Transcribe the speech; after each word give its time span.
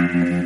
Hola, 0.00 0.39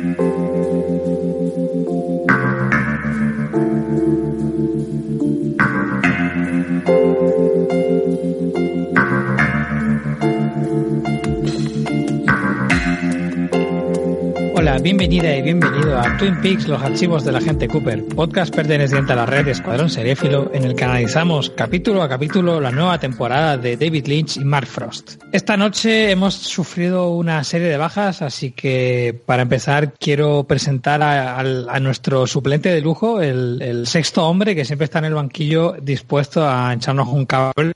bienvenida 14.85 15.35
y 15.35 15.41
bienvenido 15.41 15.97
a 15.97 16.15
Twin 16.15 16.39
Peaks, 16.41 16.67
los 16.67 16.79
archivos 16.79 17.25
de 17.25 17.31
la 17.31 17.41
gente 17.41 17.67
Cooper, 17.67 18.05
podcast 18.05 18.55
perteneciente 18.55 19.13
a 19.13 19.15
la 19.15 19.25
red 19.25 19.47
Escuadrón 19.47 19.89
Seréfilo, 19.89 20.51
en 20.53 20.63
el 20.63 20.75
que 20.75 20.83
analizamos 20.83 21.49
capítulo 21.49 22.03
a 22.03 22.07
capítulo 22.07 22.61
la 22.61 22.69
nueva 22.69 22.99
temporada 22.99 23.57
de 23.57 23.77
David 23.77 24.05
Lynch 24.05 24.37
y 24.37 24.45
Mark 24.45 24.67
Frost. 24.67 25.23
Esta 25.31 25.57
noche 25.57 26.11
hemos 26.11 26.35
sufrido 26.35 27.09
una 27.09 27.43
serie 27.43 27.67
de 27.67 27.77
bajas, 27.77 28.21
así 28.21 28.51
que 28.51 29.19
para 29.25 29.41
empezar 29.41 29.93
quiero 29.93 30.43
presentar 30.43 31.01
a, 31.01 31.79
nuestro 31.79 32.27
suplente 32.27 32.69
de 32.69 32.81
lujo, 32.81 33.23
el, 33.23 33.63
el, 33.63 33.87
sexto 33.87 34.27
hombre 34.27 34.55
que 34.55 34.65
siempre 34.65 34.85
está 34.85 34.99
en 34.99 35.05
el 35.05 35.15
banquillo 35.15 35.77
dispuesto 35.81 36.47
a 36.47 36.71
echarnos 36.71 37.07
un 37.07 37.25
cable. 37.25 37.73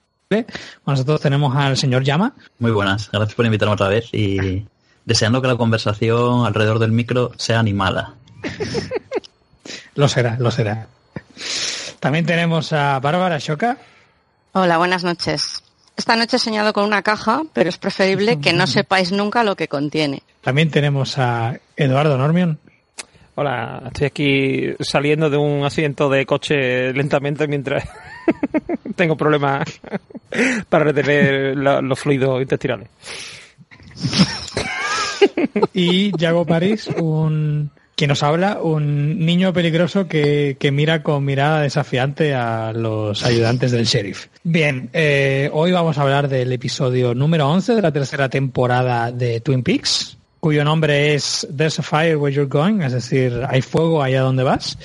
Nosotros 0.85 1.21
tenemos 1.21 1.55
al 1.55 1.75
señor 1.75 2.03
Llama. 2.03 2.35
Muy 2.59 2.69
buenas, 2.69 3.09
gracias 3.11 3.33
por 3.33 3.47
invitarme 3.47 3.73
otra 3.73 3.87
vez 3.87 4.13
y 4.13 4.63
deseando 5.09 5.41
que 5.41 5.47
la 5.47 5.57
conversación 5.57 6.45
alrededor 6.45 6.77
del 6.77 6.91
micro 6.91 7.31
sea 7.35 7.59
animada. 7.59 8.13
lo 9.95 10.07
será, 10.07 10.37
lo 10.39 10.51
será. 10.51 10.85
También 11.99 12.27
tenemos 12.27 12.71
a 12.73 12.99
Bárbara 12.99 13.39
Choca. 13.39 13.77
Hola, 14.51 14.77
buenas 14.77 15.03
noches. 15.03 15.63
Esta 15.97 16.15
noche 16.15 16.35
he 16.35 16.39
soñado 16.39 16.73
con 16.73 16.85
una 16.85 17.01
caja, 17.01 17.41
pero 17.53 17.69
es 17.69 17.79
preferible 17.79 18.39
que 18.39 18.53
no 18.53 18.67
sepáis 18.67 19.11
nunca 19.11 19.43
lo 19.43 19.55
que 19.55 19.67
contiene. 19.67 20.21
También 20.41 20.69
tenemos 20.69 21.17
a 21.17 21.59
Eduardo 21.75 22.15
Normion. 22.15 22.59
Hola, 23.33 23.81
estoy 23.87 24.05
aquí 24.05 24.75
saliendo 24.79 25.31
de 25.31 25.37
un 25.37 25.65
asiento 25.65 26.07
de 26.07 26.27
coche 26.27 26.93
lentamente 26.93 27.47
mientras 27.47 27.83
tengo 28.95 29.17
problemas 29.17 29.67
para 30.69 30.83
retener 30.83 31.57
los 31.57 31.99
fluidos 31.99 32.43
intestinales. 32.43 32.89
Y 35.73 36.17
Yago 36.17 36.45
París, 36.45 36.87
un 36.97 37.71
quien 37.95 38.07
nos 38.07 38.23
habla, 38.23 38.59
un 38.61 39.25
niño 39.25 39.51
peligroso 39.51 40.07
que, 40.07 40.55
que, 40.57 40.71
mira 40.71 41.03
con 41.03 41.25
mirada 41.25 41.63
desafiante 41.63 42.33
a 42.33 42.71
los 42.71 43.25
ayudantes 43.25 43.71
del 43.71 43.83
sheriff. 43.83 44.27
Bien, 44.41 44.89
eh, 44.93 45.49
hoy 45.51 45.73
vamos 45.73 45.97
a 45.97 46.03
hablar 46.03 46.29
del 46.29 46.49
episodio 46.53 47.13
número 47.13 47.49
11 47.49 47.75
de 47.75 47.81
la 47.81 47.91
tercera 47.91 48.29
temporada 48.29 49.11
de 49.11 49.41
Twin 49.41 49.63
Peaks, 49.63 50.17
cuyo 50.39 50.63
nombre 50.63 51.13
es 51.13 51.45
There's 51.53 51.77
a 51.79 51.83
Fire 51.83 52.15
Where 52.15 52.33
You're 52.33 52.47
Going, 52.47 52.83
es 52.83 52.93
decir, 52.93 53.45
hay 53.49 53.61
fuego 53.61 54.01
allá 54.01 54.21
donde 54.21 54.43
vas 54.43 54.77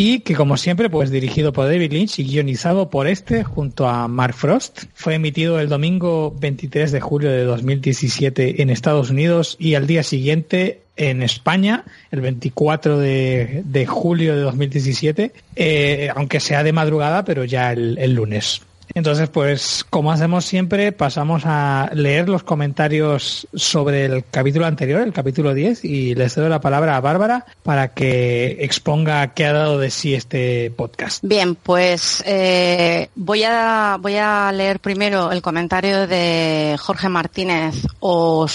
y 0.00 0.20
que 0.20 0.34
como 0.34 0.56
siempre 0.56 0.88
pues 0.88 1.10
dirigido 1.10 1.52
por 1.52 1.66
David 1.66 1.92
Lynch 1.92 2.20
y 2.20 2.24
guionizado 2.24 2.88
por 2.88 3.06
este 3.06 3.44
junto 3.44 3.86
a 3.86 4.08
Mark 4.08 4.32
Frost. 4.32 4.84
Fue 4.94 5.16
emitido 5.16 5.60
el 5.60 5.68
domingo 5.68 6.34
23 6.40 6.90
de 6.90 7.00
julio 7.02 7.30
de 7.30 7.44
2017 7.44 8.62
en 8.62 8.70
Estados 8.70 9.10
Unidos 9.10 9.58
y 9.60 9.74
al 9.74 9.86
día 9.86 10.02
siguiente 10.02 10.80
en 10.96 11.22
España, 11.22 11.84
el 12.12 12.22
24 12.22 12.98
de, 12.98 13.86
julio 13.86 14.36
de 14.36 14.40
2017, 14.40 15.32
eh, 15.56 16.08
aunque 16.16 16.40
sea 16.40 16.62
de 16.62 16.72
madrugada, 16.72 17.26
pero 17.26 17.44
ya 17.44 17.70
el 17.72 18.14
lunes. 18.14 18.62
Entonces, 18.94 19.28
pues 19.28 19.84
como 19.88 20.12
hacemos 20.12 20.44
siempre, 20.44 20.92
pasamos 20.92 21.42
a 21.44 21.90
leer 21.92 22.28
los 22.28 22.42
comentarios 22.42 23.46
sobre 23.54 24.04
el 24.04 24.24
capítulo 24.30 24.66
anterior, 24.66 25.02
el 25.02 25.12
capítulo 25.12 25.54
10, 25.54 25.84
y 25.84 26.14
les 26.14 26.34
doy 26.34 26.48
la 26.48 26.60
palabra 26.60 26.96
a 26.96 27.00
Bárbara 27.00 27.46
para 27.62 27.88
que 27.88 28.58
exponga 28.60 29.34
qué 29.34 29.46
ha 29.46 29.52
dado 29.52 29.78
de 29.78 29.90
sí 29.90 30.14
este 30.14 30.70
podcast. 30.70 31.22
Bien, 31.22 31.54
pues 31.54 32.22
eh, 32.26 33.08
voy, 33.14 33.44
a, 33.44 33.96
voy 34.00 34.16
a 34.16 34.50
leer 34.52 34.80
primero 34.80 35.30
el 35.32 35.42
comentario 35.42 36.06
de 36.06 36.76
Jorge 36.78 37.08
Martínez 37.08 37.86
o, 38.00 38.46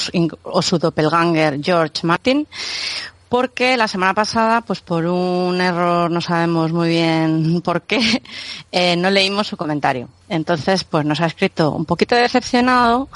o 0.44 0.62
su 0.62 0.78
doppelganger 0.78 1.60
George 1.62 2.02
Martin 2.04 2.48
porque 3.30 3.78
la 3.78 3.88
semana 3.88 4.14
pasada, 4.14 4.62
pues 4.62 4.82
por 4.82 5.06
un 5.06 5.60
error, 5.60 6.10
no 6.12 6.22
sabemos 6.22 6.72
muy 6.72 6.90
bien 6.90 7.62
por 7.64 7.82
qué, 7.84 8.22
eh, 8.72 8.96
no 8.96 9.10
leímos 9.10 9.48
su 9.48 9.58
comentario. 9.58 10.10
Entonces, 10.30 10.84
pues 10.84 11.06
nos 11.06 11.22
ha 11.22 11.26
escrito 11.26 11.72
un 11.72 11.86
poquito 11.86 12.16
decepcionado, 12.16 13.10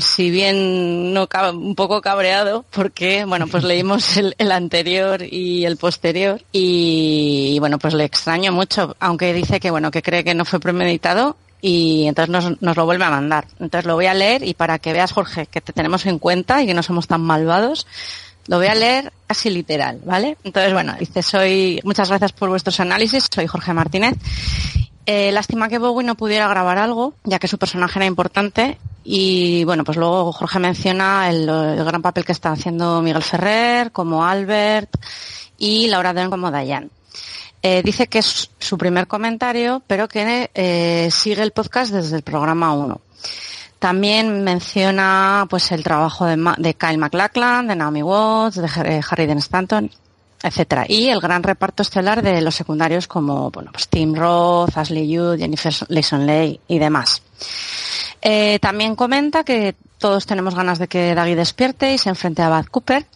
si 0.00 0.30
bien 0.30 1.14
no 1.14 1.28
un 1.52 1.74
poco 1.74 2.00
cabreado, 2.00 2.64
porque 2.70 3.24
bueno, 3.24 3.46
pues 3.46 3.64
leímos 3.64 4.16
el, 4.16 4.34
el 4.38 4.52
anterior 4.52 5.22
y 5.22 5.64
el 5.64 5.76
posterior 5.76 6.42
y, 6.52 7.56
bueno, 7.60 7.78
pues 7.78 7.94
le 7.94 8.04
extraño 8.04 8.52
mucho, 8.52 8.96
aunque 9.00 9.32
dice 9.32 9.60
que 9.60 9.70
bueno, 9.70 9.90
que 9.90 10.02
cree 10.02 10.24
que 10.24 10.34
no 10.34 10.44
fue 10.44 10.60
premeditado 10.60 11.36
y 11.62 12.06
entonces 12.06 12.30
nos, 12.30 12.62
nos, 12.62 12.76
lo 12.76 12.84
vuelve 12.84 13.04
a 13.04 13.10
mandar. 13.10 13.46
Entonces 13.58 13.86
lo 13.86 13.94
voy 13.94 14.06
a 14.06 14.14
leer 14.14 14.42
y 14.42 14.54
para 14.54 14.78
que 14.78 14.92
veas, 14.92 15.12
Jorge, 15.12 15.46
que 15.46 15.60
te 15.60 15.72
tenemos 15.72 16.06
en 16.06 16.18
cuenta 16.18 16.62
y 16.62 16.66
que 16.66 16.74
no 16.74 16.82
somos 16.82 17.06
tan 17.06 17.20
malvados, 17.20 17.86
lo 18.50 18.56
voy 18.56 18.66
a 18.66 18.74
leer 18.74 19.12
casi 19.28 19.48
literal, 19.48 20.00
¿vale? 20.04 20.36
Entonces, 20.42 20.72
bueno, 20.72 20.96
dice, 20.98 21.22
soy, 21.22 21.80
muchas 21.84 22.08
gracias 22.08 22.32
por 22.32 22.48
vuestros 22.48 22.80
análisis, 22.80 23.28
soy 23.32 23.46
Jorge 23.46 23.72
Martínez. 23.72 24.16
Eh, 25.06 25.30
lástima 25.30 25.68
que 25.68 25.78
Bowie 25.78 26.04
no 26.04 26.16
pudiera 26.16 26.48
grabar 26.48 26.76
algo, 26.76 27.14
ya 27.22 27.38
que 27.38 27.46
su 27.46 27.58
personaje 27.58 28.00
era 28.00 28.06
importante. 28.06 28.76
Y 29.04 29.62
bueno, 29.62 29.84
pues 29.84 29.96
luego 29.96 30.32
Jorge 30.32 30.58
menciona 30.58 31.30
el, 31.30 31.48
el 31.48 31.84
gran 31.84 32.02
papel 32.02 32.24
que 32.24 32.32
está 32.32 32.50
haciendo 32.50 33.00
Miguel 33.02 33.22
Ferrer, 33.22 33.92
como 33.92 34.26
Albert, 34.26 34.96
y 35.56 35.86
Laura 35.86 36.12
Dern 36.12 36.30
como 36.30 36.50
Diane. 36.50 36.88
Eh, 37.62 37.82
dice 37.84 38.08
que 38.08 38.18
es 38.18 38.50
su 38.58 38.76
primer 38.76 39.06
comentario, 39.06 39.80
pero 39.86 40.08
que 40.08 40.50
eh, 40.54 41.08
sigue 41.12 41.42
el 41.42 41.52
podcast 41.52 41.92
desde 41.92 42.16
el 42.16 42.22
programa 42.22 42.74
1. 42.74 43.00
También 43.80 44.44
menciona 44.44 45.46
pues 45.48 45.72
el 45.72 45.82
trabajo 45.82 46.26
de, 46.26 46.74
Kyle 46.74 46.98
MacLachlan, 46.98 47.66
de 47.66 47.74
Naomi 47.74 48.02
Watts, 48.02 48.56
de 48.56 49.02
Harry 49.10 49.24
Dean 49.26 49.38
Stanton, 49.38 49.90
etcétera. 50.42 50.84
Y 50.86 51.08
el 51.08 51.18
gran 51.18 51.42
reparto 51.42 51.82
estelar 51.82 52.22
de 52.22 52.42
los 52.42 52.54
secundarios 52.54 53.08
como 53.08 53.50
bueno, 53.50 53.72
pues 53.72 53.88
Tim 53.88 54.14
Roth, 54.14 54.76
Ashley 54.76 55.16
Judd, 55.16 55.38
Jennifer 55.38 55.72
Layson 55.88 56.26
Leigh 56.26 56.60
y 56.68 56.78
demás. 56.78 57.22
Eh, 58.20 58.58
también 58.60 58.94
comenta 58.94 59.44
que 59.44 59.74
todos 59.96 60.26
tenemos 60.26 60.54
ganas 60.54 60.78
de 60.78 60.86
que 60.86 61.14
Daggy 61.14 61.34
despierte 61.34 61.94
y 61.94 61.98
se 61.98 62.10
enfrente 62.10 62.42
a 62.42 62.50
Bad 62.50 62.66
Cooper, 62.66 63.06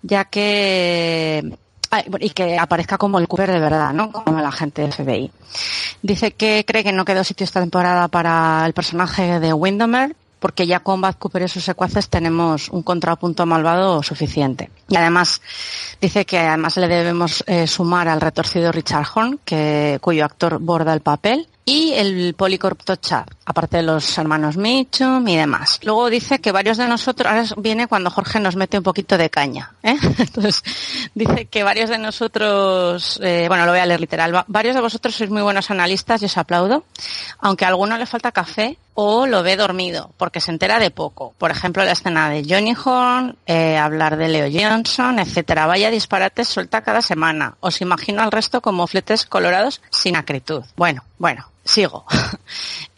ya 0.00 0.24
que 0.24 1.58
y 2.20 2.30
que 2.30 2.58
aparezca 2.58 2.98
como 2.98 3.18
el 3.18 3.28
Cooper 3.28 3.50
de 3.50 3.60
verdad, 3.60 3.92
¿no? 3.92 4.12
Como 4.12 4.38
el 4.38 4.44
agente 4.44 4.82
de 4.82 4.92
FBI. 4.92 5.30
Dice 6.02 6.32
que 6.32 6.64
cree 6.66 6.84
que 6.84 6.92
no 6.92 7.04
quedó 7.04 7.24
sitio 7.24 7.44
esta 7.44 7.60
temporada 7.60 8.08
para 8.08 8.64
el 8.66 8.72
personaje 8.72 9.40
de 9.40 9.52
Windomer, 9.52 10.14
porque 10.38 10.66
ya 10.66 10.80
con 10.80 11.00
Bad 11.00 11.16
Cooper 11.16 11.42
y 11.42 11.48
sus 11.48 11.64
secuaces 11.64 12.08
tenemos 12.08 12.68
un 12.68 12.82
contrapunto 12.82 13.46
malvado 13.46 14.02
suficiente. 14.02 14.70
Y 14.88 14.96
además 14.96 15.40
dice 16.00 16.24
que 16.24 16.38
además 16.38 16.76
le 16.76 16.88
debemos 16.88 17.42
eh, 17.46 17.66
sumar 17.66 18.08
al 18.08 18.20
retorcido 18.20 18.70
Richard 18.72 19.06
Horn, 19.14 19.40
cuyo 20.00 20.24
actor 20.24 20.58
borda 20.58 20.92
el 20.92 21.00
papel, 21.00 21.48
y 21.68 21.94
el 21.94 22.34
policorpto 22.34 22.94
Chad, 22.94 23.26
aparte 23.44 23.78
de 23.78 23.82
los 23.82 24.16
hermanos 24.18 24.56
Mitchum 24.56 25.26
y 25.26 25.36
demás. 25.36 25.80
Luego 25.82 26.08
dice 26.08 26.40
que 26.40 26.52
varios 26.52 26.76
de 26.76 26.86
nosotros, 26.86 27.28
ahora 27.28 27.44
viene 27.56 27.88
cuando 27.88 28.08
Jorge 28.08 28.38
nos 28.38 28.54
mete 28.54 28.78
un 28.78 28.84
poquito 28.84 29.18
de 29.18 29.30
caña, 29.30 29.72
¿eh? 29.82 29.96
Entonces, 30.18 30.62
dice 31.12 31.46
que 31.46 31.64
varios 31.64 31.90
de 31.90 31.98
nosotros, 31.98 33.18
eh, 33.20 33.46
bueno, 33.48 33.66
lo 33.66 33.72
voy 33.72 33.80
a 33.80 33.86
leer 33.86 34.00
literal, 34.00 34.44
varios 34.46 34.76
de 34.76 34.80
vosotros 34.80 35.16
sois 35.16 35.28
muy 35.28 35.42
buenos 35.42 35.68
analistas 35.72 36.22
y 36.22 36.26
os 36.26 36.38
aplaudo, 36.38 36.84
aunque 37.40 37.64
a 37.64 37.68
alguno 37.68 37.98
le 37.98 38.06
falta 38.06 38.30
café 38.30 38.78
o 38.94 39.26
lo 39.26 39.42
ve 39.42 39.56
dormido, 39.56 40.12
porque 40.16 40.40
se 40.40 40.52
entera 40.52 40.78
de 40.78 40.92
poco. 40.92 41.34
Por 41.36 41.50
ejemplo, 41.50 41.84
la 41.84 41.92
escena 41.92 42.30
de 42.30 42.46
Johnny 42.48 42.74
Horn, 42.74 43.36
eh, 43.44 43.76
hablar 43.76 44.16
de 44.16 44.28
Leo 44.28 44.48
Johnson, 44.50 45.18
etcétera. 45.18 45.66
Vaya 45.66 45.90
disparates 45.90 46.48
suelta 46.48 46.82
cada 46.82 47.02
semana. 47.02 47.56
Os 47.60 47.80
imagino 47.80 48.22
al 48.22 48.32
resto 48.32 48.62
como 48.62 48.86
fletes 48.86 49.26
colorados 49.26 49.82
sin 49.90 50.16
acritud. 50.16 50.64
Bueno, 50.76 51.04
bueno, 51.18 51.46
sigo. 51.66 52.04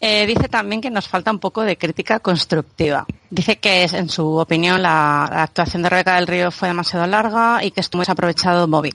Eh, 0.01 0.25
dice 0.25 0.47
también 0.47 0.79
que 0.79 0.89
nos 0.89 1.09
falta 1.09 1.29
un 1.29 1.39
poco 1.39 1.61
de 1.61 1.77
crítica 1.77 2.21
constructiva. 2.21 3.05
Dice 3.29 3.57
que 3.57 3.83
en 3.83 4.07
su 4.07 4.37
opinión 4.37 4.81
la, 4.81 5.25
actuación 5.25 5.83
de 5.83 5.89
Rebeca 5.89 6.15
del 6.15 6.25
Río 6.25 6.51
fue 6.51 6.69
demasiado 6.69 7.05
larga 7.05 7.61
y 7.65 7.71
que 7.71 7.81
estuvo 7.81 8.01
desaprovechado 8.01 8.65
Bobby. 8.65 8.93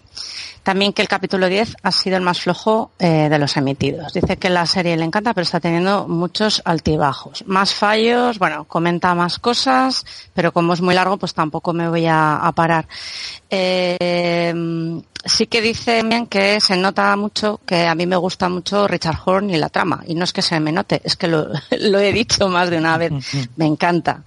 También 0.65 0.93
que 0.93 1.03
el 1.03 1.09
capítulo 1.09 1.49
10 1.49 1.77
ha 1.83 1.93
sido 1.93 2.17
el 2.17 2.23
más 2.23 2.41
flojo 2.41 2.91
eh, 2.99 3.29
de 3.29 3.39
los 3.39 3.57
emitidos. 3.57 4.15
Dice 4.15 4.39
que 4.39 4.51
la 4.51 4.67
serie 4.67 4.97
le 4.97 5.05
encanta, 5.05 5.35
pero 5.35 5.43
está 5.43 5.61
teniendo 5.61 6.09
muchos 6.09 6.63
altibajos. 6.65 7.45
Más 7.47 7.75
fallos, 7.75 8.39
bueno, 8.39 8.65
comenta 8.65 9.15
más 9.15 9.39
cosas, 9.39 10.05
pero 10.33 10.53
como 10.53 10.73
es 10.73 10.81
muy 10.81 10.95
largo, 10.95 11.19
pues 11.19 11.35
tampoco 11.35 11.73
me 11.73 11.89
voy 11.89 12.07
a, 12.07 12.37
a 12.37 12.53
parar. 12.53 12.89
Eh, 13.51 14.53
sí 15.25 15.47
que 15.47 15.61
dice 15.61 16.03
bien 16.03 16.27
que 16.27 16.61
se 16.61 16.77
nota 16.77 17.15
mucho 17.17 17.61
que 17.65 17.87
a 17.87 17.95
mí 17.95 18.07
me 18.07 18.17
gusta 18.17 18.49
mucho 18.49 18.87
Richard 18.87 19.19
Horn 19.25 19.51
y 19.51 19.57
la 19.57 19.69
trama. 19.69 20.03
Y 20.07 20.15
no 20.15 20.25
es 20.25 20.33
que 20.33 20.43
se 20.43 20.59
me 20.61 20.73
note, 20.73 21.01
es 21.05 21.17
que 21.17 21.29
lo, 21.29 21.49
lo 21.79 21.99
he 21.99 22.13
dicho 22.13 22.49
más 22.49 22.71
de 22.71 22.79
una 22.79 22.97
vez. 22.99 23.13
Me 23.57 23.67
encanta. 23.67 24.23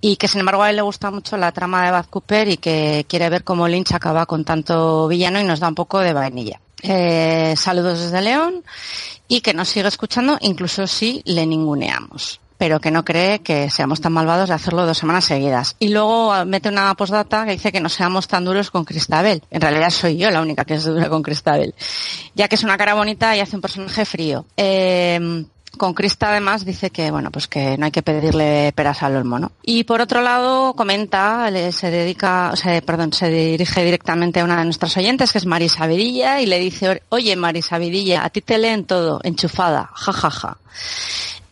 Y 0.00 0.16
que 0.16 0.28
sin 0.28 0.40
embargo 0.40 0.62
a 0.62 0.70
él 0.70 0.76
le 0.76 0.82
gusta 0.82 1.10
mucho 1.10 1.36
la 1.36 1.52
trama 1.52 1.84
de 1.84 1.90
Bad 1.90 2.06
Cooper 2.06 2.48
y 2.48 2.56
que 2.56 3.04
quiere 3.08 3.28
ver 3.28 3.44
cómo 3.44 3.68
Lynch 3.68 3.92
acaba 3.92 4.26
con 4.26 4.44
tanto 4.44 5.08
villano 5.08 5.40
y 5.40 5.44
nos 5.44 5.60
da 5.60 5.68
un 5.68 5.74
poco 5.74 5.98
de 6.00 6.12
vainilla. 6.12 6.60
Eh, 6.82 7.54
saludos 7.56 8.00
desde 8.00 8.22
León 8.22 8.64
y 9.28 9.42
que 9.42 9.52
nos 9.52 9.68
sigue 9.68 9.88
escuchando 9.88 10.38
incluso 10.40 10.86
si 10.86 11.22
le 11.26 11.46
ninguneamos 11.46 12.40
pero 12.60 12.78
que 12.78 12.90
no 12.90 13.06
cree 13.06 13.38
que 13.38 13.70
seamos 13.70 14.02
tan 14.02 14.12
malvados 14.12 14.50
de 14.50 14.54
hacerlo 14.54 14.84
dos 14.84 14.98
semanas 14.98 15.24
seguidas. 15.24 15.76
Y 15.78 15.88
luego 15.88 16.44
mete 16.44 16.68
una 16.68 16.94
postdata 16.94 17.46
que 17.46 17.52
dice 17.52 17.72
que 17.72 17.80
no 17.80 17.88
seamos 17.88 18.28
tan 18.28 18.44
duros 18.44 18.70
con 18.70 18.84
Cristabel. 18.84 19.42
En 19.50 19.62
realidad 19.62 19.88
soy 19.88 20.18
yo 20.18 20.30
la 20.30 20.42
única 20.42 20.66
que 20.66 20.74
es 20.74 20.84
dura 20.84 21.08
con 21.08 21.22
Cristabel, 21.22 21.74
ya 22.34 22.48
que 22.48 22.56
es 22.56 22.62
una 22.62 22.76
cara 22.76 22.92
bonita 22.92 23.34
y 23.34 23.40
hace 23.40 23.56
un 23.56 23.62
personaje 23.62 24.04
frío. 24.04 24.44
Eh, 24.58 25.46
con 25.76 25.94
Crista 25.94 26.30
además 26.30 26.64
dice 26.64 26.90
que 26.90 27.10
bueno 27.10 27.30
pues 27.30 27.48
que 27.48 27.78
no 27.78 27.86
hay 27.86 27.90
que 27.90 28.02
pedirle 28.02 28.72
peras 28.74 29.02
al 29.02 29.16
olmo, 29.16 29.38
¿no? 29.38 29.52
Y 29.62 29.84
por 29.84 30.00
otro 30.00 30.20
lado 30.20 30.74
comenta, 30.74 31.50
se 31.72 31.90
dedica, 31.90 32.50
o 32.52 32.56
sea, 32.56 32.80
perdón, 32.82 33.12
se 33.12 33.28
dirige 33.28 33.84
directamente 33.84 34.40
a 34.40 34.44
una 34.44 34.58
de 34.58 34.64
nuestras 34.64 34.96
oyentes 34.96 35.32
que 35.32 35.38
es 35.38 35.46
Marisa 35.46 35.86
Vidilla 35.86 36.40
y 36.40 36.46
le 36.46 36.58
dice, 36.58 37.02
oye 37.08 37.36
Marisa 37.36 37.78
Vidilla, 37.78 38.24
a 38.24 38.30
ti 38.30 38.40
te 38.40 38.58
leen 38.58 38.84
todo, 38.84 39.20
enchufada, 39.22 39.90
jajaja. 39.94 40.30
Ja, 40.30 40.48
ja. 40.50 40.56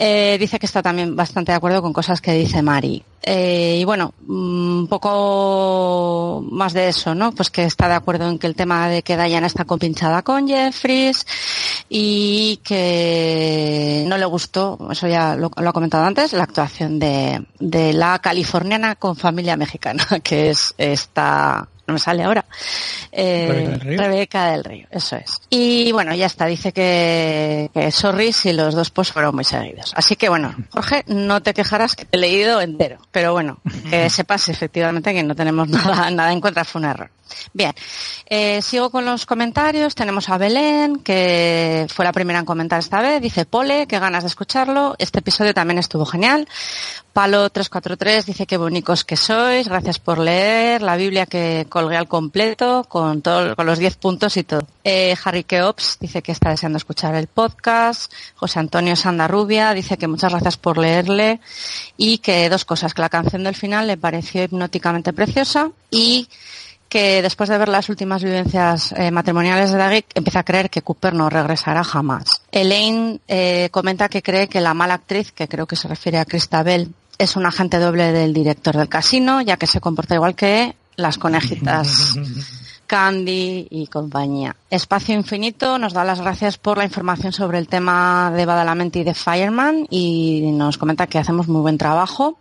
Eh, 0.00 0.36
dice 0.38 0.60
que 0.60 0.66
está 0.66 0.80
también 0.80 1.16
bastante 1.16 1.50
de 1.50 1.56
acuerdo 1.56 1.82
con 1.82 1.92
cosas 1.92 2.20
que 2.20 2.32
dice 2.32 2.62
Mari. 2.62 3.02
Eh, 3.30 3.76
y 3.78 3.84
bueno, 3.84 4.14
un 4.26 4.86
poco 4.88 6.42
más 6.50 6.72
de 6.72 6.88
eso, 6.88 7.14
¿no? 7.14 7.32
Pues 7.32 7.50
que 7.50 7.64
está 7.64 7.86
de 7.86 7.92
acuerdo 7.92 8.26
en 8.26 8.38
que 8.38 8.46
el 8.46 8.54
tema 8.54 8.88
de 8.88 9.02
que 9.02 9.18
Diana 9.18 9.46
está 9.46 9.66
compinchada 9.66 10.22
con 10.22 10.48
Jeffries 10.48 11.26
y 11.90 12.58
que 12.64 14.06
no 14.08 14.16
le 14.16 14.24
gustó, 14.24 14.78
eso 14.90 15.06
ya 15.08 15.36
lo, 15.36 15.50
ha 15.54 15.72
comentado 15.74 16.04
antes, 16.04 16.32
la 16.32 16.44
actuación 16.44 16.98
de 16.98 17.92
la 17.92 18.18
californiana 18.20 18.94
con 18.94 19.14
familia 19.14 19.58
mexicana, 19.58 20.06
que 20.24 20.48
es 20.48 20.74
esta 20.78 21.68
no 21.88 21.94
me 21.94 21.98
sale 21.98 22.22
ahora. 22.22 22.44
Eh, 23.10 23.78
Rebeca, 23.80 24.52
del 24.52 24.62
Río. 24.62 24.86
eso 24.90 25.16
es. 25.16 25.40
Y 25.50 25.90
bueno, 25.92 26.14
ya 26.14 26.26
está, 26.26 26.46
dice 26.46 26.72
que, 26.72 27.70
que 27.72 27.90
sorry 27.90 28.32
si 28.32 28.52
los 28.52 28.74
dos 28.74 28.90
posts 28.90 29.14
fueron 29.14 29.34
muy 29.34 29.44
seguidos. 29.44 29.92
Así 29.96 30.14
que 30.14 30.28
bueno, 30.28 30.54
Jorge, 30.70 31.02
no 31.08 31.42
te 31.42 31.54
quejarás 31.54 31.96
que 31.96 32.04
te 32.04 32.16
he 32.18 32.20
leído 32.20 32.60
entero, 32.60 32.98
pero 33.10 33.32
bueno, 33.32 33.58
que 33.90 34.10
sepas 34.10 34.48
efectivamente 34.50 35.14
que 35.14 35.22
no 35.22 35.34
tenemos 35.34 35.68
nada, 35.68 36.10
nada 36.10 36.30
en 36.30 36.40
contra, 36.40 36.64
fue 36.64 36.80
un 36.80 36.88
error. 36.88 37.10
Bien, 37.52 37.74
eh, 38.26 38.62
sigo 38.62 38.90
con 38.90 39.04
los 39.04 39.26
comentarios. 39.26 39.94
Tenemos 39.94 40.28
a 40.28 40.38
Belén, 40.38 41.00
que 41.00 41.86
fue 41.88 42.04
la 42.04 42.12
primera 42.12 42.38
en 42.38 42.44
comentar 42.44 42.78
esta 42.78 43.00
vez. 43.00 43.20
Dice 43.20 43.44
Pole, 43.44 43.86
qué 43.86 43.98
ganas 43.98 44.24
de 44.24 44.28
escucharlo. 44.28 44.94
Este 44.98 45.20
episodio 45.20 45.54
también 45.54 45.78
estuvo 45.78 46.04
genial. 46.04 46.48
Palo343 47.14 48.24
dice 48.24 48.46
qué 48.46 48.56
bonitos 48.56 49.04
que 49.04 49.16
sois. 49.16 49.68
Gracias 49.68 49.98
por 49.98 50.18
leer 50.18 50.82
la 50.82 50.96
Biblia 50.96 51.26
que 51.26 51.66
colgué 51.78 51.96
al 51.96 52.08
completo 52.08 52.84
con, 52.88 53.22
todo, 53.22 53.54
con 53.54 53.64
los 53.64 53.78
10 53.78 53.96
puntos 53.98 54.36
y 54.36 54.42
todo. 54.42 54.66
Eh, 54.82 55.14
Harry 55.24 55.44
Keops 55.44 55.98
dice 56.00 56.22
que 56.22 56.32
está 56.32 56.50
deseando 56.50 56.76
escuchar 56.76 57.14
el 57.14 57.28
podcast. 57.28 58.12
José 58.34 58.58
Antonio 58.58 58.96
Sandarrubia 58.96 59.72
dice 59.74 59.96
que 59.96 60.08
muchas 60.08 60.32
gracias 60.32 60.56
por 60.56 60.76
leerle 60.76 61.38
y 61.96 62.18
que 62.18 62.50
dos 62.50 62.64
cosas, 62.64 62.94
que 62.94 63.02
la 63.02 63.08
canción 63.08 63.44
del 63.44 63.54
final 63.54 63.86
le 63.86 63.96
pareció 63.96 64.42
hipnóticamente 64.42 65.12
preciosa 65.12 65.70
y 65.88 66.28
que 66.88 67.22
después 67.22 67.48
de 67.48 67.58
ver 67.58 67.68
las 67.68 67.88
últimas 67.88 68.24
vivencias 68.24 68.92
eh, 68.96 69.12
matrimoniales 69.12 69.70
de 69.70 69.78
Dagic 69.78 70.06
empieza 70.16 70.40
a 70.40 70.44
creer 70.44 70.70
que 70.70 70.82
Cooper 70.82 71.14
no 71.14 71.30
regresará 71.30 71.84
jamás. 71.84 72.24
Elaine 72.50 73.20
eh, 73.28 73.68
comenta 73.70 74.08
que 74.08 74.20
cree 74.20 74.48
que 74.48 74.60
la 74.60 74.74
mala 74.74 74.94
actriz, 74.94 75.30
que 75.30 75.46
creo 75.46 75.66
que 75.68 75.76
se 75.76 75.86
refiere 75.86 76.18
a 76.18 76.24
Christabel, 76.24 76.92
es 77.18 77.36
un 77.36 77.46
agente 77.46 77.78
doble 77.78 78.10
del 78.10 78.32
director 78.32 78.76
del 78.76 78.88
casino, 78.88 79.42
ya 79.42 79.56
que 79.56 79.68
se 79.68 79.80
comporta 79.80 80.16
igual 80.16 80.34
que 80.34 80.74
las 80.98 81.16
conejitas 81.16 82.14
Candy 82.86 83.68
y 83.70 83.86
compañía. 83.86 84.56
Espacio 84.68 85.14
Infinito 85.14 85.78
nos 85.78 85.92
da 85.92 86.04
las 86.04 86.20
gracias 86.20 86.58
por 86.58 86.78
la 86.78 86.84
información 86.84 87.32
sobre 87.32 87.58
el 87.58 87.68
tema 87.68 88.32
de 88.34 88.46
Badalamenti 88.46 89.00
y 89.00 89.04
de 89.04 89.14
Fireman 89.14 89.86
y 89.90 90.50
nos 90.52 90.76
comenta 90.76 91.06
que 91.06 91.18
hacemos 91.18 91.48
muy 91.48 91.60
buen 91.60 91.78
trabajo. 91.78 92.38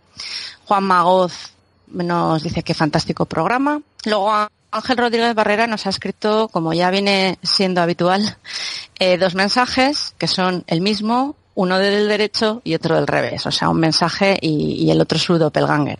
Juan 0.64 0.84
Magoz 0.84 1.52
nos 1.88 2.42
dice 2.42 2.62
que 2.62 2.74
fantástico 2.74 3.26
programa. 3.26 3.80
Luego 4.04 4.32
Ángel 4.70 4.96
Rodríguez 4.96 5.34
Barrera 5.34 5.66
nos 5.66 5.86
ha 5.86 5.90
escrito, 5.90 6.48
como 6.48 6.72
ya 6.72 6.90
viene 6.90 7.38
siendo 7.42 7.80
habitual, 7.80 8.38
eh, 8.98 9.18
dos 9.18 9.34
mensajes 9.34 10.14
que 10.18 10.26
son 10.26 10.64
el 10.66 10.80
mismo, 10.80 11.36
uno 11.58 11.76
del 11.80 12.06
derecho 12.06 12.62
y 12.62 12.76
otro 12.76 12.94
del 12.94 13.08
revés, 13.08 13.44
o 13.44 13.50
sea, 13.50 13.68
un 13.68 13.80
mensaje 13.80 14.38
y, 14.40 14.88
el 14.92 15.00
otro 15.00 15.18
su 15.18 15.38
doppelganger. 15.38 15.98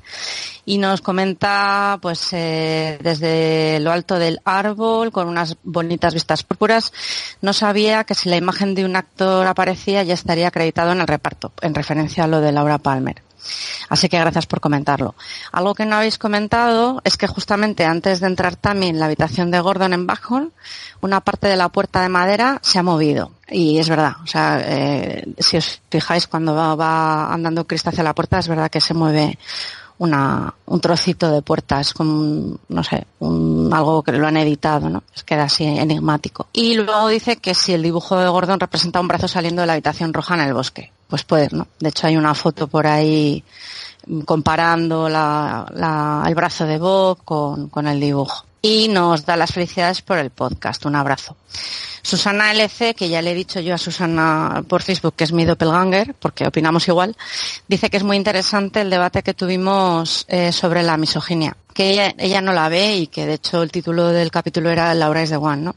Y 0.64 0.78
nos 0.78 1.00
comenta, 1.00 1.98
pues, 2.00 2.32
eh, 2.32 2.96
desde 3.02 3.80
lo 3.80 3.90
alto 3.90 4.20
del 4.20 4.38
árbol, 4.44 5.10
con 5.10 5.26
unas 5.26 5.56
bonitas 5.64 6.14
vistas 6.14 6.44
púrpuras, 6.44 6.92
no 7.42 7.52
sabía 7.52 8.04
que 8.04 8.14
si 8.14 8.28
la 8.28 8.36
imagen 8.36 8.76
de 8.76 8.84
un 8.84 8.94
actor 8.94 9.48
aparecía 9.48 10.04
ya 10.04 10.14
estaría 10.14 10.46
acreditado 10.46 10.92
en 10.92 11.00
el 11.00 11.08
reparto, 11.08 11.52
en 11.60 11.74
referencia 11.74 12.22
a 12.22 12.28
lo 12.28 12.40
de 12.40 12.52
Laura 12.52 12.78
Palmer. 12.78 13.27
Así 13.88 14.08
que 14.08 14.18
gracias 14.18 14.46
por 14.46 14.60
comentarlo. 14.60 15.14
Algo 15.52 15.74
que 15.74 15.86
no 15.86 15.96
habéis 15.96 16.18
comentado 16.18 17.00
es 17.04 17.16
que 17.16 17.26
justamente 17.26 17.84
antes 17.84 18.20
de 18.20 18.26
entrar 18.26 18.56
también 18.56 18.94
en 18.94 19.00
la 19.00 19.06
habitación 19.06 19.50
de 19.50 19.60
Gordon 19.60 19.92
en 19.92 20.06
Backhall, 20.06 20.52
una 21.00 21.20
parte 21.20 21.48
de 21.48 21.56
la 21.56 21.68
puerta 21.68 22.02
de 22.02 22.08
madera 22.08 22.58
se 22.62 22.78
ha 22.78 22.82
movido. 22.82 23.32
Y 23.48 23.78
es 23.78 23.88
verdad, 23.88 24.16
o 24.22 24.26
sea, 24.26 24.60
eh, 24.62 25.24
si 25.38 25.56
os 25.56 25.80
fijáis 25.90 26.26
cuando 26.26 26.54
va, 26.54 27.32
andando 27.32 27.66
Cristo 27.66 27.90
hacia 27.90 28.04
la 28.04 28.14
puerta, 28.14 28.38
es 28.38 28.48
verdad 28.48 28.70
que 28.70 28.80
se 28.80 28.92
mueve 28.94 29.38
una, 29.98 30.54
un 30.66 30.80
trocito 30.80 31.30
de 31.30 31.42
puerta, 31.42 31.80
es 31.80 31.92
como, 31.94 32.58
no 32.68 32.84
sé, 32.84 33.06
algo 33.20 34.02
que 34.02 34.12
lo 34.12 34.26
han 34.26 34.36
editado, 34.36 34.88
¿no? 34.90 35.02
Es 35.14 35.24
queda 35.24 35.44
así 35.44 35.64
enigmático. 35.64 36.48
Y 36.52 36.74
luego 36.74 37.08
dice 37.08 37.36
que 37.36 37.54
si 37.54 37.72
el 37.72 37.82
dibujo 37.82 38.16
de 38.16 38.28
Gordon 38.28 38.60
representa 38.60 39.00
un 39.00 39.08
brazo 39.08 39.28
saliendo 39.28 39.62
de 39.62 39.66
la 39.66 39.72
habitación 39.72 40.12
roja 40.12 40.34
en 40.34 40.40
el 40.42 40.54
bosque. 40.54 40.92
Pues 41.08 41.24
puede, 41.24 41.48
¿no? 41.52 41.66
De 41.80 41.88
hecho 41.88 42.06
hay 42.06 42.16
una 42.16 42.34
foto 42.34 42.68
por 42.68 42.86
ahí 42.86 43.42
comparando 44.24 45.08
la, 45.08 45.66
la, 45.74 46.24
el 46.26 46.34
brazo 46.34 46.66
de 46.66 46.78
Bob 46.78 47.24
con, 47.24 47.68
con 47.68 47.86
el 47.86 48.00
dibujo. 48.00 48.44
Y 48.60 48.88
nos 48.88 49.24
da 49.24 49.36
las 49.36 49.52
felicidades 49.52 50.02
por 50.02 50.18
el 50.18 50.30
podcast. 50.30 50.84
Un 50.84 50.96
abrazo. 50.96 51.36
Susana 52.02 52.52
LC, 52.52 52.94
que 52.94 53.08
ya 53.08 53.22
le 53.22 53.32
he 53.32 53.34
dicho 53.34 53.60
yo 53.60 53.74
a 53.74 53.78
Susana 53.78 54.64
por 54.66 54.82
Facebook 54.82 55.14
que 55.14 55.24
es 55.24 55.32
mi 55.32 55.44
doppelganger, 55.44 56.14
porque 56.14 56.46
opinamos 56.46 56.88
igual, 56.88 57.16
dice 57.68 57.90
que 57.90 57.98
es 57.98 58.02
muy 58.02 58.16
interesante 58.16 58.80
el 58.80 58.90
debate 58.90 59.22
que 59.22 59.34
tuvimos 59.34 60.24
eh, 60.28 60.52
sobre 60.52 60.82
la 60.82 60.96
misoginia, 60.96 61.56
que 61.78 61.90
ella, 61.90 62.12
ella, 62.18 62.40
no 62.40 62.52
la 62.52 62.68
ve 62.68 62.96
y 62.96 63.06
que 63.06 63.24
de 63.24 63.34
hecho 63.34 63.62
el 63.62 63.70
título 63.70 64.08
del 64.08 64.32
capítulo 64.32 64.68
era 64.68 64.92
Laura 64.94 65.22
is 65.22 65.30
the 65.30 65.36
one, 65.36 65.62
¿no? 65.62 65.76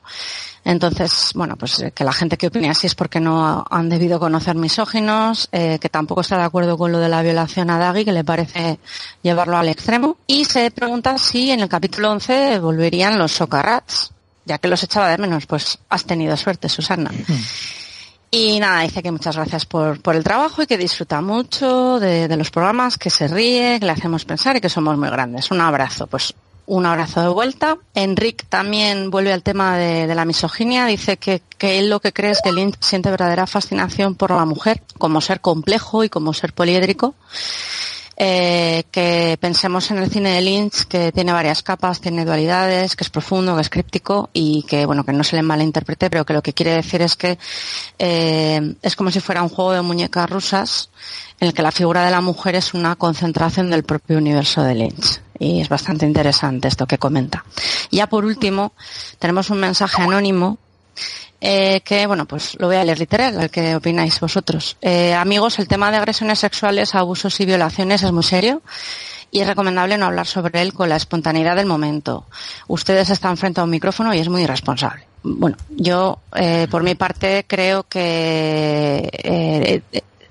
Entonces, 0.65 1.29
bueno, 1.35 1.57
pues 1.57 1.79
eh, 1.79 1.91
que 1.91 2.03
la 2.03 2.11
gente 2.11 2.37
que 2.37 2.47
opine 2.47 2.71
así 2.71 2.87
es 2.87 2.95
porque 2.95 3.19
no 3.19 3.63
han 3.69 3.87
debido 3.87 4.19
conocer 4.19 4.55
misóginos, 4.55 5.47
eh, 5.51 5.77
que 5.79 5.89
tampoco 5.89 6.21
está 6.21 6.37
de 6.37 6.43
acuerdo 6.43 6.75
con 6.75 6.91
lo 6.91 6.97
de 6.97 7.07
la 7.07 7.21
violación 7.21 7.69
a 7.69 7.77
Daggy, 7.77 8.03
que 8.03 8.13
le 8.13 8.23
parece 8.23 8.79
llevarlo 9.21 9.57
al 9.57 9.69
extremo. 9.69 10.17
Y 10.25 10.45
se 10.45 10.71
pregunta 10.71 11.19
si 11.19 11.51
en 11.51 11.59
el 11.59 11.69
capítulo 11.69 12.09
11 12.09 12.57
volverían 12.57 13.19
los 13.19 13.33
socarrats, 13.33 14.11
ya 14.45 14.57
que 14.57 14.69
los 14.69 14.81
echaba 14.81 15.07
de 15.07 15.19
menos. 15.19 15.45
Pues 15.45 15.77
has 15.87 16.05
tenido 16.05 16.35
suerte, 16.35 16.67
Susana. 16.67 17.11
Hmm. 17.11 17.41
Y 18.33 18.61
nada, 18.61 18.83
dice 18.83 19.03
que 19.03 19.11
muchas 19.11 19.35
gracias 19.35 19.65
por, 19.65 20.01
por 20.01 20.15
el 20.15 20.23
trabajo 20.23 20.63
y 20.63 20.65
que 20.65 20.77
disfruta 20.77 21.19
mucho 21.19 21.99
de, 21.99 22.33
los 22.37 22.49
programas, 22.49 22.97
que 22.97 23.09
se 23.09 23.27
ríe, 23.27 23.77
que 23.77 23.85
le 23.85 23.91
hacemos 23.91 24.23
pensar 24.23 24.55
y 24.55 24.61
que 24.61 24.69
somos 24.69 24.97
muy 24.97 25.09
grandes. 25.09 25.51
Un 25.51 25.59
abrazo. 25.59 26.07
Pues 26.07 26.33
un 26.65 26.85
abrazo 26.85 27.21
de 27.21 27.27
vuelta. 27.27 27.77
Enric 27.93 28.45
también 28.47 29.11
vuelve 29.11 29.33
al 29.33 29.43
tema 29.43 29.77
de, 29.77 30.07
de 30.07 30.15
la 30.15 30.23
misoginia. 30.23 30.85
Dice 30.85 31.17
que, 31.17 31.41
que, 31.57 31.77
él 31.79 31.89
lo 31.89 31.99
que 31.99 32.13
cree 32.13 32.31
es 32.31 32.39
que 32.41 32.53
Lynch 32.53 32.77
siente 32.79 33.11
verdadera 33.11 33.47
fascinación 33.47 34.15
por 34.15 34.31
la 34.31 34.45
mujer 34.45 34.81
como 34.97 35.19
ser 35.19 35.41
complejo 35.41 36.05
y 36.05 36.09
como 36.09 36.33
ser 36.33 36.53
poliédrico. 36.53 37.15
Eh, 38.17 38.83
que 38.91 39.37
pensemos 39.39 39.89
en 39.89 39.97
el 39.97 40.11
cine 40.11 40.31
de 40.31 40.41
Lynch, 40.41 40.85
que 40.85 41.11
tiene 41.11 41.31
varias 41.31 41.63
capas, 41.63 42.01
tiene 42.01 42.25
dualidades, 42.25 42.95
que 42.95 43.03
es 43.03 43.09
profundo, 43.09 43.55
que 43.55 43.61
es 43.61 43.69
críptico 43.69 44.29
y 44.33 44.63
que, 44.63 44.85
bueno, 44.85 45.03
que 45.03 45.13
no 45.13 45.23
se 45.23 45.37
le 45.37 45.41
malinterprete, 45.41 46.09
pero 46.09 46.25
que 46.25 46.33
lo 46.33 46.43
que 46.43 46.53
quiere 46.53 46.73
decir 46.73 47.01
es 47.01 47.15
que 47.15 47.39
eh, 47.97 48.75
es 48.81 48.95
como 48.95 49.11
si 49.11 49.21
fuera 49.21 49.41
un 49.41 49.49
juego 49.49 49.71
de 49.71 49.81
muñecas 49.81 50.29
rusas 50.29 50.89
en 51.39 51.47
el 51.47 51.53
que 51.53 51.61
la 51.63 51.71
figura 51.71 52.05
de 52.05 52.11
la 52.11 52.21
mujer 52.21 52.55
es 52.55 52.73
una 52.73 52.95
concentración 52.95 53.69
del 53.69 53.83
propio 53.83 54.17
universo 54.17 54.61
de 54.61 54.75
Lynch 54.75 55.21
y 55.39 55.59
es 55.59 55.69
bastante 55.69 56.05
interesante 56.05 56.67
esto 56.67 56.85
que 56.85 56.99
comenta. 56.99 57.43
Ya 57.89 58.07
por 58.07 58.25
último, 58.25 58.73
tenemos 59.17 59.49
un 59.49 59.59
mensaje 59.59 60.01
anónimo 60.01 60.59
eh, 61.43 61.81
que, 61.81 62.05
bueno, 62.05 62.25
pues 62.25 62.55
lo 62.59 62.67
voy 62.67 62.75
a 62.75 62.83
leer 62.83 62.99
literal, 62.99 63.39
al 63.39 63.49
que 63.49 63.75
opináis 63.75 64.19
vosotros. 64.19 64.77
Eh, 64.81 65.13
amigos, 65.13 65.57
el 65.57 65.67
tema 65.67 65.89
de 65.89 65.97
agresiones 65.97 66.39
sexuales, 66.39 66.93
abusos 66.93 67.39
y 67.39 67.45
violaciones 67.45 68.03
es 68.03 68.11
muy 68.11 68.23
serio 68.23 68.61
y 69.31 69.39
es 69.39 69.47
recomendable 69.47 69.97
no 69.97 70.05
hablar 70.05 70.27
sobre 70.27 70.61
él 70.61 70.73
con 70.73 70.89
la 70.89 70.97
espontaneidad 70.97 71.55
del 71.55 71.65
momento. 71.65 72.25
Ustedes 72.67 73.09
están 73.09 73.37
frente 73.37 73.59
a 73.59 73.63
un 73.63 73.71
micrófono 73.71 74.13
y 74.13 74.19
es 74.19 74.29
muy 74.29 74.43
irresponsable. 74.43 75.07
Bueno, 75.23 75.57
yo 75.69 76.19
eh, 76.35 76.67
por 76.69 76.83
mi 76.83 76.95
parte 76.95 77.45
creo 77.47 77.83
que 77.83 79.81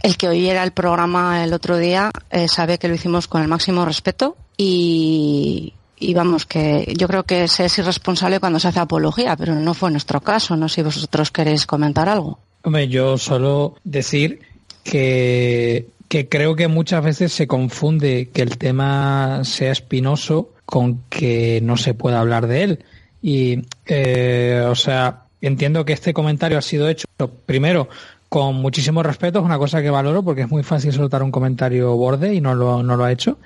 el 0.02 0.16
que 0.16 0.28
oyera 0.28 0.62
el 0.62 0.72
programa 0.72 1.44
el 1.44 1.52
otro 1.52 1.76
día 1.76 2.10
sabe 2.46 2.78
que 2.78 2.88
lo 2.88 2.94
hicimos 2.94 3.26
con 3.26 3.42
el 3.42 3.48
máximo 3.48 3.84
respeto 3.84 4.36
y, 4.56 5.74
y 6.00 6.14
vamos, 6.14 6.46
que 6.46 6.92
yo 6.96 7.06
creo 7.06 7.24
que 7.24 7.46
se 7.46 7.66
es 7.66 7.78
irresponsable 7.78 8.40
cuando 8.40 8.58
se 8.58 8.68
hace 8.68 8.80
apología, 8.80 9.36
pero 9.36 9.54
no 9.54 9.74
fue 9.74 9.90
nuestro 9.90 10.20
caso. 10.22 10.56
No 10.56 10.68
si 10.68 10.82
vosotros 10.82 11.30
queréis 11.30 11.66
comentar 11.66 12.08
algo. 12.08 12.38
Hombre, 12.62 12.88
yo 12.88 13.18
solo 13.18 13.76
decir 13.84 14.40
que, 14.82 15.88
que 16.08 16.28
creo 16.28 16.56
que 16.56 16.68
muchas 16.68 17.04
veces 17.04 17.32
se 17.32 17.46
confunde 17.46 18.30
que 18.32 18.40
el 18.40 18.56
tema 18.56 19.42
sea 19.44 19.72
espinoso 19.72 20.50
con 20.64 21.02
que 21.10 21.60
no 21.62 21.76
se 21.76 21.92
pueda 21.92 22.20
hablar 22.20 22.46
de 22.46 22.62
él. 22.62 22.84
Y, 23.22 23.62
eh, 23.86 24.64
o 24.66 24.74
sea, 24.74 25.24
entiendo 25.42 25.84
que 25.84 25.92
este 25.92 26.14
comentario 26.14 26.56
ha 26.56 26.62
sido 26.62 26.88
hecho 26.88 27.06
primero 27.44 27.88
con 28.30 28.54
muchísimo 28.54 29.02
respeto, 29.02 29.40
es 29.40 29.44
una 29.44 29.58
cosa 29.58 29.82
que 29.82 29.90
valoro 29.90 30.22
porque 30.22 30.42
es 30.42 30.48
muy 30.48 30.62
fácil 30.62 30.92
soltar 30.92 31.24
un 31.24 31.32
comentario 31.32 31.96
borde 31.96 32.32
y 32.32 32.40
no 32.40 32.54
lo, 32.54 32.80
no 32.80 32.96
lo 32.96 33.04
ha 33.04 33.10
hecho. 33.10 33.38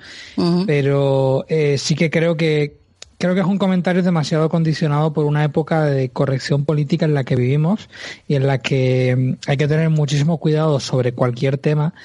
Pero 0.67 1.43
eh, 1.49 1.79
sí 1.79 1.95
que 1.95 2.11
creo 2.11 2.37
que 2.37 2.77
creo 3.17 3.33
que 3.33 3.41
es 3.41 3.47
un 3.47 3.57
comentario 3.57 4.03
demasiado 4.03 4.47
condicionado 4.47 5.11
por 5.11 5.25
una 5.25 5.43
época 5.43 5.85
de 5.85 6.09
corrección 6.09 6.65
política 6.65 7.05
en 7.05 7.15
la 7.15 7.23
que 7.23 7.35
vivimos 7.35 7.89
y 8.27 8.35
en 8.35 8.45
la 8.45 8.59
que 8.59 9.15
mm, 9.15 9.49
hay 9.49 9.57
que 9.57 9.67
tener 9.67 9.89
muchísimo 9.89 10.37
cuidado 10.37 10.79
sobre 10.79 11.13
cualquier 11.13 11.57
tema 11.57 11.95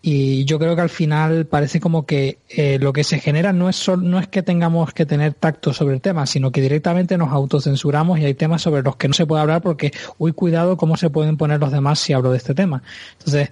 y 0.00 0.44
yo 0.44 0.60
creo 0.60 0.76
que 0.76 0.82
al 0.82 0.90
final 0.90 1.46
parece 1.46 1.80
como 1.80 2.06
que 2.06 2.38
eh, 2.48 2.78
lo 2.80 2.92
que 2.92 3.02
se 3.02 3.18
genera 3.18 3.52
no 3.52 3.68
es 3.68 3.88
no 3.88 4.20
es 4.20 4.28
que 4.28 4.44
tengamos 4.44 4.92
que 4.94 5.06
tener 5.06 5.34
tacto 5.34 5.72
sobre 5.72 5.94
el 5.94 6.00
tema, 6.00 6.24
sino 6.26 6.52
que 6.52 6.60
directamente 6.60 7.18
nos 7.18 7.32
autocensuramos 7.32 8.20
y 8.20 8.24
hay 8.24 8.34
temas 8.34 8.62
sobre 8.62 8.82
los 8.82 8.94
que 8.94 9.08
no 9.08 9.14
se 9.14 9.26
puede 9.26 9.42
hablar 9.42 9.60
porque, 9.60 9.92
uy, 10.18 10.32
cuidado 10.32 10.76
cómo 10.76 10.96
se 10.96 11.10
pueden 11.10 11.36
poner 11.36 11.58
los 11.58 11.72
demás 11.72 11.98
si 11.98 12.12
hablo 12.12 12.30
de 12.30 12.36
este 12.36 12.54
tema. 12.54 12.82
Entonces, 13.18 13.50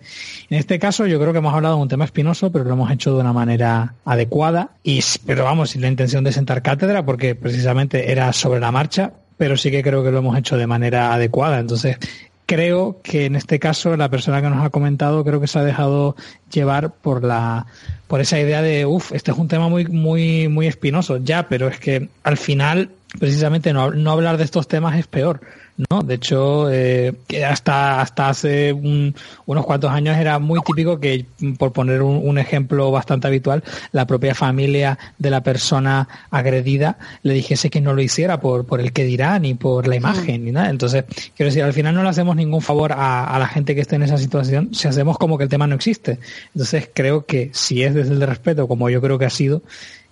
en 0.49 0.59
este 0.59 0.79
caso 0.79 1.07
yo 1.07 1.19
creo 1.19 1.33
que 1.33 1.39
hemos 1.39 1.53
hablado 1.53 1.77
de 1.77 1.83
un 1.83 1.89
tema 1.89 2.05
espinoso, 2.05 2.53
pero 2.53 2.65
lo 2.65 2.75
hemos 2.75 2.93
hecho 2.93 3.13
de 3.13 3.21
una 3.21 3.33
manera 3.33 3.95
adecuada 4.05 4.71
y, 4.85 5.01
pero 5.27 5.43
vamos, 5.43 5.71
sin 5.71 5.83
la 5.83 5.89
intención 5.89 6.23
de 6.23 6.31
sentar 6.31 6.63
cátedra 6.63 7.05
porque 7.05 7.35
precisamente 7.35 8.13
era 8.13 8.33
sobre 8.33 8.61
la 8.61 8.71
marcha, 8.71 9.13
pero 9.37 9.57
sí 9.57 9.73
que 9.73 9.83
creo 9.83 10.05
que 10.05 10.13
lo 10.13 10.19
hemos 10.19 10.39
hecho 10.39 10.57
de 10.57 10.69
manera 10.69 11.13
adecuada. 11.13 11.59
Entonces, 11.59 11.99
creo 12.47 13.01
que 13.03 13.27
en 13.27 13.37
este 13.37 13.59
caso 13.59 13.97
la 13.97 14.09
persona 14.09 14.41
que 14.41 14.49
nos 14.49 14.65
ha 14.65 14.71
comentado 14.71 15.25
creo 15.25 15.41
que 15.41 15.49
se 15.49 15.59
ha 15.59 15.65
dejado 15.65 16.17
llevar 16.51 16.93
por 16.93 17.25
la 17.25 17.67
por 18.07 18.21
esa 18.21 18.41
idea 18.41 18.63
de 18.63 18.87
uff 18.87 19.13
este 19.13 19.33
es 19.33 19.37
un 19.37 19.49
tema 19.49 19.69
muy 19.69 19.87
muy 19.87 20.49
muy 20.49 20.69
espinoso 20.69 21.19
ya 21.19 21.49
pero 21.49 21.69
es 21.69 21.81
que 21.81 22.09
al 22.23 22.37
final 22.37 22.91
precisamente 23.19 23.73
no, 23.73 23.91
no 23.91 24.13
hablar 24.13 24.37
de 24.37 24.45
estos 24.45 24.69
temas 24.69 24.97
es 24.97 25.09
peor 25.09 25.41
¿no? 25.91 26.03
De 26.03 26.15
hecho, 26.15 26.71
eh, 26.71 27.15
hasta, 27.47 28.01
hasta 28.01 28.29
hace 28.29 28.73
unos 28.73 29.67
cuantos 29.67 29.91
años 29.91 30.17
era 30.17 30.39
muy 30.39 30.61
típico 30.61 30.99
que, 30.99 31.27
por 31.59 31.73
poner 31.73 32.03
un, 32.03 32.37
ejemplo 32.39 32.91
bastante 32.91 33.27
habitual, 33.27 33.65
la 33.93 34.07
propia 34.07 34.35
familia 34.35 34.99
de 35.19 35.31
la 35.31 35.43
persona 35.43 36.09
agredida 36.31 36.99
le 37.23 37.35
dijese 37.35 37.71
que 37.71 37.81
no 37.81 37.95
lo 37.95 38.03
hiciera 38.03 38.41
por, 38.41 38.67
por 38.67 38.81
el 38.81 38.93
que 38.93 39.05
dirá, 39.05 39.39
ni 39.39 39.55
por 39.55 39.87
la 39.87 39.97
imagen, 39.97 40.45
ni 40.45 40.53
nada. 40.53 40.69
Entonces, 40.69 41.05
quiero 41.35 41.49
decir, 41.49 41.63
al 41.63 41.73
final 41.73 41.95
no 41.95 42.03
le 42.03 42.11
hacemos 42.11 42.37
ningún 42.37 42.61
favor 42.61 42.93
a, 42.93 43.25
a 43.25 43.39
la 43.39 43.47
gente 43.47 43.75
que 43.75 43.81
esté 43.81 43.97
en 43.97 44.03
esa 44.03 44.19
situación 44.19 44.75
si 44.75 44.89
hacemos 44.89 45.17
como 45.19 45.39
que 45.39 45.45
el 45.45 45.51
tema 45.51 45.67
no 45.67 45.75
existe. 45.75 46.19
Entonces, 46.55 46.91
creo 46.93 47.25
que 47.25 47.51
si 47.53 47.83
es 47.83 47.95
desde 47.95 48.13
el 48.13 48.21
respeto, 48.21 48.69
como 48.69 48.91
yo 48.91 49.01
creo 49.01 49.19
que 49.19 49.25
ha 49.25 49.31
sido, 49.31 49.63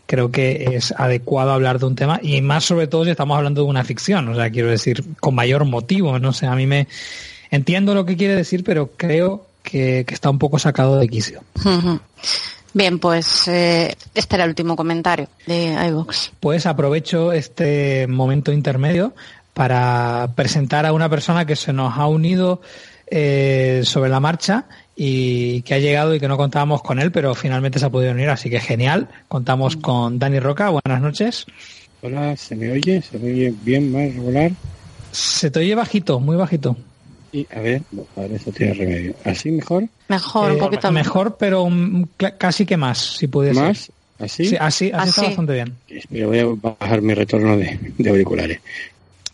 creo 0.06 0.30
que 0.30 0.76
es 0.76 0.92
adecuado 0.92 1.52
hablar 1.52 1.78
de 1.78 1.86
un 1.86 1.96
tema 1.96 2.20
y 2.22 2.40
más 2.40 2.64
sobre 2.64 2.86
todo 2.86 3.04
si 3.04 3.10
estamos 3.10 3.36
hablando 3.36 3.62
de 3.62 3.68
una 3.68 3.84
ficción, 3.84 4.28
o 4.28 4.34
sea, 4.34 4.50
quiero 4.50 4.68
decir, 4.68 5.04
con 5.20 5.34
mayor 5.34 5.64
motivo, 5.64 6.18
no 6.18 6.32
sé, 6.32 6.46
a 6.46 6.54
mí 6.54 6.66
me 6.66 6.88
entiendo 7.50 7.94
lo 7.94 8.04
que 8.04 8.16
quiere 8.16 8.34
decir, 8.34 8.64
pero 8.64 8.90
creo 8.96 9.46
que, 9.62 10.04
está 10.08 10.30
un 10.30 10.38
poco 10.38 10.58
sacado 10.58 10.98
de 10.98 11.08
quicio. 11.08 11.42
Bien, 12.74 12.98
pues 12.98 13.46
eh, 13.48 13.94
este 14.14 14.34
era 14.34 14.44
el 14.44 14.50
último 14.50 14.74
comentario 14.74 15.28
de 15.46 15.76
iVox. 15.88 16.32
Pues 16.40 16.66
aprovecho 16.66 17.32
este 17.32 18.06
momento 18.08 18.52
intermedio 18.52 19.14
para 19.54 20.32
presentar 20.34 20.84
a 20.84 20.92
una 20.92 21.08
persona 21.08 21.46
que 21.46 21.54
se 21.54 21.72
nos 21.72 21.96
ha 21.96 22.08
unido 22.08 22.60
eh, 23.06 23.82
sobre 23.84 24.10
la 24.10 24.18
marcha 24.18 24.64
y 24.96 25.62
que 25.62 25.74
ha 25.74 25.78
llegado 25.78 26.14
y 26.14 26.20
que 26.20 26.28
no 26.28 26.36
contábamos 26.36 26.82
con 26.82 26.98
él, 27.00 27.10
pero 27.10 27.34
finalmente 27.34 27.78
se 27.78 27.86
ha 27.86 27.90
podido 27.90 28.12
unir, 28.12 28.28
así 28.30 28.50
que 28.50 28.60
genial. 28.60 29.08
Contamos 29.28 29.76
con 29.76 30.18
Dani 30.18 30.38
Roca, 30.38 30.70
buenas 30.70 31.00
noches. 31.00 31.46
Hola, 32.02 32.36
¿se 32.36 32.54
me 32.54 32.70
oye? 32.70 33.02
¿Se 33.02 33.18
me 33.18 33.32
oye 33.32 33.54
bien, 33.62 33.90
más 33.90 34.14
regular? 34.14 34.52
Se 35.10 35.50
te 35.50 35.60
oye 35.60 35.74
bajito, 35.74 36.20
muy 36.20 36.36
bajito. 36.36 36.76
Y 37.32 37.46
a 37.52 37.60
ver, 37.60 37.82
a 38.16 38.20
ver, 38.20 38.32
eso 38.32 38.52
tiene 38.52 38.74
remedio. 38.74 39.14
¿Así 39.24 39.50
mejor? 39.50 39.88
Mejor, 40.08 40.52
un 40.52 40.58
eh, 40.58 40.60
poquito 40.60 40.92
mejor. 40.92 41.36
pero 41.38 41.68
casi 42.38 42.64
que 42.64 42.76
más, 42.76 42.98
si 42.98 43.26
pudiese. 43.26 43.60
¿Más? 43.60 43.92
¿Así? 44.20 44.44
Sí, 44.44 44.56
así, 44.60 44.92
así, 44.94 45.08
está 45.08 45.22
bastante 45.22 45.54
bien. 45.54 45.74
Espera, 45.88 46.26
voy 46.28 46.38
a 46.38 46.46
bajar 46.46 47.02
mi 47.02 47.14
retorno 47.14 47.56
de, 47.56 47.80
de 47.98 48.10
auriculares 48.10 48.60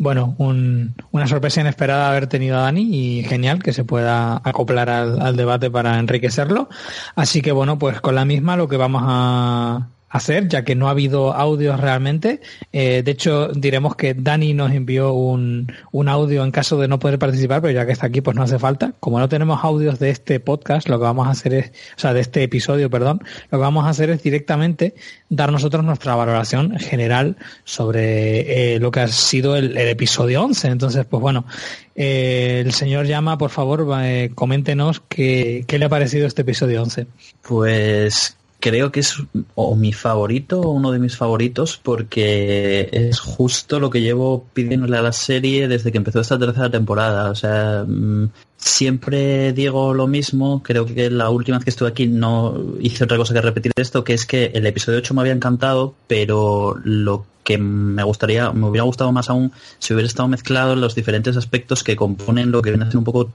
bueno, 0.01 0.35
una 0.39 1.27
sorpresa 1.27 1.61
inesperada 1.61 2.09
haber 2.09 2.27
tenido 2.27 2.57
a 2.57 2.63
Dani 2.63 2.89
y 2.91 3.23
genial 3.23 3.63
que 3.63 3.75
se 3.75 3.85
pueda 3.85 4.41
acoplar 4.45 4.89
al, 4.89 5.37
debate 5.37 5.71
para 5.71 5.99
enriquecerlo. 5.99 6.71
Así 7.15 7.43
que 7.43 7.53
bueno, 7.53 7.79
pues 7.79 8.01
con 8.01 8.15
la 8.15 8.25
misma 8.25 8.57
lo 8.57 8.67
que 8.67 8.79
vamos 8.79 9.03
a, 9.05 9.89
hacer, 10.11 10.49
ya 10.49 10.65
que 10.65 10.75
no 10.75 10.89
ha 10.89 10.91
habido 10.91 11.33
audios 11.33 11.81
realmente. 11.81 12.41
Eh, 12.73 13.03
de 13.05 13.11
hecho, 13.13 13.49
diremos 13.49 13.95
que 13.95 14.13
Dani 14.15 14.53
nos 14.55 14.73
envió 14.73 15.13
un, 15.13 15.73
un, 15.93 16.09
audio 16.09 16.45
en 16.45 16.51
caso 16.51 16.79
de 16.79 16.89
no 16.89 16.99
poder 16.99 17.19
participar, 17.19 17.63
pero 17.63 17.73
ya 17.73 17.87
que 17.87 17.93
está 17.93 18.07
aquí, 18.07 18.21
pues 18.21 18.37
no 18.37 18.43
hace 18.43 18.59
falta. 18.59 18.93
Como 18.99 19.21
no 19.21 19.29
tenemos 19.29 19.63
audios 19.63 20.01
de 20.01 20.11
este 20.11 20.41
podcast, 20.41 20.89
lo 20.89 20.99
que 20.99 21.05
vamos 21.05 21.29
a 21.29 21.31
hacer 21.31 21.55
es, 21.55 21.71
o 21.97 22.01
sea, 22.01 22.13
de 22.13 22.21
este 22.21 22.43
episodio, 22.43 22.91
perdón, 22.91 23.23
lo 23.51 23.59
que 23.59 23.63
vamos 23.63 23.87
a 23.87 23.91
hacer 23.91 24.11
es 24.11 24.23
directamente 24.23 24.95
dar 25.29 25.53
nosotros 25.53 25.85
nuestra 25.85 26.17
valoración 26.17 26.77
general 26.79 27.37
sobre 27.65 28.75
eh, 28.75 28.81
lo 28.81 28.91
que 28.91 29.01
ha 29.01 29.09
sido 29.09 29.55
el, 29.55 29.77
episodio 29.79 30.43
11. 30.43 30.69
Entonces, 30.69 31.07
pues 31.09 31.21
bueno, 31.21 31.47
eh, 31.95 32.63
el 32.65 32.73
señor 32.73 33.07
llama, 33.07 33.39
por 33.39 33.51
favor, 33.51 33.87
coméntenos 34.35 35.03
qué, 35.09 35.65
qué 35.69 35.79
le 35.79 35.85
ha 35.85 35.89
parecido 35.89 36.27
este 36.27 36.43
episodio 36.43 36.83
11. 36.83 37.07
Pues 37.43 38.37
creo 38.61 38.93
que 38.93 39.01
es 39.01 39.17
o 39.55 39.75
mi 39.75 39.93
favorito 39.93 40.61
o 40.61 40.71
uno 40.71 40.93
de 40.93 40.99
mis 40.99 41.17
favoritos 41.17 41.81
porque 41.83 42.89
es 42.93 43.19
justo 43.19 43.81
lo 43.81 43.91
que 43.91 44.03
llevo 44.03 44.45
pidiéndole 44.53 44.97
a 44.99 45.03
la 45.03 45.13
serie 45.13 45.67
desde 45.67 45.91
que 45.91 45.99
empezó 45.99 46.21
esta 46.21 46.39
tercera 46.39 46.71
temporada. 46.71 47.31
O 47.31 47.35
sea, 47.35 47.85
mm, 47.87 48.29
siempre 48.57 49.53
digo 49.53 49.95
lo 49.95 50.07
mismo, 50.07 50.63
creo 50.63 50.87
que 50.87 51.11
la 51.11 51.31
última 51.31 51.59
vez 51.59 51.65
que 51.65 51.71
estuve 51.71 51.89
aquí 51.89 52.07
no 52.07 52.55
hice 52.81 53.05
otra 53.05 53.17
cosa 53.17 53.35
que 53.35 53.41
repetir 53.41 53.73
esto, 53.77 54.05
que 54.05 54.15
es 54.15 54.27
que 54.27 54.53
el 54.55 54.67
episodio 54.67 54.99
8 54.99 55.15
me 55.15 55.23
había 55.23 55.33
encantado, 55.33 55.95
pero 56.07 56.79
lo 56.85 57.25
que 57.51 57.59
me 57.59 58.05
gustaría, 58.05 58.53
me 58.53 58.69
hubiera 58.69 58.85
gustado 58.85 59.11
más 59.11 59.29
aún 59.29 59.51
si 59.81 59.93
hubiera 59.93 60.07
estado 60.07 60.29
mezclado 60.29 60.75
en 60.75 60.81
los 60.81 60.95
diferentes 60.95 61.37
aspectos 61.37 61.83
que 61.83 61.97
componen 61.97 62.53
lo 62.53 62.63
que 62.63 62.71
viene 62.71 62.85
a 62.85 62.89
ser 62.89 62.99
un 62.99 63.05
poco 63.05 63.33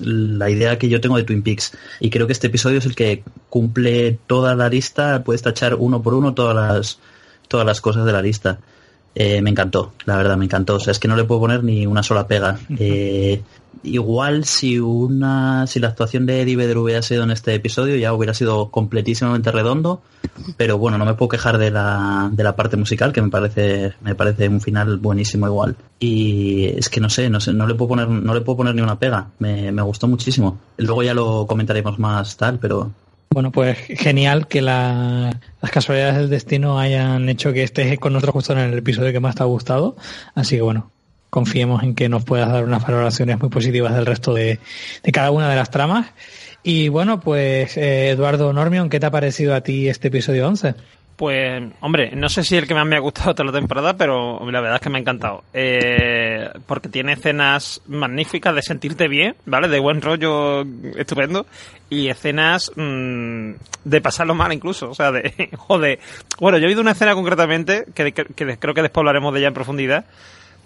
la 0.00 0.48
idea 0.48 0.78
que 0.78 0.88
yo 0.88 1.00
tengo 1.00 1.16
de 1.16 1.24
Twin 1.24 1.42
Peaks. 1.42 1.76
Y 1.98 2.10
creo 2.10 2.28
que 2.28 2.32
este 2.32 2.46
episodio 2.46 2.78
es 2.78 2.86
el 2.86 2.94
que 2.94 3.24
cumple 3.50 4.18
toda 4.28 4.54
la 4.54 4.68
lista, 4.68 5.24
puedes 5.24 5.42
tachar 5.42 5.74
uno 5.74 6.00
por 6.00 6.14
uno 6.14 6.32
todas 6.32 6.54
las, 6.54 7.00
todas 7.48 7.66
las 7.66 7.80
cosas 7.80 8.06
de 8.06 8.12
la 8.12 8.22
lista. 8.22 8.60
Eh, 9.16 9.42
me 9.42 9.50
encantó, 9.50 9.94
la 10.04 10.16
verdad, 10.16 10.36
me 10.36 10.44
encantó. 10.44 10.76
O 10.76 10.80
sea, 10.80 10.92
es 10.92 11.00
que 11.00 11.08
no 11.08 11.16
le 11.16 11.24
puedo 11.24 11.40
poner 11.40 11.64
ni 11.64 11.86
una 11.86 12.04
sola 12.04 12.28
pega. 12.28 12.60
Eh, 12.78 13.42
igual 13.82 14.44
si 14.44 14.78
una 14.78 15.66
si 15.66 15.80
la 15.80 15.88
actuación 15.88 16.26
de 16.26 16.42
Eddie 16.42 16.56
Vedder 16.56 16.78
hubiera 16.78 17.02
sido 17.02 17.24
en 17.24 17.30
este 17.30 17.54
episodio 17.54 17.96
ya 17.96 18.12
hubiera 18.12 18.34
sido 18.34 18.70
completísimamente 18.70 19.50
redondo. 19.50 20.02
Pero 20.56 20.78
bueno 20.78 20.98
no 20.98 21.04
me 21.04 21.14
puedo 21.14 21.30
quejar 21.30 21.58
de 21.58 21.70
la, 21.70 22.28
de 22.32 22.44
la 22.44 22.56
parte 22.56 22.76
musical 22.76 23.12
que 23.12 23.22
me 23.22 23.30
parece 23.30 23.94
me 24.02 24.14
parece 24.14 24.48
un 24.48 24.60
final 24.60 24.98
buenísimo 24.98 25.46
igual. 25.46 25.76
Y 25.98 26.66
es 26.76 26.88
que 26.88 27.00
no 27.00 27.10
sé 27.10 27.30
no 27.30 27.40
sé 27.40 27.52
no 27.52 27.66
le 27.66 27.74
puedo 27.74 27.90
poner 27.90 28.08
no 28.08 28.34
le 28.34 28.40
puedo 28.40 28.58
poner 28.58 28.74
ni 28.74 28.82
una 28.82 28.98
pega. 28.98 29.28
Me, 29.38 29.70
gustó 29.82 30.08
muchísimo. 30.08 30.58
Luego 30.78 31.02
ya 31.02 31.14
lo 31.14 31.46
comentaremos 31.46 31.98
más 31.98 32.36
tal 32.36 32.58
pero 32.58 32.90
bueno, 33.30 33.52
pues 33.52 33.76
genial 33.78 34.46
que 34.46 34.62
las 34.62 35.34
casualidades 35.70 36.16
del 36.16 36.30
destino 36.30 36.78
hayan 36.78 37.28
hecho 37.28 37.52
que 37.52 37.64
estés 37.64 37.98
con 37.98 38.14
nosotros 38.14 38.32
justo 38.32 38.52
en 38.54 38.60
el 38.60 38.78
episodio 38.78 39.12
que 39.12 39.20
más 39.20 39.34
te 39.34 39.42
ha 39.42 39.46
gustado. 39.46 39.96
Así 40.34 40.56
que 40.56 40.62
bueno, 40.62 40.90
confiemos 41.30 41.82
en 41.82 41.94
que 41.94 42.08
nos 42.08 42.24
puedas 42.24 42.50
dar 42.50 42.64
unas 42.64 42.82
valoraciones 42.82 43.38
muy 43.38 43.48
positivas 43.48 43.94
del 43.94 44.06
resto 44.06 44.34
de, 44.34 44.58
cada 45.12 45.30
una 45.30 45.48
de 45.48 45.56
las 45.56 45.70
tramas. 45.70 46.12
Y 46.62 46.88
bueno, 46.88 47.20
pues 47.20 47.76
eh, 47.76 48.10
Eduardo 48.10 48.52
Normion, 48.52 48.88
¿qué 48.88 48.98
te 48.98 49.06
ha 49.06 49.10
parecido 49.10 49.54
a 49.54 49.60
ti 49.60 49.88
este 49.88 50.08
episodio 50.08 50.48
11? 50.48 50.74
Pues, 51.16 51.62
hombre, 51.80 52.10
no 52.14 52.28
sé 52.28 52.44
si 52.44 52.56
el 52.56 52.66
que 52.68 52.74
más 52.74 52.86
me 52.86 52.96
ha 52.96 53.00
gustado 53.00 53.34
toda 53.34 53.50
la 53.50 53.58
temporada, 53.58 53.96
pero 53.96 54.38
la 54.50 54.60
verdad 54.60 54.76
es 54.76 54.82
que 54.82 54.90
me 54.90 54.98
ha 54.98 55.00
encantado. 55.00 55.44
Eh, 55.54 56.50
porque 56.66 56.90
tiene 56.90 57.14
escenas 57.14 57.80
magníficas 57.86 58.54
de 58.54 58.60
sentirte 58.60 59.08
bien, 59.08 59.34
¿vale? 59.46 59.68
De 59.68 59.78
buen 59.78 60.02
rollo 60.02 60.62
estupendo. 60.94 61.46
Y 61.88 62.08
escenas 62.08 62.70
mmm, 62.76 63.52
de 63.84 64.00
pasarlo 64.02 64.34
mal 64.34 64.52
incluso. 64.52 64.90
O 64.90 64.94
sea, 64.94 65.10
de, 65.10 65.50
joder. 65.56 66.00
Bueno, 66.38 66.58
yo 66.58 66.64
he 66.64 66.68
oído 66.68 66.82
una 66.82 66.92
escena 66.92 67.14
concretamente, 67.14 67.86
que, 67.94 68.12
que, 68.12 68.24
que 68.26 68.58
creo 68.58 68.74
que 68.74 68.82
después 68.82 69.00
hablaremos 69.00 69.32
de 69.32 69.40
ella 69.40 69.48
en 69.48 69.54
profundidad, 69.54 70.04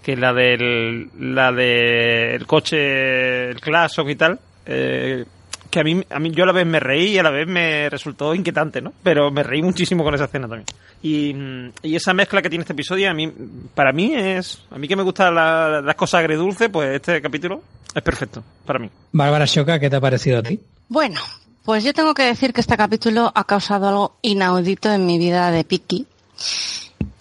que 0.03 0.13
es 0.13 0.19
la 0.19 0.33
del, 0.33 1.11
la 1.19 1.53
del 1.53 2.47
coche, 2.47 3.51
el 3.51 3.61
Clash 3.61 4.01
y 4.07 4.15
tal. 4.15 4.39
Eh, 4.67 5.25
que 5.71 5.81
a 5.81 5.85
mí, 5.85 6.03
a 6.11 6.19
mí 6.19 6.31
yo 6.33 6.43
a 6.43 6.47
la 6.49 6.53
vez 6.53 6.67
me 6.67 6.81
reí 6.81 7.13
y 7.13 7.19
a 7.19 7.23
la 7.23 7.31
vez 7.31 7.47
me 7.47 7.89
resultó 7.89 8.35
inquietante, 8.35 8.83
¿no? 8.83 8.93
Pero 9.03 9.31
me 9.31 9.43
reí 9.43 9.63
muchísimo 9.63 10.03
con 10.03 10.15
esa 10.15 10.25
escena 10.25 10.49
también. 10.49 10.67
Y, 11.03 11.35
y 11.83 11.95
esa 11.95 12.13
mezcla 12.13 12.43
que 12.43 12.51
tiene 12.51 12.63
este 12.63 12.73
episodio, 12.73 13.09
a 13.09 13.15
mí, 13.15 13.33
para 13.75 13.93
mí 13.93 14.13
es, 14.15 14.65
a 14.71 14.79
mí 14.79 14.89
que 14.89 14.97
me 14.97 15.05
gustan 15.05 15.35
la, 15.35 15.81
las 15.81 15.95
cosas 15.95 16.21
agridulces, 16.21 16.69
pues 16.69 16.97
este 16.97 17.23
capítulo 17.23 17.63
es 17.95 18.03
perfecto 18.03 18.43
para 18.67 18.81
mí. 18.81 18.91
Bárbara 19.13 19.45
Shoka, 19.47 19.79
¿qué 19.79 19.89
te 19.89 19.97
ha 19.97 20.01
parecido 20.01 20.41
a 20.41 20.43
ti? 20.43 20.59
Bueno, 20.89 21.21
pues 21.65 21.85
yo 21.85 21.95
tengo 21.95 22.15
que 22.15 22.25
decir 22.25 22.53
que 22.53 22.61
este 22.61 22.77
capítulo 22.77 23.31
ha 23.33 23.45
causado 23.45 23.89
algo 23.89 24.17
inaudito 24.23 24.93
en 24.93 25.07
mi 25.07 25.19
vida 25.19 25.51
de 25.53 25.63
Piki. 25.63 26.07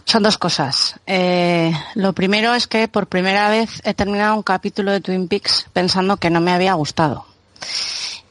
Son 0.10 0.24
dos 0.24 0.40
cosas. 0.40 0.96
Eh, 1.06 1.72
lo 1.94 2.14
primero 2.14 2.56
es 2.56 2.66
que 2.66 2.88
por 2.88 3.06
primera 3.06 3.48
vez 3.48 3.80
he 3.86 3.94
terminado 3.94 4.34
un 4.34 4.42
capítulo 4.42 4.92
de 4.92 5.02
Twin 5.02 5.28
Peaks 5.28 5.68
pensando 5.72 6.18
que 6.18 6.32
no 6.32 6.42
me 6.42 6.52
había 6.52 6.74
gustado. 6.74 7.28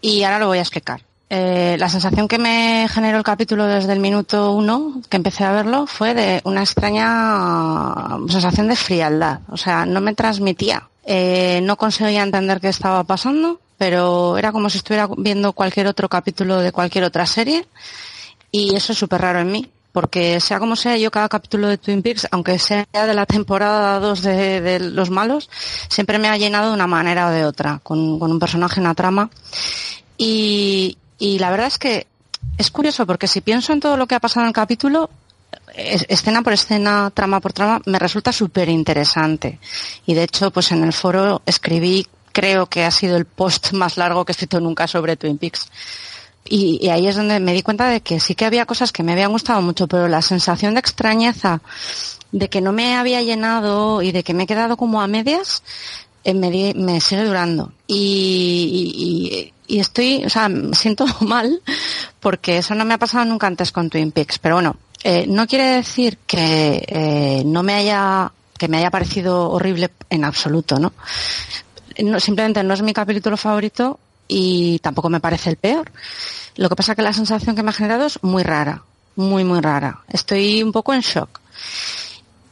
Y 0.00 0.24
ahora 0.24 0.40
lo 0.40 0.48
voy 0.48 0.58
a 0.58 0.62
explicar. 0.62 1.02
Eh, 1.30 1.76
la 1.78 1.88
sensación 1.88 2.26
que 2.26 2.38
me 2.40 2.88
generó 2.90 3.18
el 3.18 3.22
capítulo 3.22 3.68
desde 3.68 3.92
el 3.92 4.00
minuto 4.00 4.50
uno 4.50 5.00
que 5.08 5.18
empecé 5.18 5.44
a 5.44 5.52
verlo 5.52 5.86
fue 5.86 6.14
de 6.14 6.40
una 6.42 6.62
extraña 6.62 7.94
sensación 8.28 8.66
de 8.66 8.74
frialdad. 8.74 9.38
O 9.48 9.56
sea, 9.56 9.86
no 9.86 10.00
me 10.00 10.16
transmitía. 10.16 10.88
Eh, 11.04 11.60
no 11.62 11.76
conseguía 11.76 12.24
entender 12.24 12.60
qué 12.60 12.70
estaba 12.70 13.04
pasando, 13.04 13.60
pero 13.76 14.36
era 14.36 14.50
como 14.50 14.68
si 14.68 14.78
estuviera 14.78 15.08
viendo 15.16 15.52
cualquier 15.52 15.86
otro 15.86 16.08
capítulo 16.08 16.56
de 16.56 16.72
cualquier 16.72 17.04
otra 17.04 17.24
serie. 17.24 17.68
Y 18.50 18.74
eso 18.74 18.90
es 18.90 18.98
súper 18.98 19.20
raro 19.20 19.38
en 19.38 19.52
mí. 19.52 19.70
Porque 19.92 20.38
sea 20.40 20.58
como 20.58 20.76
sea, 20.76 20.96
yo 20.96 21.10
cada 21.10 21.28
capítulo 21.28 21.66
de 21.68 21.78
Twin 21.78 22.02
Peaks, 22.02 22.28
aunque 22.30 22.58
sea 22.58 22.86
de 22.92 23.14
la 23.14 23.26
temporada 23.26 23.98
2 23.98 24.22
de, 24.22 24.60
de 24.60 24.80
los 24.80 25.10
malos, 25.10 25.48
siempre 25.88 26.18
me 26.18 26.28
ha 26.28 26.36
llenado 26.36 26.68
de 26.68 26.74
una 26.74 26.86
manera 26.86 27.28
o 27.28 27.30
de 27.30 27.44
otra, 27.44 27.80
con, 27.82 28.18
con 28.18 28.30
un 28.30 28.38
personaje, 28.38 28.80
una 28.80 28.94
trama. 28.94 29.30
Y, 30.16 30.98
y 31.18 31.38
la 31.38 31.50
verdad 31.50 31.68
es 31.68 31.78
que 31.78 32.06
es 32.56 32.70
curioso 32.70 33.06
porque 33.06 33.26
si 33.26 33.40
pienso 33.40 33.72
en 33.72 33.80
todo 33.80 33.96
lo 33.96 34.06
que 34.06 34.14
ha 34.14 34.20
pasado 34.20 34.44
en 34.44 34.48
el 34.48 34.54
capítulo, 34.54 35.10
escena 35.74 36.42
por 36.42 36.52
escena, 36.52 37.10
trama 37.14 37.40
por 37.40 37.52
trama, 37.52 37.80
me 37.86 37.98
resulta 37.98 38.32
súper 38.32 38.68
interesante. 38.68 39.58
Y 40.06 40.14
de 40.14 40.24
hecho, 40.24 40.50
pues 40.50 40.72
en 40.72 40.84
el 40.84 40.92
foro 40.92 41.42
escribí, 41.46 42.06
creo 42.32 42.66
que 42.66 42.84
ha 42.84 42.90
sido 42.90 43.16
el 43.16 43.24
post 43.24 43.72
más 43.72 43.96
largo 43.96 44.24
que 44.24 44.32
he 44.32 44.34
escrito 44.34 44.60
nunca 44.60 44.86
sobre 44.86 45.16
Twin 45.16 45.38
Peaks. 45.38 45.68
Y, 46.44 46.88
ahí 46.88 47.06
es 47.06 47.16
donde 47.16 47.40
me 47.40 47.52
di 47.52 47.62
cuenta 47.62 47.88
de 47.88 48.00
que 48.00 48.20
sí 48.20 48.34
que 48.34 48.46
había 48.46 48.66
cosas 48.66 48.92
que 48.92 49.02
me 49.02 49.12
habían 49.12 49.32
gustado 49.32 49.60
mucho, 49.60 49.86
pero 49.86 50.08
la 50.08 50.22
sensación 50.22 50.74
de 50.74 50.80
extrañeza, 50.80 51.60
de 52.32 52.48
que 52.48 52.60
no 52.60 52.72
me 52.72 52.96
había 52.96 53.22
llenado 53.22 54.02
y 54.02 54.12
de 54.12 54.22
que 54.22 54.34
me 54.34 54.44
he 54.44 54.46
quedado 54.46 54.76
como 54.76 55.02
a 55.02 55.06
medias, 55.06 55.62
eh, 56.24 56.34
me, 56.34 56.72
me, 56.74 57.00
sigue 57.00 57.24
durando. 57.24 57.72
Y, 57.86 59.52
estoy, 59.68 60.24
o 60.24 60.30
sea, 60.30 60.48
me 60.48 60.74
siento 60.74 61.04
mal 61.20 61.60
porque 62.20 62.58
eso 62.58 62.74
no 62.74 62.84
me 62.84 62.94
ha 62.94 62.98
pasado 62.98 63.24
nunca 63.26 63.46
antes 63.46 63.70
con 63.70 63.90
Twin 63.90 64.12
Peaks. 64.12 64.38
Pero 64.38 64.56
bueno, 64.56 64.76
eh, 65.04 65.26
no 65.28 65.46
quiere 65.46 65.76
decir 65.76 66.18
que 66.26 66.82
eh, 66.86 67.42
no 67.44 67.62
me 67.62 67.74
haya, 67.74 68.32
que 68.56 68.68
me 68.68 68.78
haya 68.78 68.90
parecido 68.90 69.50
horrible 69.50 69.90
en 70.08 70.24
absoluto, 70.24 70.78
no 70.78 70.92
simplemente 72.20 72.62
no 72.62 72.74
es 72.74 72.82
mi 72.82 72.92
capítulo 72.92 73.36
favorito 73.36 73.98
y 74.28 74.78
tampoco 74.80 75.08
me 75.08 75.20
parece 75.20 75.50
el 75.50 75.56
peor. 75.56 75.90
Lo 76.56 76.68
que 76.68 76.76
pasa 76.76 76.92
es 76.92 76.96
que 76.96 77.02
la 77.02 77.12
sensación 77.12 77.56
que 77.56 77.62
me 77.62 77.70
ha 77.70 77.72
generado 77.72 78.06
es 78.06 78.22
muy 78.22 78.42
rara, 78.42 78.82
muy, 79.16 79.44
muy 79.44 79.60
rara. 79.60 80.02
Estoy 80.08 80.62
un 80.62 80.70
poco 80.70 80.92
en 80.92 81.00
shock. 81.00 81.40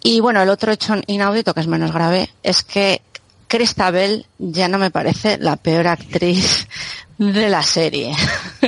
Y 0.02 0.20
bueno, 0.20 0.42
el 0.42 0.48
otro 0.48 0.72
hecho 0.72 0.94
inaudito, 1.06 1.52
que 1.52 1.60
es 1.60 1.66
menos 1.66 1.92
grave, 1.92 2.30
es 2.42 2.62
que 2.62 3.02
Cristabel 3.48 4.26
ya 4.38 4.68
no 4.68 4.78
me 4.78 4.90
parece 4.90 5.38
la 5.38 5.56
peor 5.56 5.86
actriz 5.88 6.66
de 7.18 7.48
la 7.48 7.62
serie. 7.62 8.14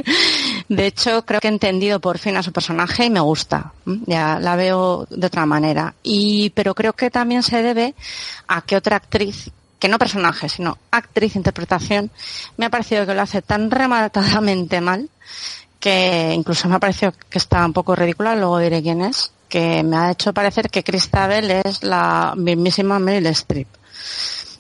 De 0.69 0.87
hecho, 0.87 1.25
creo 1.25 1.41
que 1.41 1.49
he 1.49 1.51
entendido 1.51 2.01
por 2.01 2.19
fin 2.19 2.37
a 2.37 2.43
su 2.43 2.53
personaje 2.53 3.07
y 3.07 3.11
me 3.11 3.21
gusta. 3.21 3.73
Ya 4.07 4.39
la 4.39 4.57
veo 4.57 5.07
de 5.09 5.27
otra 5.27 5.47
manera. 5.47 5.95
Y, 6.03 6.51
pero 6.51 6.75
creo 6.75 6.93
que 6.93 7.11
también 7.11 7.43
se 7.43 7.63
debe 7.63 7.95
a 8.47 8.63
que 8.63 8.77
otra 8.77 8.97
actriz 8.97 9.51
que 9.79 9.89
no 9.89 9.99
personaje, 9.99 10.49
sino 10.49 10.79
actriz, 10.91 11.37
interpretación, 11.37 12.11
me 12.57 12.67
ha 12.67 12.71
parecido 12.71 13.07
que 13.07 13.15
lo 13.15 13.23
hace 13.23 13.43
tan 13.43 13.71
rematadamente 13.71 14.81
mal 14.81 15.09
que 15.81 16.33
incluso 16.35 16.69
me 16.69 16.77
ha 16.77 16.81
parecido 16.81 17.13
que 17.31 17.39
está 17.39 17.65
un 17.65 17.73
poco 17.73 17.95
ridícula, 17.95 18.35
luego 18.35 18.59
diré 18.59 18.83
quién 18.83 19.03
es, 19.03 19.33
que 19.49 19.83
me 19.83 19.97
ha 19.97 20.11
hecho 20.11 20.33
parecer 20.33 20.71
que 20.71 20.85
Cristabel 20.85 21.51
es 21.51 21.83
la 21.83 22.35
mismísima 22.37 22.99
Meryl 22.99 23.27
Streep. 23.29 23.69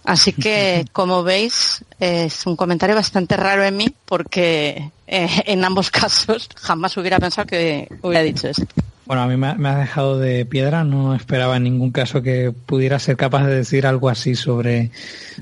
Así 0.04 0.32
que, 0.32 0.86
como 0.92 1.22
veis, 1.22 1.84
es 1.98 2.46
un 2.46 2.56
comentario 2.56 2.94
bastante 2.94 3.36
raro 3.36 3.64
en 3.64 3.76
mí 3.76 3.94
porque 4.04 4.90
eh, 5.06 5.42
en 5.46 5.64
ambos 5.64 5.90
casos 5.92 6.48
jamás 6.56 6.96
hubiera 6.96 7.18
pensado 7.18 7.46
que 7.46 7.88
hubiera 8.02 8.22
dicho 8.22 8.48
esto. 8.48 8.66
Bueno, 9.08 9.22
a 9.22 9.26
mí 9.26 9.38
me, 9.38 9.54
me 9.54 9.70
ha 9.70 9.78
dejado 9.78 10.18
de 10.18 10.44
piedra, 10.44 10.84
no 10.84 11.14
esperaba 11.14 11.56
en 11.56 11.62
ningún 11.62 11.92
caso 11.92 12.20
que 12.20 12.52
pudiera 12.52 12.98
ser 12.98 13.16
capaz 13.16 13.46
de 13.46 13.56
decir 13.56 13.86
algo 13.86 14.10
así 14.10 14.34
sobre, 14.34 14.90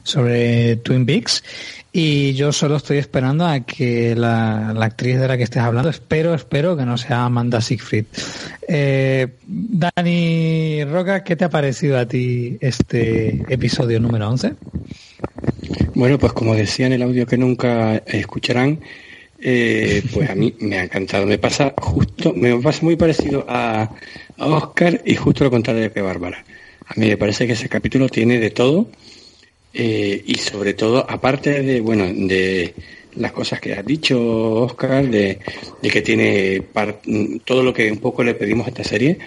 sobre 0.04 0.76
Twin 0.76 1.04
Peaks. 1.04 1.42
Y 1.90 2.34
yo 2.34 2.52
solo 2.52 2.76
estoy 2.76 2.98
esperando 2.98 3.44
a 3.44 3.58
que 3.60 4.14
la, 4.14 4.72
la, 4.72 4.86
actriz 4.86 5.18
de 5.18 5.26
la 5.26 5.36
que 5.36 5.42
estés 5.42 5.64
hablando, 5.64 5.88
espero, 5.88 6.32
espero 6.32 6.76
que 6.76 6.84
no 6.84 6.96
sea 6.96 7.24
Amanda 7.24 7.60
Siegfried. 7.60 8.04
Eh, 8.68 9.26
Dani 9.48 10.84
Roca, 10.84 11.24
¿qué 11.24 11.34
te 11.34 11.44
ha 11.44 11.50
parecido 11.50 11.98
a 11.98 12.06
ti 12.06 12.58
este 12.60 13.42
episodio 13.52 13.98
número 13.98 14.28
11? 14.28 14.54
Bueno, 15.96 16.20
pues 16.20 16.32
como 16.34 16.54
decía 16.54 16.86
en 16.86 16.92
el 16.92 17.02
audio 17.02 17.26
que 17.26 17.36
nunca 17.36 17.96
escucharán, 17.96 18.78
eh, 19.40 20.02
pues 20.12 20.30
a 20.30 20.34
mí 20.34 20.54
me 20.60 20.78
ha 20.78 20.84
encantado. 20.84 21.26
Me 21.26 21.38
pasa 21.38 21.74
justo, 21.76 22.32
me 22.34 22.56
pasa 22.60 22.80
muy 22.82 22.96
parecido 22.96 23.44
a, 23.48 23.90
a 24.38 24.46
Oscar 24.46 25.02
y 25.04 25.14
justo 25.14 25.44
lo 25.44 25.50
contrario 25.50 25.92
que 25.92 26.00
Bárbara. 26.00 26.44
A 26.86 26.94
mí 26.98 27.06
me 27.06 27.16
parece 27.16 27.46
que 27.46 27.54
ese 27.54 27.68
capítulo 27.68 28.08
tiene 28.08 28.38
de 28.38 28.50
todo 28.50 28.88
eh, 29.78 30.22
y 30.24 30.34
sobre 30.36 30.74
todo, 30.74 31.04
aparte 31.08 31.62
de, 31.62 31.80
bueno, 31.80 32.06
de 32.06 32.74
las 33.16 33.32
cosas 33.32 33.60
que 33.60 33.74
has 33.74 33.84
dicho, 33.84 34.18
Oscar, 34.62 35.06
de, 35.06 35.38
de 35.82 35.90
que 35.90 36.02
tiene 36.02 36.62
todo 37.44 37.62
lo 37.62 37.74
que 37.74 37.90
un 37.90 37.98
poco 37.98 38.24
le 38.24 38.34
pedimos 38.34 38.66
a 38.66 38.70
esta 38.70 38.84
serie, 38.84 39.18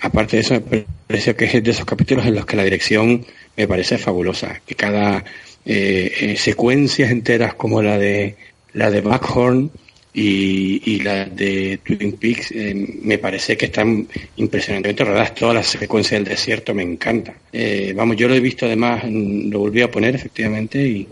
aparte 0.00 0.36
de 0.36 0.42
eso, 0.42 0.54
me 0.70 0.86
parece 1.06 1.34
que 1.34 1.44
es 1.44 1.62
de 1.62 1.70
esos 1.70 1.84
capítulos 1.84 2.24
en 2.26 2.36
los 2.36 2.46
que 2.46 2.56
la 2.56 2.64
dirección 2.64 3.24
me 3.56 3.68
parece 3.68 3.98
fabulosa, 3.98 4.60
que 4.66 4.74
cada 4.74 5.24
eh, 5.66 6.12
eh, 6.20 6.36
secuencias 6.36 7.10
enteras 7.10 7.54
como 7.54 7.82
la 7.82 7.98
de 7.98 8.36
la 8.78 8.90
de 8.90 9.00
Backhorn 9.00 9.70
y, 10.14 10.92
y 10.92 11.00
la 11.00 11.24
de 11.24 11.80
Twin 11.84 12.12
Peaks 12.12 12.52
eh, 12.52 12.74
me 13.02 13.18
parece 13.18 13.56
que 13.56 13.66
están 13.66 14.06
impresionantemente 14.36 15.04
rodadas. 15.04 15.34
Toda 15.34 15.54
la 15.54 15.62
secuencia 15.64 16.16
del 16.16 16.24
desierto 16.24 16.72
me 16.74 16.84
encanta. 16.84 17.34
Eh, 17.52 17.92
vamos, 17.94 18.16
yo 18.16 18.28
lo 18.28 18.34
he 18.34 18.40
visto 18.40 18.66
además, 18.66 19.02
lo 19.04 19.58
volví 19.58 19.82
a 19.82 19.90
poner 19.90 20.14
efectivamente 20.14 20.80
y, 20.80 21.08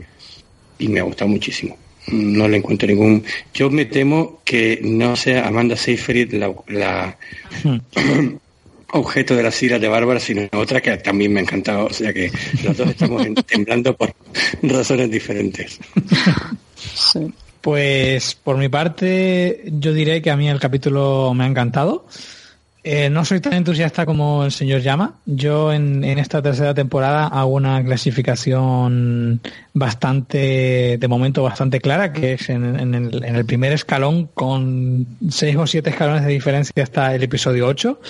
y 0.79 0.89
me 0.89 1.01
ha 1.01 1.03
gustado 1.03 1.29
muchísimo. 1.29 1.77
No 2.13 2.47
le 2.47 2.59
encuentro 2.59 2.87
ningún. 2.87 3.25
Yo 3.53 3.69
me 3.69 3.87
temo 3.87 4.41
que 4.45 4.79
no 4.83 5.17
sea 5.17 5.49
Amanda 5.49 5.77
Seyfried 5.77 6.33
la, 6.35 6.55
la 6.69 7.19
objeto 8.93 9.35
de 9.35 9.43
las 9.43 9.61
iras 9.61 9.81
de 9.81 9.89
Bárbara, 9.89 10.21
sino 10.21 10.49
otra 10.53 10.81
que 10.81 10.97
también 10.99 11.33
me 11.33 11.41
ha 11.41 11.43
encantado. 11.43 11.87
O 11.87 11.93
sea 11.93 12.13
que 12.13 12.31
los 12.63 12.77
dos 12.77 12.91
estamos 12.91 13.27
temblando 13.45 13.97
por 13.97 14.15
razones 14.63 15.11
diferentes. 15.11 15.81
Sí. 16.95 17.33
Pues 17.67 18.37
por 18.37 18.59
mi 18.59 18.69
parte, 18.69 19.65
yo 19.67 19.93
diré 19.93 20.23
que 20.23 20.31
a 20.31 20.37
mí 20.37 20.49
el 20.49 20.61
capítulo 20.61 21.35
me 21.35 21.43
ha 21.43 21.47
encantado. 21.49 22.07
Eh, 22.85 23.11
no 23.11 23.25
soy 23.25 23.41
tan 23.41 23.55
entusiasta 23.55 24.07
como 24.07 24.45
el 24.45 24.53
señor 24.53 24.83
Llama. 24.83 25.15
Yo 25.27 25.73
en, 25.73 26.05
esta 26.05 26.41
tercera 26.41 26.75
temporada 26.75 27.27
hago 27.27 27.49
una 27.49 27.83
clasificación 27.83 29.41
bastante, 29.75 30.97
de 30.97 31.09
momento 31.09 31.43
bastante 31.43 31.81
clara, 31.81 32.13
que 32.13 32.35
es 32.35 32.49
en, 32.51 32.79
en, 32.79 32.95
el, 32.95 33.25
en, 33.25 33.35
el, 33.35 33.45
primer 33.45 33.73
escalón 33.73 34.29
con 34.33 35.05
seis 35.29 35.57
o 35.57 35.67
siete 35.67 35.91
escalones 35.91 36.25
de 36.25 36.31
diferencia 36.31 36.85
hasta 36.85 37.17
el 37.17 37.25
episodio 37.25 37.67
8. 37.67 38.01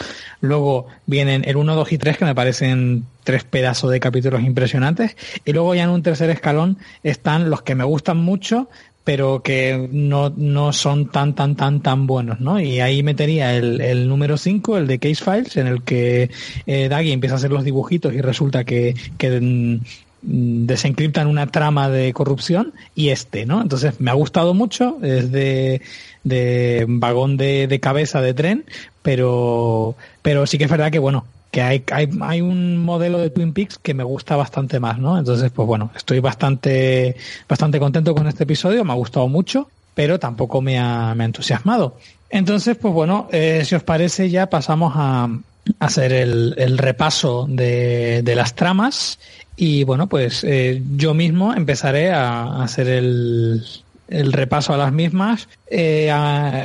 Luego 0.42 0.88
vienen 1.06 1.44
el 1.46 1.56
1, 1.56 1.74
2 1.74 1.92
y 1.92 1.96
3, 1.96 2.18
que 2.18 2.24
me 2.26 2.34
parecen 2.34 3.06
tres 3.24 3.44
pedazos 3.44 3.90
de 3.90 4.00
capítulos 4.00 4.42
impresionantes. 4.42 5.16
Y 5.46 5.54
luego 5.54 5.74
ya 5.74 5.84
en 5.84 5.90
un 5.90 6.02
tercer 6.02 6.28
escalón 6.28 6.76
están 7.02 7.48
los 7.48 7.62
que 7.62 7.74
me 7.74 7.84
gustan 7.84 8.18
mucho, 8.18 8.68
pero 9.06 9.40
que 9.40 9.88
no, 9.92 10.30
no 10.36 10.72
son 10.72 11.06
tan, 11.06 11.36
tan, 11.36 11.54
tan, 11.54 11.80
tan 11.80 12.08
buenos, 12.08 12.40
¿no? 12.40 12.58
Y 12.58 12.80
ahí 12.80 13.04
metería 13.04 13.54
el, 13.54 13.80
el 13.80 14.08
número 14.08 14.36
5, 14.36 14.78
el 14.78 14.88
de 14.88 14.98
Case 14.98 15.24
Files, 15.24 15.56
en 15.56 15.68
el 15.68 15.84
que 15.84 16.28
eh, 16.66 16.88
Daggy 16.88 17.12
empieza 17.12 17.36
a 17.36 17.38
hacer 17.38 17.52
los 17.52 17.62
dibujitos 17.62 18.12
y 18.12 18.20
resulta 18.20 18.64
que, 18.64 18.96
que 19.16 19.40
mm, 19.40 19.76
desencriptan 20.22 21.28
una 21.28 21.46
trama 21.46 21.88
de 21.88 22.12
corrupción 22.12 22.74
y 22.96 23.10
este, 23.10 23.46
¿no? 23.46 23.62
Entonces 23.62 24.00
me 24.00 24.10
ha 24.10 24.14
gustado 24.14 24.54
mucho, 24.54 24.98
es 25.04 25.30
de, 25.30 25.82
de 26.24 26.84
vagón 26.88 27.36
de, 27.36 27.68
de 27.68 27.78
cabeza 27.78 28.20
de 28.20 28.34
tren, 28.34 28.64
pero, 29.02 29.94
pero 30.22 30.48
sí 30.48 30.58
que 30.58 30.64
es 30.64 30.70
verdad 30.70 30.90
que 30.90 30.98
bueno, 30.98 31.26
que 31.56 31.62
hay, 31.62 32.10
hay, 32.20 32.42
un 32.42 32.76
modelo 32.76 33.16
de 33.16 33.30
Twin 33.30 33.54
Peaks 33.54 33.78
que 33.78 33.94
me 33.94 34.04
gusta 34.04 34.36
bastante 34.36 34.78
más, 34.78 34.98
¿no? 34.98 35.16
Entonces, 35.16 35.50
pues 35.50 35.66
bueno, 35.66 35.90
estoy 35.96 36.20
bastante, 36.20 37.16
bastante 37.48 37.78
contento 37.78 38.14
con 38.14 38.26
este 38.26 38.42
episodio, 38.42 38.84
me 38.84 38.92
ha 38.92 38.96
gustado 38.96 39.26
mucho, 39.26 39.70
pero 39.94 40.18
tampoco 40.18 40.60
me 40.60 40.78
ha, 40.78 41.14
me 41.14 41.24
ha 41.24 41.26
entusiasmado. 41.26 41.96
Entonces, 42.28 42.76
pues 42.76 42.92
bueno, 42.92 43.26
eh, 43.32 43.62
si 43.64 43.74
os 43.74 43.82
parece, 43.82 44.28
ya 44.28 44.50
pasamos 44.50 44.92
a, 44.96 45.30
hacer 45.78 46.12
el, 46.12 46.54
el 46.58 46.76
repaso 46.76 47.46
de, 47.48 48.20
de, 48.22 48.34
las 48.34 48.54
tramas 48.54 49.18
y 49.56 49.84
bueno, 49.84 50.08
pues 50.08 50.44
eh, 50.44 50.82
yo 50.94 51.14
mismo 51.14 51.54
empezaré 51.54 52.12
a 52.12 52.62
hacer 52.62 52.86
el, 52.86 53.64
el 54.08 54.32
repaso 54.32 54.72
a 54.72 54.76
las 54.76 54.92
mismas. 54.92 55.48
Eh, 55.68 56.10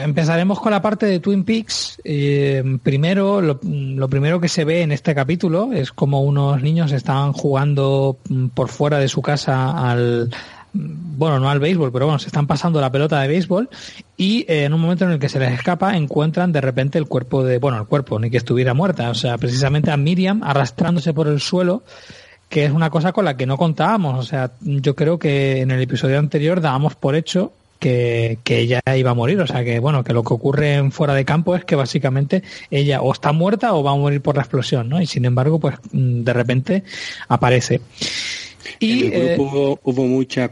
empezaremos 0.04 0.60
con 0.60 0.72
la 0.72 0.82
parte 0.82 1.06
de 1.06 1.20
Twin 1.20 1.44
Peaks. 1.44 2.02
Eh, 2.04 2.64
primero, 2.84 3.42
lo, 3.42 4.10
primero 4.10 4.40
que 4.40 4.50
se 4.50 4.66
ve 4.66 4.82
en 4.82 4.92
este 4.92 5.16
capítulo 5.16 5.74
es 5.74 5.92
como 5.92 6.22
unos 6.22 6.62
niños 6.62 6.92
están 6.92 7.34
jugando 7.34 8.18
por 8.54 8.70
fuera 8.70 9.00
de 9.00 9.08
su 9.08 9.22
casa 9.22 9.90
al, 9.90 10.30
bueno, 10.74 11.40
no 11.40 11.50
al 11.50 11.60
béisbol, 11.60 11.92
pero 11.92 12.06
bueno, 12.06 12.20
se 12.20 12.28
están 12.28 12.48
pasando 12.48 12.80
la 12.80 12.92
pelota 12.92 13.20
de 13.22 13.28
béisbol 13.28 13.70
y 14.18 14.46
eh, 14.48 14.66
en 14.66 14.74
un 14.74 14.82
momento 14.82 15.06
en 15.06 15.12
el 15.12 15.20
que 15.20 15.30
se 15.30 15.40
les 15.40 15.52
escapa 15.52 15.98
encuentran 15.98 16.52
de 16.52 16.62
repente 16.62 16.98
el 16.98 17.08
cuerpo 17.08 17.44
de, 17.44 17.58
bueno, 17.58 17.80
el 17.80 17.86
cuerpo, 17.86 18.20
ni 18.20 18.30
que 18.30 18.38
estuviera 18.38 18.74
muerta, 18.74 19.10
o 19.10 19.16
sea, 19.16 19.38
precisamente 19.38 19.92
a 19.92 19.98
Miriam 19.98 20.42
arrastrándose 20.44 21.14
por 21.14 21.28
el 21.28 21.42
suelo 21.42 21.84
que 22.52 22.66
es 22.66 22.72
una 22.72 22.90
cosa 22.90 23.14
con 23.14 23.24
la 23.24 23.38
que 23.38 23.46
no 23.46 23.58
contábamos. 23.58 24.20
O 24.20 24.24
sea, 24.24 24.52
yo 24.60 24.94
creo 24.94 25.18
que 25.18 25.62
en 25.62 25.72
el 25.72 25.82
episodio 25.82 26.20
anterior 26.20 26.60
dábamos 26.60 26.96
por 26.96 27.16
hecho 27.16 27.54
que, 27.80 28.40
que, 28.44 28.60
ella 28.60 28.82
iba 28.96 29.12
a 29.12 29.14
morir. 29.14 29.40
O 29.40 29.48
sea, 29.48 29.64
que 29.64 29.80
bueno, 29.80 30.04
que 30.04 30.12
lo 30.12 30.22
que 30.22 30.34
ocurre 30.34 30.74
en 30.74 30.92
fuera 30.92 31.14
de 31.14 31.24
campo 31.24 31.56
es 31.56 31.64
que 31.64 31.76
básicamente 31.78 32.44
ella 32.70 33.02
o 33.02 33.14
está 33.14 33.32
muerta 33.32 33.74
o 33.74 33.84
va 33.84 33.92
a 33.92 33.96
morir 33.96 34.22
por 34.22 34.36
la 34.36 34.42
explosión, 34.42 34.90
¿no? 34.90 35.02
Y 35.02 35.08
sin 35.08 35.24
embargo, 35.24 35.62
pues 35.62 35.76
mm, 35.94 36.24
de 36.24 36.34
repente 36.34 36.84
aparece. 37.30 37.80
Y, 38.80 39.06
en 39.06 39.14
el 39.14 39.38
grupo 39.38 39.44
eh, 39.44 39.48
hubo, 39.48 39.80
hubo, 39.84 40.06
mucha, 40.06 40.52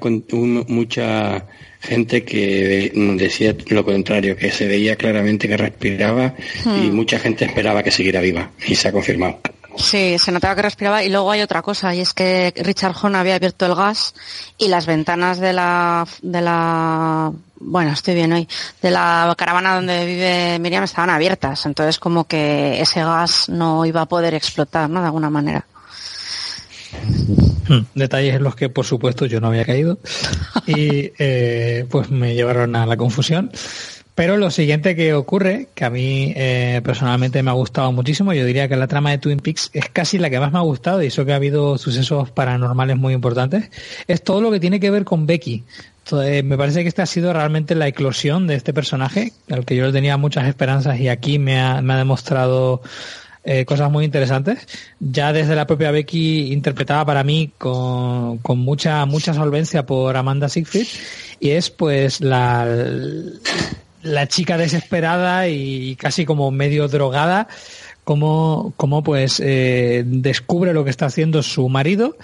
mucha 0.69 1.45
gente 1.81 2.23
que 2.23 2.91
decía 3.17 3.55
lo 3.71 3.83
contrario, 3.83 4.37
que 4.37 4.51
se 4.51 4.67
veía 4.67 4.95
claramente 4.95 5.49
que 5.49 5.57
respiraba 5.57 6.33
hmm. 6.63 6.85
y 6.85 6.91
mucha 6.91 7.19
gente 7.19 7.43
esperaba 7.43 7.83
que 7.83 7.91
siguiera 7.91 8.21
viva. 8.21 8.51
Y 8.65 8.75
se 8.75 8.87
ha 8.87 8.93
confirmado. 8.93 9.41
Sí, 9.77 10.17
se 10.17 10.31
notaba 10.31 10.55
que 10.55 10.63
respiraba 10.63 11.03
y 11.03 11.09
luego 11.09 11.31
hay 11.31 11.41
otra 11.41 11.61
cosa 11.61 11.93
y 11.93 12.01
es 12.01 12.13
que 12.13 12.53
Richard 12.57 12.95
Horn 13.01 13.15
había 13.15 13.35
abierto 13.35 13.65
el 13.65 13.75
gas 13.75 14.13
y 14.57 14.67
las 14.67 14.85
ventanas 14.85 15.39
de 15.39 15.53
la 15.53 16.07
de 16.21 16.41
la 16.41 17.31
bueno, 17.59 17.91
estoy 17.91 18.15
bien 18.15 18.31
hoy, 18.31 18.47
de 18.81 18.91
la 18.91 19.33
caravana 19.37 19.75
donde 19.75 20.05
vive 20.05 20.59
Miriam 20.59 20.83
estaban 20.83 21.09
abiertas, 21.09 21.65
entonces 21.65 21.99
como 21.99 22.25
que 22.25 22.81
ese 22.81 23.03
gas 23.03 23.49
no 23.49 23.85
iba 23.85 24.01
a 24.01 24.05
poder 24.05 24.33
explotar, 24.33 24.89
¿no? 24.89 25.01
De 25.01 25.07
alguna 25.07 25.29
manera. 25.29 25.65
Hmm, 27.67 27.85
detalles 27.93 28.35
en 28.35 28.43
los 28.43 28.55
que, 28.55 28.69
por 28.69 28.85
supuesto, 28.85 29.25
yo 29.25 29.39
no 29.39 29.47
había 29.47 29.65
caído 29.65 29.99
y 30.65 31.11
eh, 31.19 31.85
pues 31.89 32.09
me 32.09 32.33
llevaron 32.33 32.75
a 32.75 32.85
la 32.85 32.97
confusión. 32.97 33.51
Pero 34.19 34.35
lo 34.35 34.51
siguiente 34.51 34.97
que 34.97 35.13
ocurre, 35.13 35.69
que 35.73 35.85
a 35.85 35.89
mí 35.89 36.33
eh, 36.35 36.81
personalmente 36.83 37.41
me 37.41 37.51
ha 37.51 37.53
gustado 37.53 37.93
muchísimo, 37.93 38.33
yo 38.33 38.43
diría 38.43 38.67
que 38.67 38.75
la 38.75 38.85
trama 38.85 39.11
de 39.11 39.17
Twin 39.17 39.39
Peaks 39.39 39.69
es 39.71 39.85
casi 39.93 40.17
la 40.17 40.29
que 40.29 40.41
más 40.41 40.51
me 40.51 40.57
ha 40.57 40.61
gustado, 40.61 41.01
y 41.01 41.05
eso 41.05 41.23
que 41.23 41.31
ha 41.31 41.37
habido 41.37 41.77
sucesos 41.77 42.29
paranormales 42.29 42.97
muy 42.97 43.13
importantes, 43.13 43.71
es 44.09 44.21
todo 44.21 44.41
lo 44.41 44.51
que 44.51 44.59
tiene 44.59 44.81
que 44.81 44.91
ver 44.91 45.05
con 45.05 45.25
Becky. 45.25 45.63
Entonces, 46.03 46.43
me 46.43 46.57
parece 46.57 46.81
que 46.81 46.89
esta 46.89 47.03
ha 47.03 47.05
sido 47.05 47.31
realmente 47.31 47.75
la 47.75 47.87
eclosión 47.87 48.45
de 48.45 48.55
este 48.55 48.73
personaje, 48.73 49.31
al 49.49 49.63
que 49.63 49.77
yo 49.77 49.89
tenía 49.93 50.17
muchas 50.17 50.49
esperanzas 50.49 50.99
y 50.99 51.07
aquí 51.07 51.39
me 51.39 51.57
ha, 51.57 51.81
me 51.81 51.93
ha 51.93 51.97
demostrado 51.97 52.81
eh, 53.45 53.63
cosas 53.63 53.89
muy 53.89 54.03
interesantes. 54.03 54.67
Ya 54.99 55.31
desde 55.31 55.55
la 55.55 55.65
propia 55.65 55.91
Becky 55.91 56.51
interpretada 56.51 57.05
para 57.05 57.23
mí 57.23 57.53
con, 57.57 58.39
con 58.39 58.59
mucha, 58.59 59.05
mucha 59.05 59.33
solvencia 59.33 59.85
por 59.85 60.17
Amanda 60.17 60.49
Siegfried, 60.49 60.87
y 61.39 61.51
es 61.51 61.69
pues 61.69 62.19
la 62.19 62.67
la 64.01 64.27
chica 64.27 64.57
desesperada 64.57 65.47
y 65.47 65.95
casi 65.95 66.25
como 66.25 66.51
medio 66.51 66.87
drogada, 66.87 67.47
como, 68.03 68.73
como 68.77 69.03
pues 69.03 69.39
eh, 69.43 70.03
descubre 70.05 70.73
lo 70.73 70.83
que 70.83 70.89
está 70.89 71.05
haciendo 71.05 71.43
su 71.43 71.69
marido 71.69 72.17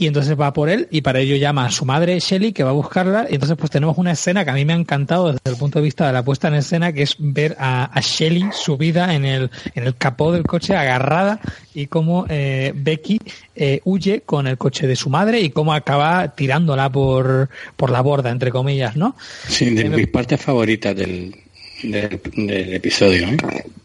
y 0.00 0.06
entonces 0.06 0.34
va 0.40 0.54
por 0.54 0.70
él 0.70 0.88
y 0.90 1.02
para 1.02 1.20
ello 1.20 1.36
llama 1.36 1.66
a 1.66 1.70
su 1.70 1.84
madre 1.84 2.18
Shelly 2.18 2.54
que 2.54 2.64
va 2.64 2.70
a 2.70 2.72
buscarla 2.72 3.26
y 3.28 3.34
entonces 3.34 3.58
pues 3.58 3.70
tenemos 3.70 3.98
una 3.98 4.12
escena 4.12 4.44
que 4.44 4.50
a 4.50 4.54
mí 4.54 4.64
me 4.64 4.72
ha 4.72 4.76
encantado 4.76 5.30
desde 5.30 5.50
el 5.50 5.56
punto 5.56 5.78
de 5.78 5.84
vista 5.84 6.06
de 6.06 6.14
la 6.14 6.24
puesta 6.24 6.48
en 6.48 6.54
escena 6.54 6.94
que 6.94 7.02
es 7.02 7.16
ver 7.18 7.54
a, 7.58 7.84
a 7.84 8.00
Shelly 8.00 8.46
subida 8.50 9.14
en 9.14 9.26
el, 9.26 9.50
en 9.74 9.84
el 9.86 9.94
capó 9.96 10.32
del 10.32 10.44
coche 10.44 10.74
agarrada 10.74 11.38
y 11.74 11.88
cómo 11.88 12.24
eh, 12.30 12.72
Becky 12.74 13.20
eh, 13.54 13.82
huye 13.84 14.22
con 14.22 14.46
el 14.46 14.56
coche 14.56 14.86
de 14.86 14.96
su 14.96 15.10
madre 15.10 15.42
y 15.42 15.50
cómo 15.50 15.74
acaba 15.74 16.34
tirándola 16.34 16.88
por, 16.88 17.50
por 17.76 17.90
la 17.90 18.00
borda 18.00 18.30
entre 18.30 18.50
comillas, 18.50 18.96
¿no? 18.96 19.14
Sí, 19.48 19.68
de 19.68 19.90
mis 19.90 20.08
partes 20.08 20.40
favoritas 20.40 20.96
del, 20.96 21.36
del, 21.82 22.74
episodio. 22.74 23.28
¿eh? 23.28 23.36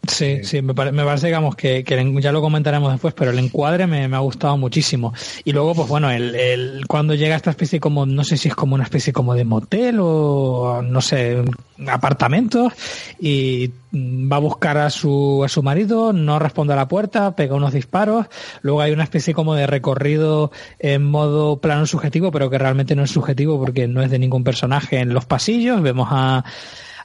Sí, 0.08 0.44
sí, 0.44 0.62
me, 0.62 0.74
pare, 0.74 0.92
me 0.92 1.04
parece, 1.04 1.28
digamos, 1.28 1.56
que, 1.56 1.84
ya 2.22 2.32
lo 2.32 2.42
comentaremos 2.42 2.92
después, 2.92 3.14
pero 3.14 3.32
el 3.32 3.40
encuadre 3.40 3.88
me, 3.88 4.06
ha 4.06 4.20
gustado 4.20 4.58
muchísimo. 4.58 5.14
Y 5.44 5.52
luego, 5.52 5.74
pues 5.74 5.88
bueno, 5.88 6.12
el, 6.12 6.84
cuando 6.88 7.16
llega 7.16 7.36
esta 7.36 7.50
especie 7.50 7.80
como, 7.80 8.06
no 8.06 8.24
sé 8.24 8.38
si 8.38 8.50
es 8.50 8.56
como 8.56 8.76
una 8.76 8.84
especie 8.84 9.14
como 9.14 9.34
de 9.34 9.46
motel 9.46 9.98
o, 10.00 10.82
no 10.84 11.02
sé, 11.02 11.44
apartamentos, 11.88 12.74
y 13.20 13.72
va 13.94 14.38
a 14.38 14.40
buscar 14.40 14.78
a 14.78 14.90
su, 14.90 15.44
a 15.44 15.50
su 15.50 15.64
marido, 15.64 16.14
no 16.14 16.40
responde 16.40 16.74
a 16.74 16.78
la 16.78 16.88
puerta, 16.88 17.36
pega 17.36 17.56
unos 17.56 17.74
disparos, 17.74 18.28
luego 18.62 18.82
hay 18.82 18.92
una 18.92 19.04
especie 19.04 19.34
como 19.34 19.56
de 19.56 19.68
recorrido 19.68 20.52
en 20.80 21.04
modo 21.04 21.60
plano 21.60 21.86
subjetivo, 21.86 22.32
pero 22.32 22.50
que 22.50 22.58
realmente 22.58 22.96
no 22.96 23.04
es 23.04 23.12
subjetivo 23.12 23.60
porque 23.60 23.88
no 23.88 24.02
es 24.02 24.12
de 24.12 24.20
ningún 24.20 24.44
personaje 24.44 25.00
en 25.00 25.14
los 25.14 25.26
pasillos, 25.26 25.82
vemos 25.82 26.10
a 26.12 26.44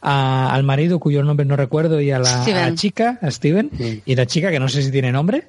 a, 0.02 0.52
al 0.52 0.62
marido 0.62 0.98
cuyo 0.98 1.22
nombre 1.22 1.46
no 1.46 1.56
recuerdo 1.56 2.00
y 2.00 2.10
a 2.10 2.18
la, 2.18 2.42
a 2.42 2.48
la 2.48 2.74
chica, 2.74 3.18
a 3.20 3.30
Steven, 3.30 3.70
sí. 3.76 4.02
y 4.04 4.14
la 4.14 4.26
chica 4.26 4.50
que 4.50 4.58
no 4.60 4.68
sé 4.68 4.82
si 4.82 4.90
tiene 4.90 5.12
nombre. 5.12 5.44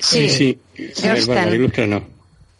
Sí, 0.00 0.28
sí. 0.28 0.58
no. 1.86 2.02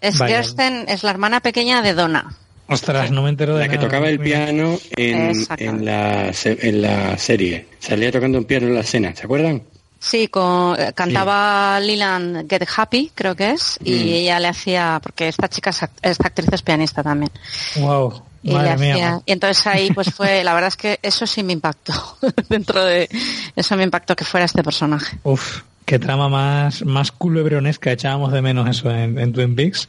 Es 0.01 0.19
Vaya. 0.19 0.37
Kirsten, 0.41 0.85
es 0.89 1.03
la 1.03 1.11
hermana 1.11 1.41
pequeña 1.41 1.83
de 1.83 1.95
Donna. 1.95 2.35
Ostras, 2.69 3.11
no 3.11 3.23
me 3.23 3.31
entero 3.31 3.55
de 3.57 3.65
La 3.65 3.69
que 3.69 3.77
nada. 3.77 3.89
tocaba 3.89 4.09
el 4.09 4.21
piano 4.21 4.79
en, 4.97 5.33
en, 5.59 5.85
la, 5.85 6.33
en 6.45 6.83
la 6.83 7.19
serie. 7.19 7.67
Salía 7.81 8.13
tocando 8.13 8.39
un 8.39 8.45
piano 8.45 8.69
en 8.69 8.75
la 8.75 8.81
escena, 8.81 9.15
¿se 9.15 9.25
acuerdan? 9.25 9.63
Sí, 9.99 10.29
con, 10.29 10.77
cantaba 10.95 11.79
sí. 11.81 11.89
Leland 11.89 12.49
Get 12.49 12.67
Happy, 12.75 13.11
creo 13.15 13.35
que 13.35 13.51
es, 13.51 13.79
y 13.85 13.93
mm. 13.93 14.09
ella 14.09 14.41
le 14.41 14.49
hacía, 14.49 15.01
porque 15.03 15.29
esta 15.29 15.49
chica, 15.49 15.71
esta 15.71 16.27
actriz 16.29 16.49
es 16.53 16.63
pianista 16.63 17.03
también. 17.03 17.31
Wow. 17.77 18.23
Y, 18.43 18.53
Madre 18.53 18.71
hacía, 18.71 18.95
mía. 18.95 19.23
y 19.27 19.33
entonces 19.33 19.67
ahí 19.67 19.91
pues 19.93 20.13
fue, 20.15 20.43
la 20.45 20.55
verdad 20.55 20.69
es 20.69 20.77
que 20.77 20.99
eso 21.03 21.27
sí 21.27 21.43
me 21.43 21.53
impactó, 21.53 21.93
dentro 22.49 22.85
de, 22.85 23.09
eso 23.55 23.77
me 23.77 23.85
impactó 23.85 24.17
que 24.17 24.25
fuera 24.25 24.47
este 24.47 24.63
personaje. 24.63 25.19
Uf, 25.23 25.63
qué 25.85 25.99
trama 25.99 26.29
más, 26.29 26.85
más 26.85 27.13
culebronesca, 27.13 27.93
echábamos 27.93 28.33
de 28.33 28.43
menos 28.43 28.69
eso 28.69 28.91
en, 28.91 29.19
en 29.19 29.33
Twin 29.33 29.55
Peaks. 29.55 29.89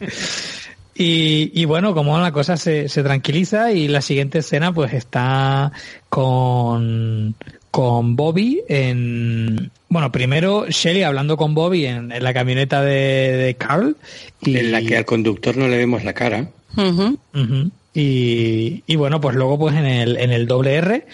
Y, 0.94 1.52
y, 1.60 1.66
bueno, 1.66 1.96
como 1.96 2.20
la 2.20 2.32
cosa 2.32 2.58
se, 2.58 2.90
se, 2.90 3.02
tranquiliza 3.02 3.72
y 3.72 3.88
la 3.88 4.02
siguiente 4.02 4.40
escena 4.40 4.74
pues 4.74 4.94
está 4.94 5.72
con, 6.10 7.34
con 7.72 8.16
Bobby 8.16 8.62
en... 8.68 9.72
Bueno, 9.88 10.12
primero 10.12 10.66
Shelly 10.70 11.04
hablando 11.04 11.38
con 11.38 11.56
Bobby 11.56 11.86
en, 11.86 12.12
en 12.12 12.24
la 12.24 12.34
camioneta 12.34 12.82
de, 12.82 13.38
de, 13.38 13.56
Carl. 13.56 13.96
Y, 14.42 14.58
en 14.58 14.72
la 14.72 14.82
que 14.82 14.98
al 14.98 15.06
conductor 15.06 15.56
no 15.58 15.68
le 15.68 15.78
vemos 15.78 16.04
la 16.04 16.14
cara. 16.14 16.50
Uh 16.76 16.82
-huh. 16.82 17.18
Uh 17.34 17.40
-huh. 17.40 17.72
Y, 17.94 18.96
bueno, 18.96 19.20
pues 19.20 19.36
luego 19.36 19.60
pues 19.60 19.76
en 19.76 19.86
el, 19.86 20.18
en 20.18 20.32
el 20.32 20.48
doble 20.48 20.76
R 20.76 21.08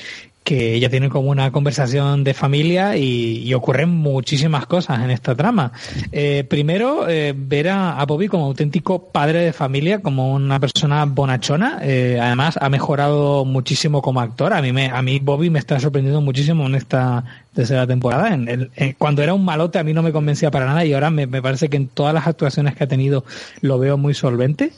que 0.47 0.75
ella 0.75 0.89
tiene 0.89 1.09
como 1.09 1.29
una 1.29 1.51
conversación 1.51 2.23
de 2.23 2.33
familia 2.33 2.95
y, 2.95 3.53
ocurren 3.53 3.89
muchísimas 3.89 4.65
cosas 4.65 5.03
en 5.03 5.11
esta 5.11 5.35
trama. 5.35 5.73
Eh, 6.13 6.45
primero, 6.47 7.09
eh, 7.09 7.33
ver 7.35 7.67
a, 7.67 8.05
Bobby 8.05 8.29
como 8.29 8.45
auténtico 8.45 9.11
padre 9.11 9.41
de 9.41 9.51
familia, 9.51 9.99
como 9.99 10.31
una 10.31 10.57
persona 10.57 11.03
bonachona. 11.03 11.79
Eh, 11.81 12.17
además, 12.21 12.57
ha 12.61 12.69
mejorado 12.69 13.43
muchísimo 13.43 14.01
como 14.01 14.21
actor. 14.21 14.53
A 14.53 14.61
mí, 14.61 14.71
me, 14.71 14.89
a 14.89 15.01
mí 15.01 15.19
Bobby 15.19 15.49
me 15.49 15.59
está 15.59 15.81
sorprendiendo 15.81 16.21
muchísimo 16.21 16.65
en 16.65 16.75
esta 16.75 17.25
tercera 17.57 17.87
temporada. 17.87 18.35
En, 18.35 18.69
cuando 18.99 19.23
era 19.23 19.33
un 19.33 19.43
malote 19.43 19.79
a 19.79 19.83
mí 19.83 19.91
no 19.91 20.03
me 20.03 20.11
convencía 20.11 20.51
para 20.51 20.67
nada 20.67 20.85
y 20.85 20.93
ahora 20.93 21.09
me, 21.09 21.27
parece 21.27 21.69
que 21.69 21.77
en 21.77 21.87
todas 21.87 22.13
las 22.13 22.27
actuaciones 22.27 22.75
que 22.75 22.83
ha 22.83 22.87
tenido 22.87 23.25
lo 23.61 23.79
veo 23.79 23.97
muy 23.97 24.13
solvente. 24.13 24.73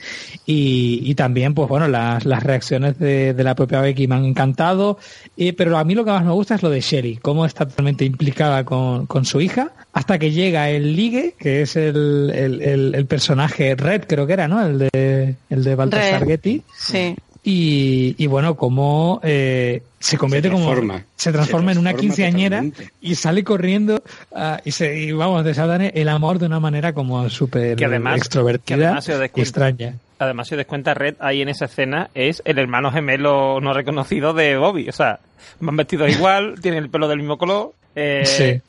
Y, 0.46 1.14
también, 1.16 1.54
pues 1.54 1.68
bueno, 1.68 1.90
las, 1.90 2.24
reacciones 2.24 2.98
de, 2.98 3.36
la 3.38 3.54
propia 3.54 3.82
Becky 3.82 4.08
me 4.08 4.16
han 4.16 4.24
encantado. 4.24 4.98
Y, 5.36 5.52
pero 5.60 5.78
a 5.78 5.84
mí 5.84 5.94
lo 5.94 6.06
que 6.06 6.12
más 6.12 6.24
me 6.24 6.32
gusta 6.32 6.56
es 6.56 6.64
lo 6.64 6.70
de 6.70 6.80
Sherry, 6.80 7.18
cómo 7.18 7.46
está 7.46 7.68
totalmente 7.68 8.06
implicada 8.06 8.64
con, 8.64 9.26
su 9.26 9.42
hija, 9.42 9.74
hasta 9.92 10.18
que 10.18 10.32
llega 10.32 10.70
el 10.70 10.96
Ligue, 10.96 11.36
que 11.38 11.64
es 11.64 11.76
el, 11.76 12.32
el, 12.34 13.06
personaje 13.08 13.76
Red, 13.76 14.06
creo 14.08 14.26
que 14.26 14.32
era, 14.32 14.48
¿no? 14.48 14.66
El 14.66 14.80
de, 14.80 15.36
el 15.50 15.64
de 15.66 15.76
Baltasar 15.76 16.26
Getty. 16.26 16.64
Sí. 16.78 17.14
Y, 17.42 18.28
bueno, 18.28 18.56
como 18.56 19.22
eh, 19.24 19.82
se 20.00 20.18
convierte 20.18 20.50
como 20.50 20.74
se 21.16 21.32
transforma, 21.32 21.72
en 21.72 21.78
una 21.78 21.94
quinceañera 21.94 22.64
y 23.02 23.16
sale 23.16 23.44
corriendo 23.44 24.04
ah, 24.34 24.60
y 24.64 24.72
se 24.72 24.98
y 25.00 25.12
vamos 25.12 25.44
desatan 25.44 25.90
el 25.94 26.10
amor 26.10 26.40
de 26.40 26.46
una 26.46 26.60
manera 26.60 26.94
como 26.94 27.30
súper 27.30 27.82
extrovertida 27.82 29.00
y 29.36 29.42
extraña. 29.42 29.96
además 30.20 30.48
si 30.48 30.56
des 30.56 30.66
cuenta 30.66 30.94
Red 30.94 31.16
ahí 31.20 31.42
en 31.42 31.50
esa 31.50 31.66
escena 31.66 32.10
es 32.14 32.42
el 32.46 32.60
hermano 32.60 32.92
gemelo 32.92 33.60
no 33.62 33.74
reconocido 33.74 34.34
de 34.34 34.58
Bobby. 34.58 34.90
O 34.90 34.94
sea 34.94 35.20
van 35.60 35.76
vestidos 35.76 36.10
igual 36.12 36.56
tienen 36.62 36.84
el 36.84 36.90
pelo 36.90 37.08
del 37.08 37.20
mismo 37.20 37.38
color 37.38 37.74
eh, 38.00 38.62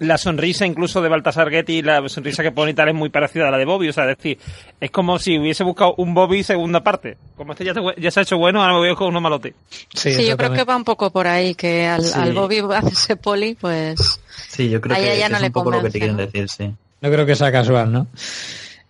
la 0.00 0.18
sonrisa 0.18 0.66
incluso 0.66 1.02
de 1.02 1.08
Baltasar 1.08 1.50
Getty, 1.50 1.82
la 1.82 2.08
sonrisa 2.08 2.42
que 2.42 2.52
pone 2.52 2.70
y 2.72 2.74
tal 2.74 2.88
es 2.88 2.94
muy 2.94 3.08
parecida 3.08 3.48
a 3.48 3.50
la 3.50 3.58
de 3.58 3.64
Bobby. 3.64 3.88
O 3.88 3.92
sea, 3.92 4.10
es 4.10 4.16
decir, 4.16 4.38
es 4.80 4.90
como 4.90 5.18
si 5.18 5.38
hubiese 5.38 5.64
buscado 5.64 5.94
un 5.98 6.14
Bobby 6.14 6.42
segunda 6.42 6.82
parte. 6.82 7.16
Como 7.36 7.52
este 7.52 7.64
ya, 7.64 8.10
se 8.10 8.20
ha 8.20 8.22
hecho 8.22 8.38
bueno, 8.38 8.62
ahora 8.62 8.74
me 8.74 8.80
voy 8.80 8.94
con 8.94 9.08
uno 9.08 9.20
malote. 9.20 9.54
Sí, 9.94 10.26
yo 10.26 10.36
creo 10.36 10.52
que 10.52 10.64
va 10.64 10.76
un 10.76 10.84
poco 10.84 11.10
por 11.10 11.26
ahí, 11.26 11.54
que 11.54 11.86
al, 11.86 12.04
al 12.14 12.32
Bobby 12.32 12.58
hacerse 12.74 13.16
poli, 13.16 13.54
pues... 13.54 14.20
Sí, 14.48 14.70
yo 14.70 14.80
creo 14.80 14.96
que, 14.96 15.22
es 15.22 15.42
un 15.42 15.52
poco 15.52 15.70
lo 15.70 15.82
que 15.82 15.90
te 15.90 15.98
quieren 15.98 16.16
decir, 16.16 16.48
sí. 16.48 16.72
No 17.00 17.10
creo 17.10 17.26
que 17.26 17.36
sea 17.36 17.52
casual, 17.52 17.92
¿no? 17.92 18.06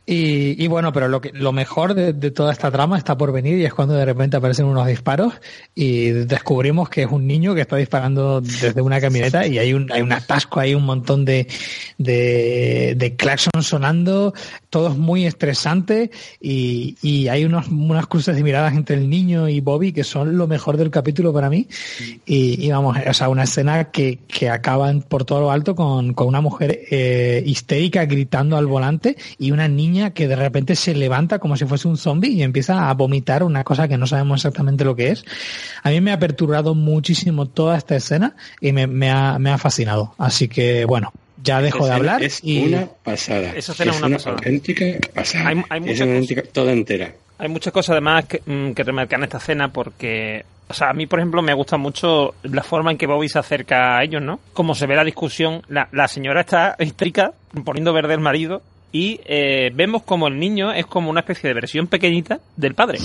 Y, 0.06 0.66
bueno, 0.66 0.92
pero 0.92 1.08
lo, 1.08 1.22
que, 1.22 1.32
lo 1.32 1.52
mejor 1.52 1.94
de, 1.94 2.12
toda 2.30 2.52
esta 2.52 2.70
trama 2.70 2.98
está 2.98 3.16
por 3.16 3.32
venir 3.32 3.56
y 3.56 3.64
es 3.64 3.72
cuando 3.72 3.94
de 3.94 4.04
repente 4.04 4.36
aparecen 4.36 4.66
unos 4.66 4.86
disparos 4.86 5.32
y 5.74 6.10
descubrimos 6.10 6.90
que 6.90 7.04
es 7.04 7.10
un 7.10 7.26
niño 7.26 7.54
que 7.54 7.62
está 7.62 7.76
disparando 7.76 8.42
desde 8.42 8.82
una 8.82 9.00
camioneta 9.00 9.46
y 9.46 9.58
hay 9.58 9.72
un, 9.72 9.90
hay 9.90 10.02
un 10.02 10.12
atasco, 10.12 10.60
hay 10.60 10.74
un 10.74 10.84
montón 10.84 11.24
de, 11.24 11.46
de, 11.96 12.94
de 12.98 13.36
sonando, 13.62 14.34
todo 14.68 14.88
es 14.88 14.96
muy 14.96 15.24
estresante 15.24 16.10
y, 16.38 16.96
y 17.00 17.28
hay 17.28 17.46
unos, 17.46 17.68
unas 17.68 18.06
cruces 18.06 18.36
de 18.36 18.42
miradas 18.42 18.74
entre 18.74 18.96
el 18.96 19.08
niño 19.08 19.48
y 19.48 19.60
Bobby 19.60 19.94
que 19.94 20.04
son 20.04 20.36
lo 20.36 20.46
mejor 20.46 20.76
del 20.76 20.90
capítulo 20.90 21.32
para 21.32 21.48
mí. 21.48 21.66
Y, 22.26 22.70
vamos, 22.70 22.98
o 23.08 23.14
sea, 23.14 23.30
una 23.30 23.44
escena 23.44 23.84
que, 23.84 24.18
que 24.28 24.50
acaban 24.50 25.00
por 25.00 25.24
todo 25.24 25.40
lo 25.40 25.50
alto 25.50 25.74
con, 25.74 26.12
con 26.12 26.26
una 26.26 26.42
mujer 26.42 26.80
eh, 26.90 27.42
histérica 27.46 28.04
gritando 28.04 28.58
al 28.58 28.66
volante 28.66 29.16
y 29.38 29.50
una 29.50 29.66
niña 29.66 29.93
que 30.12 30.28
de 30.28 30.36
repente 30.36 30.76
se 30.76 30.94
levanta 30.94 31.38
como 31.38 31.56
si 31.56 31.64
fuese 31.64 31.88
un 31.88 31.96
zombie 31.96 32.30
y 32.30 32.42
empieza 32.42 32.88
a 32.88 32.94
vomitar 32.94 33.42
una 33.42 33.64
cosa 33.64 33.88
que 33.88 33.96
no 33.96 34.06
sabemos 34.06 34.40
exactamente 34.40 34.84
lo 34.84 34.96
que 34.96 35.10
es. 35.10 35.24
A 35.82 35.90
mí 35.90 36.00
me 36.00 36.12
ha 36.12 36.18
perturbado 36.18 36.74
muchísimo 36.74 37.46
toda 37.46 37.76
esta 37.76 37.96
escena 37.96 38.36
y 38.60 38.72
me, 38.72 39.10
ha, 39.10 39.38
me 39.38 39.50
ha 39.50 39.58
fascinado. 39.58 40.14
Así 40.18 40.48
que 40.48 40.84
bueno, 40.84 41.12
ya 41.42 41.60
dejo 41.60 41.86
de 41.86 41.92
hablar. 41.92 42.22
Es 42.22 42.42
una 42.42 42.88
pasada. 43.02 43.52
es 43.54 43.68
una, 43.68 44.16
auténtica 44.16 44.84
pasada. 45.14 45.52
es 45.52 46.00
una 46.00 46.12
auténtica, 46.12 46.42
toda 46.42 46.72
entera. 46.72 47.14
Hay 47.38 47.48
muchas 47.48 47.72
cosas 47.72 47.90
además 47.90 48.26
que, 48.26 48.42
mm, 48.44 48.72
que 48.72 48.82
remarcar 48.82 49.18
en 49.18 49.24
esta 49.24 49.38
escena 49.38 49.72
porque 49.72 50.44
o 50.66 50.72
sea, 50.72 50.90
a 50.90 50.92
mí, 50.94 51.06
por 51.06 51.18
ejemplo, 51.18 51.42
me 51.42 51.52
gusta 51.52 51.76
mucho 51.76 52.34
la 52.42 52.62
forma 52.62 52.90
en 52.90 52.96
que 52.96 53.06
Bobby 53.06 53.28
se 53.28 53.38
acerca 53.38 53.98
a 53.98 54.04
ellos, 54.04 54.22
¿no? 54.22 54.40
Como 54.54 54.74
se 54.74 54.86
ve 54.86 54.96
la 54.96 55.04
discusión, 55.04 55.62
la, 55.68 55.88
la 55.92 56.08
señora 56.08 56.40
está 56.40 56.76
histérica, 56.78 57.32
poniendo 57.64 57.92
verde 57.92 58.14
al 58.14 58.20
marido, 58.20 58.62
y 58.94 59.20
eh, 59.24 59.72
vemos 59.74 60.04
como 60.04 60.28
el 60.28 60.38
niño 60.38 60.70
es 60.70 60.86
como 60.86 61.10
una 61.10 61.18
especie 61.18 61.48
de 61.48 61.54
versión 61.54 61.88
pequeñita 61.88 62.38
del 62.56 62.76
padre. 62.76 62.98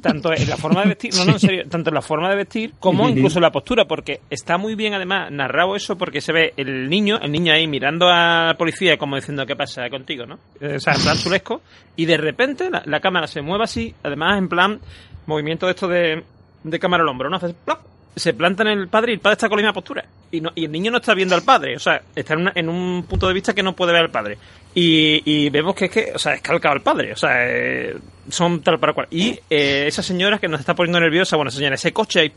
Tanto 0.00 0.32
en 0.32 0.48
la 0.48 0.56
forma 0.56 0.82
de 0.82 0.90
vestir, 0.90 1.12
no, 1.16 1.24
no, 1.24 1.32
en 1.32 1.40
serio, 1.40 1.64
tanto 1.68 1.90
en 1.90 1.94
la 1.94 2.00
forma 2.00 2.30
de 2.30 2.36
vestir 2.36 2.74
como 2.78 3.08
incluso 3.08 3.40
en 3.40 3.42
la 3.42 3.50
postura, 3.50 3.86
porque 3.86 4.20
está 4.30 4.56
muy 4.56 4.76
bien 4.76 4.94
además 4.94 5.32
narrado 5.32 5.74
eso 5.74 5.98
porque 5.98 6.20
se 6.20 6.32
ve 6.32 6.54
el 6.56 6.88
niño, 6.88 7.18
el 7.20 7.32
niño 7.32 7.52
ahí 7.52 7.66
mirando 7.66 8.06
a 8.08 8.46
la 8.46 8.54
policía 8.56 8.96
como 8.96 9.16
diciendo 9.16 9.44
qué 9.44 9.56
pasa 9.56 9.90
contigo, 9.90 10.26
¿no? 10.26 10.38
O 10.60 10.78
sea, 10.78 10.94
en 10.94 11.02
plan 11.02 11.18
chulesco, 11.18 11.60
y 11.96 12.06
de 12.06 12.18
repente 12.18 12.70
la, 12.70 13.00
cámara 13.00 13.26
se 13.26 13.42
mueve 13.42 13.64
así, 13.64 13.92
además 14.04 14.38
en 14.38 14.48
plan 14.48 14.78
movimiento 15.26 15.66
de 15.66 15.72
esto 15.72 15.88
de, 15.88 16.22
de 16.62 16.78
cámara 16.78 17.02
al 17.02 17.08
hombro, 17.08 17.28
¿no? 17.28 17.38
Hace 17.38 17.52
plop, 17.52 17.80
se 18.14 18.32
planta 18.32 18.62
en 18.62 18.78
el 18.78 18.86
padre 18.86 19.10
y 19.10 19.14
el 19.14 19.20
padre 19.20 19.34
está 19.34 19.48
con 19.48 19.58
la 19.58 19.62
misma 19.62 19.74
postura. 19.74 20.04
Y, 20.30 20.40
no, 20.40 20.50
y 20.54 20.66
el 20.66 20.72
niño 20.72 20.92
no 20.92 20.98
está 20.98 21.14
viendo 21.14 21.34
al 21.34 21.42
padre, 21.42 21.74
o 21.74 21.80
sea, 21.80 22.00
está 22.14 22.34
en, 22.34 22.50
en, 22.54 22.68
un 22.68 23.02
punto 23.08 23.26
de 23.26 23.34
vista 23.34 23.54
que 23.54 23.62
no 23.62 23.74
puede 23.74 23.92
ver 23.92 24.02
al 24.02 24.10
padre. 24.10 24.38
Y, 24.74 25.22
y, 25.24 25.50
vemos 25.50 25.74
que 25.74 25.84
es 25.86 25.90
que, 25.90 26.12
o 26.14 26.18
sea, 26.18 26.34
es 26.34 26.40
calcado 26.40 26.74
al 26.74 26.82
padre, 26.82 27.12
o 27.12 27.16
sea, 27.16 27.30
eh, 27.46 27.94
son 28.28 28.60
tal 28.62 28.78
para 28.78 28.92
cual. 28.92 29.08
Y 29.10 29.38
eh, 29.50 29.84
esa 29.86 30.02
señora 30.02 30.38
que 30.38 30.48
nos 30.48 30.60
está 30.60 30.74
poniendo 30.74 31.00
nerviosa, 31.00 31.36
bueno, 31.36 31.50
señora, 31.50 31.74
ese 31.74 31.92
coche 31.92 32.20
ahí, 32.20 32.32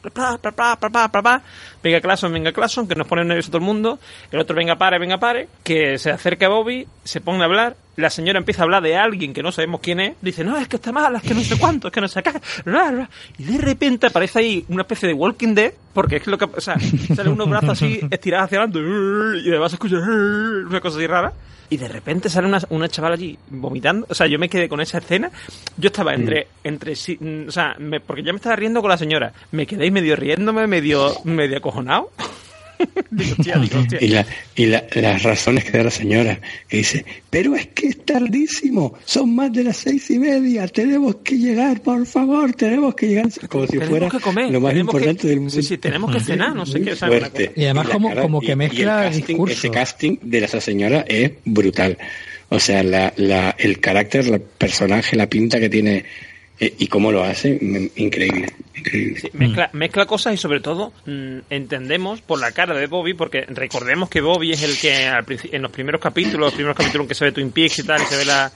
venga 1.83 2.01
Clason, 2.01 2.33
venga 2.33 2.51
Clason, 2.51 2.87
que 2.87 2.95
nos 2.95 3.07
pone 3.07 3.23
nervioso 3.23 3.49
todo 3.49 3.59
el 3.59 3.63
mundo, 3.63 3.99
el 4.31 4.39
otro 4.39 4.55
venga 4.55 4.75
pare, 4.75 4.99
venga 4.99 5.17
pare, 5.17 5.47
que 5.63 5.97
se 5.97 6.11
acerca 6.11 6.47
a 6.47 6.49
Bobby, 6.49 6.87
se 7.03 7.21
pone 7.21 7.41
a 7.41 7.45
hablar, 7.45 7.75
la 7.95 8.09
señora 8.09 8.39
empieza 8.39 8.61
a 8.61 8.65
hablar 8.65 8.83
de 8.83 8.97
alguien 8.97 9.33
que 9.33 9.43
no 9.43 9.51
sabemos 9.51 9.79
quién 9.81 9.99
es, 9.99 10.15
dice, 10.21 10.43
no, 10.43 10.57
es 10.57 10.67
que 10.67 10.77
está 10.77 10.91
mal, 10.91 11.15
es 11.15 11.21
que 11.21 11.33
no 11.33 11.41
sé 11.41 11.57
cuánto, 11.57 11.87
es 11.87 11.93
que 11.93 12.01
no 12.01 12.07
sé 12.07 12.23
qué, 12.23 12.31
y 13.37 13.43
de 13.43 13.57
repente 13.57 14.07
aparece 14.07 14.39
ahí 14.39 14.65
una 14.69 14.81
especie 14.81 15.07
de 15.07 15.13
Walking 15.13 15.53
Dead, 15.53 15.73
porque 15.93 16.17
es 16.17 16.27
lo 16.27 16.37
que, 16.37 16.45
o 16.45 16.61
sea, 16.61 16.77
salen 17.15 17.33
unos 17.33 17.49
brazos 17.49 17.69
así 17.71 17.99
estirados 18.09 18.45
hacia 18.45 18.59
adelante, 18.59 18.79
y 19.45 19.49
además 19.49 19.73
escucha 19.73 19.97
una 19.97 20.81
cosa 20.81 20.97
así 20.97 21.07
rara, 21.07 21.33
y 21.69 21.77
de 21.77 21.87
repente 21.87 22.29
sale 22.29 22.47
una, 22.47 22.61
una 22.69 22.87
chaval 22.87 23.13
allí 23.13 23.37
vomitando. 23.49 24.05
O 24.09 24.13
sea, 24.13 24.27
yo 24.27 24.37
me 24.37 24.49
quedé 24.49 24.69
con 24.69 24.81
esa 24.81 24.99
escena. 24.99 25.31
Yo 25.77 25.87
estaba 25.87 26.13
entre, 26.13 26.47
entre 26.63 26.93
o 26.93 27.51
sea, 27.51 27.75
porque 28.05 28.23
ya 28.23 28.31
me 28.31 28.37
estaba 28.37 28.55
riendo 28.55 28.81
con 28.81 28.89
la 28.89 28.97
señora. 28.97 29.33
Me 29.51 29.67
quedé 29.67 29.91
medio 29.91 30.15
riéndome, 30.15 30.67
medio, 30.67 31.13
medio 31.23 31.57
acojonado. 31.57 32.11
Y, 34.01 34.07
la, 34.09 34.25
y 34.55 34.65
las 34.65 35.23
razones 35.23 35.63
que 35.63 35.77
da 35.77 35.85
la 35.85 35.91
señora, 35.91 36.39
que 36.67 36.77
dice, 36.77 37.05
pero 37.29 37.55
es 37.55 37.67
que 37.67 37.87
es 37.87 38.05
tardísimo, 38.05 38.95
son 39.05 39.33
más 39.33 39.51
de 39.53 39.63
las 39.63 39.77
seis 39.77 40.09
y 40.11 40.19
media, 40.19 40.67
tenemos 40.67 41.17
que 41.17 41.37
llegar, 41.37 41.81
por 41.81 42.05
favor, 42.05 42.53
tenemos 42.53 42.95
que 42.95 43.07
llegar, 43.07 43.29
como 43.47 43.67
si 43.67 43.79
fuera 43.79 44.09
lo 44.49 44.61
más 44.61 44.75
importante 44.75 45.27
del 45.27 45.37
mundo. 45.39 45.53
Sí, 45.53 45.63
sí, 45.63 45.77
tenemos 45.77 46.13
que 46.13 46.19
cenar, 46.19 46.55
no 46.55 46.65
sé 46.65 46.81
qué. 46.81 47.51
Y 47.55 47.63
además 47.65 47.89
como, 47.89 48.13
como 48.13 48.41
que 48.41 48.55
mezcla 48.55 49.07
el 49.07 49.21
casting, 49.21 49.47
Ese 49.47 49.71
casting 49.71 50.17
de 50.21 50.43
esa 50.43 50.61
señora 50.61 51.05
es 51.07 51.31
brutal. 51.45 51.97
O 52.55 52.59
sea, 52.59 52.83
la, 52.83 53.13
la, 53.17 53.55
el 53.57 53.79
carácter, 53.79 54.25
el 54.27 54.41
personaje, 54.41 55.15
la 55.15 55.27
pinta 55.27 55.59
que 55.59 55.69
tiene 55.69 56.05
eh, 56.57 56.73
y 56.79 56.87
cómo 56.87 57.11
lo 57.11 57.21
hace, 57.21 57.59
increíble. 57.95 58.47
increíble. 58.73 59.29
mezcla, 59.33 59.69
mezcla 59.73 60.05
cosas 60.05 60.35
y 60.35 60.37
sobre 60.37 60.61
todo 60.61 60.93
mm, 61.05 61.39
entendemos 61.49 62.21
por 62.21 62.39
la 62.39 62.53
cara 62.53 62.73
de 62.73 62.87
Bobby, 62.87 63.13
porque 63.13 63.41
recordemos 63.41 64.09
que 64.09 64.21
Bobby 64.21 64.53
es 64.53 64.63
el 64.63 64.77
que 64.79 65.11
en 65.51 65.61
los 65.61 65.71
primeros 65.71 65.99
capítulos, 65.99 66.39
los 66.39 66.53
primeros 66.53 66.77
capítulos 66.77 67.03
en 67.03 67.07
que 67.09 67.15
se 67.15 67.25
ve 67.25 67.31
Twin 67.33 67.51
Peaks 67.51 67.79
y 67.79 67.83
tal, 67.83 68.01
y 68.01 68.05
se 68.05 68.15
ve 68.15 68.25
la, 68.25 68.49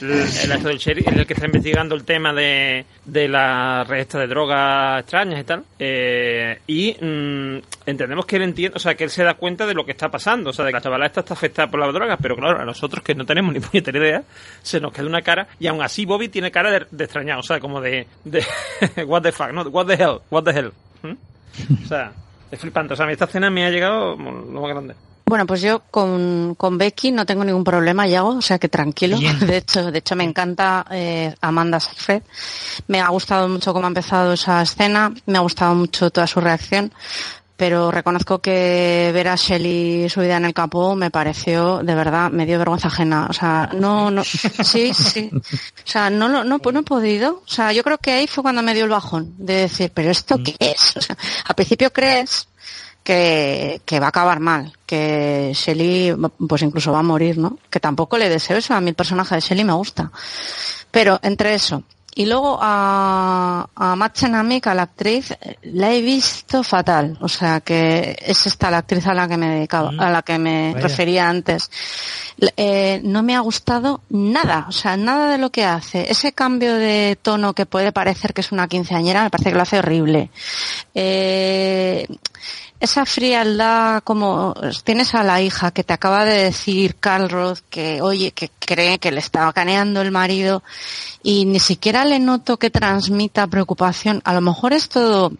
el, 0.00 0.52
acto 0.52 0.68
del 0.68 0.78
sheriff, 0.78 1.06
el 1.08 1.26
que 1.26 1.34
está 1.34 1.46
investigando 1.46 1.94
el 1.94 2.04
tema 2.04 2.32
de, 2.32 2.84
de 3.04 3.28
la 3.28 3.84
red 3.84 4.06
de 4.06 4.26
drogas 4.26 5.00
extrañas 5.00 5.40
y 5.40 5.44
tal. 5.44 5.64
Eh, 5.78 6.60
y 6.66 6.92
mm, 6.92 7.58
entendemos 7.86 8.26
que 8.26 8.36
él 8.36 8.42
entiende, 8.42 8.76
o 8.76 8.78
sea, 8.78 8.94
que 8.94 9.04
él 9.04 9.10
se 9.10 9.24
da 9.24 9.34
cuenta 9.34 9.66
de 9.66 9.74
lo 9.74 9.84
que 9.84 9.92
está 9.92 10.08
pasando, 10.08 10.50
o 10.50 10.52
sea, 10.52 10.64
de 10.64 10.70
que 10.70 10.76
la 10.76 10.80
chavala 10.80 11.06
esta 11.06 11.20
está 11.20 11.34
afectada 11.34 11.68
por 11.68 11.80
las 11.80 11.92
drogas, 11.92 12.18
pero 12.20 12.36
claro, 12.36 12.60
a 12.60 12.64
nosotros 12.64 13.02
que 13.02 13.14
no 13.14 13.24
tenemos 13.24 13.52
ni 13.52 13.60
puñetera 13.66 13.98
idea, 13.98 14.22
se 14.62 14.80
nos 14.80 14.92
queda 14.92 15.06
una 15.06 15.22
cara, 15.22 15.48
y 15.58 15.66
aún 15.66 15.82
así 15.82 16.04
Bobby 16.04 16.28
tiene 16.28 16.50
cara 16.50 16.70
de, 16.70 16.86
de 16.90 17.04
extrañado, 17.04 17.40
o 17.40 17.44
sea, 17.44 17.60
como 17.60 17.80
de, 17.80 18.06
what 19.06 19.22
the 19.22 19.32
fuck, 19.32 19.52
no, 19.52 19.62
what 19.62 19.86
the 19.86 19.94
hell, 19.94 20.20
what 20.30 20.44
the 20.44 20.50
hell. 20.50 20.72
O 21.84 21.86
sea, 21.86 22.12
es 22.50 22.60
flipante, 22.60 22.94
o 22.94 22.96
sea, 22.96 23.04
a 23.04 23.06
mí 23.06 23.12
esta 23.12 23.24
escena 23.24 23.50
me 23.50 23.64
ha 23.64 23.70
llegado 23.70 24.16
lo 24.16 24.60
más 24.60 24.70
grande. 24.70 24.94
Bueno, 25.28 25.44
pues 25.44 25.60
yo 25.60 25.82
con, 25.90 26.54
con 26.54 26.78
Becky 26.78 27.10
no 27.10 27.26
tengo 27.26 27.44
ningún 27.44 27.64
problema, 27.64 28.06
Yago, 28.06 28.36
o 28.36 28.42
sea 28.42 28.60
que 28.60 28.68
tranquilo. 28.68 29.18
De 29.40 29.56
hecho, 29.56 29.90
de 29.90 29.98
hecho 29.98 30.14
me 30.14 30.22
encanta 30.22 30.86
eh, 30.88 31.34
Amanda 31.40 31.80
Seyfried. 31.80 32.22
Me 32.86 33.00
ha 33.00 33.08
gustado 33.08 33.48
mucho 33.48 33.72
cómo 33.72 33.86
ha 33.86 33.88
empezado 33.88 34.34
esa 34.34 34.62
escena, 34.62 35.12
me 35.26 35.38
ha 35.38 35.40
gustado 35.40 35.74
mucho 35.74 36.10
toda 36.10 36.28
su 36.28 36.40
reacción. 36.40 36.92
pero 37.56 37.90
reconozco 37.90 38.38
que 38.38 39.10
ver 39.12 39.28
a 39.28 39.34
Shelly 39.36 40.08
subida 40.08 40.36
en 40.36 40.44
el 40.44 40.54
capó 40.54 40.94
me 40.94 41.10
pareció 41.10 41.78
de 41.82 41.94
verdad 41.94 42.30
me 42.30 42.46
dio 42.46 42.58
vergüenza 42.58 42.88
ajena. 42.88 43.26
O 43.28 43.32
sea, 43.32 43.70
no, 43.74 44.10
no, 44.10 44.22
sí, 44.22 44.92
sí. 44.94 45.30
O 45.34 45.40
sea, 45.84 46.10
no, 46.10 46.28
no, 46.28 46.44
no, 46.44 46.58
no 46.58 46.80
he 46.80 46.82
podido. 46.82 47.42
O 47.44 47.48
sea, 47.48 47.72
yo 47.72 47.82
creo 47.82 47.98
que 47.98 48.12
ahí 48.12 48.26
fue 48.26 48.42
cuando 48.42 48.62
me 48.62 48.74
dio 48.74 48.84
el 48.84 48.90
bajón 48.90 49.34
de 49.38 49.54
decir, 49.54 49.90
pero 49.92 50.10
¿esto 50.10 50.38
qué 50.42 50.54
es? 50.60 50.96
O 50.96 51.00
sea, 51.00 51.16
al 51.46 51.54
principio 51.54 51.92
crees 51.92 52.46
que, 53.06 53.80
que 53.84 54.00
va 54.00 54.06
a 54.06 54.08
acabar 54.08 54.40
mal, 54.40 54.72
que 54.84 55.52
Shelly 55.54 56.12
pues 56.48 56.62
incluso 56.62 56.90
va 56.90 56.98
a 56.98 57.04
morir, 57.04 57.38
¿no? 57.38 57.56
Que 57.70 57.78
tampoco 57.78 58.18
le 58.18 58.28
deseo 58.28 58.56
eso, 58.56 58.74
a 58.74 58.80
mí 58.80 58.90
el 58.90 58.96
personaje 58.96 59.36
de 59.36 59.40
Shelly 59.40 59.62
me 59.62 59.74
gusta. 59.74 60.10
Pero 60.90 61.20
entre 61.22 61.54
eso, 61.54 61.84
y 62.18 62.24
luego 62.24 62.58
a, 62.60 63.68
a 63.76 63.94
Matt 63.94 64.22
a 64.22 64.74
la 64.74 64.82
actriz, 64.82 65.36
la 65.62 65.92
he 65.92 66.00
visto 66.00 66.64
fatal. 66.64 67.18
O 67.20 67.28
sea 67.28 67.60
que 67.60 68.16
es 68.18 68.46
esta 68.46 68.70
la 68.70 68.78
actriz 68.78 69.06
a 69.06 69.12
la 69.12 69.28
que 69.28 69.36
me 69.36 69.50
dedicaba, 69.50 69.90
a 69.98 70.10
la 70.10 70.22
que 70.22 70.38
me 70.38 70.74
refería 70.78 71.28
antes. 71.28 71.70
Eh, 72.56 73.02
no 73.04 73.22
me 73.22 73.36
ha 73.36 73.40
gustado 73.40 74.00
nada, 74.08 74.64
o 74.66 74.72
sea, 74.72 74.96
nada 74.96 75.30
de 75.30 75.36
lo 75.36 75.50
que 75.50 75.66
hace. 75.66 76.10
Ese 76.10 76.32
cambio 76.32 76.74
de 76.76 77.18
tono 77.20 77.52
que 77.52 77.66
puede 77.66 77.92
parecer 77.92 78.32
que 78.32 78.40
es 78.40 78.50
una 78.50 78.66
quinceañera, 78.66 79.24
me 79.24 79.30
parece 79.30 79.50
que 79.50 79.56
lo 79.56 79.62
hace 79.62 79.78
horrible. 79.78 80.30
Eh, 80.94 82.06
esa 82.80 83.06
frialdad 83.06 84.02
como 84.04 84.54
tienes 84.84 85.14
a 85.14 85.22
la 85.22 85.40
hija 85.40 85.70
que 85.70 85.84
te 85.84 85.92
acaba 85.92 86.24
de 86.24 86.44
decir 86.44 86.96
Carl 86.96 87.30
Roth 87.30 87.60
que 87.70 88.02
oye 88.02 88.32
que 88.32 88.50
cree 88.58 88.98
que 88.98 89.12
le 89.12 89.20
estaba 89.20 89.52
caneando 89.52 90.02
el 90.02 90.10
marido 90.10 90.62
y 91.22 91.46
ni 91.46 91.58
siquiera 91.58 92.04
le 92.04 92.18
noto 92.18 92.58
que 92.58 92.70
transmita 92.70 93.46
preocupación. 93.46 94.20
A 94.24 94.34
lo 94.34 94.40
mejor 94.40 94.72
es 94.72 94.88
todo 94.88 95.32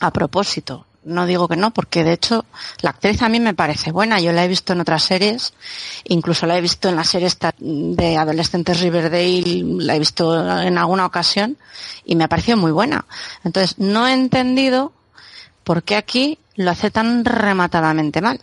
a 0.00 0.12
propósito. 0.12 0.84
No 1.04 1.24
digo 1.26 1.48
que 1.48 1.56
no 1.56 1.70
porque 1.70 2.04
de 2.04 2.12
hecho 2.12 2.44
la 2.82 2.90
actriz 2.90 3.22
a 3.22 3.30
mí 3.30 3.40
me 3.40 3.54
parece 3.54 3.90
buena. 3.90 4.20
Yo 4.20 4.32
la 4.32 4.44
he 4.44 4.48
visto 4.48 4.74
en 4.74 4.80
otras 4.80 5.04
series 5.04 5.54
incluso 6.04 6.46
la 6.46 6.58
he 6.58 6.60
visto 6.60 6.90
en 6.90 6.96
la 6.96 7.04
serie 7.04 7.30
de 7.58 8.16
adolescentes 8.16 8.80
Riverdale 8.80 9.64
la 9.78 9.96
he 9.96 9.98
visto 9.98 10.34
en 10.60 10.76
alguna 10.76 11.06
ocasión 11.06 11.56
y 12.04 12.14
me 12.14 12.24
ha 12.24 12.28
parecido 12.28 12.58
muy 12.58 12.72
buena. 12.72 13.06
Entonces 13.42 13.78
no 13.78 14.06
he 14.06 14.12
entendido 14.12 14.92
por 15.68 15.82
qué 15.82 15.96
aquí 15.96 16.38
lo 16.56 16.70
hace 16.70 16.90
tan 16.90 17.26
rematadamente 17.26 18.22
mal. 18.22 18.40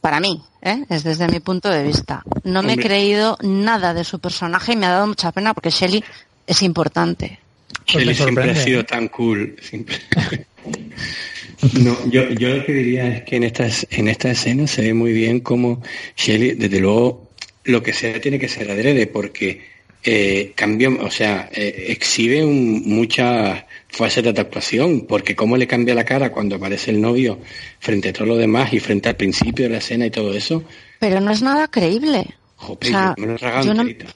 Para 0.00 0.20
mí, 0.20 0.42
¿eh? 0.62 0.86
es 0.88 1.04
desde 1.04 1.28
mi 1.28 1.40
punto 1.40 1.68
de 1.68 1.82
vista. 1.82 2.22
No 2.44 2.62
me 2.62 2.72
he 2.72 2.76
creído 2.78 3.36
nada 3.42 3.92
de 3.92 4.04
su 4.04 4.20
personaje 4.20 4.72
y 4.72 4.76
me 4.76 4.86
ha 4.86 4.92
dado 4.92 5.06
mucha 5.06 5.32
pena 5.32 5.52
porque 5.52 5.68
Shelly 5.68 6.02
es 6.46 6.62
importante. 6.62 7.40
Shelly 7.86 8.14
siempre 8.14 8.50
ha 8.50 8.54
sido 8.54 8.86
tan 8.86 9.08
cool. 9.08 9.54
no, 11.74 12.10
yo, 12.10 12.30
yo 12.30 12.48
lo 12.48 12.64
que 12.64 12.72
diría 12.72 13.06
es 13.08 13.24
que 13.24 13.36
en 13.36 13.44
esta, 13.44 13.68
en 13.90 14.08
esta 14.08 14.30
escena 14.30 14.66
se 14.66 14.80
ve 14.80 14.94
muy 14.94 15.12
bien 15.12 15.40
cómo 15.40 15.82
Shelly, 16.16 16.52
desde 16.52 16.80
luego, 16.80 17.32
lo 17.64 17.82
que 17.82 17.92
sea 17.92 18.18
tiene 18.18 18.38
que 18.38 18.48
ser 18.48 18.70
adrede 18.70 19.08
porque 19.08 19.60
eh, 20.02 20.52
cambió, 20.54 21.04
o 21.04 21.10
sea, 21.10 21.50
eh, 21.52 21.88
exhibe 21.88 22.42
un, 22.42 22.82
muchas 22.86 23.65
facetas 23.96 24.34
de 24.34 24.40
actuación, 24.40 25.06
porque 25.08 25.34
cómo 25.34 25.56
le 25.56 25.66
cambia 25.66 25.94
la 25.94 26.04
cara 26.04 26.30
cuando 26.30 26.56
aparece 26.56 26.90
el 26.90 27.00
novio 27.00 27.38
frente 27.78 28.10
a 28.10 28.12
todo 28.12 28.26
lo 28.26 28.36
demás 28.36 28.72
y 28.72 28.80
frente 28.80 29.08
al 29.08 29.16
principio 29.16 29.64
de 29.64 29.70
la 29.72 29.78
escena 29.78 30.06
y 30.06 30.10
todo 30.10 30.32
eso. 30.34 30.62
Pero 30.98 31.20
no 31.20 31.30
es 31.30 31.42
nada 31.42 31.68
creíble. 31.68 32.36
o 32.58 32.78
sea, 32.80 33.14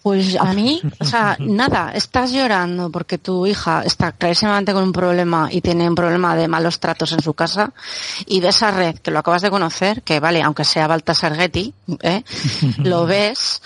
pues 0.03 0.37
a 0.37 0.53
mí, 0.53 0.81
o 0.99 1.05
sea, 1.05 1.37
nada, 1.41 1.93
estás 1.95 2.33
llorando 2.33 2.91
porque 2.91 3.19
tu 3.19 3.47
hija 3.47 3.83
está 3.85 4.13
clarísimamente 4.13 4.73
con 4.73 4.85
un 4.85 4.93
problema 4.93 5.49
y 5.51 5.61
tiene 5.61 5.89
un 5.89 5.95
problema 5.95 6.37
de 6.37 6.49
malos 6.49 6.81
tratos 6.81 7.13
en 7.13 7.23
su 7.23 7.35
casa 7.35 7.73
y 8.27 8.41
ves 8.41 8.63
a 8.63 8.71
Red, 8.71 8.99
que 8.99 9.11
lo 9.11 9.19
acabas 9.19 9.43
de 9.43 9.51
conocer, 9.51 10.03
que 10.03 10.21
vale, 10.21 10.43
aunque 10.43 10.65
sea 10.65 10.87
Baltasar 10.87 11.37
Getty, 11.37 11.73
¿eh? 12.03 12.23
lo 12.79 13.07
ves 13.07 13.61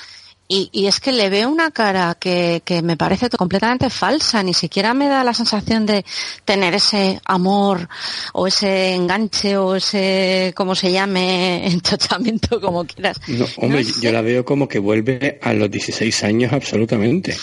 y, 0.46 0.68
y, 0.72 0.86
es 0.86 1.00
que 1.00 1.10
le 1.10 1.30
veo 1.30 1.48
una 1.48 1.70
cara 1.70 2.16
que, 2.20 2.60
que, 2.64 2.82
me 2.82 2.96
parece 2.96 3.30
completamente 3.30 3.88
falsa, 3.88 4.42
ni 4.42 4.52
siquiera 4.52 4.92
me 4.92 5.08
da 5.08 5.24
la 5.24 5.32
sensación 5.32 5.86
de 5.86 6.04
tener 6.44 6.74
ese 6.74 7.20
amor 7.24 7.88
o 8.34 8.46
ese 8.46 8.94
enganche 8.94 9.56
o 9.56 9.74
ese, 9.74 10.52
como 10.54 10.74
se 10.74 10.92
llame, 10.92 11.66
entochamiento, 11.72 12.60
como 12.60 12.84
quieras. 12.84 13.20
No, 13.26 13.46
hombre, 13.56 13.84
yo 14.00 14.12
la 14.12 14.20
veo 14.20 14.44
como 14.44 14.68
que 14.68 14.78
vuelve 14.78 15.38
a 15.42 15.54
los 15.54 15.70
16 15.70 16.24
años 16.24 16.52
absolutamente. 16.52 17.36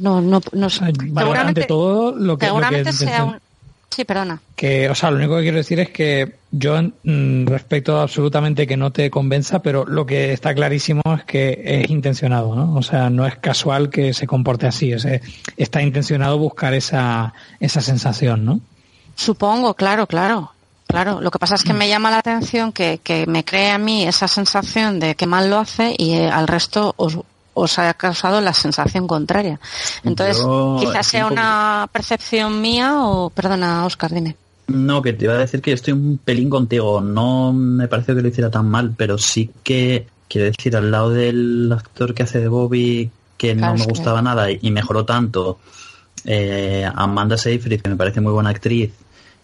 no, 0.00 0.20
no, 0.20 0.40
no. 0.52 0.70
seguramente, 0.70 1.64
todo 1.64 2.16
lo 2.16 2.36
que, 2.36 2.46
seguramente 2.46 2.92
sea 2.92 3.24
un, 3.24 3.40
Sí, 3.98 4.04
perdona. 4.04 4.40
Que, 4.54 4.88
o 4.88 4.94
sea, 4.94 5.10
lo 5.10 5.16
único 5.16 5.34
que 5.34 5.42
quiero 5.42 5.56
decir 5.56 5.80
es 5.80 5.90
que 5.90 6.36
yo 6.52 6.80
mm, 6.80 7.46
respecto 7.46 8.00
absolutamente 8.00 8.64
que 8.64 8.76
no 8.76 8.92
te 8.92 9.10
convenza, 9.10 9.60
pero 9.60 9.84
lo 9.86 10.06
que 10.06 10.32
está 10.32 10.54
clarísimo 10.54 11.02
es 11.16 11.24
que 11.24 11.60
es 11.64 11.90
intencionado, 11.90 12.54
¿no? 12.54 12.76
O 12.76 12.82
sea, 12.84 13.10
no 13.10 13.26
es 13.26 13.34
casual 13.38 13.90
que 13.90 14.14
se 14.14 14.28
comporte 14.28 14.68
así, 14.68 14.92
es, 14.92 15.04
está 15.56 15.82
intencionado 15.82 16.38
buscar 16.38 16.74
esa, 16.74 17.34
esa 17.58 17.80
sensación, 17.80 18.44
¿no? 18.44 18.60
Supongo, 19.16 19.74
claro, 19.74 20.06
claro. 20.06 20.52
Claro, 20.86 21.20
lo 21.20 21.32
que 21.32 21.40
pasa 21.40 21.56
es 21.56 21.64
que 21.64 21.74
me 21.74 21.88
llama 21.88 22.12
la 22.12 22.18
atención 22.18 22.70
que, 22.70 23.00
que 23.02 23.26
me 23.26 23.44
cree 23.44 23.72
a 23.72 23.78
mí 23.78 24.04
esa 24.04 24.28
sensación 24.28 25.00
de 25.00 25.16
que 25.16 25.26
mal 25.26 25.50
lo 25.50 25.58
hace 25.58 25.92
y 25.98 26.12
eh, 26.12 26.30
al 26.30 26.46
resto 26.46 26.94
os, 26.96 27.18
os 27.58 27.78
ha 27.78 27.92
causado 27.94 28.40
la 28.40 28.52
sensación 28.52 29.06
contraria. 29.06 29.60
Entonces, 30.04 30.44
quizás 30.80 31.06
sea 31.06 31.26
una 31.26 31.88
percepción 31.92 32.60
mía 32.60 33.02
o, 33.02 33.30
perdona, 33.30 33.84
Oscar, 33.84 34.12
dime. 34.12 34.36
No, 34.68 35.00
que 35.00 35.14
te 35.14 35.24
iba 35.24 35.34
a 35.34 35.38
decir 35.38 35.62
que 35.62 35.72
estoy 35.72 35.94
un 35.94 36.18
pelín 36.22 36.50
contigo. 36.50 37.00
No 37.00 37.52
me 37.52 37.88
pareció 37.88 38.14
que 38.14 38.22
lo 38.22 38.28
hiciera 38.28 38.50
tan 38.50 38.68
mal, 38.68 38.94
pero 38.96 39.16
sí 39.18 39.50
que, 39.62 40.06
quiero 40.28 40.46
decir, 40.46 40.76
al 40.76 40.90
lado 40.90 41.10
del 41.10 41.72
actor 41.72 42.14
que 42.14 42.22
hace 42.22 42.40
de 42.40 42.48
Bobby, 42.48 43.10
que 43.36 43.54
no 43.54 43.74
me 43.74 43.84
gustaba 43.86 44.20
nada 44.20 44.50
y 44.50 44.70
mejoró 44.70 45.04
tanto, 45.04 45.58
eh, 46.24 46.86
Amanda 46.94 47.38
Seyfried, 47.38 47.80
que 47.80 47.90
me 47.90 47.96
parece 47.96 48.20
muy 48.20 48.32
buena 48.32 48.50
actriz, 48.50 48.92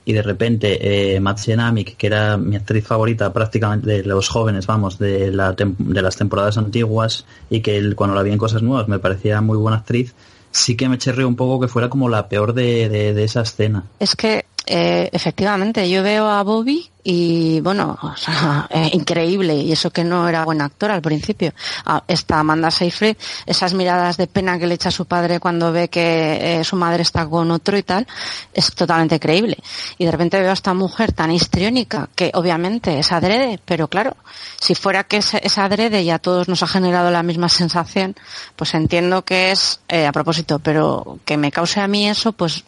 y 0.05 0.13
de 0.13 0.23
repente 0.23 1.15
eh, 1.15 1.21
Matt 1.21 1.41
que 1.45 2.07
era 2.07 2.37
mi 2.37 2.57
actriz 2.57 2.87
favorita 2.87 3.33
prácticamente 3.33 3.91
de 3.91 4.03
los 4.05 4.29
jóvenes, 4.29 4.67
vamos, 4.67 4.99
de, 4.99 5.31
la 5.31 5.53
de 5.53 6.03
las 6.03 6.17
temporadas 6.17 6.59
antiguas 6.59 7.27
y 7.51 7.61
que 7.61 7.77
él, 7.77 7.97
cuando 7.97 8.15
la 8.15 8.23
vi 8.23 8.33
en 8.33 8.39
cosas 8.39 8.63
nuevas 8.63 8.89
me 8.89 8.99
parecía 8.99 9.41
muy 9.41 9.57
buena 9.57 9.79
actriz, 9.79 10.15
sí 10.51 10.77
que 10.77 10.89
me 10.89 10.99
cherré 10.99 11.25
un 11.25 11.37
poco 11.37 11.61
que 11.61 11.69
fuera 11.69 11.89
como 11.89 12.09
la 12.09 12.29
peor 12.29 12.53
de, 12.55 12.89
de 12.89 13.25
esa 13.25 13.43
escena. 13.43 13.85
Es 13.99 14.15
que 14.15 14.44
eh, 14.67 15.11
efectivamente, 15.13 15.89
yo 15.91 16.03
veo 16.03 16.27
a 16.27 16.43
Bobby 16.43 16.91
y 17.07 17.61
bueno, 17.61 17.99
o 18.01 18.17
sea, 18.17 18.67
eh, 18.71 18.89
increíble 18.95 19.55
y 19.55 19.73
eso 19.73 19.91
que 19.91 20.05
no 20.05 20.27
era 20.27 20.45
buen 20.45 20.63
actor 20.63 20.91
al 20.91 21.03
principio. 21.03 21.53
Ah, 21.85 22.03
está 22.09 22.39
Amanda 22.39 22.71
Seyfried, 22.71 23.17
esas 23.45 23.75
miradas 23.75 24.17
de 24.17 24.27
pena 24.27 24.59
que 24.59 24.67
le 24.67 24.75
echa 24.75 24.91
su 24.91 25.05
padre 25.05 25.39
cuando 25.39 25.71
ve 25.71 25.89
que 25.89 26.61
eh, 26.61 26.65
su 26.65 26.77
madre 26.77 27.03
está 27.03 27.27
con 27.27 27.51
otro 27.51 27.77
y 27.77 27.83
tal, 27.83 28.07
es 28.55 28.75
totalmente 28.75 29.21
creíble. 29.21 29.59
Y 29.99 30.07
de 30.07 30.11
repente 30.11 30.41
veo 30.41 30.51
a 30.51 30.55
esta 30.55 30.73
mujer 30.73 31.13
tan 31.13 31.31
histriónica 31.31 32.09
que 32.15 32.31
obviamente 32.33 32.99
es 32.99 33.13
adrede, 33.13 33.61
pero 33.67 33.89
claro, 33.89 34.17
si 34.59 34.75
fuera 34.75 35.05
que 35.05 35.19
es, 35.19 35.35
es 35.35 35.59
adrede 35.59 36.03
y 36.03 36.09
a 36.09 36.19
todos 36.19 36.49
nos 36.49 36.63
ha 36.63 36.67
generado 36.67 37.11
la 37.11 37.23
misma 37.23 37.51
sensación, 37.51 38.17
pues 38.57 38.73
entiendo 38.73 39.27
que 39.27 39.53
es 39.53 39.81
a 39.91 40.13
propósito, 40.13 40.59
pero 40.59 41.19
que 41.27 41.37
me 41.37 41.53
cause 41.53 41.81
a 41.81 41.89
mí 41.89 42.09
eso, 42.09 42.33
pues 42.33 42.65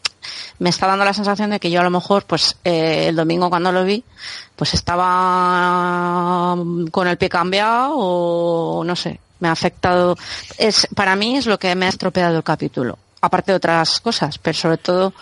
me 0.59 0.71
está 0.71 0.87
dando 0.87 1.05
la 1.05 1.15
sensación 1.15 1.51
de 1.51 1.61
que 1.61 1.71
yo 1.71 1.81
a 1.81 1.85
lo 1.85 1.91
mejor, 1.91 2.25
pues 2.25 2.57
eh, 2.65 3.07
el 3.09 3.17
domingo 3.17 3.51
cuando 3.51 3.73
lo 3.73 3.85
vi, 3.85 4.05
pues 4.55 4.75
estaba 4.75 6.57
con 6.91 7.09
el 7.09 7.19
pie 7.19 7.29
cambiado 7.29 7.95
o 7.97 8.85
no 8.85 8.97
sé, 8.97 9.21
me 9.41 9.49
ha 9.49 9.53
afectado. 9.53 10.17
Es, 10.59 10.89
para 10.95 11.17
mí 11.17 11.37
es 11.37 11.47
lo 11.47 11.59
que 11.59 11.75
me 11.75 11.87
ha 11.87 11.91
estropeado 11.91 12.37
el 12.37 12.45
capítulo, 12.45 12.99
aparte 13.21 13.53
de 13.53 13.57
otras 13.57 14.01
cosas, 14.01 14.39
pero 14.39 14.57
sobre 14.57 14.79
todo 14.79 15.13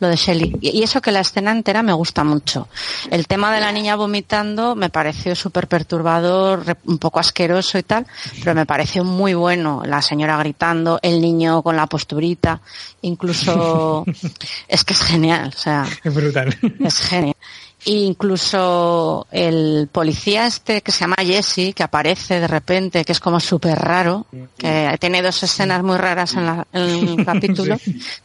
lo 0.00 0.08
de 0.08 0.16
Shelly. 0.16 0.58
Y 0.60 0.82
eso 0.82 1.00
que 1.00 1.12
la 1.12 1.20
escena 1.20 1.52
entera 1.52 1.82
me 1.82 1.92
gusta 1.92 2.24
mucho. 2.24 2.68
El 3.10 3.26
tema 3.26 3.54
de 3.54 3.60
la 3.60 3.72
niña 3.72 3.96
vomitando 3.96 4.74
me 4.74 4.90
pareció 4.90 5.34
súper 5.34 5.68
perturbador, 5.68 6.76
un 6.84 6.98
poco 6.98 7.20
asqueroso 7.20 7.78
y 7.78 7.82
tal, 7.82 8.06
pero 8.40 8.54
me 8.54 8.66
pareció 8.66 9.04
muy 9.04 9.34
bueno. 9.34 9.82
La 9.84 10.02
señora 10.02 10.36
gritando, 10.38 10.98
el 11.02 11.20
niño 11.20 11.62
con 11.62 11.76
la 11.76 11.86
posturita, 11.86 12.60
incluso 13.02 14.04
es 14.68 14.84
que 14.84 14.92
es 14.92 15.00
genial, 15.02 15.52
o 15.54 15.58
sea, 15.58 15.86
es 16.02 16.14
brutal. 16.14 16.56
Es 16.80 16.98
genial. 16.98 17.36
incluso 17.84 19.26
el 19.30 19.88
policía 19.90 20.46
este 20.46 20.82
que 20.82 20.92
se 20.92 21.00
llama 21.00 21.16
Jesse, 21.20 21.74
que 21.74 21.82
aparece 21.82 22.40
de 22.40 22.48
repente, 22.48 23.04
que 23.04 23.12
es 23.12 23.20
como 23.20 23.40
súper 23.40 23.78
raro, 23.78 24.26
que 24.56 24.96
tiene 25.00 25.22
dos 25.22 25.42
escenas 25.42 25.82
muy 25.82 25.96
raras 25.96 26.34
en, 26.34 26.64
el 26.72 27.24
capítulo, 27.24 27.76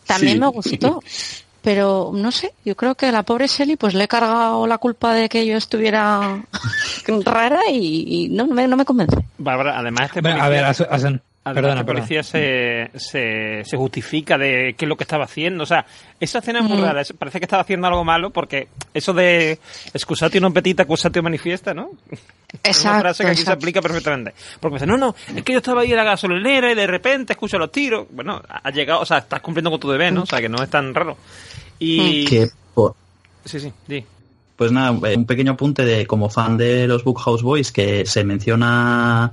también 0.06 0.40
me 0.40 0.48
gustó 0.48 1.02
pero 1.68 2.12
no 2.14 2.32
sé, 2.32 2.54
yo 2.64 2.78
creo 2.78 2.96
que 2.96 3.08
a 3.08 3.12
la 3.12 3.24
pobre 3.24 3.48
Shelly 3.48 3.76
pues 3.76 3.94
le 3.94 4.06
he 4.06 4.08
cargado 4.08 4.66
la 4.68 4.78
culpa 4.78 5.14
de 5.14 5.28
que 5.28 5.46
yo 5.46 5.58
estuviera 5.58 6.42
rara 7.26 7.60
y, 7.70 8.30
no, 8.32 8.48
me, 8.48 8.70
no 8.70 8.78
me 8.78 8.86
convence. 8.86 9.18
Bárbara, 9.38 9.78
además 9.78 10.10
este 10.16 10.30
A 10.30 10.48
ver, 10.48 10.66
Perdona, 11.54 11.76
la 11.76 11.86
policía 11.86 12.24
se, 12.24 12.90
se, 12.96 13.64
se 13.64 13.78
justifica 13.78 14.38
de 14.38 14.76
qué 14.78 14.86
es 14.86 14.90
lo 14.90 14.96
que 14.96 15.04
estaba 15.04 15.26
haciendo. 15.26 15.64
O 15.64 15.66
sea, 15.66 15.86
esa 16.20 16.40
escena 16.40 16.60
es 16.60 16.66
muy 16.66 16.78
Mm. 16.78 16.84
rara. 16.84 17.02
Parece 17.18 17.40
que 17.40 17.46
estaba 17.46 17.62
haciendo 17.62 17.88
algo 17.88 18.04
malo 18.04 18.32
porque 18.32 18.68
eso 18.94 19.14
de 19.14 19.60
excusatio 19.94 20.40
non 20.40 20.52
petita, 20.52 20.84
accusatio 20.84 21.24
manifiesta, 21.24 21.74
¿no? 21.74 21.92
Es 22.64 22.84
una 22.84 23.00
frase 23.00 23.24
que 23.24 23.32
aquí 23.32 23.44
se 23.44 23.52
aplica 23.52 23.82
perfectamente. 23.82 24.34
Porque 24.60 24.74
me 24.76 24.80
dice, 24.80 24.88
no, 24.88 24.98
no, 24.98 25.16
es 25.36 25.44
que 25.44 25.52
yo 25.52 25.60
estaba 25.60 25.82
ahí 25.82 25.92
en 25.92 25.98
la 25.98 26.04
gasolinera 26.04 26.72
y 26.72 26.76
de 26.76 26.88
repente 26.88 27.34
escucho 27.34 27.58
los 27.60 27.72
tiros. 27.72 28.08
Bueno, 28.10 28.42
ha 28.48 28.72
llegado, 28.72 29.02
o 29.02 29.06
sea, 29.06 29.20
estás 29.20 29.42
cumpliendo 29.42 29.70
con 29.70 29.80
tu 29.80 29.92
deber, 29.92 30.14
¿no? 30.14 30.24
O 30.24 30.26
sea, 30.26 30.40
que 30.40 30.48
no 30.50 30.64
es 30.64 30.70
tan 30.70 30.94
raro. 30.96 31.18
Y... 31.80 32.26
Que, 32.26 32.50
po- 32.74 32.96
Sí, 33.46 33.60
sí, 33.60 33.72
di. 33.88 34.04
pues 34.58 34.72
nada, 34.72 34.98
eh, 35.10 35.16
un 35.16 35.26
pequeño 35.26 35.54
apunte 35.54 35.86
de 35.86 36.06
como 36.06 36.30
fan 36.30 36.58
de 36.58 36.88
los 36.88 37.04
Bookhouse 37.04 37.42
Boys 37.44 37.72
que 37.72 38.06
se 38.06 38.24
menciona 38.24 39.32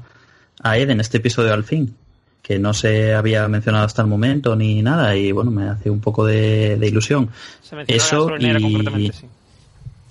a 0.62 0.78
Ed 0.78 0.90
en 0.90 1.00
este 1.00 1.16
episodio 1.18 1.52
al 1.52 1.64
fin, 1.64 1.94
que 2.42 2.58
no 2.58 2.72
se 2.74 3.12
había 3.14 3.48
mencionado 3.48 3.84
hasta 3.86 4.02
el 4.02 4.08
momento 4.08 4.54
ni 4.54 4.82
nada, 4.82 5.16
y 5.16 5.32
bueno, 5.32 5.50
me 5.50 5.68
hace 5.68 5.90
un 5.90 6.00
poco 6.00 6.24
de, 6.26 6.76
de 6.76 6.86
ilusión. 6.88 7.30
Se 7.62 7.74
menciona 7.74 7.98
la 7.98 8.06
Eso 8.06 8.28
y- 8.38 8.62
concretamente, 8.62 9.12
sí. 9.16 9.26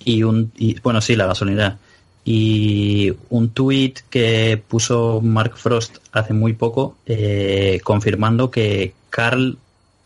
y 0.04 0.22
un 0.22 0.52
y, 0.56 0.78
bueno 0.80 1.00
sí 1.00 1.16
la 1.16 1.26
gasolinera 1.26 1.78
y 2.26 3.12
un 3.30 3.50
tuit 3.50 4.00
que 4.10 4.62
puso 4.68 5.20
Mark 5.22 5.56
Frost 5.56 5.96
hace 6.12 6.32
muy 6.34 6.54
poco 6.54 6.96
eh, 7.06 7.80
confirmando 7.84 8.50
que 8.50 8.94
Carl 9.10 9.56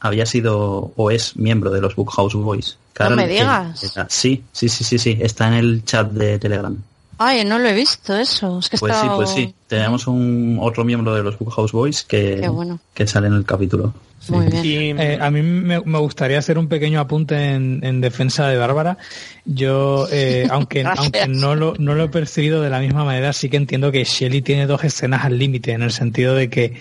había 0.01 0.27
sido 0.27 0.93
o 0.97 1.11
es 1.11 1.37
miembro 1.37 1.71
de 1.71 1.81
los 1.81 1.95
Bookhouse 1.97 2.35
Boys. 2.35 2.79
Carl, 2.93 3.15
me 3.17 3.29
digas. 3.29 3.83
era- 3.97 4.07
sí, 4.11 4.43
sí, 4.53 4.69
sí, 4.69 4.85
sí, 4.85 4.99
sí, 4.99 5.19
está 5.21 5.49
en 5.49 5.55
el 5.55 5.85
chat 5.85 6.11
de 6.11 6.39
Telegram. 6.39 6.77
Ay, 7.21 7.45
no 7.45 7.59
lo 7.59 7.69
he 7.69 7.73
visto 7.75 8.17
eso. 8.17 8.61
Es 8.61 8.69
que 8.69 8.79
Pues 8.79 8.97
sí, 8.97 9.07
pues 9.17 9.31
sí. 9.31 9.55
Tenemos 9.67 10.07
un 10.07 10.59
otro 10.61 10.85
miembro 10.85 11.15
de 11.15 11.23
los 11.25 11.37
Bookhouse 11.37 11.73
Boys 11.73 12.05
que, 12.05 12.49
bueno. 12.49 12.79
que 12.95 13.09
sale 13.09 13.27
en 13.27 13.35
el 13.35 13.45
capítulo. 13.45 13.93
Sí. 14.21 14.33
Muy 14.33 14.47
bien. 14.47 14.65
Y, 14.99 15.03
Eh, 15.03 15.19
a 15.21 15.29
mí 15.31 15.43
me, 15.43 15.81
me 15.81 15.99
gustaría 15.99 16.39
hacer 16.39 16.59
un 16.59 16.69
pequeño 16.69 17.01
apunte 17.01 17.55
en, 17.55 17.81
en 17.83 18.01
defensa 18.01 18.47
de 18.47 18.57
Bárbara. 18.57 18.99
Yo, 19.45 20.07
eh, 20.13 20.47
aunque, 20.51 20.85
aunque 20.85 21.27
no, 21.27 21.57
lo, 21.57 21.75
no 21.79 21.95
lo 21.95 22.05
he 22.05 22.09
percibido 22.09 22.61
de 22.63 22.71
la 22.71 22.79
misma 22.79 23.05
manera, 23.05 23.33
sí 23.33 23.49
que 23.49 23.57
entiendo 23.57 23.91
que 23.91 24.05
Shelly 24.05 24.41
tiene 24.43 24.67
dos 24.69 24.85
escenas 24.85 25.25
al 25.25 25.39
límite, 25.39 25.73
en 25.73 25.83
el 25.83 25.91
sentido 25.91 26.35
de 26.37 26.49
que 26.51 26.75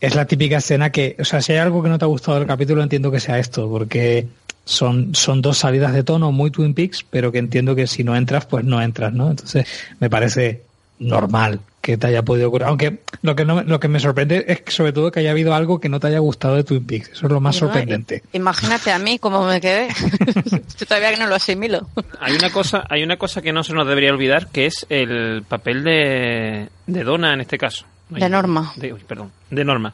es 0.00 0.14
la 0.14 0.24
típica 0.26 0.58
escena 0.58 0.90
que, 0.90 1.16
o 1.18 1.24
sea, 1.24 1.40
si 1.42 1.52
hay 1.52 1.58
algo 1.58 1.82
que 1.82 1.88
no 1.88 1.98
te 1.98 2.04
ha 2.04 2.08
gustado 2.08 2.38
del 2.38 2.46
capítulo, 2.46 2.82
entiendo 2.82 3.10
que 3.10 3.20
sea 3.20 3.38
esto, 3.38 3.68
porque 3.68 4.26
son, 4.64 5.14
son 5.14 5.42
dos 5.42 5.58
salidas 5.58 5.92
de 5.92 6.02
tono 6.04 6.32
muy 6.32 6.50
Twin 6.50 6.74
Peaks, 6.74 7.04
pero 7.08 7.30
que 7.32 7.38
entiendo 7.38 7.74
que 7.74 7.86
si 7.86 8.04
no 8.04 8.16
entras, 8.16 8.46
pues 8.46 8.64
no 8.64 8.80
entras, 8.80 9.12
¿no? 9.12 9.30
Entonces, 9.30 9.66
me 9.98 10.08
parece 10.08 10.62
normal 10.98 11.60
que 11.80 11.96
te 11.96 12.08
haya 12.08 12.22
podido 12.22 12.48
ocurrir. 12.48 12.66
Aunque 12.66 12.98
lo 13.22 13.34
que 13.34 13.46
no, 13.46 13.56
me- 13.56 13.64
lo 13.64 13.80
que 13.80 13.88
me 13.88 13.98
sorprende 14.00 14.44
es 14.48 14.60
que 14.60 14.70
sobre 14.70 14.92
todo 14.92 15.10
que 15.10 15.20
haya 15.20 15.30
habido 15.30 15.54
algo 15.54 15.80
que 15.80 15.88
no 15.88 15.98
te 15.98 16.08
haya 16.08 16.18
gustado 16.18 16.56
de 16.56 16.64
Twin 16.64 16.84
Peaks. 16.86 17.08
Eso 17.12 17.26
es 17.26 17.32
lo 17.32 17.40
más 17.40 17.54
no, 17.56 17.60
sorprendente. 17.60 18.22
Imagínate 18.34 18.92
a 18.92 18.98
mí 18.98 19.18
cómo 19.18 19.46
me 19.46 19.60
quedé. 19.62 19.88
Yo 20.78 20.86
todavía 20.86 21.10
que 21.10 21.16
no 21.16 21.26
lo 21.26 21.36
asimilo. 21.36 21.88
Hay 22.20 22.34
una 22.34 22.50
cosa, 22.50 22.84
hay 22.90 23.02
una 23.02 23.16
cosa 23.16 23.40
que 23.40 23.52
no 23.52 23.64
se 23.64 23.72
nos 23.72 23.86
debería 23.88 24.12
olvidar, 24.12 24.48
que 24.48 24.66
es 24.66 24.84
el 24.90 25.42
papel 25.48 25.82
de, 25.82 26.68
de 26.86 27.04
Donna 27.04 27.32
en 27.32 27.40
este 27.40 27.56
caso. 27.56 27.86
De 28.10 28.28
Norma. 28.28 28.72
De, 28.76 28.92
uy, 28.92 29.00
perdón, 29.06 29.30
de 29.50 29.64
Norma. 29.64 29.92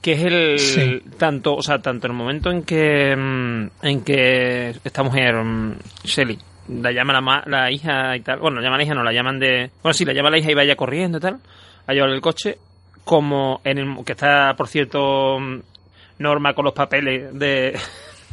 Que 0.00 0.12
es 0.12 0.22
el 0.24 0.58
Sí. 0.58 1.02
tanto, 1.18 1.54
o 1.56 1.62
sea, 1.62 1.80
tanto 1.80 2.06
en 2.06 2.12
el 2.12 2.18
momento 2.18 2.50
en 2.50 2.62
que 2.62 3.14
mm, 3.16 3.66
en 3.82 4.00
que 4.04 4.70
esta 4.84 5.02
mujer 5.02 5.34
mm, 5.42 5.74
Shelly 6.04 6.38
la 6.68 6.92
llama 6.92 7.12
la, 7.14 7.20
ma- 7.20 7.42
la 7.46 7.70
hija 7.70 8.14
y 8.16 8.20
tal, 8.20 8.38
bueno, 8.40 8.56
la 8.60 8.62
llama 8.62 8.76
la 8.76 8.82
hija, 8.84 8.94
no 8.94 9.02
la 9.02 9.12
llaman 9.12 9.38
de, 9.38 9.70
bueno, 9.82 9.94
sí, 9.94 10.04
la 10.04 10.12
llama 10.12 10.30
la 10.30 10.38
hija 10.38 10.50
y 10.50 10.54
vaya 10.54 10.76
corriendo 10.76 11.18
y 11.18 11.20
tal, 11.20 11.38
a 11.86 11.92
llevarle 11.94 12.14
el 12.16 12.20
coche, 12.20 12.58
como 13.04 13.60
en 13.64 13.78
el 13.78 14.04
que 14.04 14.12
está, 14.12 14.54
por 14.56 14.68
cierto, 14.68 15.38
mm, 15.40 15.60
Norma 16.18 16.52
con 16.54 16.64
los 16.66 16.74
papeles 16.74 17.32
de 17.38 17.78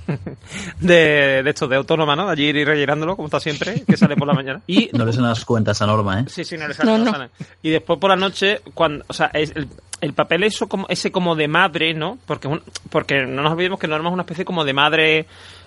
de, 0.79 1.41
de 1.43 1.49
estos 1.49 1.69
de 1.69 1.75
autónoma, 1.75 2.15
¿no? 2.15 2.29
Allí 2.29 2.45
ir 2.45 2.65
rellenándolo, 2.67 3.15
como 3.15 3.27
está 3.27 3.39
siempre, 3.39 3.83
que 3.87 3.97
sale 3.97 4.15
por 4.15 4.27
la 4.27 4.33
mañana. 4.33 4.61
Y 4.67 4.89
No 4.93 5.05
le 5.05 5.13
son 5.13 5.23
las 5.23 5.43
cuentas 5.45 5.81
a 5.81 5.85
Norma, 5.87 6.21
¿eh? 6.21 6.25
Sí, 6.27 6.43
sí, 6.43 6.57
no 6.57 6.67
le 6.67 6.73
sale, 6.73 6.91
No, 6.91 6.97
no 6.97 7.11
sale. 7.11 7.29
Y 7.63 7.69
después 7.69 7.99
por 7.99 8.09
la 8.09 8.15
noche, 8.15 8.61
cuando, 8.73 9.03
o 9.07 9.13
sea, 9.13 9.27
es 9.33 9.51
el, 9.55 9.67
el 10.01 10.13
papel 10.13 10.43
eso 10.43 10.67
como, 10.67 10.85
ese 10.89 11.11
como 11.11 11.35
de 11.35 11.47
madre, 11.47 11.93
¿no? 11.93 12.17
Porque, 12.25 12.47
un- 12.47 12.61
porque 12.89 13.25
no 13.25 13.41
nos 13.41 13.53
olvidemos 13.53 13.79
que 13.79 13.87
Norma 13.87 14.09
es 14.09 14.13
una 14.13 14.23
especie 14.23 14.45
como 14.45 14.63
de 14.63 14.73
madre 14.73 15.25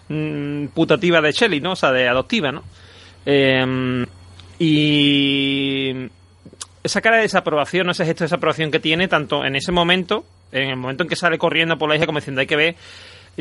mm, 0.08 0.66
putativa 0.68 1.20
de 1.20 1.32
Shelley, 1.32 1.60
¿no? 1.60 1.72
O 1.72 1.76
sea, 1.76 1.90
de 1.92 2.08
adoptiva, 2.08 2.52
¿no? 2.52 2.62
Eh, 3.26 4.06
y 4.58 5.92
esa 6.82 7.00
cara 7.00 7.16
de 7.16 7.22
desaprobación, 7.22 7.86
¿no? 7.86 7.92
ese 7.92 8.04
gesto 8.04 8.24
de 8.24 8.26
desaprobación 8.26 8.70
que 8.70 8.80
tiene, 8.80 9.08
tanto 9.08 9.44
en 9.44 9.56
ese 9.56 9.72
momento, 9.72 10.24
en 10.52 10.70
el 10.70 10.76
momento 10.76 11.02
en 11.04 11.08
que 11.08 11.16
sale 11.16 11.38
corriendo 11.38 11.76
por 11.78 11.88
la 11.88 11.96
hija, 11.96 12.06
como 12.06 12.18
diciendo 12.18 12.40
hay 12.40 12.46
que 12.46 12.56
ver 12.56 12.76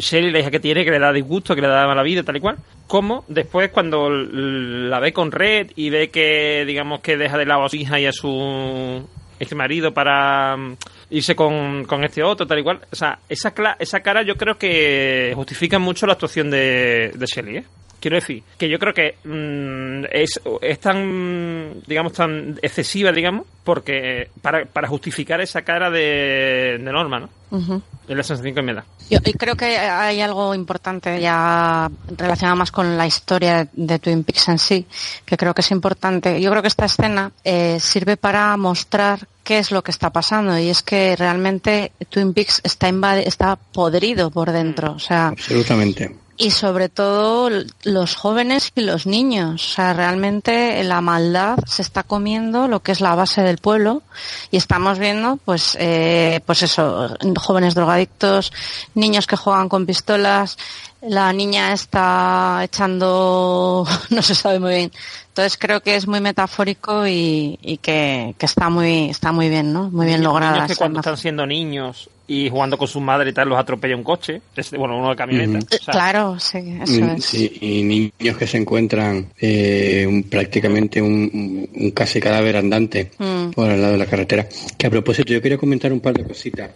Shelly, 0.01 0.31
la 0.31 0.39
hija 0.39 0.51
que 0.51 0.59
tiene, 0.59 0.85
que 0.85 0.91
le 0.91 0.99
da 0.99 1.11
disgusto, 1.11 1.55
que 1.55 1.61
le 1.61 1.67
da 1.67 1.87
mala 1.87 2.03
vida, 2.03 2.23
tal 2.23 2.37
y 2.37 2.39
cual, 2.39 2.57
como 2.85 3.25
después 3.27 3.69
cuando 3.71 4.09
la 4.09 4.99
ve 4.99 5.11
con 5.11 5.31
Red 5.31 5.71
y 5.75 5.89
ve 5.89 6.09
que, 6.09 6.63
digamos, 6.65 7.01
que 7.01 7.17
deja 7.17 7.37
de 7.37 7.45
lado 7.45 7.65
a 7.65 7.69
su 7.69 7.75
hija 7.75 7.99
y 7.99 8.05
a 8.05 8.11
su 8.11 9.07
ex 9.39 9.55
marido 9.55 9.93
para 9.93 10.55
mm, 10.55 10.77
irse 11.11 11.35
con, 11.35 11.85
con 11.85 12.03
este 12.03 12.23
otro, 12.23 12.45
tal 12.45 12.59
y 12.59 12.63
cual. 12.63 12.81
O 12.91 12.95
sea, 12.95 13.19
esa, 13.27 13.53
esa 13.79 13.99
cara 14.01 14.21
yo 14.23 14.35
creo 14.35 14.57
que 14.57 15.31
justifica 15.35 15.79
mucho 15.79 16.05
la 16.05 16.13
actuación 16.13 16.49
de, 16.49 17.11
de 17.15 17.25
Shelly, 17.25 17.57
¿eh? 17.57 17.65
Quiero 17.99 18.15
decir, 18.15 18.43
que 18.57 18.69
yo 18.69 18.77
creo 18.77 18.93
que 18.93 19.15
mm, 19.23 20.05
es, 20.11 20.39
es 20.61 20.79
tan, 20.79 21.81
digamos, 21.87 22.13
tan 22.13 22.59
excesiva, 22.61 23.11
digamos, 23.11 23.45
porque 23.63 24.29
para, 24.41 24.65
para 24.65 24.87
justificar 24.87 25.41
esa 25.41 25.63
cara 25.63 25.89
de, 25.89 26.77
de 26.79 26.91
Norma, 26.91 27.19
¿no? 27.19 27.29
Ujú. 27.49 27.81
Es 28.07 28.15
la 28.15 28.23
sensación 28.23 28.53
que 28.55 28.61
me 28.61 28.73
da. 28.73 28.85
Yo 29.09 29.19
y 29.25 29.33
creo 29.33 29.55
que 29.55 29.77
hay 29.77 30.21
algo 30.21 30.53
importante 30.53 31.19
ya 31.19 31.89
relacionado 32.15 32.55
más 32.57 32.71
con 32.71 32.97
la 32.97 33.07
historia 33.07 33.67
de 33.73 33.99
Twin 33.99 34.23
Peaks 34.23 34.47
en 34.49 34.59
sí, 34.59 34.85
que 35.25 35.35
creo 35.37 35.53
que 35.53 35.61
es 35.61 35.71
importante. 35.71 36.39
Yo 36.41 36.49
creo 36.51 36.61
que 36.61 36.67
esta 36.67 36.85
escena 36.85 37.31
eh, 37.43 37.79
sirve 37.79 38.15
para 38.15 38.55
mostrar 38.57 39.27
qué 39.43 39.57
es 39.59 39.71
lo 39.71 39.81
que 39.83 39.91
está 39.91 40.11
pasando 40.11 40.57
y 40.59 40.69
es 40.69 40.83
que 40.83 41.15
realmente 41.15 41.93
Twin 42.09 42.33
Peaks 42.33 42.61
está 42.63 42.89
invade- 42.89 43.25
está 43.25 43.55
podrido 43.55 44.29
por 44.29 44.51
dentro, 44.51 44.91
o 44.91 44.99
sea, 44.99 45.27
Absolutamente. 45.29 46.15
Y 46.37 46.51
sobre 46.51 46.87
todo 46.87 47.49
los 47.83 48.15
jóvenes 48.15 48.71
y 48.75 48.81
los 48.81 49.07
niños. 49.07 49.71
O 49.71 49.73
sea, 49.73 49.93
realmente 49.93 50.83
la 50.83 51.01
maldad 51.01 51.57
se 51.65 51.81
está 51.81 52.03
comiendo 52.03 52.67
lo 52.67 52.81
que 52.81 52.91
es 52.91 53.01
la 53.01 53.15
base 53.15 53.41
del 53.41 53.57
pueblo 53.57 54.03
y 54.51 54.57
estamos 54.57 54.99
viendo, 54.99 55.37
pues, 55.43 55.75
eh, 55.79 56.41
pues 56.45 56.61
eso, 56.61 57.15
jóvenes 57.37 57.73
drogadictos, 57.73 58.53
niños 58.93 59.25
que 59.25 59.35
juegan 59.35 59.67
con 59.67 59.87
pistolas, 59.87 60.57
la 61.01 61.33
niña 61.33 61.73
está 61.73 62.61
echando, 62.63 63.85
no 64.09 64.21
se 64.21 64.35
sabe 64.35 64.59
muy 64.59 64.75
bien. 64.75 64.91
Entonces 65.29 65.57
creo 65.57 65.81
que 65.81 65.95
es 65.95 66.07
muy 66.07 66.19
metafórico 66.19 67.07
y, 67.07 67.57
y 67.61 67.77
que, 67.77 68.35
que 68.37 68.45
está 68.45 68.69
muy, 68.69 69.09
está 69.09 69.31
muy 69.31 69.49
bien, 69.49 69.73
¿no? 69.73 69.89
Muy 69.89 70.05
bien 70.05 70.21
Niños 70.21 70.33
lograda. 70.33 70.67
que 70.67 70.75
cuando 70.75 70.97
imagen. 70.97 71.13
están 71.13 71.17
siendo 71.17 71.45
niños 71.47 72.09
y 72.29 72.49
jugando 72.49 72.77
con 72.77 72.87
su 72.89 72.99
madre 72.99 73.29
y 73.29 73.33
tal, 73.33 73.47
los 73.49 73.57
atropella 73.57 73.95
un 73.95 74.03
coche. 74.03 74.41
Este, 74.55 74.77
bueno, 74.77 74.97
uno 74.97 75.11
de 75.11 75.15
camioneta. 75.15 75.57
Ujú. 75.59 75.67
O 75.79 75.83
sea, 75.83 75.91
Claro, 75.93 76.39
sí, 76.39 76.57
eso 76.83 77.05
es. 77.15 77.23
sí, 77.25 77.57
y 77.61 77.83
niños 77.83 78.37
que 78.37 78.45
se 78.47 78.57
encuentran 78.57 79.27
eh, 79.39 80.05
un- 80.07 80.23
prácticamente 80.23 81.01
un, 81.01 81.91
casi 81.95 82.19
cadáver 82.19 82.57
andante 82.57 83.11
Mm. 83.17 83.51
por 83.51 83.69
al 83.69 83.79
lado 83.81 83.93
de 83.93 83.99
la 83.99 84.05
carretera. 84.07 84.47
Que 84.77 84.87
a 84.87 84.89
propósito, 84.89 85.31
yo 85.31 85.41
quería 85.41 85.57
comentar 85.57 85.91
un 85.93 86.01
par 86.01 86.13
de 86.15 86.25
cositas 86.25 86.71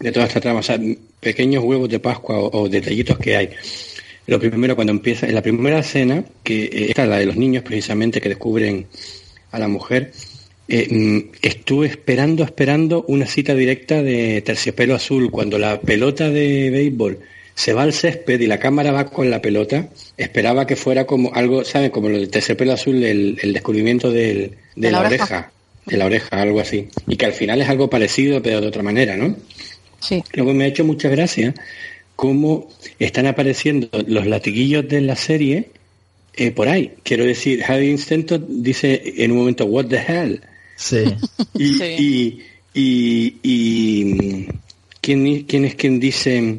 de 0.00 0.12
toda 0.12 0.26
esta 0.26 0.40
trama, 0.40 0.60
o 0.60 0.62
sea, 0.62 0.78
pequeños 1.18 1.64
huevos 1.64 1.88
de 1.88 1.98
Pascua 1.98 2.36
o, 2.38 2.60
o 2.64 2.68
detallitos 2.68 3.18
que 3.18 3.36
hay. 3.36 3.50
Lo 4.26 4.38
primero, 4.38 4.74
cuando 4.74 4.92
empieza, 4.92 5.26
en 5.26 5.34
la 5.34 5.40
primera 5.42 5.78
escena, 5.78 6.24
que 6.42 6.64
eh, 6.64 6.86
esta 6.90 7.04
es 7.04 7.08
la 7.08 7.16
de 7.18 7.26
los 7.26 7.36
niños 7.36 7.62
precisamente 7.62 8.20
que 8.20 8.28
descubren 8.28 8.86
a 9.52 9.58
la 9.58 9.68
mujer, 9.68 10.12
eh, 10.68 10.88
mm, 10.90 11.18
estuve 11.42 11.86
esperando, 11.86 12.42
esperando 12.44 13.04
una 13.08 13.26
cita 13.26 13.54
directa 13.54 14.02
de 14.02 14.40
Terciopelo 14.42 14.94
Azul. 14.94 15.30
Cuando 15.30 15.58
la 15.58 15.80
pelota 15.80 16.30
de 16.30 16.70
béisbol 16.70 17.18
se 17.54 17.72
va 17.72 17.82
al 17.82 17.92
césped 17.92 18.40
y 18.40 18.46
la 18.46 18.58
cámara 18.58 18.90
va 18.92 19.06
con 19.10 19.30
la 19.30 19.40
pelota, 19.42 19.88
esperaba 20.16 20.66
que 20.66 20.76
fuera 20.76 21.06
como 21.06 21.32
algo, 21.34 21.64
¿saben? 21.64 21.90
Como 21.90 22.08
lo 22.08 22.18
de 22.18 22.26
Terciopelo 22.26 22.72
Azul, 22.72 23.02
el, 23.04 23.38
el 23.42 23.52
descubrimiento 23.52 24.10
del- 24.10 24.50
de, 24.50 24.56
De 24.76 24.90
la 24.90 25.00
la, 25.02 25.06
oreja. 25.08 25.24
oreja. 25.24 25.52
De 25.86 25.96
la 25.98 26.06
oreja, 26.06 26.42
algo 26.42 26.60
así. 26.60 26.88
Y 27.06 27.16
que 27.16 27.26
al 27.26 27.32
final 27.32 27.60
es 27.60 27.68
algo 27.68 27.88
parecido, 27.90 28.42
pero 28.42 28.60
de 28.60 28.66
otra 28.66 28.82
manera, 28.82 29.16
¿no? 29.16 29.36
Sí. 30.00 30.22
Luego 30.32 30.52
me 30.54 30.64
ha 30.64 30.66
hecho 30.68 30.84
mucha 30.84 31.08
gracia 31.10 31.54
cómo 32.16 32.68
están 32.98 33.26
apareciendo 33.26 33.88
los 34.06 34.26
latiguillos 34.26 34.88
de 34.88 35.00
la 35.02 35.16
serie 35.16 35.68
eh, 36.36 36.50
por 36.50 36.68
ahí. 36.68 36.92
Quiero 37.02 37.24
decir, 37.24 37.62
Harry 37.66 37.92
Stanton 37.94 38.46
dice 38.62 39.00
en 39.18 39.30
un 39.32 39.38
momento, 39.38 39.64
what 39.66 39.86
the 39.86 39.96
hell? 39.98 40.40
Sí. 40.76 41.04
Y, 41.54 41.74
Sí. 41.74 41.84
y, 41.98 42.40
y, 42.74 43.36
y, 43.42 44.48
¿quién, 45.00 45.42
quién 45.44 45.64
es 45.64 45.74
quien 45.76 46.00
dice 46.00 46.58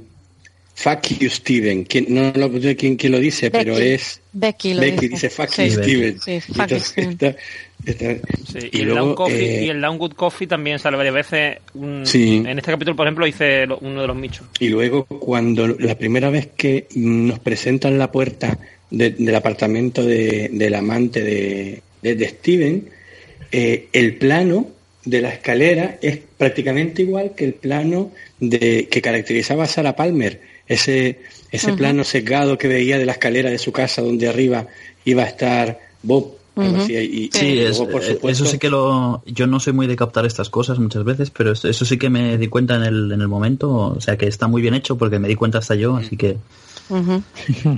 fuck 0.75 1.01
you 1.19 1.29
Steven? 1.29 1.83
¿Quién, 1.85 2.05
no 2.09 2.31
lo 2.35 2.61
sé 2.61 2.75
quién, 2.75 2.95
quién 2.95 3.11
lo 3.13 3.19
dice, 3.19 3.49
pero 3.51 3.77
es 3.77 4.21
Becky 4.33 4.73
lo 4.73 4.81
Becky 4.81 5.07
dice. 5.07 5.27
dice 5.27 5.29
fuck 5.29 5.49
Sí. 5.49 5.65
you 5.69 5.71
Steven. 5.83 6.19
Sí, 6.21 6.41
fuck 6.41 6.55
you, 6.55 6.61
Entonces, 6.61 6.87
Steven. 6.87 7.11
está- 7.11 7.35
Sí, 7.85 8.69
y 8.71 8.77
y, 8.77 8.81
el 8.81 8.87
luego, 8.87 9.05
Down 9.05 9.15
Coffee, 9.15 9.59
eh, 9.59 9.65
y 9.65 9.69
el 9.69 9.81
Down 9.81 9.97
Good 9.97 10.13
Coffee 10.13 10.47
también 10.47 10.79
sale 10.79 10.97
varias 10.97 11.13
veces. 11.13 11.57
un- 11.75 12.05
Sí. 12.05 12.37
En 12.37 12.57
este 12.57 12.71
capítulo, 12.71 12.95
por 12.95 13.05
ejemplo, 13.05 13.27
hice 13.27 13.65
lo- 13.67 13.77
uno 13.79 14.01
de 14.01 14.07
los 14.07 14.15
michos. 14.15 14.47
Y 14.59 14.69
luego 14.69 15.05
cuando 15.05 15.67
la 15.67 15.95
primera 15.97 16.29
vez 16.29 16.47
que 16.57 16.87
nos 16.95 17.39
presentan 17.39 17.97
la 17.99 18.11
puerta 18.11 18.57
de- 18.89 19.11
del 19.11 19.35
apartamento 19.35 20.03
de- 20.03 20.49
del 20.51 20.73
amante 20.75 21.21
de, 21.23 21.81
de- 22.01 22.15
de 22.15 22.27
Steven, 22.29 22.89
eh, 23.57 23.87
el 23.93 24.15
plano 24.17 24.67
de 25.05 25.21
la 25.21 25.29
escalera 25.29 25.97
es 26.01 26.19
prácticamente 26.37 27.03
igual 27.03 27.31
que 27.37 27.45
el 27.45 27.53
plano 27.53 28.11
de 28.39 28.87
que 28.91 29.01
caracterizaba 29.01 29.63
a 29.63 29.67
Sarah 29.67 29.95
Palmer, 29.95 30.41
ese, 30.67 31.19
ese 31.51 31.73
plano 31.73 32.03
sesgado 32.03 32.57
que 32.57 32.67
veía 32.67 32.97
de 32.97 33.05
la 33.05 33.13
escalera 33.13 33.49
de 33.49 33.57
su 33.59 33.71
casa 33.71 34.01
donde 34.01 34.27
arriba 34.27 34.67
iba 35.05 35.23
a 35.23 35.27
estar 35.27 35.79
Bob. 36.03 36.33
así, 36.57 36.93
y, 36.95 37.29
Sí, 37.31 37.45
y 37.47 37.59
es- 37.59 37.77
luego, 37.77 37.91
por 37.93 38.03
eh, 38.03 38.13
supuesto, 38.13 38.43
eso 38.43 38.51
sí 38.51 38.57
que 38.57 38.69
lo... 38.69 39.21
Yo 39.25 39.45
no 39.47 39.59
soy 39.59 39.73
muy 39.73 39.87
de 39.87 39.95
captar 39.95 40.25
estas 40.25 40.49
cosas 40.49 40.79
muchas 40.79 41.03
veces, 41.03 41.29
pero 41.29 41.51
eso 41.51 41.69
eso 41.69 41.85
sí 41.85 41.97
que 41.97 42.09
me 42.09 42.37
di 42.37 42.47
cuenta 42.47 42.75
en 42.75 42.83
el, 42.83 43.11
en 43.11 43.21
el 43.21 43.27
momento, 43.27 43.69
o 43.95 44.01
sea 44.01 44.17
que 44.17 44.27
está 44.27 44.47
muy 44.47 44.61
bien 44.61 44.73
hecho 44.73 44.97
porque 44.97 45.19
me 45.19 45.27
di 45.27 45.35
cuenta 45.35 45.59
hasta 45.59 45.75
yo, 45.75 45.95
así 45.95 46.17
que... 46.17 46.37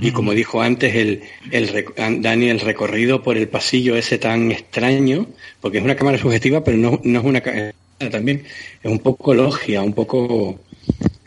Y 0.00 0.10
como 0.10 0.32
dijo 0.32 0.60
antes 0.60 0.94
el, 0.94 1.22
el 1.50 2.22
Dani, 2.22 2.48
el 2.50 2.60
recorrido 2.60 3.22
por 3.22 3.36
el 3.36 3.48
pasillo 3.48 3.96
ese 3.96 4.18
tan 4.18 4.50
extraño, 4.52 5.26
porque 5.60 5.78
es 5.78 5.84
una 5.84 5.96
cámara 5.96 6.18
subjetiva, 6.18 6.62
pero 6.64 6.76
no, 6.76 7.00
no 7.04 7.18
es 7.20 7.24
una 7.24 7.40
cámara 7.40 7.72
también, 8.10 8.44
es 8.82 8.90
un 8.90 8.98
poco 8.98 9.34
logia, 9.34 9.82
un 9.82 9.92
poco... 9.92 10.60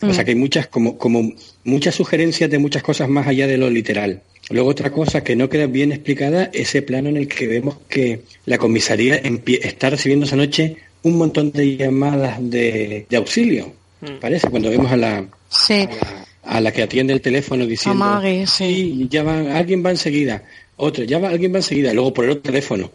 O 0.03 0.13
sea 0.13 0.23
que 0.23 0.31
hay 0.31 0.37
muchas, 0.37 0.65
como, 0.67 0.97
como 0.97 1.31
muchas 1.63 1.93
sugerencias 1.93 2.49
de 2.49 2.57
muchas 2.57 2.81
cosas 2.81 3.07
más 3.07 3.27
allá 3.27 3.45
de 3.45 3.57
lo 3.57 3.69
literal. 3.69 4.23
Luego 4.49 4.69
otra 4.69 4.91
cosa 4.91 5.23
que 5.23 5.35
no 5.35 5.47
queda 5.49 5.67
bien 5.67 5.91
explicada, 5.91 6.49
ese 6.53 6.81
plano 6.81 7.09
en 7.09 7.17
el 7.17 7.27
que 7.27 7.47
vemos 7.47 7.75
que 7.87 8.21
la 8.45 8.57
comisaría 8.57 9.15
está 9.17 9.91
recibiendo 9.91 10.25
esa 10.25 10.35
noche 10.35 10.77
un 11.03 11.17
montón 11.17 11.51
de 11.51 11.77
llamadas 11.77 12.37
de, 12.41 13.05
de 13.07 13.17
auxilio. 13.17 13.73
Parece, 14.19 14.49
cuando 14.49 14.71
vemos 14.71 14.91
a 14.91 14.97
la, 14.97 15.25
Sí. 15.49 15.73
a 15.73 15.85
la 15.85 16.25
que 16.73 16.83
atiende 16.83 17.13
el 17.13 17.21
teléfono 17.21 17.65
diciendo 17.65 18.03
A 18.03 18.07
Maggie, 18.15 18.47
sí. 18.47 18.65
"Sí, 18.65 19.07
ya 19.09 19.23
va, 19.23 19.57
alguien 19.57 19.83
va 19.85 19.91
enseguida, 19.91 20.43
otro, 20.77 21.03
ya 21.03 21.19
va, 21.19 21.29
alguien 21.29 21.53
va 21.53 21.57
enseguida, 21.57 21.93
luego 21.93 22.13
por 22.13 22.25
el 22.25 22.31
otro 22.31 22.43
teléfono, 22.43 22.91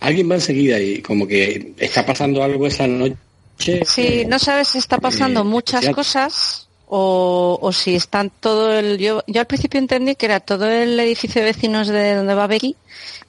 alguien 0.00 0.30
va 0.30 0.34
enseguida 0.36 0.80
y 0.80 1.02
como 1.02 1.26
que 1.26 1.72
está 1.78 2.04
pasando 2.06 2.42
algo 2.42 2.66
esa 2.66 2.86
noche. 2.86 3.16
Sí, 3.86 4.24
no 4.26 4.38
sabes 4.38 4.68
si 4.68 4.78
está 4.78 4.98
pasando 4.98 5.40
Eh, 5.40 5.44
muchas 5.44 5.82
ya- 5.84 5.92
cosas 5.92 6.68
o, 6.88 7.58
o 7.60 7.72
si 7.72 7.94
están 7.96 8.30
todo 8.40 8.78
el... 8.78 8.98
Yo, 8.98 9.22
yo 9.26 9.40
al 9.40 9.46
principio 9.46 9.78
entendí 9.80 10.14
que 10.14 10.26
era 10.26 10.40
todo 10.40 10.70
el 10.70 10.98
edificio 11.00 11.40
de 11.40 11.46
vecinos 11.46 11.88
de 11.88 12.14
donde 12.14 12.34
va 12.34 12.46
Becky 12.46 12.76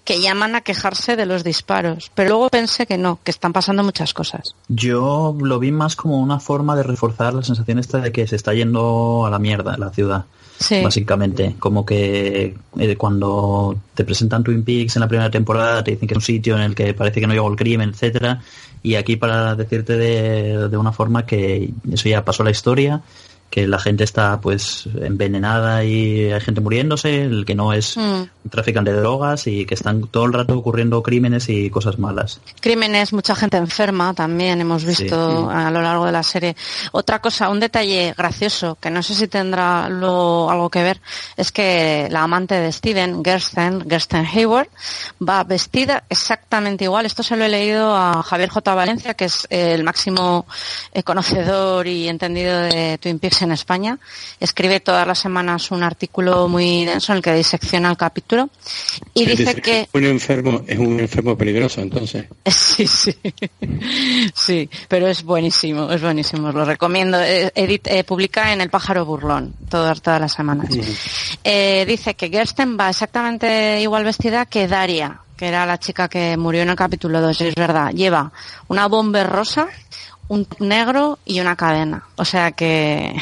que 0.08 0.22
llaman 0.22 0.56
a 0.56 0.62
quejarse 0.62 1.18
de 1.18 1.26
los 1.26 1.44
disparos, 1.44 2.10
pero 2.16 2.30
luego 2.30 2.50
pensé 2.50 2.86
que 2.86 2.98
no, 2.98 3.20
que 3.26 3.32
están 3.32 3.52
pasando 3.52 3.84
muchas 3.84 4.14
cosas. 4.14 4.56
Yo 4.70 5.36
lo 5.38 5.60
vi 5.60 5.74
más 5.74 5.98
como 5.98 6.22
una 6.22 6.40
forma 6.40 6.78
de 6.78 6.84
reforzar 6.84 7.34
la 7.34 7.44
sensación 7.44 7.78
esta 7.78 7.98
de 7.98 8.14
que 8.14 8.26
se 8.26 8.38
está 8.38 8.54
yendo 8.54 9.26
a 9.26 9.30
la 9.30 9.38
mierda 9.38 9.78
la 9.78 9.90
ciudad. 9.90 10.24
Sí. 10.60 10.82
Básicamente, 10.82 11.58
como 11.60 11.86
que 11.86 12.56
eh, 12.80 12.96
cuando 12.96 13.76
te 13.94 14.06
presentan 14.06 14.46
Twin 14.46 14.64
Peaks 14.64 14.96
en 14.96 15.02
la 15.02 15.10
primera 15.10 15.30
temporada 15.30 15.84
te 15.84 15.92
dicen 15.92 16.08
que 16.08 16.14
es 16.14 16.18
un 16.18 16.22
sitio 16.22 16.56
en 16.56 16.62
el 16.62 16.74
que 16.74 16.94
parece 16.94 17.20
que 17.20 17.28
no 17.28 17.34
llegó 17.34 17.50
el 17.50 17.58
crimen, 17.58 17.90
etcétera, 17.90 18.42
y 18.82 18.96
aquí 18.96 19.18
para 19.18 19.56
decirte 19.56 19.98
de, 19.98 20.70
de 20.70 20.78
una 20.78 20.94
forma 20.94 21.26
que 21.26 21.74
eso 21.92 22.08
ya 22.08 22.24
pasó 22.24 22.46
la 22.46 22.52
historia, 22.52 23.02
que 23.50 23.66
la 23.68 23.80
gente 23.80 24.04
está 24.04 24.40
pues 24.42 24.88
envenenada 25.02 25.84
y 25.84 26.32
hay 26.32 26.42
gente 26.42 26.62
muriéndose, 26.62 27.24
el 27.24 27.46
que 27.46 27.56
no 27.56 27.74
es 27.74 27.96
Mm. 27.98 28.02
un 28.44 28.50
traficante 28.52 28.92
de 28.94 29.00
drogas 29.00 29.48
y 29.48 29.66
que 29.66 29.74
están 29.74 30.08
todo 30.08 30.26
el 30.26 30.34
rato 30.34 30.58
ocurriendo 30.58 31.02
crímenes 31.02 31.50
y 31.50 31.70
cosas 31.70 31.98
malas. 31.98 32.40
Crímenes, 32.60 33.14
mucha 33.14 33.36
gente 33.36 33.58
enferma 33.58 34.14
también 34.14 34.60
hemos 34.62 34.84
visto 34.86 35.50
a 35.50 35.72
lo 35.72 35.82
largo 35.82 36.06
de 36.06 36.12
la 36.12 36.24
serie. 36.24 36.56
Otra 36.92 37.20
cosa, 37.20 37.50
un 37.50 37.60
detalle 37.60 38.14
gracioso 38.18 38.78
que 38.82 38.90
no 38.90 39.02
sé 39.02 39.16
si 39.16 39.28
tendrá 39.28 39.90
lo- 39.90 40.50
algo 40.50 40.70
que 40.70 40.84
ver 40.84 41.02
es 41.38 41.52
que 41.52 42.08
la 42.12 42.24
amante 42.24 42.56
de 42.56 42.72
Steven, 42.72 43.24
Gersten, 43.24 43.90
Gersten 43.90 44.26
Hayward, 44.26 44.68
va 45.28 45.44
vestida 45.44 46.04
exactamente 46.10 46.84
igual. 46.84 47.06
Esto 47.06 47.24
se 47.24 47.36
lo 47.38 47.46
he 47.46 47.50
leído 47.50 47.96
a 47.96 48.22
Javier 48.24 48.50
J. 48.50 48.76
Valencia, 48.76 49.14
que 49.14 49.26
es 49.26 49.48
el 49.50 49.84
máximo 49.84 50.46
eh, 50.94 51.04
conocedor 51.04 51.88
y 51.88 52.08
entendido 52.08 52.58
de 52.60 52.98
Twin 53.02 53.20
Peaks 53.20 53.37
en 53.42 53.52
España. 53.52 54.00
Escribe 54.40 54.80
todas 54.80 55.08
las 55.08 55.20
semanas 55.20 55.72
un 55.72 55.84
artículo 55.84 56.48
muy 56.48 56.86
denso 56.86 57.12
en 57.12 57.18
el 57.18 57.24
que 57.24 57.34
disecciona 57.34 57.90
el 57.90 57.98
capítulo 57.98 58.50
y 59.14 59.26
dice 59.26 59.56
que 59.56 59.88
un 59.94 60.06
enfermo 60.06 60.64
es 60.68 60.78
un 60.78 61.00
enfermo 61.00 61.38
peligroso, 61.38 61.82
entonces. 61.82 62.26
Sí, 62.68 62.86
sí. 62.86 63.16
Sí, 64.34 64.70
pero 64.88 65.08
es 65.08 65.24
buenísimo, 65.24 65.92
es 65.92 66.02
buenísimo, 66.02 66.50
os 66.50 66.56
lo 66.56 66.66
recomiendo. 66.66 67.20
Eh, 67.22 67.52
Edit 67.56 67.88
eh, 67.88 68.04
publica 68.04 68.54
en 68.54 68.62
El 68.62 68.70
Pájaro 68.70 69.06
Burlón 69.06 69.54
todas, 69.70 70.02
todas 70.02 70.22
las 70.22 70.34
semanas. 70.34 70.70
Eh, 71.44 71.86
dice 71.88 72.16
que 72.16 72.30
Gersten 72.30 72.78
va 72.80 72.90
exactamente 72.90 73.82
igual 73.82 74.04
vestida 74.04 74.46
que 74.46 74.68
Daria, 74.68 75.22
que 75.36 75.48
era 75.48 75.66
la 75.66 75.78
chica 75.78 76.08
que 76.08 76.36
murió 76.36 76.64
en 76.64 76.70
el 76.70 76.76
capítulo 76.76 77.22
2, 77.22 77.42
es 77.42 77.56
verdad. 77.56 77.92
Lleva 77.92 78.32
una 78.68 78.88
bomber 78.88 79.28
rosa, 79.28 79.68
un 80.28 80.48
negro 80.60 81.20
y 81.26 81.40
una 81.40 81.56
cadena. 81.56 82.04
O 82.16 82.26
sea 82.26 82.52
que 82.52 83.16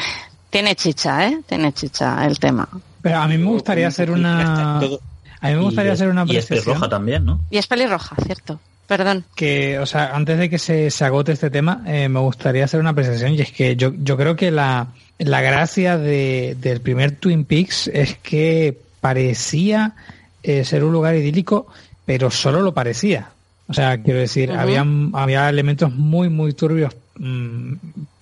tiene 0.50 0.74
chicha, 0.74 1.28
¿eh? 1.28 1.40
Tiene 1.46 1.72
chicha 1.72 2.26
el 2.26 2.38
tema. 2.38 2.68
Pero 3.02 3.18
a 3.18 3.28
mí 3.28 3.38
me 3.38 3.46
gustaría 3.46 3.88
hacer 3.88 4.10
una... 4.10 4.78
A 4.78 5.48
mí 5.48 5.54
me 5.54 5.60
gustaría 5.60 5.92
y, 5.92 5.94
hacer 5.94 6.08
una 6.08 6.24
y 6.26 6.36
es 6.36 6.46
pelirroja 6.46 6.88
también, 6.88 7.24
¿no? 7.24 7.40
Y 7.50 7.58
es 7.58 7.66
pelirroja, 7.66 8.16
¿cierto? 8.24 8.58
Perdón. 8.86 9.24
que, 9.34 9.78
o 9.80 9.86
sea, 9.86 10.14
antes 10.14 10.38
de 10.38 10.48
que 10.48 10.58
se, 10.58 10.90
se 10.90 11.04
agote 11.04 11.32
este 11.32 11.50
tema, 11.50 11.82
eh, 11.86 12.08
me 12.08 12.20
gustaría 12.20 12.64
hacer 12.64 12.78
una 12.78 12.90
apreciación 12.90 13.34
y 13.34 13.40
es 13.40 13.50
que 13.52 13.74
yo, 13.74 13.92
yo 13.98 14.16
creo 14.16 14.36
que 14.36 14.52
la, 14.52 14.88
la 15.18 15.40
gracia 15.40 15.98
de, 15.98 16.56
del 16.60 16.80
primer 16.80 17.12
Twin 17.16 17.44
Peaks 17.44 17.88
es 17.88 18.16
que 18.18 18.78
parecía 19.00 19.94
eh, 20.42 20.64
ser 20.64 20.84
un 20.84 20.92
lugar 20.92 21.16
idílico, 21.16 21.66
pero 22.04 22.30
solo 22.30 22.62
lo 22.62 22.74
parecía. 22.74 23.30
O 23.68 23.74
sea, 23.74 24.00
quiero 24.02 24.20
decir, 24.20 24.52
había, 24.52 24.84
había 25.12 25.48
elementos 25.48 25.92
muy, 25.92 26.28
muy 26.28 26.52
turbios 26.52 26.94
mm, 27.18 27.74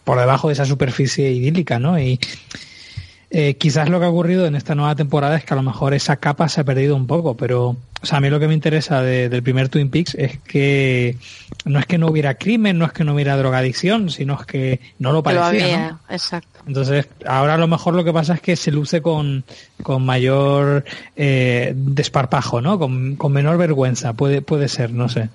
por 0.05 0.19
debajo 0.19 0.49
de 0.49 0.55
esa 0.55 0.65
superficie 0.65 1.31
idílica, 1.31 1.79
¿no? 1.79 1.99
Y 1.99 2.19
eh, 3.37 3.57
quizás 3.57 3.89
lo 3.89 3.99
que 3.99 4.07
ha 4.07 4.09
ocurrido 4.09 4.47
en 4.47 4.55
esta 4.55 4.77
nueva 4.77 4.95
temporada 4.95 5.37
es 5.37 5.45
que 5.45 5.53
a 5.55 5.57
lo 5.57 5.63
mejor 5.65 5.93
esa 5.93 6.17
capa 6.19 6.49
se 6.49 6.61
ha 6.61 6.65
perdido 6.65 6.95
un 6.95 7.09
poco, 7.09 7.37
pero 7.37 7.71
o 8.01 8.07
sea, 8.07 8.19
a 8.19 8.21
mí 8.21 8.31
lo 8.31 8.39
que 8.39 8.47
me 8.47 8.55
interesa 8.55 9.03
de- 9.03 9.29
del 9.29 9.43
primer 9.43 9.69
Twin 9.69 9.91
Peaks 9.91 10.15
es 10.15 10.39
que 10.39 11.17
no 11.65 11.81
es 11.81 11.87
que 11.87 11.99
no 11.99 12.07
hubiera 12.07 12.35
crimen, 12.35 12.79
no 12.79 12.85
es 12.85 12.93
que 12.93 13.03
no 13.03 13.13
hubiera 13.15 13.37
drogadicción, 13.37 14.09
sino 14.11 14.39
es 14.39 14.47
que 14.47 14.81
no 15.01 15.11
lo 15.11 15.23
parecía. 15.25 15.49
había, 15.49 15.91
¿no? 15.91 16.01
exacto. 16.11 16.61
Entonces, 16.67 17.09
ahora 17.27 17.55
a 17.55 17.59
lo 17.59 17.67
mejor 17.67 17.95
lo 17.95 18.05
que 18.05 18.13
pasa 18.13 18.35
es 18.35 18.41
que 18.41 18.55
se 18.55 18.71
luce 18.71 19.03
con, 19.03 19.43
con 19.83 20.05
mayor 20.07 20.85
eh, 21.17 21.73
desparpajo, 21.75 22.61
¿no? 22.61 22.79
Con, 22.79 23.17
con 23.17 23.33
menor 23.33 23.59
vergüenza, 23.59 24.13
puede, 24.13 24.43
puede 24.43 24.69
ser, 24.69 24.93
no 24.93 25.09
sé. 25.09 25.29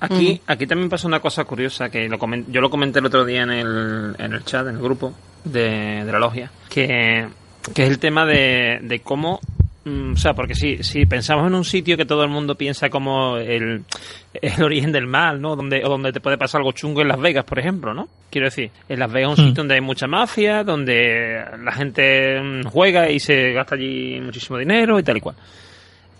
Aquí, 0.00 0.40
aquí 0.46 0.66
también 0.66 0.90
pasa 0.90 1.06
una 1.06 1.20
cosa 1.20 1.44
curiosa 1.44 1.90
que 1.90 2.08
lo 2.08 2.18
yo 2.48 2.60
lo 2.60 2.70
comenté 2.70 2.98
el 2.98 3.06
otro 3.06 3.24
día 3.24 3.42
en 3.44 3.50
el, 3.50 4.16
en 4.18 4.32
el 4.32 4.44
chat, 4.44 4.66
en 4.66 4.74
el 4.76 4.82
grupo 4.82 5.14
de, 5.46 6.04
de 6.04 6.12
la 6.12 6.18
logia, 6.18 6.50
que, 6.68 7.26
que 7.74 7.82
es 7.84 7.88
el 7.88 7.98
tema 7.98 8.24
de, 8.26 8.78
de 8.82 9.00
cómo, 9.00 9.40
mm, 9.84 10.12
o 10.12 10.16
sea, 10.16 10.34
porque 10.34 10.54
si, 10.54 10.82
si 10.82 11.06
pensamos 11.06 11.46
en 11.46 11.54
un 11.54 11.64
sitio 11.64 11.96
que 11.96 12.04
todo 12.04 12.22
el 12.22 12.30
mundo 12.30 12.54
piensa 12.56 12.90
como 12.90 13.36
el, 13.38 13.84
el 14.34 14.62
origen 14.62 14.92
del 14.92 15.06
mal, 15.06 15.40
¿no? 15.40 15.56
Donde, 15.56 15.84
o 15.84 15.88
donde 15.88 16.12
te 16.12 16.20
puede 16.20 16.36
pasar 16.38 16.60
algo 16.60 16.72
chungo 16.72 17.00
en 17.02 17.08
Las 17.08 17.20
Vegas, 17.20 17.44
por 17.44 17.58
ejemplo, 17.58 17.94
¿no? 17.94 18.08
Quiero 18.30 18.46
decir, 18.48 18.70
en 18.88 18.98
Las 18.98 19.10
Vegas 19.12 19.32
es 19.32 19.38
un 19.38 19.44
Mm. 19.44 19.48
sitio 19.48 19.60
donde 19.62 19.74
hay 19.76 19.80
mucha 19.80 20.06
mafia, 20.06 20.64
donde 20.64 21.42
la 21.62 21.72
gente 21.72 22.40
mm, 22.40 22.64
juega 22.64 23.10
y 23.10 23.20
se 23.20 23.52
gasta 23.52 23.74
allí 23.76 24.20
muchísimo 24.20 24.58
dinero 24.58 24.98
y 24.98 25.02
tal 25.02 25.16
y 25.16 25.20
cual. 25.20 25.36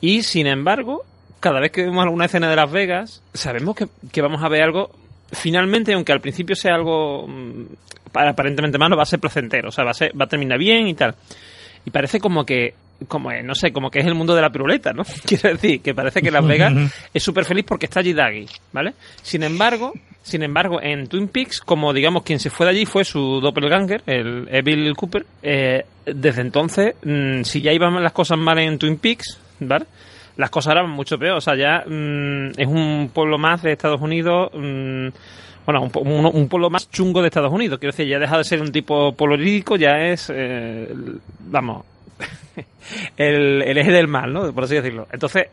Y 0.00 0.22
sin 0.22 0.46
embargo, 0.46 1.04
cada 1.40 1.60
vez 1.60 1.70
que 1.72 1.82
vemos 1.82 2.02
alguna 2.02 2.26
escena 2.26 2.48
de 2.48 2.56
Las 2.56 2.70
Vegas, 2.70 3.22
sabemos 3.34 3.74
que, 3.76 3.86
que 4.12 4.22
vamos 4.22 4.42
a 4.42 4.48
ver 4.48 4.62
algo. 4.62 4.90
Finalmente, 5.32 5.92
aunque 5.92 6.12
al 6.12 6.20
principio 6.20 6.54
sea 6.54 6.74
algo 6.74 7.26
mm, 7.26 7.64
para- 8.12 8.30
aparentemente 8.30 8.78
malo, 8.78 8.96
va 8.96 9.02
a 9.02 9.06
ser 9.06 9.18
placentero, 9.20 9.68
o 9.68 9.72
sea, 9.72 9.84
va 9.84 9.90
a, 9.90 9.94
ser, 9.94 10.12
va 10.18 10.24
a 10.24 10.28
terminar 10.28 10.58
bien 10.58 10.86
y 10.88 10.94
tal. 10.94 11.14
Y 11.84 11.90
parece 11.90 12.18
como 12.20 12.44
que, 12.44 12.74
como 13.08 13.30
eh, 13.30 13.42
no 13.42 13.54
sé, 13.54 13.72
como 13.72 13.90
que 13.90 13.98
es 14.00 14.06
el 14.06 14.14
mundo 14.14 14.34
de 14.34 14.42
la 14.42 14.50
piruleta, 14.50 14.92
¿no? 14.92 15.02
Quiero 15.26 15.50
decir, 15.50 15.80
que 15.82 15.94
parece 15.94 16.22
que 16.22 16.30
Las 16.30 16.46
Vegas 16.48 16.72
es 17.12 17.22
súper 17.22 17.44
feliz 17.44 17.64
porque 17.66 17.86
está 17.86 18.00
allí 18.00 18.12
Daggy, 18.12 18.46
¿vale? 18.72 18.94
Sin 19.22 19.42
embargo, 19.42 19.92
sin 20.22 20.42
embargo, 20.42 20.80
en 20.82 21.06
Twin 21.08 21.28
Peaks, 21.28 21.60
como 21.60 21.92
digamos 21.92 22.22
quien 22.22 22.38
se 22.40 22.50
fue 22.50 22.66
de 22.66 22.70
allí 22.72 22.86
fue 22.86 23.04
su 23.04 23.40
doppelganger, 23.40 24.02
el 24.06 24.48
Evil 24.50 24.94
Cooper, 24.96 25.26
eh, 25.42 25.84
desde 26.04 26.40
entonces, 26.40 26.94
mm, 27.04 27.42
si 27.42 27.60
ya 27.60 27.72
iban 27.72 28.02
las 28.02 28.12
cosas 28.12 28.38
mal 28.38 28.58
en 28.58 28.78
Twin 28.78 28.96
Peaks, 28.98 29.38
¿vale? 29.60 29.86
Las 30.36 30.50
cosas 30.50 30.72
eran 30.72 30.90
mucho 30.90 31.18
peor, 31.18 31.38
o 31.38 31.40
sea, 31.40 31.54
ya 31.56 31.84
mm, 31.86 32.50
es 32.58 32.66
un 32.66 33.10
pueblo 33.12 33.38
más 33.38 33.62
de 33.62 33.72
Estados 33.72 34.00
Unidos, 34.00 34.50
mm, 34.54 35.08
bueno, 35.64 35.82
un, 35.82 35.90
un- 36.08 36.30
un 36.32 36.48
pueblo 36.48 36.70
más 36.70 36.90
chungo 36.90 37.22
de 37.22 37.28
Estados 37.28 37.52
Unidos, 37.52 37.78
quiero 37.78 37.92
decir, 37.92 38.06
ya 38.06 38.18
deja 38.18 38.36
de 38.38 38.44
ser 38.44 38.60
un 38.60 38.70
tipo 38.70 39.12
pueblo 39.12 39.36
lírico, 39.36 39.76
ya 39.76 39.98
es, 40.06 40.30
eh, 40.34 40.88
vamos, 41.40 41.84
el 43.16 43.62
eje 43.78 43.90
del 43.92 44.08
mal, 44.08 44.32
¿no? 44.32 44.52
Por 44.52 44.64
así 44.64 44.74
decirlo. 44.74 45.06
Entonces, 45.12 45.48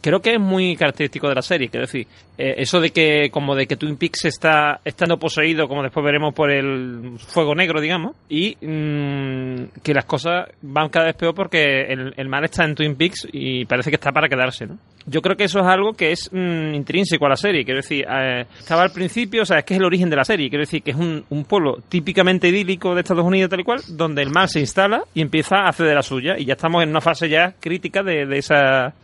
creo 0.00 0.20
que 0.20 0.34
es 0.34 0.40
muy 0.40 0.76
característico 0.76 1.28
de 1.28 1.34
la 1.34 1.42
serie. 1.42 1.68
Quiero 1.68 1.86
decir, 1.86 2.06
eh, 2.38 2.54
eso 2.58 2.80
de 2.80 2.90
que, 2.90 3.30
como 3.30 3.54
de 3.54 3.66
que 3.66 3.76
Twin 3.76 3.96
Peaks 3.96 4.24
está 4.24 4.80
estando 4.84 5.18
poseído, 5.18 5.68
como 5.68 5.82
después 5.82 6.04
veremos 6.04 6.34
por 6.34 6.50
el 6.50 7.18
fuego 7.18 7.54
negro, 7.54 7.80
digamos, 7.80 8.16
y 8.28 8.56
mm, 8.60 9.80
que 9.82 9.94
las 9.94 10.04
cosas 10.04 10.48
van 10.62 10.88
cada 10.88 11.06
vez 11.06 11.16
peor 11.16 11.34
porque 11.34 11.82
el, 11.82 12.14
el 12.16 12.28
mal 12.28 12.44
está 12.44 12.64
en 12.64 12.74
Twin 12.74 12.96
Peaks 12.96 13.28
y 13.32 13.64
parece 13.66 13.90
que 13.90 13.96
está 13.96 14.10
para 14.12 14.28
quedarse, 14.28 14.66
¿no? 14.66 14.78
Yo 15.06 15.22
creo 15.22 15.36
que 15.36 15.44
eso 15.44 15.60
es 15.60 15.66
algo 15.66 15.92
que 15.94 16.12
es 16.12 16.30
mm, 16.32 16.74
intrínseco 16.74 17.26
a 17.26 17.30
la 17.30 17.36
serie. 17.36 17.64
Quiero 17.64 17.78
decir, 17.80 18.04
eh, 18.08 18.44
estaba 18.58 18.82
al 18.82 18.92
principio, 18.92 19.42
o 19.42 19.44
sea, 19.44 19.58
es 19.58 19.64
que 19.64 19.74
es 19.74 19.80
el 19.80 19.86
origen 19.86 20.10
de 20.10 20.16
la 20.16 20.24
serie. 20.24 20.48
Quiero 20.48 20.62
decir 20.62 20.82
que 20.82 20.90
es 20.90 20.96
un, 20.96 21.24
un 21.30 21.44
pueblo 21.44 21.78
típicamente 21.88 22.48
idílico 22.48 22.94
de 22.94 23.00
Estados 23.00 23.24
Unidos, 23.24 23.50
tal 23.50 23.60
y 23.60 23.64
cual, 23.64 23.80
donde 23.88 24.22
el 24.22 24.30
mal 24.30 24.48
se 24.48 24.60
instala 24.60 25.02
y 25.14 25.22
empieza 25.22 25.56
a 25.56 25.68
hacer 25.68 25.86
de 25.86 25.94
la 25.94 26.02
suya. 26.02 26.38
Y 26.38 26.44
ya 26.44 26.54
estamos 26.54 26.82
en 26.82 26.90
una 26.90 27.00
fase 27.00 27.28
ya 27.28 27.54
crítica 27.60 28.02
de, 28.02 28.26
de 28.26 28.38
esa, 28.38 28.94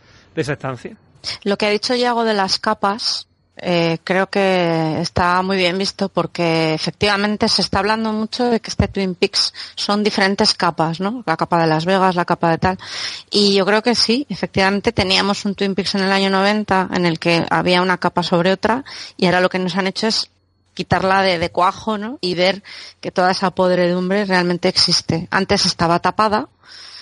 Lo 1.43 1.57
que 1.57 1.65
ha 1.65 1.69
dicho 1.69 1.95
Yago 1.95 2.23
de 2.23 2.33
las 2.33 2.59
capas, 2.59 3.27
eh, 3.59 3.97
creo 4.03 4.29
que 4.29 5.01
está 5.01 5.41
muy 5.41 5.57
bien 5.57 5.79
visto 5.79 6.09
porque 6.09 6.75
efectivamente 6.75 7.49
se 7.49 7.63
está 7.63 7.79
hablando 7.79 8.13
mucho 8.13 8.45
de 8.45 8.59
que 8.59 8.69
este 8.69 8.87
Twin 8.87 9.15
Peaks 9.15 9.51
son 9.75 10.03
diferentes 10.03 10.53
capas, 10.53 10.99
¿no? 10.99 11.23
La 11.25 11.37
capa 11.37 11.59
de 11.59 11.67
Las 11.67 11.85
Vegas, 11.85 12.15
la 12.15 12.25
capa 12.25 12.51
de 12.51 12.59
tal. 12.59 12.77
Y 13.31 13.55
yo 13.55 13.65
creo 13.65 13.81
que 13.81 13.95
sí, 13.95 14.27
efectivamente 14.29 14.91
teníamos 14.91 15.43
un 15.45 15.55
Twin 15.55 15.73
Peaks 15.73 15.95
en 15.95 16.01
el 16.01 16.11
año 16.11 16.29
90 16.29 16.89
en 16.93 17.05
el 17.07 17.17
que 17.17 17.45
había 17.49 17.81
una 17.81 17.97
capa 17.97 18.21
sobre 18.21 18.51
otra 18.51 18.83
y 19.17 19.25
ahora 19.25 19.41
lo 19.41 19.49
que 19.49 19.59
nos 19.59 19.75
han 19.75 19.87
hecho 19.87 20.05
es 20.07 20.29
quitarla 20.75 21.23
de, 21.23 21.39
de 21.39 21.49
cuajo, 21.49 21.97
¿no? 21.97 22.19
Y 22.21 22.35
ver 22.35 22.61
que 23.01 23.11
toda 23.11 23.31
esa 23.31 23.49
podredumbre 23.49 24.25
realmente 24.25 24.67
existe. 24.69 25.27
Antes 25.31 25.65
estaba 25.65 25.97
tapada, 25.97 26.49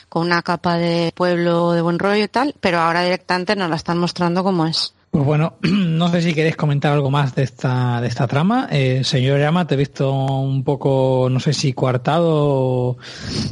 con 0.10 0.26
una 0.26 0.42
capa 0.42 0.78
de 0.78 1.12
pueblo 1.16 1.72
de 1.74 1.82
buen 1.82 2.00
rollo 2.00 2.24
y 2.24 2.28
tal, 2.28 2.56
pero 2.60 2.80
ahora 2.80 3.04
directamente 3.04 3.56
nos 3.56 3.70
la 3.70 3.76
están 3.76 3.98
mostrando 3.98 4.44
como 4.44 4.66
es. 4.66 4.94
Pues 5.12 5.24
bueno, 5.26 5.54
no 5.62 6.10
sé 6.10 6.22
si 6.22 6.34
queréis 6.34 6.56
comentar 6.58 6.92
algo 6.92 7.10
más 7.10 7.36
de 7.36 7.44
esta, 7.44 8.02
de 8.02 8.08
esta 8.08 8.28
trama. 8.28 8.68
Eh, 8.72 9.02
señor 9.04 9.40
Yama, 9.40 9.66
te 9.66 9.76
he 9.76 9.78
visto 9.78 10.12
un 10.12 10.64
poco, 10.64 11.28
no 11.32 11.40
sé 11.40 11.54
si 11.54 11.72
coartado. 11.74 12.28
o- 12.34 12.98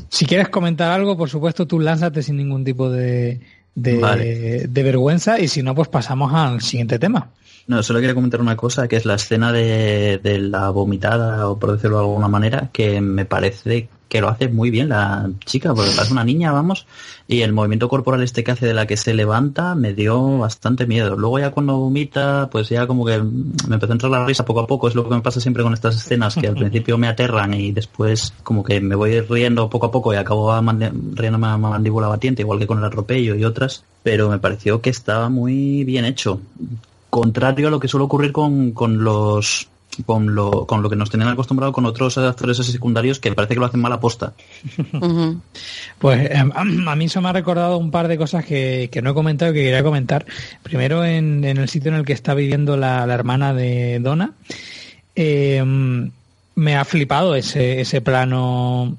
Si 0.09 0.25
quieres 0.25 0.49
comentar 0.49 0.91
algo, 0.91 1.17
por 1.17 1.29
supuesto, 1.29 1.65
tú 1.65 1.79
lánzate 1.79 2.21
sin 2.21 2.35
ningún 2.37 2.63
tipo 2.65 2.89
de, 2.89 3.39
de, 3.75 3.97
Vale. 3.97 4.67
de 4.67 4.83
vergüenza 4.83 5.39
y 5.39 5.47
si 5.47 5.63
no, 5.63 5.73
pues 5.73 5.87
pasamos 5.87 6.33
al 6.33 6.61
siguiente 6.61 6.99
tema. 6.99 7.29
No, 7.65 7.81
solo 7.81 7.99
quería 8.01 8.13
comentar 8.13 8.41
una 8.41 8.57
cosa, 8.57 8.89
que 8.89 8.97
es 8.97 9.05
la 9.05 9.13
escena 9.15 9.53
de, 9.53 10.19
de 10.21 10.37
la 10.39 10.69
vomitada, 10.69 11.47
o 11.47 11.57
por 11.57 11.71
decirlo 11.71 11.95
de 11.99 12.03
alguna 12.03 12.27
manera, 12.27 12.69
que 12.73 12.99
me 12.99 13.23
parece 13.23 13.87
que 14.13 14.21
lo 14.21 14.29
hace 14.29 14.47
muy 14.47 14.69
bien 14.69 14.89
la 14.89 15.27
chica, 15.43 15.73
porque 15.73 15.89
parece 15.95 16.13
una 16.13 16.23
niña, 16.23 16.51
vamos, 16.51 16.85
y 17.27 17.41
el 17.41 17.51
movimiento 17.51 17.89
corporal 17.89 18.21
este 18.21 18.43
que 18.43 18.51
hace 18.51 18.67
de 18.67 18.75
la 18.75 18.85
que 18.85 18.95
se 18.95 19.15
levanta 19.15 19.73
me 19.73 19.95
dio 19.95 20.37
bastante 20.37 20.85
miedo. 20.85 21.15
Luego 21.15 21.39
ya 21.39 21.49
cuando 21.49 21.79
vomita, 21.79 22.47
pues 22.51 22.69
ya 22.69 22.85
como 22.85 23.07
que 23.07 23.17
me 23.17 23.73
empezó 23.73 23.91
a 23.91 23.95
entrar 23.95 24.11
la 24.11 24.23
risa 24.23 24.45
poco 24.45 24.59
a 24.59 24.67
poco, 24.67 24.87
es 24.87 24.93
lo 24.93 25.03
que 25.03 25.15
me 25.15 25.21
pasa 25.21 25.39
siempre 25.39 25.63
con 25.63 25.73
estas 25.73 25.95
escenas, 25.95 26.35
que 26.35 26.45
al 26.45 26.53
principio 26.53 26.95
me 26.99 27.07
aterran 27.07 27.55
y 27.55 27.71
después 27.71 28.35
como 28.43 28.63
que 28.63 28.79
me 28.81 28.93
voy 28.93 29.19
riendo 29.21 29.67
poco 29.67 29.87
a 29.87 29.91
poco 29.91 30.13
y 30.13 30.17
acabo 30.17 30.53
riéndome 31.15 31.47
a 31.47 31.57
mandíbula 31.57 32.07
batiente, 32.07 32.43
igual 32.43 32.59
que 32.59 32.67
con 32.67 32.77
el 32.77 32.85
atropello 32.85 33.33
y 33.33 33.43
otras, 33.45 33.83
pero 34.03 34.29
me 34.29 34.37
pareció 34.37 34.79
que 34.79 34.91
estaba 34.91 35.27
muy 35.29 35.85
bien 35.85 36.05
hecho. 36.05 36.39
Contrario 37.09 37.69
a 37.69 37.71
lo 37.71 37.79
que 37.79 37.87
suele 37.87 38.05
ocurrir 38.05 38.31
con, 38.31 38.73
con 38.73 39.03
los 39.03 39.69
con 40.05 40.33
lo, 40.35 40.65
con 40.65 40.81
lo 40.81 40.89
que 40.89 40.95
nos 40.95 41.09
tenían 41.09 41.29
acostumbrado 41.29 41.71
con 41.71 41.85
otros 41.85 42.17
actores 42.17 42.57
secundarios 42.57 43.19
que 43.19 43.31
parece 43.33 43.53
que 43.53 43.59
lo 43.59 43.65
hacen 43.65 43.81
mal 43.81 43.93
aposta. 43.93 44.33
Pues 45.99 46.29
eh, 46.29 46.43
a 46.55 46.95
mí 46.95 47.05
eso 47.05 47.21
me 47.21 47.29
ha 47.29 47.33
recordado 47.33 47.77
un 47.77 47.91
par 47.91 48.07
de 48.07 48.17
cosas 48.17 48.45
que, 48.45 48.89
que 48.91 49.01
no 49.01 49.11
he 49.11 49.13
comentado 49.13 49.51
y 49.51 49.55
que 49.55 49.63
quería 49.63 49.83
comentar. 49.83 50.25
Primero, 50.63 51.05
en, 51.05 51.43
en 51.43 51.57
el 51.57 51.69
sitio 51.69 51.91
en 51.91 51.97
el 51.97 52.05
que 52.05 52.13
está 52.13 52.33
viviendo 52.33 52.77
la, 52.77 53.05
la 53.05 53.13
hermana 53.13 53.53
de 53.53 53.99
Donna, 53.99 54.33
eh, 55.15 55.63
me 56.55 56.75
ha 56.75 56.85
flipado 56.85 57.35
ese, 57.35 57.81
ese 57.81 58.01
plano 58.01 58.97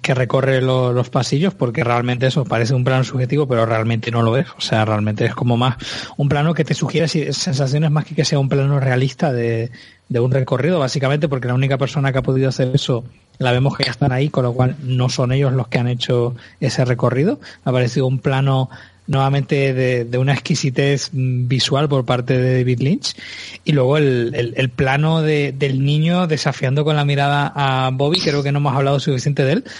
que 0.00 0.14
recorre 0.14 0.62
lo- 0.62 0.92
los 0.94 1.10
pasillos 1.10 1.52
porque 1.54 1.84
realmente 1.84 2.26
eso 2.26 2.44
parece 2.44 2.72
un 2.74 2.84
plano 2.84 3.04
subjetivo 3.04 3.46
pero 3.46 3.66
realmente 3.66 4.10
no 4.10 4.22
lo 4.22 4.36
es. 4.36 4.46
O 4.56 4.60
sea 4.60 4.84
realmente 4.84 5.26
es 5.26 5.34
como 5.34 5.56
más 5.56 5.76
un 6.16 6.28
plano 6.28 6.54
que 6.54 6.64
te 6.64 6.74
sugiere 6.74 7.06
sensaciones 7.08 7.90
más 7.90 8.04
que 8.06 8.14
que 8.14 8.24
sea 8.24 8.38
un 8.38 8.48
plano 8.48 8.80
realista 8.80 9.32
de, 9.32 9.70
de 10.08 10.20
un 10.20 10.30
recorrido 10.30 10.78
básicamente 10.78 11.28
porque 11.28 11.48
la 11.48 11.54
única 11.54 11.76
persona 11.76 12.12
que 12.12 12.18
ha 12.18 12.22
podido 12.22 12.48
hacer 12.48 12.70
eso 12.74 13.04
la 13.38 13.52
vemos 13.52 13.76
que 13.76 13.84
ya 13.84 13.90
están 13.92 14.10
ahí 14.10 14.30
con 14.30 14.42
lo 14.44 14.52
cual 14.52 14.74
no 14.82 15.08
son 15.10 15.30
ellos 15.32 15.52
los 15.52 15.68
que 15.68 15.78
han 15.78 15.86
hecho 15.86 16.34
ese 16.60 16.84
recorrido. 16.84 17.38
Ha 17.64 17.70
parecido 17.70 18.06
un 18.06 18.18
plano 18.18 18.68
nuevamente 19.08 19.74
de, 19.74 20.04
de 20.04 20.18
una 20.18 20.34
exquisitez 20.34 21.08
mm, 21.12 21.48
visual 21.48 21.88
por 21.88 22.04
parte 22.04 22.38
de 22.38 22.58
David 22.58 22.78
Lynch. 22.80 23.16
Y 23.64 23.72
luego 23.72 23.96
el, 23.96 24.32
el- 24.36 24.54
el 24.56 24.68
plano 24.68 25.22
de- 25.22 25.52
del 25.52 25.84
niño 25.84 26.26
desafiando 26.28 26.84
con 26.84 26.94
la 26.94 27.04
mirada 27.04 27.52
a 27.56 27.90
Bobby 27.92 28.20
creo 28.20 28.42
que 28.44 28.52
no 28.52 28.58
hemos 28.58 28.76
hablado 28.76 29.00
suficiente 29.00 29.44
de 29.44 29.52
él. 29.54 29.64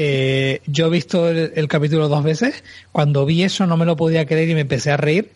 Eh, 0.00 0.60
yo 0.66 0.86
he 0.86 0.90
visto 0.90 1.28
el, 1.28 1.52
el 1.56 1.66
capítulo 1.68 2.08
dos 2.08 2.22
veces. 2.22 2.62
Cuando 2.92 3.26
vi 3.26 3.42
eso 3.42 3.66
no 3.66 3.76
me 3.76 3.84
lo 3.84 3.96
podía 3.96 4.26
creer 4.26 4.48
y 4.48 4.54
me 4.54 4.60
empecé 4.62 4.90
a 4.92 4.96
reír. 4.96 5.30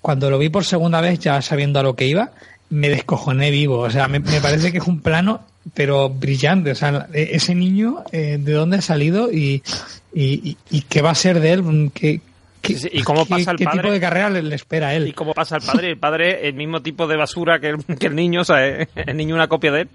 Cuando 0.00 0.30
lo 0.30 0.38
vi 0.38 0.48
por 0.48 0.64
segunda 0.64 1.00
vez 1.00 1.18
ya 1.18 1.42
sabiendo 1.42 1.80
a 1.80 1.82
lo 1.82 1.94
que 1.96 2.06
iba 2.06 2.32
me 2.70 2.88
descojoné 2.88 3.50
vivo. 3.50 3.78
O 3.80 3.90
sea 3.90 4.08
me, 4.08 4.18
me 4.20 4.40
parece 4.40 4.72
que 4.72 4.78
es 4.78 4.86
un 4.86 5.00
plano 5.00 5.42
pero 5.74 6.08
brillante. 6.08 6.70
O 6.70 6.74
sea 6.74 7.08
e- 7.12 7.30
ese 7.32 7.54
niño 7.54 8.04
eh, 8.12 8.38
de 8.40 8.52
dónde 8.52 8.78
ha 8.78 8.82
salido 8.82 9.30
y, 9.30 9.62
y, 10.14 10.56
y- 10.70 10.80
qué 10.82 11.02
va 11.02 11.10
a 11.10 11.14
ser 11.14 11.40
de 11.40 11.52
él 11.52 11.90
qué, 11.92 12.20
qué- 12.20 12.20
y 12.92 13.02
cómo 13.02 13.24
qué- 13.24 13.30
pasa 13.30 13.50
el 13.52 13.56
qué 13.58 13.64
padre. 13.64 13.78
tipo 13.80 13.92
de 13.92 14.00
carrera 14.00 14.30
le, 14.30 14.42
le 14.42 14.54
espera 14.54 14.88
a 14.88 14.94
él 14.94 15.06
Y 15.08 15.12
cómo 15.12 15.34
pasa 15.34 15.56
el 15.56 15.62
padre, 15.62 15.90
el 15.90 15.98
padre 15.98 16.48
el 16.48 16.54
mismo 16.54 16.80
tipo 16.82 17.06
de 17.06 17.16
basura 17.16 17.58
que 17.60 17.70
el, 17.70 17.84
que 17.98 18.06
el 18.06 18.14
niño, 18.14 18.40
o 18.42 18.44
sea, 18.44 18.66
eh, 18.66 18.88
el 18.94 19.16
niño 19.16 19.34
una 19.34 19.48
copia 19.48 19.72
de 19.72 19.82
él, 19.82 19.88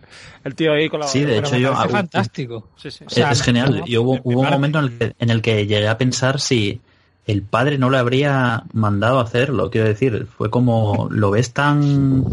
el 0.44 0.56
tío 0.56 0.74
ahí 0.74 0.90
con 0.90 1.00
la... 1.02 1.08
Sí, 1.08 1.24
de 1.24 1.38
hecho 1.40 1.58
yo 1.58 1.74
hago- 1.74 1.90
fantástico 1.90 2.70
Sí, 2.78 2.92
sí. 2.92 3.06
O 3.06 3.10
sea, 3.10 3.32
es 3.32 3.42
genial. 3.42 3.80
no, 3.80 3.84
y 3.88 3.98
hubo, 3.98 4.20
un 4.24 4.50
momento 4.50 4.80
en 4.80 4.86
el, 4.86 4.98
que, 4.98 5.16
en 5.20 5.30
el 5.30 5.42
que 5.42 5.66
llegué 5.68 5.88
a 5.88 5.98
pensar 5.98 6.40
si 6.40 6.82
el 7.28 7.44
padre 7.44 7.78
no 7.78 7.90
le 7.90 7.98
habría 7.98 8.64
mandado 8.74 9.20
a 9.20 9.24
hacerlo. 9.24 9.70
Quiero 9.70 9.88
decir, 9.88 10.28
fue 10.38 10.50
como 10.50 11.08
lo 11.12 11.30
ves 11.32 11.54
tan 11.54 12.24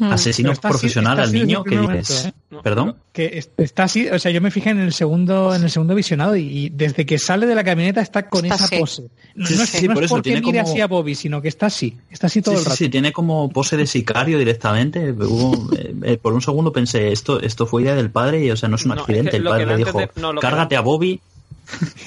asesino 0.00 0.52
está 0.52 0.68
así- 0.68 0.72
profesional 0.72 1.12
está 1.18 1.22
al 1.24 1.32
niño 1.32 1.62
que 1.64 1.78
dices, 1.78 1.82
momento, 1.82 2.12
¿eh? 2.58 2.60
perdón. 2.62 2.96
que 3.12 3.26
es- 3.38 3.50
está 3.58 3.84
así, 3.84 4.08
o 4.08 4.18
sea, 4.18 4.30
yo 4.32 4.40
me 4.40 4.50
fijé 4.50 4.70
en 4.70 4.80
el 4.80 4.92
segundo, 4.92 5.54
en 5.54 5.62
el 5.62 5.70
segundo 5.70 5.94
visionado 5.94 6.34
y, 6.34 6.42
y 6.42 6.68
desde 6.70 7.04
que 7.04 7.18
sale 7.18 7.46
de 7.46 7.54
la 7.54 7.62
camioneta 7.62 8.00
está 8.00 8.28
con 8.28 8.44
Está 8.44 8.54
esa 8.56 8.64
así. 8.64 8.78
pose. 8.78 9.02
No, 9.34 9.46
Sí, 9.46 9.54
no 9.56 9.62
es, 9.62 9.68
sí, 9.70 9.88
no 9.88 9.94
por 9.94 10.02
es 10.02 10.06
eso, 10.06 10.14
porque 10.16 10.30
tiene 10.30 10.40
mire 10.46 10.60
como- 10.60 10.72
así 10.72 10.80
a 10.80 10.86
Bobby, 10.86 11.14
sino 11.14 11.42
que 11.42 11.48
está 11.48 11.66
así, 11.66 11.96
está 12.10 12.26
así 12.28 12.40
todo 12.42 12.54
Sí, 12.54 12.58
el 12.60 12.64
rato. 12.64 12.76
sí, 12.76 12.88
tiene 12.88 13.12
como 13.12 13.48
pose 13.50 13.76
de 13.76 13.86
sicario 13.86 14.38
directamente. 14.38 15.12
Hubo, 15.12 15.68
eh, 15.76 15.94
eh, 16.04 16.16
por 16.16 16.32
un 16.32 16.40
segundo 16.42 16.72
pensé, 16.72 17.12
esto 17.12 17.40
esto 17.40 17.66
fue 17.66 17.82
idea 17.82 17.94
del 17.94 18.10
padre 18.10 18.44
y, 18.44 18.50
o 18.50 18.56
sea, 18.56 18.68
no 18.68 18.76
es 18.76 18.84
un 18.84 18.90
No, 18.90 18.94
es 18.94 19.00
accidente. 19.02 19.30
que 19.32 19.36
el 19.36 19.44
padre 19.44 19.66
le 19.66 19.76
dijo, 19.76 19.90
entender- 20.00 20.10
no, 20.22 20.32
lo 20.32 20.40
que 20.40 20.46
cárgate 20.46 20.76
a 20.76 20.80
Bobby, 20.80 21.20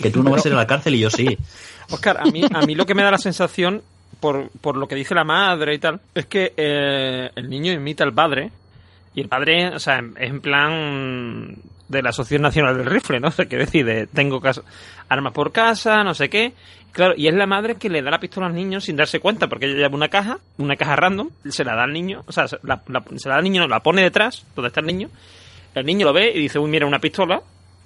que 0.01 0.09
tú 0.11 0.23
no 0.23 0.31
vas 0.31 0.43
a 0.45 0.47
ir 0.49 0.53
a 0.53 0.57
la 0.57 0.67
cárcel 0.67 0.95
y 0.95 0.99
yo 0.99 1.09
sí. 1.09 1.37
Oscar, 1.91 2.17
a 2.19 2.25
mí, 2.25 2.41
a 2.51 2.65
mí 2.65 2.73
lo 2.75 2.85
que 2.85 2.95
me 2.95 3.03
da 3.03 3.11
la 3.11 3.17
sensación, 3.19 3.81
por, 4.25 4.49
por 4.61 4.75
lo 4.77 4.87
que 4.87 4.95
dice 4.95 5.13
la 5.13 5.23
madre 5.23 5.75
y 5.75 5.77
tal, 5.79 5.99
es 6.15 6.25
que 6.25 6.53
eh, 6.57 7.29
el 7.35 7.47
niño 7.47 7.71
imita 7.73 8.03
al 8.03 8.13
padre, 8.13 8.51
y 9.13 9.21
el 9.21 9.27
padre, 9.29 9.69
o 9.75 9.79
sea, 9.79 9.99
es 9.99 10.29
en 10.29 10.41
plan 10.41 11.55
de 11.87 12.01
la 12.01 12.09
Asociación 12.09 12.41
Nacional 12.41 12.75
del 12.77 12.87
Rifle, 12.87 13.19
¿no? 13.19 13.27
O 13.29 13.31
sea, 13.31 13.45
que 13.45 13.57
decide, 13.57 14.07
tengo 14.07 14.41
casa, 14.41 14.63
armas 15.09 15.31
por 15.33 15.51
casa, 15.51 16.03
no 16.03 16.13
sé 16.15 16.29
qué. 16.29 16.53
Claro, 16.91 17.13
y 17.15 17.27
es 17.27 17.35
la 17.35 17.45
madre 17.45 17.75
que 17.75 17.89
le 17.89 18.01
da 18.01 18.09
la 18.09 18.19
pistola 18.19 18.47
al 18.47 18.55
niño 18.55 18.79
sin 18.81 18.95
darse 18.95 19.19
cuenta, 19.19 19.47
porque 19.47 19.65
ella 19.67 19.75
lleva 19.75 19.95
una 19.95 20.07
caja, 20.07 20.39
una 20.57 20.75
caja 20.75 20.95
random, 20.95 21.29
se 21.49 21.63
la 21.63 21.75
da 21.75 21.83
al 21.83 21.93
niño, 21.93 22.23
o 22.25 22.31
sea, 22.31 22.47
se 22.47 22.57
la, 22.63 22.81
la- 22.87 23.03
se 23.17 23.27
la 23.29 23.35
da 23.35 23.39
al 23.39 23.43
niño, 23.43 23.67
la 23.67 23.81
pone 23.81 24.01
detrás, 24.01 24.43
donde 24.55 24.69
está 24.69 24.79
el 24.79 24.87
niño, 24.87 25.09
el 25.75 25.85
niño 25.85 26.05
lo 26.07 26.13
ve 26.13 26.31
y 26.33 26.39
dice, 26.39 26.57
uy, 26.57 26.69
mira, 26.71 26.87
una 26.87 26.99
pistola, 26.99 27.41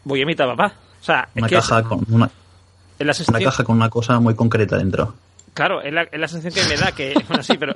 voy 0.06 0.20
a 0.20 0.24
imitar 0.24 0.48
a 0.48 0.56
papá. 0.56 0.74
O 1.02 1.04
sea, 1.04 1.28
es 1.36 1.42
Una 1.42 1.48
que 1.50 1.56
caja 1.56 1.80
es, 1.80 1.86
con 1.86 2.06
una, 2.10 2.30
es 3.00 3.06
la 3.06 3.14
una 3.30 3.40
caja 3.46 3.64
con 3.64 3.76
una 3.78 3.90
cosa 3.90 4.20
muy 4.20 4.36
concreta 4.36 4.78
dentro. 4.78 5.14
Claro, 5.60 5.82
es 5.82 5.92
la, 5.92 6.04
es 6.04 6.18
la 6.18 6.28
sensación 6.30 6.66
que 6.66 6.74
me 6.74 6.80
da, 6.80 6.94
que, 6.94 7.14
bueno, 7.28 7.44
sí, 7.44 7.58
pero, 7.58 7.74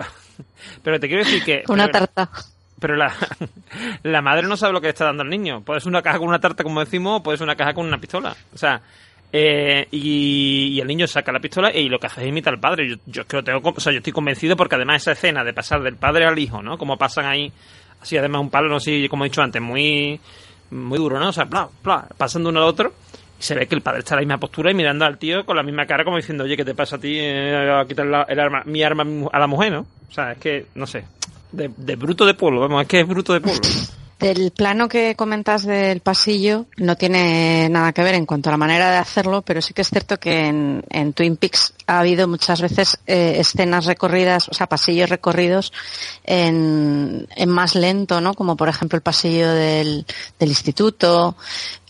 pero 0.82 1.02
te 1.02 1.10
quiero 1.10 1.22
decir 1.26 1.44
que... 1.44 1.64
Una 1.68 1.88
pero- 1.88 2.08
tarta. 2.08 2.30
Pero 2.80 2.96
la, 2.96 3.14
la 4.04 4.22
madre 4.22 4.48
no 4.48 4.56
sabe 4.56 4.72
lo 4.72 4.80
que 4.80 4.88
le 4.88 4.92
está 4.92 5.04
dando 5.04 5.22
al 5.24 5.30
niño. 5.30 5.60
Puede 5.66 5.82
ser 5.82 5.90
una 5.90 6.02
caja 6.02 6.18
con 6.18 6.30
una 6.30 6.40
tarta, 6.40 6.64
como 6.64 6.80
decimos, 6.80 7.20
o 7.20 7.24
puede 7.24 7.38
ser 7.38 7.44
una 7.44 7.58
caja 7.58 7.74
con 7.74 7.86
una 7.86 7.98
pistola. 7.98 8.34
O 8.54 8.58
sea, 8.58 8.80
eh, 9.34 9.86
y, 9.92 10.70
y 10.76 10.80
el 10.80 10.88
niño 10.88 11.08
saca 11.08 11.34
la 11.34 11.42
pistola 11.42 11.74
y 11.76 11.90
lo 11.90 12.00
que 12.00 12.08
hace 12.08 12.22
es 12.22 12.28
imitar 12.30 12.54
al 12.54 12.62
padre. 12.62 12.88
Yo, 12.90 12.96
yo 13.06 13.28
creo, 13.28 13.44
tengo, 13.44 13.74
o 13.76 13.80
sea, 13.82 13.92
yo 13.92 13.98
estoy 13.98 14.14
convencido 14.14 14.56
porque 14.56 14.76
además 14.76 15.02
esa 15.02 15.12
escena 15.12 15.44
de 15.44 15.52
pasar 15.54 15.82
del 15.84 15.98
padre 15.98 16.26
al 16.26 16.40
hijo, 16.40 16.64
¿no? 16.64 16.78
Como 16.78 16.96
pasan 16.98 17.26
ahí, 17.26 17.52
así 18.02 18.16
además 18.18 18.40
un 18.40 18.50
palo, 18.50 18.70
no 18.70 18.80
sé, 18.80 19.10
como 19.10 19.26
he 19.26 19.28
dicho 19.28 19.42
antes, 19.42 19.62
muy, 19.62 20.22
muy 20.72 20.98
duro, 21.00 21.20
¿no? 21.20 21.28
O 21.28 21.34
sea, 21.34 21.44
bla, 21.44 21.68
bla, 21.84 22.08
pasando 22.18 22.48
uno 22.48 22.62
al 22.62 22.68
otro. 22.70 22.94
Se 23.44 23.56
ve 23.56 23.68
que 23.68 23.76
el 23.76 23.82
padre 23.82 24.00
está 24.00 24.16
en 24.16 24.18
la 24.18 24.22
misma 24.22 24.38
postura 24.40 24.72
y 24.72 24.74
mirando 24.74 25.04
al 25.04 25.18
tío 25.18 25.46
con 25.46 25.58
la 25.58 25.64
misma 25.64 25.86
cara 25.86 26.06
como 26.06 26.16
diciendo, 26.16 26.46
oye, 26.46 26.56
¿qué 26.56 26.64
te 26.64 26.74
pasa 26.76 26.96
a 26.96 27.00
ti 27.00 27.18
eh, 27.20 27.70
a 27.78 27.86
quitar 27.86 28.06
la- 28.06 28.24
el 28.24 28.40
arma, 28.40 28.64
mi 28.66 28.82
arma 28.84 29.06
a 29.34 29.38
la 29.40 29.48
mujer, 29.48 29.74
¿no? 29.74 29.86
O 30.10 30.14
sea, 30.14 30.32
es 30.32 30.38
que, 30.38 30.68
no 30.76 30.88
sé, 30.88 31.04
de, 31.52 31.70
de 31.76 31.96
bruto 31.98 32.26
de 32.26 32.36
pueblo, 32.36 32.62
vamos, 32.62 32.82
es 32.84 32.88
que 32.88 33.02
es 33.02 33.08
bruto 33.08 33.34
de 33.34 33.42
pueblo. 33.42 33.60
Del 34.24 34.52
plano 34.52 34.88
que 34.88 35.18
comentas 35.18 35.66
del 35.66 36.00
pasillo 36.00 36.66
no 36.78 36.96
tiene 36.96 37.68
nada 37.70 37.92
que 37.92 38.04
ver 38.04 38.16
en 38.16 38.26
cuanto 38.26 38.48
a 38.48 38.54
la 38.54 38.58
manera 38.58 38.90
de 38.90 38.96
hacerlo, 38.96 39.42
pero 39.42 39.62
sí 39.62 39.74
que 39.74 39.82
es 39.82 39.90
cierto 39.90 40.18
que 40.18 40.48
en, 40.48 41.12
Twin 41.12 41.36
Peaks 41.36 41.74
ha 41.88 42.00
habido 42.00 42.26
muchas 42.30 42.62
veces 42.62 43.00
eh, 43.06 43.36
escenas 43.40 43.86
recorridas, 43.86 44.48
o 44.48 44.54
sea, 44.54 44.68
pasillos 44.68 45.10
recorridos 45.10 45.74
en, 46.24 47.28
más 47.48 47.76
lento, 47.76 48.22
¿no? 48.22 48.34
Como 48.34 48.56
por 48.56 48.70
ejemplo 48.70 48.96
el 48.96 49.02
pasillo 49.02 49.52
del, 49.52 50.06
instituto, 50.40 51.36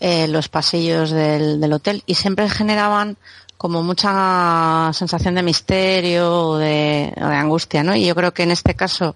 eh, 0.00 0.26
los 0.26 0.48
pasillos 0.48 1.12
del, 1.12 1.72
hotel, 1.72 2.02
y 2.04 2.16
siempre 2.16 2.50
generaban 2.50 3.16
como 3.56 3.84
mucha 3.84 4.90
sensación 4.92 5.36
de 5.36 5.44
misterio 5.44 6.48
o 6.48 6.58
de, 6.58 7.12
de, 7.14 7.22
angustia, 7.22 7.84
¿no? 7.84 7.94
Y 7.94 8.06
yo 8.06 8.16
creo 8.16 8.34
que 8.34 8.42
en 8.42 8.50
este 8.50 8.74
caso 8.74 9.14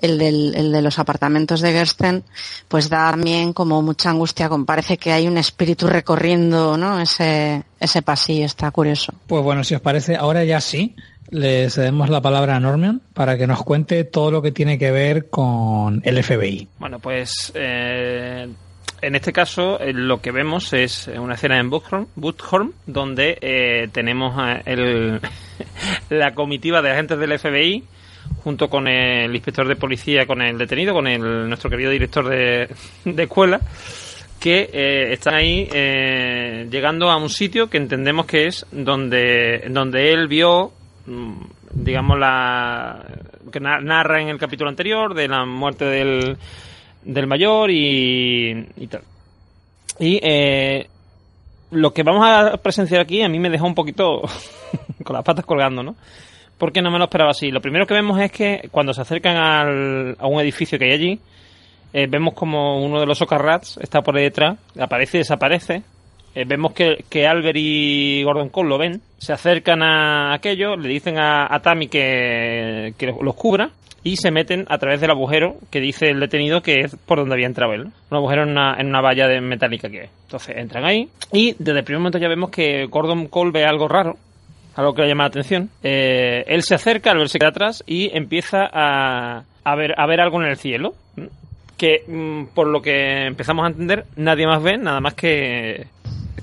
el, 0.00 0.18
del, 0.18 0.54
el 0.54 0.72
de 0.72 0.82
los 0.82 0.98
apartamentos 0.98 1.60
de 1.60 1.72
Gersten, 1.72 2.24
pues 2.68 2.88
da 2.88 3.10
también 3.10 3.52
como 3.52 3.82
mucha 3.82 4.10
angustia, 4.10 4.48
como 4.48 4.64
parece 4.64 4.96
que 4.96 5.12
hay 5.12 5.26
un 5.26 5.38
espíritu 5.38 5.86
recorriendo, 5.86 6.76
¿no? 6.76 7.00
Ese, 7.00 7.64
ese 7.78 8.02
pasillo, 8.02 8.46
está 8.46 8.70
curioso. 8.70 9.12
Pues 9.26 9.42
bueno, 9.42 9.64
si 9.64 9.74
os 9.74 9.80
parece, 9.80 10.16
ahora 10.16 10.44
ya 10.44 10.60
sí, 10.60 10.94
le 11.30 11.70
cedemos 11.70 12.10
la 12.10 12.20
palabra 12.20 12.56
a 12.56 12.60
Norman 12.60 13.00
para 13.14 13.38
que 13.38 13.46
nos 13.46 13.62
cuente 13.62 14.04
todo 14.04 14.30
lo 14.30 14.42
que 14.42 14.52
tiene 14.52 14.78
que 14.78 14.90
ver 14.90 15.28
con 15.28 16.00
el 16.04 16.22
FBI. 16.22 16.68
Bueno, 16.78 16.98
pues 16.98 17.52
eh, 17.54 18.48
en 19.02 19.14
este 19.14 19.32
caso 19.32 19.80
eh, 19.80 19.92
lo 19.92 20.20
que 20.20 20.32
vemos 20.32 20.72
es 20.72 21.08
una 21.08 21.34
escena 21.34 21.58
en 21.58 21.70
Boothorn, 21.70 22.74
donde 22.86 23.38
eh, 23.40 23.88
tenemos 23.92 24.34
el, 24.66 25.20
la 26.10 26.34
comitiva 26.34 26.82
de 26.82 26.90
agentes 26.90 27.18
del 27.18 27.38
FBI 27.38 27.84
junto 28.42 28.68
con 28.68 28.88
el 28.88 29.34
inspector 29.34 29.66
de 29.66 29.76
policía, 29.76 30.26
con 30.26 30.42
el 30.42 30.58
detenido, 30.58 30.94
con 30.94 31.06
el, 31.06 31.48
nuestro 31.48 31.70
querido 31.70 31.90
director 31.90 32.28
de, 32.28 32.68
escuela, 33.04 33.60
que 34.38 34.70
eh, 34.72 35.12
están 35.12 35.34
ahí 35.34 35.68
llegando 36.70 37.10
a 37.10 37.16
un 37.16 37.28
sitio 37.28 37.68
que 37.68 37.76
entendemos 37.76 38.26
que 38.26 38.46
es 38.46 38.66
donde, 38.72 39.66
donde 39.70 40.12
él 40.12 40.28
vio, 40.28 40.72
mm, 41.06 41.32
digamos, 41.74 42.18
la 42.18 43.04
que 43.52 43.60
narra 43.60 44.22
en 44.22 44.28
el 44.28 44.38
capítulo 44.38 44.70
anterior 44.70 45.14
de 45.14 45.28
la 45.28 45.44
muerte 45.44 45.84
del 45.84 46.38
del 47.02 47.26
mayor 47.26 47.70
y, 47.70 48.66
y 48.76 48.86
tal. 48.86 49.02
Y 49.98 50.20
eh, 50.22 50.88
lo 51.70 51.92
que 51.92 52.02
vamos 52.02 52.26
a 52.26 52.56
presenciar 52.56 53.00
aquí 53.00 53.22
a 53.22 53.28
mí 53.28 53.38
me 53.38 53.50
dejó 53.50 53.66
un 53.66 53.74
poquito 53.74 54.22
con 55.04 55.14
las 55.14 55.24
patas 55.24 55.44
colgando, 55.44 55.82
¿no? 55.82 55.96
Porque 56.60 56.82
no 56.82 56.90
me 56.90 56.98
lo 56.98 57.04
esperaba 57.04 57.30
así. 57.30 57.50
Lo 57.50 57.62
primero 57.62 57.86
que 57.86 57.94
vemos 57.94 58.20
es 58.20 58.30
que 58.30 58.68
cuando 58.70 58.92
se 58.92 59.00
acercan 59.00 59.36
al, 59.38 60.16
a 60.18 60.26
un 60.26 60.40
edificio 60.40 60.78
que 60.78 60.84
hay 60.84 60.92
allí, 60.92 61.20
eh, 61.94 62.06
vemos 62.06 62.34
como 62.34 62.84
uno 62.84 63.00
de 63.00 63.06
los 63.06 63.22
Ocarrats 63.22 63.78
está 63.78 64.02
por 64.02 64.14
ahí 64.16 64.24
detrás, 64.24 64.58
aparece 64.78 65.16
y 65.16 65.20
desaparece. 65.20 65.82
Eh, 66.34 66.44
vemos 66.46 66.74
que, 66.74 67.04
que, 67.08 67.26
Albert 67.26 67.56
y 67.58 68.22
Gordon 68.24 68.50
Cole 68.50 68.68
lo 68.68 68.76
ven, 68.76 69.00
se 69.16 69.32
acercan 69.32 69.82
a 69.82 70.34
aquello, 70.34 70.76
le 70.76 70.90
dicen 70.90 71.18
a, 71.18 71.52
a 71.52 71.60
Tammy 71.60 71.88
que, 71.88 72.92
que 72.98 73.06
los 73.06 73.34
cubra 73.34 73.70
y 74.02 74.16
se 74.16 74.30
meten 74.30 74.66
a 74.68 74.76
través 74.76 75.00
del 75.00 75.10
agujero 75.10 75.56
que 75.70 75.80
dice 75.80 76.10
el 76.10 76.20
detenido 76.20 76.62
que 76.62 76.80
es 76.80 76.94
por 76.94 77.18
donde 77.18 77.34
había 77.34 77.46
entrado 77.46 77.72
él. 77.72 77.86
Un 78.10 78.16
agujero 78.16 78.42
en 78.42 78.50
una, 78.50 78.76
en 78.78 78.88
una 78.88 79.00
valla 79.00 79.26
de 79.26 79.40
metálica 79.40 79.88
que 79.88 80.04
es. 80.04 80.10
Entonces 80.24 80.56
entran 80.58 80.84
ahí 80.84 81.08
y 81.32 81.56
desde 81.58 81.78
el 81.78 81.84
primer 81.84 82.00
momento 82.00 82.18
ya 82.18 82.28
vemos 82.28 82.50
que 82.50 82.84
Gordon 82.84 83.28
Cole 83.28 83.50
ve 83.50 83.64
algo 83.64 83.88
raro, 83.88 84.16
algo 84.80 84.94
que 84.94 85.02
le 85.02 85.08
llama 85.08 85.24
la 85.24 85.28
atención. 85.28 85.70
Eh, 85.82 86.44
él 86.46 86.62
se 86.62 86.74
acerca 86.74 87.10
al 87.10 87.18
verse 87.18 87.38
que 87.38 87.46
atrás 87.46 87.84
y 87.86 88.16
empieza 88.16 88.68
a, 88.72 89.44
a, 89.64 89.74
ver, 89.76 89.94
a 89.96 90.06
ver 90.06 90.20
algo 90.20 90.42
en 90.42 90.48
el 90.48 90.56
cielo. 90.56 90.94
Que 91.76 92.04
mm, 92.06 92.54
por 92.54 92.66
lo 92.66 92.82
que 92.82 93.26
empezamos 93.26 93.64
a 93.64 93.68
entender, 93.68 94.04
nadie 94.16 94.46
más 94.46 94.62
ve, 94.62 94.76
nada 94.76 95.00
más 95.00 95.14
que 95.14 95.86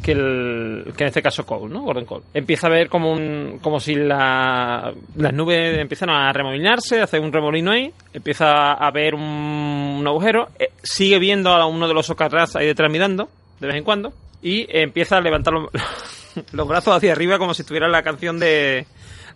que, 0.08 0.14
el, 0.14 0.94
que 0.96 1.04
en 1.04 1.08
este 1.08 1.22
caso 1.22 1.46
Cole, 1.46 1.74
¿no? 1.74 1.82
Gordon 1.82 2.06
Cole. 2.06 2.24
Empieza 2.34 2.68
a 2.68 2.70
ver 2.70 2.88
como 2.88 3.12
un, 3.12 3.60
como 3.62 3.80
si 3.80 3.94
la, 3.96 4.94
las 5.16 5.34
nubes 5.34 5.78
empiezan 5.78 6.10
a 6.10 6.32
remolinarse, 6.32 7.02
hace 7.02 7.20
un 7.20 7.34
remolino 7.34 7.72
ahí, 7.72 7.92
empieza 8.14 8.72
a 8.72 8.92
ver 8.92 9.16
un, 9.16 10.04
agujero, 10.08 10.48
eh, 10.58 10.70
sigue 10.82 11.20
viendo 11.20 11.50
a 11.50 11.66
uno 11.66 11.90
de 11.90 11.94
los 11.94 12.06
socarras 12.06 12.56
ahí 12.56 12.68
detrás 12.68 12.90
mirando, 12.90 13.28
de 13.60 13.68
vez 13.68 13.76
en 13.76 13.84
cuando, 13.84 14.14
y 14.42 14.66
empieza 14.70 15.18
a 15.18 15.22
levantar 15.22 15.54
los, 15.54 15.70
los 16.52 16.68
brazos 16.68 16.96
hacia 16.96 17.12
arriba 17.12 17.38
como 17.38 17.54
si 17.54 17.62
estuviera 17.62 17.88
la 17.88 18.04
canción 18.04 18.40
de, 18.40 18.86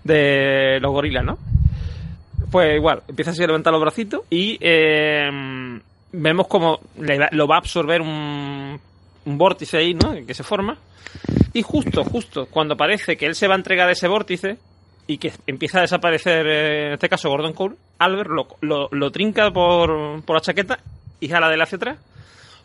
de 0.03 0.79
los 0.81 0.91
gorilas, 0.91 1.23
¿no? 1.23 1.37
Pues 2.51 2.75
igual, 2.75 3.03
empieza 3.07 3.31
a 3.31 3.47
levantar 3.47 3.71
los 3.71 3.81
bracitos 3.81 4.21
y 4.29 4.57
eh, 4.59 5.29
vemos 6.11 6.47
como 6.47 6.79
lo 7.31 7.47
va 7.47 7.55
a 7.55 7.59
absorber 7.59 8.01
un 8.01 8.79
vórtice 9.25 9.77
ahí, 9.77 9.93
¿no? 9.93 10.13
Que 10.25 10.33
se 10.33 10.43
forma. 10.43 10.77
Y 11.53 11.61
justo, 11.61 12.03
justo, 12.03 12.47
cuando 12.47 12.77
parece 12.77 13.17
que 13.17 13.25
él 13.25 13.35
se 13.35 13.47
va 13.47 13.55
a 13.55 13.57
entregar 13.57 13.89
ese 13.89 14.07
vórtice 14.07 14.57
y 15.07 15.17
que 15.17 15.33
empieza 15.47 15.79
a 15.79 15.81
desaparecer, 15.81 16.47
eh, 16.47 16.87
en 16.87 16.93
este 16.93 17.09
caso 17.09 17.29
Gordon 17.29 17.53
Cole, 17.53 17.75
Albert 17.99 18.29
lo, 18.61 18.89
lo, 18.91 19.11
trinca 19.11 19.51
por, 19.51 20.23
por 20.23 20.35
la 20.35 20.41
chaqueta 20.41 20.79
y 21.19 21.27
jala 21.27 21.49
de 21.49 21.55
él 21.55 21.61
hacia 21.61 21.75
atrás, 21.75 21.99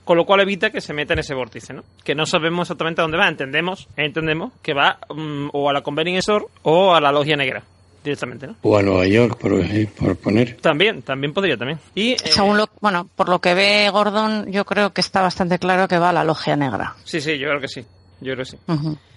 con 0.07 0.16
lo 0.16 0.24
cual 0.24 0.40
evita 0.40 0.70
que 0.70 0.80
se 0.80 0.94
meta 0.94 1.14
en 1.14 1.18
ese 1.18 1.34
vórtice, 1.34 1.74
¿no? 1.74 1.82
Que 2.04 2.14
no 2.14 2.26
sabemos 2.26 2.66
exactamente 2.68 3.00
a 3.00 3.04
dónde 3.04 3.18
va, 3.18 3.26
entendemos, 3.28 3.88
entendemos 3.96 4.52
que 4.62 4.72
va 4.72 5.00
mm, 5.12 5.48
o 5.52 5.68
a 5.68 5.72
la 5.72 5.82
Convening 5.82 6.20
o 6.62 6.94
a 6.94 7.00
la 7.00 7.11
Logia 7.11 7.36
Negra 7.36 7.64
directamente, 8.04 8.46
¿no? 8.46 8.54
O 8.62 8.78
a 8.78 8.82
Nueva 8.82 9.04
York, 9.09 9.36
por, 9.36 9.52
eh, 9.54 9.90
por 9.98 10.16
poner. 10.16 10.59
También, 10.61 11.02
también 11.02 11.34
podría, 11.34 11.57
también. 11.57 11.80
Y, 11.96 12.12
eh, 12.12 12.18
Según 12.24 12.57
lo, 12.57 12.68
bueno, 12.80 13.11
por 13.16 13.28
lo 13.28 13.40
que 13.40 13.54
ve 13.54 13.90
Gordon, 13.90 14.52
yo 14.52 14.64
creo 14.64 14.92
que 14.92 15.00
está 15.00 15.22
bastante 15.22 15.59
claro 15.59 15.88
que 15.88 15.98
va 15.98 16.11
a 16.11 16.12
la 16.12 16.22
logia 16.22 16.54
negra. 16.54 16.94
Sí, 17.02 17.20
sí, 17.20 17.36
yo 17.36 17.48
creo 17.48 17.61
que 17.61 17.66
sí. 17.66 17.84
Yo 18.20 18.34
creo 18.34 18.44
que 18.44 18.50
sí. 18.52 18.59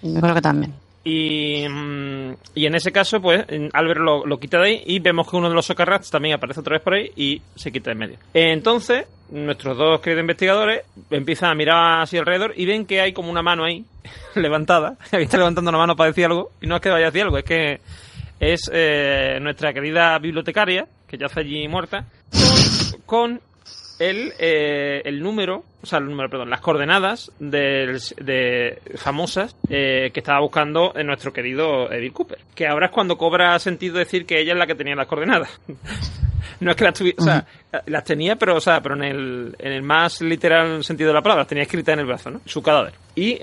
Yo 0.02 0.20
creo 0.20 0.34
que 0.34 0.42
también. 0.42 0.74
Y, 1.02 1.66
mm, 1.68 2.34
y 2.54 2.66
en 2.66 2.74
ese 2.74 2.92
caso, 2.92 3.20
pues, 3.20 3.44
Albert 3.72 4.00
lo, 4.00 4.26
lo, 4.26 4.38
quita 4.38 4.58
de 4.58 4.66
ahí 4.66 4.82
y 4.86 4.98
vemos 4.98 5.28
que 5.28 5.36
uno 5.36 5.48
de 5.48 5.54
los 5.54 5.64
socarrats 5.64 6.10
también 6.10 6.34
aparece 6.34 6.60
otra 6.60 6.76
vez 6.76 6.82
por 6.82 6.94
ahí 6.94 7.10
y 7.16 7.40
se 7.54 7.72
quita 7.72 7.90
de 7.90 7.96
medio. 7.96 8.18
Entonces, 8.34 9.06
nuestros 9.30 9.78
dos 9.78 10.00
queridos 10.00 10.22
investigadores 10.22 10.84
empiezan 11.10 11.50
a 11.50 11.54
mirar 11.54 12.02
hacia 12.02 12.20
alrededor 12.20 12.52
y 12.56 12.66
ven 12.66 12.84
que 12.84 13.00
hay 13.00 13.12
como 13.12 13.30
una 13.30 13.42
mano 13.42 13.64
ahí 13.64 13.84
levantada. 14.34 14.96
Aquí 15.10 15.22
está 15.22 15.38
levantando 15.38 15.70
una 15.70 15.78
mano 15.78 15.96
para 15.96 16.10
decir 16.10 16.26
algo 16.26 16.50
y 16.60 16.66
no 16.66 16.76
es 16.76 16.82
que 16.82 16.90
vaya 16.90 17.06
a 17.06 17.10
decir 17.10 17.22
algo, 17.22 17.38
es 17.38 17.44
que 17.44 17.80
es 18.38 18.70
eh, 18.72 19.38
nuestra 19.40 19.72
querida 19.72 20.18
bibliotecaria, 20.18 20.86
que 21.06 21.18
ya 21.18 21.26
está 21.26 21.40
allí 21.40 21.68
muerta, 21.68 22.06
con, 23.04 23.40
el, 24.00 24.32
eh, 24.38 25.02
el 25.04 25.22
número, 25.22 25.62
o 25.82 25.86
sea, 25.86 25.98
el 25.98 26.06
número, 26.06 26.30
perdón, 26.30 26.48
las 26.48 26.60
coordenadas 26.60 27.30
de, 27.38 28.80
famosas 28.96 29.54
eh, 29.68 30.10
que 30.12 30.20
estaba 30.20 30.40
buscando 30.40 30.94
nuestro 31.04 31.32
querido 31.32 31.92
Edith 31.92 32.14
Cooper. 32.14 32.38
Que 32.54 32.66
ahora 32.66 32.86
es 32.86 32.92
cuando 32.92 33.18
cobra 33.18 33.58
sentido 33.58 33.98
decir 33.98 34.24
que 34.24 34.40
ella 34.40 34.54
es 34.54 34.58
la 34.58 34.66
que 34.66 34.74
tenía 34.74 34.96
las 34.96 35.06
coordenadas. 35.06 35.50
no 36.60 36.70
es 36.70 36.76
que 36.76 36.84
las 36.84 36.94
tuviera, 36.94 37.16
o 37.18 37.24
sea, 37.24 37.46
las 37.86 38.04
tenía, 38.04 38.36
pero, 38.36 38.56
o 38.56 38.60
sea, 38.60 38.80
pero 38.80 38.96
en 38.96 39.04
el, 39.04 39.56
en 39.58 39.72
el 39.72 39.82
más 39.82 40.22
literal 40.22 40.82
sentido 40.82 41.08
de 41.08 41.14
la 41.14 41.22
palabra, 41.22 41.42
las 41.42 41.48
tenía 41.48 41.64
escritas 41.64 41.92
en 41.92 42.00
el 42.00 42.06
brazo, 42.06 42.30
¿no? 42.30 42.40
Su 42.46 42.62
cadáver. 42.62 42.94
Y, 43.14 43.34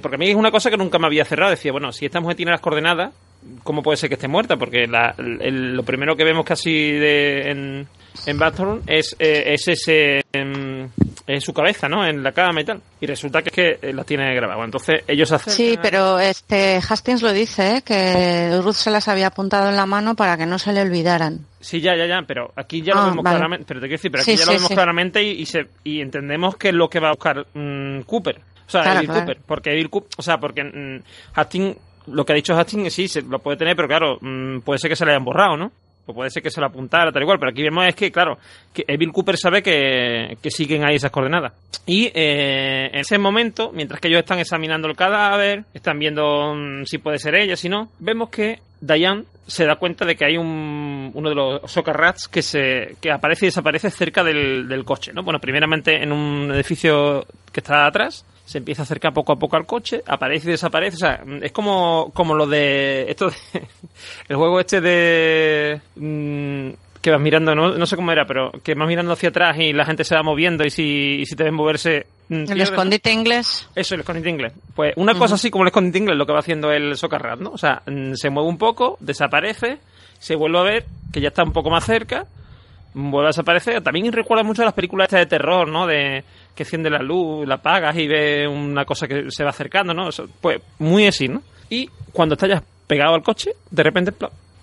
porque 0.00 0.16
a 0.16 0.18
mí 0.18 0.28
es 0.28 0.34
una 0.34 0.50
cosa 0.50 0.70
que 0.70 0.76
nunca 0.76 0.98
me 0.98 1.06
había 1.06 1.24
cerrado. 1.24 1.52
Decía, 1.52 1.70
bueno, 1.70 1.92
si 1.92 2.04
esta 2.04 2.20
mujer 2.20 2.36
tiene 2.36 2.50
las 2.50 2.60
coordenadas, 2.60 3.12
¿cómo 3.62 3.82
puede 3.82 3.96
ser 3.96 4.08
que 4.08 4.14
esté 4.14 4.28
muerta? 4.28 4.56
Porque 4.56 4.86
lo 4.86 5.82
primero 5.82 6.16
que 6.16 6.24
vemos 6.24 6.44
casi 6.44 6.92
de, 6.92 7.50
en, 7.50 7.88
en 8.26 8.38
Bathorn 8.38 8.82
es, 8.86 9.16
eh, 9.18 9.54
es 9.54 9.68
ese 9.68 10.22
en, 10.32 10.90
su 11.40 11.52
cabeza, 11.52 11.88
¿no? 11.88 12.06
En 12.06 12.22
la 12.22 12.32
cama 12.32 12.60
y 12.60 12.64
tal. 12.64 12.80
Y 13.00 13.06
resulta 13.06 13.42
que 13.42 13.48
es 13.48 13.54
que 13.54 13.88
eh, 13.88 13.92
la 13.92 14.04
tiene 14.04 14.34
grabada. 14.34 14.64
Entonces 14.64 15.02
ellos 15.06 15.30
hacen... 15.32 15.52
Sí, 15.52 15.78
pero 15.80 16.18
este 16.18 16.80
Hastings 16.86 17.22
lo 17.22 17.32
dice, 17.32 17.76
¿eh? 17.76 17.82
que 17.82 18.60
Ruth 18.62 18.74
se 18.74 18.90
las 18.90 19.08
había 19.08 19.28
apuntado 19.28 19.68
en 19.68 19.76
la 19.76 19.86
mano 19.86 20.14
para 20.16 20.36
que 20.36 20.46
no 20.46 20.58
se 20.58 20.72
le 20.72 20.82
olvidaran. 20.82 21.46
Sí, 21.60 21.80
ya, 21.80 21.96
ya, 21.96 22.06
ya, 22.06 22.22
pero 22.26 22.52
aquí 22.56 22.82
ya 22.82 22.94
lo 22.94 23.00
ah, 23.00 23.08
vemos 23.10 23.24
claramente, 23.24 23.64
pero 23.66 23.80
te 23.80 23.86
quiero 23.86 23.98
decir, 23.98 24.10
pero 24.10 24.22
aquí 24.22 24.36
ya 24.36 24.46
lo 24.46 24.52
vemos 24.52 24.70
claramente 24.70 25.22
y, 25.22 25.46
se, 25.46 25.66
y 25.84 26.00
entendemos 26.00 26.56
que 26.56 26.68
es 26.68 26.74
lo 26.74 26.88
que 26.88 27.00
va 27.00 27.08
a 27.08 27.12
buscar 27.12 27.46
mm, 27.54 28.00
Cooper. 28.02 28.40
O 28.66 28.70
sea, 28.70 28.82
claro, 28.82 29.06
Cooper, 29.06 29.38
porque 29.46 29.74
Bill 29.74 29.90
Cooper, 29.90 30.10
o 30.16 30.22
sea, 30.22 30.38
porque 30.38 30.64
mm, 30.64 31.02
Hastings 31.34 31.76
lo 32.12 32.24
que 32.24 32.32
ha 32.32 32.36
dicho 32.36 32.54
Hastings 32.54 32.92
sí, 32.92 33.08
se 33.08 33.22
lo 33.22 33.38
puede 33.38 33.56
tener, 33.56 33.76
pero 33.76 33.88
claro, 33.88 34.18
mm, 34.20 34.60
puede 34.60 34.78
ser 34.78 34.90
que 34.90 34.96
se 34.96 35.04
le 35.04 35.12
hayan 35.12 35.24
borrado, 35.24 35.56
¿no? 35.56 35.72
O 36.06 36.14
puede 36.14 36.30
ser 36.30 36.42
que 36.42 36.50
se 36.50 36.60
lo 36.60 36.66
apuntara, 36.66 37.12
tal 37.12 37.22
igual, 37.22 37.38
pero 37.38 37.50
aquí 37.50 37.62
vemos 37.62 37.86
es 37.86 37.94
que, 37.94 38.10
claro, 38.10 38.38
que 38.72 38.84
Bill 38.96 39.12
Cooper 39.12 39.36
sabe 39.36 39.62
que, 39.62 40.36
siguen 40.50 40.84
ahí 40.84 40.96
esas 40.96 41.10
coordenadas. 41.10 41.52
Y 41.86 42.10
eh, 42.14 42.90
en 42.92 43.00
ese 43.00 43.18
momento, 43.18 43.70
mientras 43.72 44.00
que 44.00 44.08
ellos 44.08 44.20
están 44.20 44.38
examinando 44.38 44.88
el 44.88 44.96
cadáver, 44.96 45.64
están 45.74 45.98
viendo 45.98 46.54
mm, 46.54 46.84
si 46.84 46.98
puede 46.98 47.18
ser 47.18 47.34
ella, 47.34 47.56
si 47.56 47.68
no, 47.68 47.90
vemos 47.98 48.30
que 48.30 48.58
Diane 48.80 49.24
se 49.46 49.66
da 49.66 49.76
cuenta 49.76 50.04
de 50.04 50.16
que 50.16 50.24
hay 50.24 50.36
un, 50.36 51.10
uno 51.12 51.28
de 51.28 51.34
los 51.34 51.70
socarrats 51.70 52.28
que 52.28 52.40
se 52.40 52.96
que 53.00 53.10
aparece 53.10 53.46
y 53.46 53.48
desaparece 53.48 53.90
cerca 53.90 54.24
del, 54.24 54.68
del 54.68 54.84
coche, 54.84 55.12
¿no? 55.12 55.22
Bueno, 55.22 55.40
primeramente 55.40 56.02
en 56.02 56.12
un 56.12 56.50
edificio 56.52 57.26
que 57.52 57.60
está 57.60 57.86
atrás 57.86 58.24
se 58.50 58.58
empieza 58.58 58.82
a 58.82 58.84
acercar 58.84 59.12
poco 59.14 59.32
a 59.32 59.38
poco 59.38 59.56
al 59.56 59.64
coche, 59.64 60.02
aparece 60.04 60.48
y 60.48 60.50
desaparece, 60.50 60.96
o 60.96 60.98
sea, 60.98 61.22
es 61.40 61.52
como, 61.52 62.10
como 62.12 62.34
lo 62.34 62.48
de 62.48 63.08
esto 63.08 63.30
de, 63.30 63.36
el 64.28 64.34
juego 64.36 64.58
este 64.58 64.80
de 64.80 65.80
mm, 65.94 66.70
que 67.00 67.12
vas 67.12 67.20
mirando, 67.20 67.54
no, 67.54 67.78
no 67.78 67.86
sé 67.86 67.94
cómo 67.94 68.10
era, 68.10 68.24
pero 68.26 68.50
que 68.64 68.74
vas 68.74 68.88
mirando 68.88 69.12
hacia 69.12 69.28
atrás 69.28 69.56
y 69.56 69.72
la 69.72 69.84
gente 69.84 70.02
se 70.02 70.16
va 70.16 70.24
moviendo 70.24 70.64
y 70.64 70.70
si, 70.70 71.18
y 71.20 71.26
si 71.26 71.36
te 71.36 71.44
ven 71.44 71.54
moverse... 71.54 72.08
mm, 72.28 72.50
El 72.50 72.60
escondite 72.60 73.12
inglés. 73.12 73.68
Eso, 73.76 73.94
el 73.94 74.00
escondite 74.00 74.28
inglés. 74.28 74.52
Pues 74.74 74.94
una 74.96 75.14
cosa 75.14 75.36
así 75.36 75.48
como 75.48 75.62
el 75.62 75.68
escondite 75.68 75.98
inglés, 75.98 76.16
lo 76.18 76.26
que 76.26 76.32
va 76.32 76.40
haciendo 76.40 76.72
el 76.72 76.96
socarrat, 76.96 77.38
¿no? 77.38 77.50
O 77.52 77.58
sea, 77.58 77.82
mm, 77.86 78.14
se 78.14 78.30
mueve 78.30 78.48
un 78.48 78.58
poco, 78.58 78.96
desaparece, 78.98 79.78
se 80.18 80.34
vuelve 80.34 80.58
a 80.58 80.62
ver 80.62 80.86
que 81.12 81.20
ya 81.20 81.28
está 81.28 81.44
un 81.44 81.52
poco 81.52 81.70
más 81.70 81.84
cerca, 81.86 82.26
vuelve 82.94 83.28
a 83.28 83.30
desaparecer. 83.30 83.82
También 83.82 84.12
recuerda 84.12 84.42
mucho 84.42 84.62
a 84.62 84.66
las 84.66 84.74
películas 84.74 85.06
estas 85.06 85.20
de 85.20 85.26
terror, 85.26 85.68
¿no? 85.68 85.86
De 85.86 86.24
que 86.54 86.62
enciende 86.62 86.90
la 86.90 87.00
luz, 87.00 87.46
la 87.46 87.56
apagas 87.56 87.96
y 87.96 88.06
ve 88.06 88.46
una 88.46 88.84
cosa 88.84 89.06
que 89.06 89.30
se 89.30 89.44
va 89.44 89.50
acercando, 89.50 89.94
¿no? 89.94 90.08
Pues 90.40 90.60
muy 90.78 91.06
así, 91.06 91.28
¿no? 91.28 91.42
Y 91.68 91.88
cuando 92.12 92.34
está 92.34 92.62
pegado 92.86 93.14
al 93.14 93.22
coche, 93.22 93.52
de 93.70 93.82
repente 93.82 94.12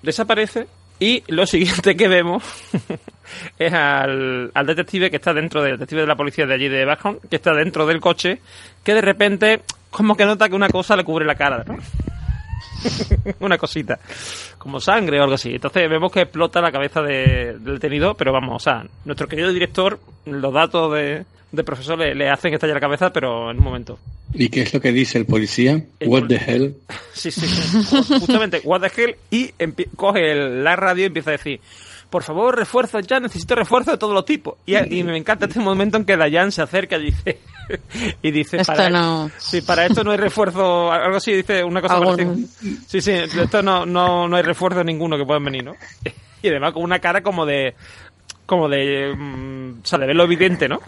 desaparece 0.02 0.68
y 1.00 1.24
lo 1.28 1.46
siguiente 1.48 1.96
que 1.96 2.08
vemos 2.08 2.44
es 3.60 3.74
al, 3.74 4.52
al 4.54 4.66
detective 4.66 5.10
que 5.10 5.18
está 5.18 5.34
dentro 5.34 5.62
del 5.62 5.74
detective 5.74 6.02
de 6.02 6.08
la 6.08 6.16
policía 6.16 6.46
de 6.46 6.54
allí 6.54 6.68
de 6.68 6.86
Backham, 6.86 7.20
que 7.30 7.38
está 7.38 7.54
dentro 7.54 7.86
del 7.86 8.02
coche, 8.02 8.40
que 8.84 8.94
de 8.94 9.02
repente 9.02 9.62
como 9.90 10.16
que 10.16 10.26
nota 10.26 10.50
que 10.50 10.56
una 10.56 10.70
cosa 10.70 10.96
le 10.96 11.04
cubre 11.04 11.26
la 11.26 11.36
cara, 11.36 11.64
¿no? 11.66 11.78
una 13.40 13.58
cosita, 13.58 14.00
como 14.58 14.80
sangre 14.80 15.20
o 15.20 15.24
algo 15.24 15.36
así. 15.36 15.56
Entonces 15.56 15.90
vemos 15.90 16.12
que 16.12 16.22
explota 16.22 16.62
la 16.62 16.72
cabeza 16.72 17.02
de- 17.02 17.58
del 17.60 17.76
detenido, 17.76 18.14
pero 18.16 18.32
vamos, 18.34 18.56
o 18.56 18.60
sea, 18.64 18.86
nuestro 19.06 19.28
querido 19.28 19.52
director, 19.52 20.00
los 20.26 20.54
datos 20.54 20.94
de, 20.94 21.26
de 21.52 21.64
profesor 21.64 21.98
le, 21.98 22.14
le 22.16 22.30
hacen 22.30 22.54
estallar 22.54 22.76
la 22.76 22.82
cabeza, 22.82 23.12
pero 23.12 23.52
en 23.52 23.58
un 23.58 23.64
momento. 23.64 24.00
¿Y 24.34 24.50
qué 24.50 24.62
es 24.64 24.74
lo 24.74 24.82
que 24.82 24.92
dice 24.92 25.18
el 25.18 25.26
policía? 25.26 25.82
El 26.00 26.10
What 26.10 26.24
the 26.28 26.36
hell? 26.46 26.76
Sí, 27.14 27.32
sí, 27.32 27.48
justamente, 28.20 28.62
what 28.64 28.82
the 28.82 28.92
hell, 29.02 29.16
y 29.32 29.52
coge 29.96 30.32
el- 30.32 30.64
la 30.64 30.76
radio 30.76 31.04
y 31.04 31.08
empieza 31.08 31.32
a 31.32 31.34
decir, 31.34 31.60
por 32.10 32.24
favor, 32.24 32.56
refuerzos 32.58 33.06
ya, 33.06 33.20
necesito 33.20 33.56
refuerzos 33.56 33.94
de 33.94 33.98
todos 33.98 34.14
los 34.14 34.26
tipos. 34.26 34.56
Y, 34.66 34.76
y 35.00 35.04
me 35.04 35.18
encanta 35.18 35.46
este 35.46 35.60
momento 35.60 35.98
en 35.98 36.06
que 36.06 36.16
Dayan 36.18 36.52
se 36.52 36.62
acerca 36.62 36.98
y 36.98 37.06
dice, 37.06 37.40
y 38.22 38.32
dice, 38.32 38.58
Esto 38.58 38.74
para, 38.74 38.90
no- 38.90 39.30
sí, 39.38 39.62
para 39.62 39.86
esto 39.86 40.04
no 40.04 40.12
hay 40.12 40.18
refuerzo, 40.18 40.92
algo 40.92 41.18
así, 41.18 41.34
dice 41.34 41.64
una 41.64 41.82
cosa 41.82 42.00
parecida. 42.00 42.34
Sí, 42.88 43.02
sí, 43.02 43.12
esto 43.12 43.62
no, 43.62 43.86
no, 43.86 44.28
no 44.28 44.36
hay 44.38 44.44
refuerzo 44.44 44.84
ninguno 44.84 45.18
que 45.18 45.26
puedan 45.26 45.44
venir, 45.44 45.64
¿no? 45.66 45.74
Y 46.42 46.50
además 46.50 46.74
con 46.74 46.84
una 46.84 47.00
cara 47.00 47.22
como 47.24 47.46
de, 47.48 47.74
como 48.46 48.70
de, 48.70 49.12
mm, 49.18 49.80
o 49.84 49.86
sea, 49.86 49.98
de 49.98 50.06
ver 50.06 50.16
lo 50.16 50.24
evidente, 50.24 50.70
¿no? 50.70 50.80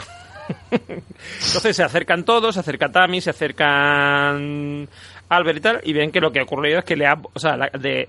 Entonces 0.72 1.76
se 1.76 1.84
acercan 1.84 2.24
todos, 2.24 2.54
se 2.54 2.60
acerca 2.62 2.90
Tammy, 2.92 3.20
se 3.20 3.32
acercan 3.32 4.88
Albert 5.30 5.58
y 5.58 5.62
tal, 5.62 5.82
y 5.84 5.94
ven 5.94 6.12
que 6.12 6.22
lo 6.22 6.32
que 6.32 6.40
ha 6.40 6.44
ocurrido 6.44 6.80
es 6.80 6.86
que 6.86 6.96
le 6.96 7.08
ha, 7.08 7.18
o 7.34 7.40
sea, 7.40 7.58
la- 7.58 7.70
de, 7.70 8.08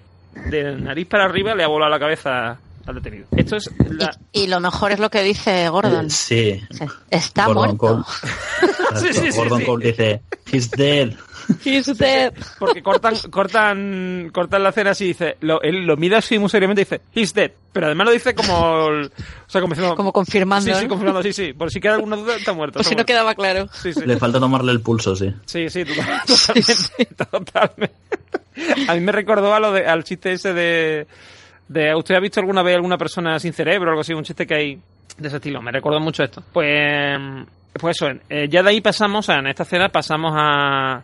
de 0.51 0.77
nariz 0.77 1.07
para 1.07 1.25
arriba 1.25 1.55
le 1.55 1.65
ha 1.65 1.69
volado 1.69 1.91
la 1.91 1.99
cabeza 1.99 2.59
al 2.87 2.95
detenido. 2.97 3.27
Esto 3.37 3.57
es 3.57 3.71
la... 3.89 4.11
Y, 4.33 4.43
y 4.43 4.47
lo 4.47 4.61
mejor 4.61 4.93
es 4.93 4.99
lo 4.99 5.11
que 5.11 5.23
dice 5.23 5.69
Gordon. 5.69 6.07
Eh, 6.07 6.11
Sí. 6.11 6.61
Sí, 6.71 6.85
Está 7.11 7.47
Gordon 7.47 7.77
muerto. 7.77 8.05
Cole. 8.05 8.05
Sí, 9.01 9.13
sí, 9.13 9.31
sí, 9.33 9.37
Gordon 9.39 9.61
sí. 9.61 9.67
Cole 9.67 9.87
dice, 9.87 10.23
he's 10.51 10.71
dead. 10.73 11.13
He's 11.65 11.97
dead. 11.99 12.33
Porque 12.61 12.81
cortan, 12.83 13.15
cortan, 13.31 14.31
cortan 14.33 14.63
la 14.63 14.69
escena 14.69 14.91
así 14.91 15.05
y 15.07 15.09
dice, 15.09 15.37
lo, 15.41 15.61
él 15.63 15.85
lo 15.85 15.97
mira 15.97 16.19
así 16.19 16.39
muy 16.39 16.49
seriamente 16.49 16.83
y 16.83 16.85
dice, 16.85 17.01
he's 17.15 17.35
dead. 17.35 17.51
Pero 17.73 17.87
además 17.87 18.07
lo 18.07 18.13
dice 18.13 18.35
como, 18.35 18.87
el- 18.89 19.07
o 19.07 19.51
sea, 19.51 19.61
como 19.61 19.75
diciendo, 19.75 19.97
Como 19.97 20.13
confirmando. 20.13 20.73
Sí, 20.73 20.81
sí, 20.81 20.87
confirmando, 20.87 21.23
sí, 21.25 21.33
sí. 21.33 21.53
Por 21.53 21.71
si 21.73 21.81
queda 21.81 21.95
alguna 21.95 22.17
duda, 22.17 22.37
está 22.37 22.53
muerto. 22.53 22.79
Por 22.79 22.85
si 22.87 22.95
no 22.95 23.05
quedaba 23.05 23.35
claro. 23.35 23.61
muerto. 23.61 23.75
Sí, 23.83 23.93
sí. 23.93 24.01
Le 24.05 24.17
falta 24.17 24.39
tomarle 24.39 24.71
el 24.73 24.81
pulso, 24.81 25.17
sí. 25.17 25.33
Sí, 25.47 25.69
sí, 25.71 25.85
total- 25.87 26.23
totalmente, 26.27 27.15
totalmente. 27.17 27.95
A 28.89 28.95
mí 28.95 29.01
me 29.01 29.11
recordó 29.13 29.53
a 29.55 29.59
lo 29.61 29.73
de, 29.73 29.87
al 29.87 30.05
chiste 30.05 30.33
ese 30.33 30.53
de, 30.53 31.07
de 31.73 31.95
¿usted 31.95 32.17
ha 32.17 32.21
visto 32.21 32.41
alguna 32.41 32.63
vez 32.65 32.75
alguna 32.75 32.99
persona 32.99 33.39
sin 33.39 33.53
cerebro 33.53 33.87
o 33.87 33.91
algo 33.91 34.01
así? 34.01 34.13
Un 34.13 34.25
chiste 34.25 34.45
que 34.47 34.55
hay 34.55 34.79
de 35.17 35.29
ese 35.29 35.37
estilo. 35.37 35.63
Me 35.63 35.71
recordó 35.71 36.01
mucho 36.01 36.25
esto. 36.25 36.43
Pues, 36.53 37.17
pues 37.73 37.97
eso, 37.97 38.09
eh, 38.29 38.49
ya 38.49 38.63
de 38.63 38.71
ahí 38.71 38.81
pasamos, 38.81 39.21
o 39.21 39.33
sea, 39.33 39.39
en 39.39 39.47
esta 39.47 39.63
escena 39.63 39.89
pasamos 39.89 40.33
a, 40.37 41.03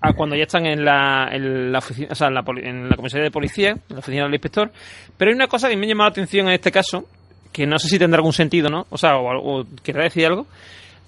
a 0.00 0.12
cuando 0.14 0.34
ya 0.34 0.42
están 0.42 0.66
en 0.66 0.84
la, 0.84 1.28
en 1.30 1.70
la 1.70 1.78
oficina, 1.78 2.08
o 2.10 2.14
sea, 2.16 2.26
en 2.28 2.34
la, 2.34 2.44
en 2.56 2.88
la 2.88 2.96
comisaría 2.96 3.24
de 3.24 3.30
policía, 3.30 3.70
en 3.70 3.80
la 3.88 3.98
oficina 4.00 4.24
del 4.24 4.34
inspector. 4.34 4.72
Pero 5.16 5.30
hay 5.30 5.34
una 5.36 5.46
cosa 5.46 5.68
que 5.68 5.76
me 5.76 5.86
ha 5.86 5.88
llamado 5.90 6.08
la 6.10 6.12
atención 6.12 6.48
en 6.48 6.54
este 6.54 6.72
caso, 6.72 7.04
que 7.52 7.66
no 7.66 7.78
sé 7.78 7.88
si 7.88 7.98
tendrá 7.98 8.18
algún 8.18 8.32
sentido, 8.32 8.68
¿no? 8.68 8.86
O 8.90 8.98
sea, 8.98 9.16
o, 9.16 9.60
o 9.60 9.66
querrá 9.82 10.02
decir 10.04 10.26
algo, 10.26 10.46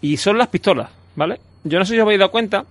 y 0.00 0.16
son 0.16 0.38
las 0.38 0.46
pistolas, 0.48 0.90
¿vale? 1.16 1.40
Yo 1.64 1.78
no 1.78 1.84
sé 1.84 1.94
si 1.94 1.98
os 1.98 2.04
habéis 2.04 2.20
dado 2.20 2.30
cuenta 2.30 2.64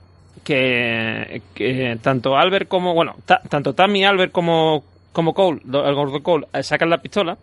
que, 0.43 1.97
tanto 2.01 2.36
Albert 2.38 2.67
como, 2.67 2.93
bueno, 2.93 3.15
ta- 3.25 3.41
tanto 3.49 3.73
Tammy, 3.73 4.03
Albert 4.05 4.32
como, 4.32 4.84
como 5.12 5.34
Cole, 5.34 5.62
el 5.64 5.95
gordo 5.95 6.22
Cole, 6.22 6.47
eh, 6.53 6.64
sacan 6.64 6.89
la 6.89 6.97
pistola. 7.01 7.38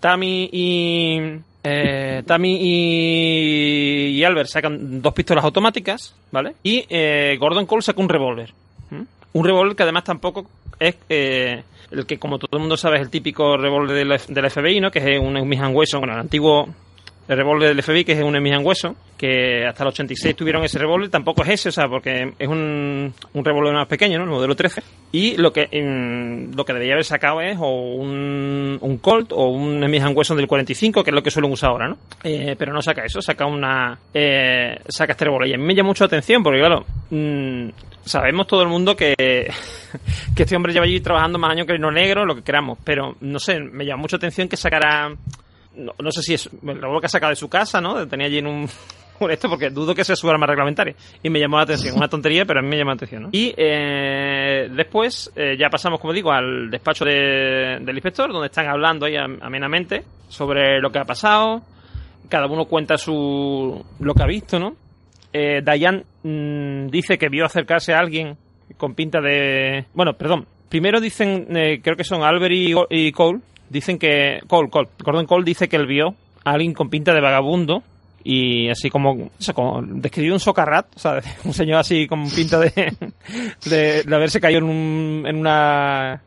Tammy 0.00 0.48
y, 0.52 1.20
eh, 1.62 2.22
Tammy 2.26 2.58
y, 2.60 4.18
y 4.18 4.24
Albert 4.24 4.48
sacan 4.48 5.00
dos 5.00 5.12
pistolas 5.14 5.44
automáticas, 5.44 6.14
¿vale? 6.30 6.54
Y 6.62 6.84
eh, 6.88 7.36
Gordon 7.38 7.66
Cole 7.66 7.82
saca 7.82 8.00
un 8.00 8.08
revólver. 8.08 8.52
Un 9.32 9.44
revólver 9.44 9.74
que 9.74 9.82
además 9.82 10.04
tampoco 10.04 10.46
es 10.78 10.96
eh, 11.08 11.62
el 11.90 12.06
que, 12.06 12.18
como 12.18 12.38
todo 12.38 12.56
el 12.56 12.60
mundo 12.60 12.76
sabe, 12.76 12.96
es 12.96 13.02
el 13.02 13.10
típico 13.10 13.56
revólver 13.56 14.06
del 14.28 14.50
FBI, 14.50 14.80
¿no? 14.80 14.90
Que 14.90 14.98
es 14.98 15.18
un 15.18 15.38
Smith 15.40 15.60
Wesson, 15.72 16.00
bueno, 16.00 16.14
el 16.14 16.20
antiguo 16.20 16.68
el 17.26 17.36
revólver 17.36 17.68
del 17.68 17.82
FBI, 17.82 18.04
que 18.04 18.12
es 18.12 18.22
un 18.22 18.36
Smith 18.36 18.54
Wesson, 18.62 18.96
que 19.16 19.66
hasta 19.66 19.84
el 19.84 19.88
86 19.88 20.36
tuvieron 20.36 20.62
ese 20.64 20.78
revólver, 20.78 21.08
tampoco 21.08 21.42
es 21.42 21.50
ese, 21.50 21.68
o 21.70 21.72
sea, 21.72 21.88
porque 21.88 22.32
es 22.38 22.48
un, 22.48 23.12
un 23.32 23.44
revólver 23.44 23.72
más 23.72 23.86
pequeño, 23.86 24.18
¿no? 24.18 24.24
El 24.24 24.30
modelo 24.30 24.54
13. 24.54 24.82
Y 25.12 25.36
lo 25.36 25.52
que 25.52 25.68
lo 26.54 26.64
que 26.64 26.72
debería 26.72 26.94
haber 26.94 27.04
sacado 27.04 27.40
es 27.40 27.56
o 27.58 27.94
un, 27.94 28.78
un 28.80 28.98
Colt 28.98 29.32
o 29.32 29.48
un 29.48 29.82
Smith 29.84 30.02
Wesson 30.14 30.36
del 30.36 30.46
45, 30.46 31.02
que 31.02 31.10
es 31.10 31.14
lo 31.14 31.22
que 31.22 31.30
suelen 31.30 31.52
usar 31.52 31.70
ahora, 31.70 31.88
¿no? 31.88 31.96
Eh, 32.24 32.56
pero 32.58 32.72
no 32.72 32.82
saca 32.82 33.04
eso, 33.04 33.22
saca 33.22 33.46
una... 33.46 33.98
Eh, 34.12 34.76
saca 34.88 35.12
este 35.12 35.24
revólver. 35.24 35.48
Y 35.48 35.54
a 35.54 35.58
mí 35.58 35.64
me 35.64 35.74
llama 35.74 35.88
mucho 35.88 36.04
atención, 36.04 36.42
porque 36.42 36.58
claro, 36.58 36.84
mm, 37.10 37.68
sabemos 38.04 38.46
todo 38.46 38.62
el 38.62 38.68
mundo 38.68 38.96
que, 38.96 39.14
que 40.36 40.42
este 40.42 40.56
hombre 40.56 40.72
lleva 40.72 40.84
allí 40.84 41.00
trabajando 41.00 41.38
más 41.38 41.52
años 41.52 41.66
que 41.66 41.74
el 41.74 41.80
no 41.80 41.90
negro, 41.90 42.26
lo 42.26 42.34
que 42.34 42.42
queramos, 42.42 42.78
pero 42.84 43.16
no 43.20 43.38
sé, 43.38 43.60
me 43.60 43.84
llama 43.86 44.02
mucho 44.02 44.16
atención 44.16 44.48
que 44.48 44.56
sacara 44.56 45.14
no, 45.76 45.92
no 45.98 46.10
sé 46.12 46.22
si 46.22 46.34
es 46.34 46.50
revólver 46.62 47.00
que 47.00 47.06
ha 47.06 47.08
sacado 47.08 47.30
de 47.30 47.36
su 47.36 47.48
casa, 47.48 47.80
¿no? 47.80 48.06
Tenía 48.06 48.26
allí 48.26 48.38
en 48.38 48.46
un, 48.48 48.68
esto 49.30 49.48
porque 49.48 49.70
dudo 49.70 49.94
que 49.94 50.04
sea 50.04 50.16
su 50.16 50.28
arma 50.28 50.46
reglamentaria 50.46 50.94
y 51.22 51.30
me 51.30 51.38
llamó 51.40 51.56
la 51.56 51.62
atención, 51.62 51.96
una 51.96 52.08
tontería, 52.08 52.44
pero 52.44 52.60
a 52.60 52.62
mí 52.62 52.68
me 52.68 52.76
llamó 52.76 52.90
la 52.90 52.94
atención, 52.96 53.22
¿no? 53.24 53.28
Y 53.32 53.54
eh, 53.56 54.68
después 54.74 55.32
eh, 55.36 55.56
ya 55.58 55.68
pasamos, 55.70 56.00
como 56.00 56.12
digo, 56.12 56.32
al 56.32 56.70
despacho 56.70 57.04
de- 57.04 57.78
del 57.80 57.96
inspector, 57.96 58.32
donde 58.32 58.46
están 58.48 58.66
hablando 58.68 59.06
ahí 59.06 59.16
am- 59.16 59.38
amenamente 59.40 60.02
sobre 60.28 60.80
lo 60.80 60.90
que 60.90 60.98
ha 60.98 61.04
pasado, 61.04 61.62
cada 62.28 62.46
uno 62.46 62.64
cuenta 62.66 62.96
su 62.98 63.84
lo 64.00 64.14
que 64.14 64.22
ha 64.22 64.26
visto, 64.26 64.58
¿no? 64.58 64.76
Eh, 65.32 65.60
mm, 66.22 66.86
dice 66.88 67.18
que 67.18 67.28
vio 67.28 67.44
acercarse 67.44 67.92
a 67.92 67.98
alguien 67.98 68.36
con 68.76 68.94
pinta 68.94 69.20
de... 69.20 69.84
Bueno, 69.94 70.14
perdón. 70.14 70.46
Primero 70.68 71.00
dicen, 71.00 71.46
eh, 71.56 71.80
creo 71.82 71.96
que 71.96 72.04
son 72.04 72.22
Albert 72.22 72.52
y, 72.54 72.74
y 72.90 73.12
Cole, 73.12 73.40
dicen 73.68 73.98
que... 73.98 74.40
Cole, 74.46 74.70
Cole. 74.70 74.88
Gordon 75.02 75.26
Cole 75.26 75.44
dice 75.44 75.68
que 75.68 75.76
él 75.76 75.86
vio 75.86 76.14
a 76.44 76.52
alguien 76.52 76.74
con 76.74 76.90
pinta 76.90 77.12
de 77.14 77.20
vagabundo 77.20 77.82
y 78.22 78.68
así 78.70 78.90
como... 78.90 79.30
Eso, 79.38 79.54
como 79.54 79.82
describió 79.82 80.32
un 80.32 80.40
socarrat, 80.40 80.86
o 80.96 80.98
sea, 80.98 81.20
un 81.44 81.52
señor 81.52 81.78
así 81.78 82.06
con 82.06 82.28
pinta 82.30 82.58
de, 82.60 82.92
de, 83.64 84.14
haberse 84.14 84.40
caído 84.40 84.58
en, 84.60 84.64
un, 84.64 85.24
en 85.26 85.36
una 85.36 86.22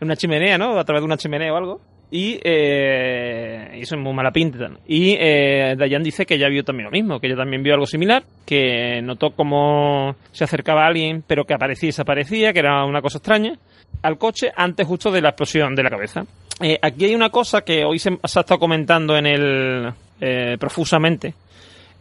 en 0.00 0.06
una 0.06 0.16
chimenea, 0.16 0.58
¿no? 0.58 0.78
A 0.78 0.84
través 0.84 1.02
de 1.02 1.06
una 1.06 1.16
chimenea 1.16 1.52
o 1.52 1.56
algo. 1.56 1.80
Y 2.10 2.38
eh, 2.44 3.70
eso 3.80 3.96
es 3.96 4.00
muy 4.00 4.12
mala 4.12 4.30
pinta. 4.30 4.70
y 4.86 5.16
eh, 5.18 5.74
Dayan 5.76 6.02
dice 6.02 6.26
que 6.26 6.34
ella 6.34 6.48
vio 6.48 6.62
también 6.62 6.84
lo 6.84 6.90
mismo, 6.92 7.18
que 7.18 7.26
ella 7.26 7.36
también 7.36 7.62
vio 7.62 7.74
algo 7.74 7.86
similar, 7.86 8.22
que 8.46 9.00
notó 9.02 9.30
como 9.30 10.14
se 10.30 10.44
acercaba 10.44 10.84
a 10.84 10.88
alguien, 10.88 11.24
pero 11.26 11.44
que 11.44 11.54
aparecía 11.54 11.88
y 11.88 11.90
desaparecía, 11.90 12.52
que 12.52 12.60
era 12.60 12.84
una 12.84 13.02
cosa 13.02 13.18
extraña, 13.18 13.58
al 14.02 14.16
coche 14.18 14.52
antes 14.54 14.86
justo 14.86 15.10
de 15.10 15.22
la 15.22 15.30
explosión 15.30 15.74
de 15.74 15.82
la 15.82 15.90
cabeza. 15.90 16.24
Eh, 16.60 16.78
aquí 16.80 17.06
hay 17.06 17.14
una 17.14 17.30
cosa 17.30 17.62
que 17.62 17.84
hoy 17.84 17.98
se, 17.98 18.10
se 18.24 18.38
ha 18.38 18.42
estado 18.42 18.60
comentando 18.60 19.16
en 19.16 19.26
el 19.26 19.92
eh, 20.20 20.56
profusamente 20.58 21.34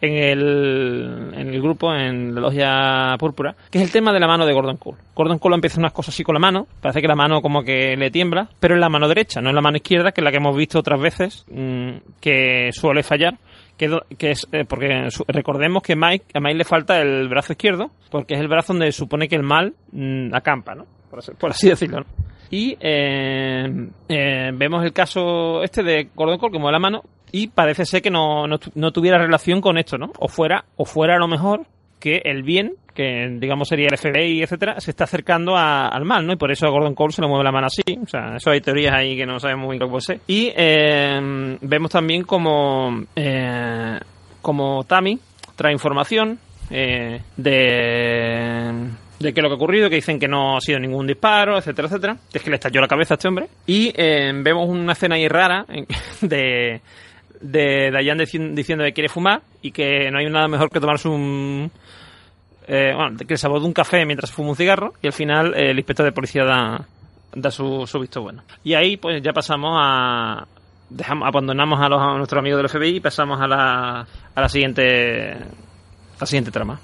en 0.04 0.18
el, 0.18 1.32
en 1.34 1.48
el 1.54 1.62
grupo, 1.62 1.94
en 1.94 2.36
la 2.36 2.42
logia 2.42 3.16
púrpura, 3.18 3.56
que 3.72 3.78
es 3.78 3.84
el 3.86 3.92
tema 3.92 4.12
de 4.12 4.20
la 4.20 4.28
mano 4.28 4.46
de 4.46 4.52
Gordon 4.52 4.76
Cole. 4.76 4.98
Gordon 5.16 5.40
Cole 5.40 5.56
empieza 5.56 5.80
unas 5.80 5.94
cosas 5.94 6.14
así 6.14 6.24
con 6.24 6.34
la 6.34 6.40
mano, 6.40 6.68
parece 6.82 7.02
que 7.02 7.08
la 7.08 7.16
mano 7.16 7.42
como 7.42 7.64
que 7.64 7.96
le 7.96 8.12
tiembla, 8.12 8.50
pero 8.60 8.76
es 8.76 8.82
la 8.82 8.90
mano 8.90 9.08
derecha, 9.08 9.40
no 9.40 9.50
es 9.50 9.56
la 9.56 9.62
mano 9.62 9.78
izquierda, 9.78 10.12
que 10.12 10.20
es 10.20 10.26
la 10.26 10.32
que 10.32 10.38
hemos 10.38 10.58
visto 10.58 10.78
otras 10.78 11.00
veces, 11.00 11.46
mm, 11.50 12.20
que 12.20 12.70
suele 12.74 13.02
fallar. 13.02 13.36
Que, 13.78 13.98
que 14.20 14.32
es 14.32 14.48
eh, 14.52 14.66
porque 14.66 15.08
recordemos 15.30 15.82
que 15.82 15.96
Mike 15.96 16.26
a 16.36 16.40
Mike 16.40 16.58
le 16.60 16.64
falta 16.64 17.02
el 17.02 17.28
brazo 17.28 17.54
izquierdo 17.54 17.90
porque 18.12 18.36
es 18.36 18.40
el 18.40 18.48
brazo 18.48 18.74
donde 18.74 18.92
supone 18.92 19.28
que 19.28 19.36
el 19.36 19.42
mal 19.42 19.74
mm, 19.92 20.32
acampa 20.32 20.76
no 20.76 20.86
por 21.10 21.18
así, 21.18 21.32
por 21.32 21.50
así 21.50 21.70
decirlo. 21.70 22.06
Y 22.54 22.78
eh, 22.80 23.66
eh, 24.08 24.52
vemos 24.54 24.84
el 24.84 24.94
caso 24.94 25.64
este 25.64 25.82
de 25.82 26.10
Gordon 26.14 26.38
Cole 26.38 26.52
que 26.52 26.60
mueve 26.60 26.74
la 26.74 26.80
mano 26.80 27.02
y 27.32 27.48
parece 27.48 27.84
ser 27.84 28.04
que 28.04 28.12
no, 28.12 28.46
no, 28.46 28.60
no 28.76 28.92
tuviera 28.92 29.18
relación 29.18 29.60
con 29.60 29.80
esto, 29.80 29.98
¿no? 29.98 30.14
O 30.20 30.28
fuera, 30.28 30.64
o 30.76 30.86
fuera 30.86 31.16
a 31.16 31.18
lo 31.18 31.28
mejor 31.28 31.66
que 32.00 32.22
el 32.26 32.44
bien, 32.44 32.76
que 32.94 33.28
digamos 33.40 33.70
sería 33.70 33.88
el 33.90 33.98
FBI, 33.98 34.44
etcétera, 34.44 34.80
se 34.80 34.92
está 34.92 35.06
acercando 35.06 35.58
al 35.58 36.06
mal, 36.06 36.28
¿no? 36.28 36.34
Y 36.34 36.36
por 36.36 36.52
eso 36.52 36.68
a 36.68 36.70
Gordon 36.70 36.94
Cole 36.94 37.12
se 37.12 37.24
le 37.24 37.28
mueve 37.28 37.44
la 37.44 37.52
mano 37.52 37.66
así. 37.66 37.82
O 38.00 38.08
sea, 38.08 38.36
eso 38.36 38.52
hay 38.52 38.62
teorías 38.62 38.94
ahí 38.94 39.18
que 39.18 39.26
no 39.26 39.40
sabemos 39.40 39.66
muy 39.66 39.80
bien 39.80 39.90
cómo 39.90 40.00
ser. 40.00 40.20
Y 40.28 40.54
eh, 40.56 41.58
vemos 41.60 41.90
también 41.90 42.22
como, 42.22 43.04
como 44.44 44.84
Tammy 44.84 45.18
trae 45.56 45.74
información 45.74 46.38
eh, 46.70 47.20
de 47.36 48.72
de 49.24 49.34
qué 49.34 49.40
es 49.40 49.44
lo 49.44 49.50
que 49.50 49.54
ha 49.54 49.56
ocurrido, 49.56 49.90
que 49.90 49.96
dicen 49.96 50.20
que 50.20 50.28
no 50.28 50.58
ha 50.58 50.62
sido 50.62 50.80
ningún 50.80 51.08
disparo, 51.08 51.58
etcétera, 51.58 51.88
etcétera. 51.88 52.18
Es 52.32 52.42
que 52.42 52.50
le 52.50 52.56
estalló 52.58 52.82
la 52.82 52.88
cabeza 52.88 53.14
a 53.14 53.16
este 53.16 53.28
hombre. 53.28 53.48
Y 53.66 53.92
eh, 53.96 54.32
vemos 54.36 54.70
una 54.70 54.94
escena 54.94 55.16
ahí 55.16 55.28
rara 55.28 55.66
de, 56.22 56.82
de 57.42 57.92
Dayan 57.92 58.20
dici- 58.20 58.54
diciendo 58.54 58.84
que 58.86 58.94
quiere 58.94 59.10
fumar 59.10 59.42
y 59.62 59.72
que 59.72 60.12
no 60.12 60.20
hay 60.20 60.30
nada 60.30 60.48
mejor 60.48 60.70
que 60.70 60.80
tomarse 60.80 61.08
un... 61.10 61.72
eh, 62.68 62.94
bueno, 62.96 63.18
que 63.18 63.34
el 63.34 63.38
sabor 63.38 63.60
de 63.62 63.66
un 63.68 63.74
café 63.74 64.06
mientras 64.06 64.32
fuma 64.32 64.50
un 64.50 64.56
cigarro 64.56 64.94
y 65.02 65.08
al 65.08 65.14
final 65.14 65.54
eh, 65.56 65.72
el 65.72 65.78
inspector 65.80 66.06
de 66.06 66.12
policía 66.12 66.44
da, 66.46 66.86
da 67.36 67.52
su, 67.52 67.86
su 67.88 68.00
visto 68.00 68.22
bueno. 68.22 68.44
Y 68.64 68.74
ahí 68.76 68.98
pues 68.98 69.22
ya 69.24 69.34
pasamos 69.34 69.72
a... 69.82 70.46
Dejamos, 70.90 71.28
abandonamos 71.28 71.80
a, 71.82 71.90
los, 71.90 72.00
a 72.00 72.18
nuestros 72.18 72.40
amigos 72.40 72.58
del 72.62 72.70
FBI 72.70 72.98
y 72.98 73.00
pasamos 73.00 73.42
a 73.42 73.48
la, 73.48 74.02
a 74.36 74.42
la 74.42 74.48
siguiente 74.50 75.32
a 75.32 76.20
la 76.20 76.26
siguiente 76.28 76.52
trama. 76.52 76.80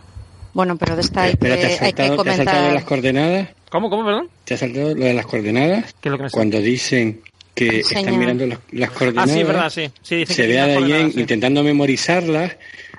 Bueno, 0.60 0.78
pero 0.78 0.95
de 0.97 1.01
esta 1.01 1.24
hay 1.24 1.36
¿te 1.36 1.47
que, 1.47 1.53
has 1.53 1.62
hay 1.82 1.93
que 1.93 2.03
saltado, 2.03 2.24
te 2.24 2.30
has 2.32 2.36
saltado 2.36 2.57
comentar. 2.57 2.74
las 2.74 2.84
coordenadas? 2.84 3.49
¿Cómo, 3.70 3.89
cómo, 3.89 4.03
perdón? 4.05 4.28
¿Te 4.43 4.53
has 4.55 4.60
saltado 4.60 4.93
lo 4.93 5.05
de 5.05 5.14
las 5.14 5.26
coordenadas? 5.26 5.95
¿Qué 6.01 6.10
es 6.10 6.12
lo 6.12 6.18
que 6.18 6.24
me 6.26 6.30
Cuando 6.32 6.60
dicen 6.62 7.22
que 7.55 7.80
están 7.80 8.20
mirando 8.20 8.45
las, 8.45 8.60
las 8.72 8.89
Ah, 8.89 8.93
coordenadas, 8.97 9.32
sí, 9.32 9.43
verdad, 9.43 9.70
sí. 10.03 10.26
se 10.26 10.47
ve 10.47 10.60
a 10.60 10.68
Dayen 10.68 10.80
coordenadas, 10.82 11.14
sí. 11.14 11.20
intentando 11.22 11.64
memorizarlas, 11.64 12.57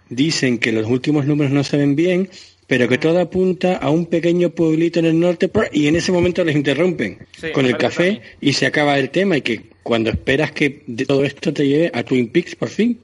dicen 0.09 0.59
que 0.59 0.73
los 0.73 0.87
últimos 0.87 1.27
números 1.27 1.53
no 1.53 1.63
se 1.65 1.77
ven 1.77 1.95
bien, 1.97 2.31
pero 2.67 2.89
que 2.89 2.97
todo 2.99 3.21
apunta 3.21 3.77
a 3.77 3.91
un 3.91 4.07
pequeño 4.07 4.51
pueblito 4.51 4.99
en 5.01 5.05
el 5.05 5.21
norte, 5.21 5.51
y 5.73 5.87
en 5.87 5.97
ese 5.97 6.13
momento 6.13 6.43
les 6.45 6.57
interrumpen 6.57 7.19
Sí, 7.39 7.51
con 7.53 7.67
el 7.67 7.77
café 7.77 8.05
también. 8.13 8.23
y 8.41 8.53
se 8.55 8.65
acaba 8.67 8.99
el 8.99 9.11
tema 9.11 9.37
y 9.37 9.43
que 9.43 9.63
cuando 9.83 10.09
esperas 10.11 10.53
que 10.53 10.83
de 10.87 11.05
todo 11.05 11.25
esto 11.25 11.53
te 11.53 11.67
lleve 11.67 11.91
a 11.93 12.03
Twin 12.05 12.29
Peaks 12.29 12.55
por 12.57 12.69
fin. 12.71 12.99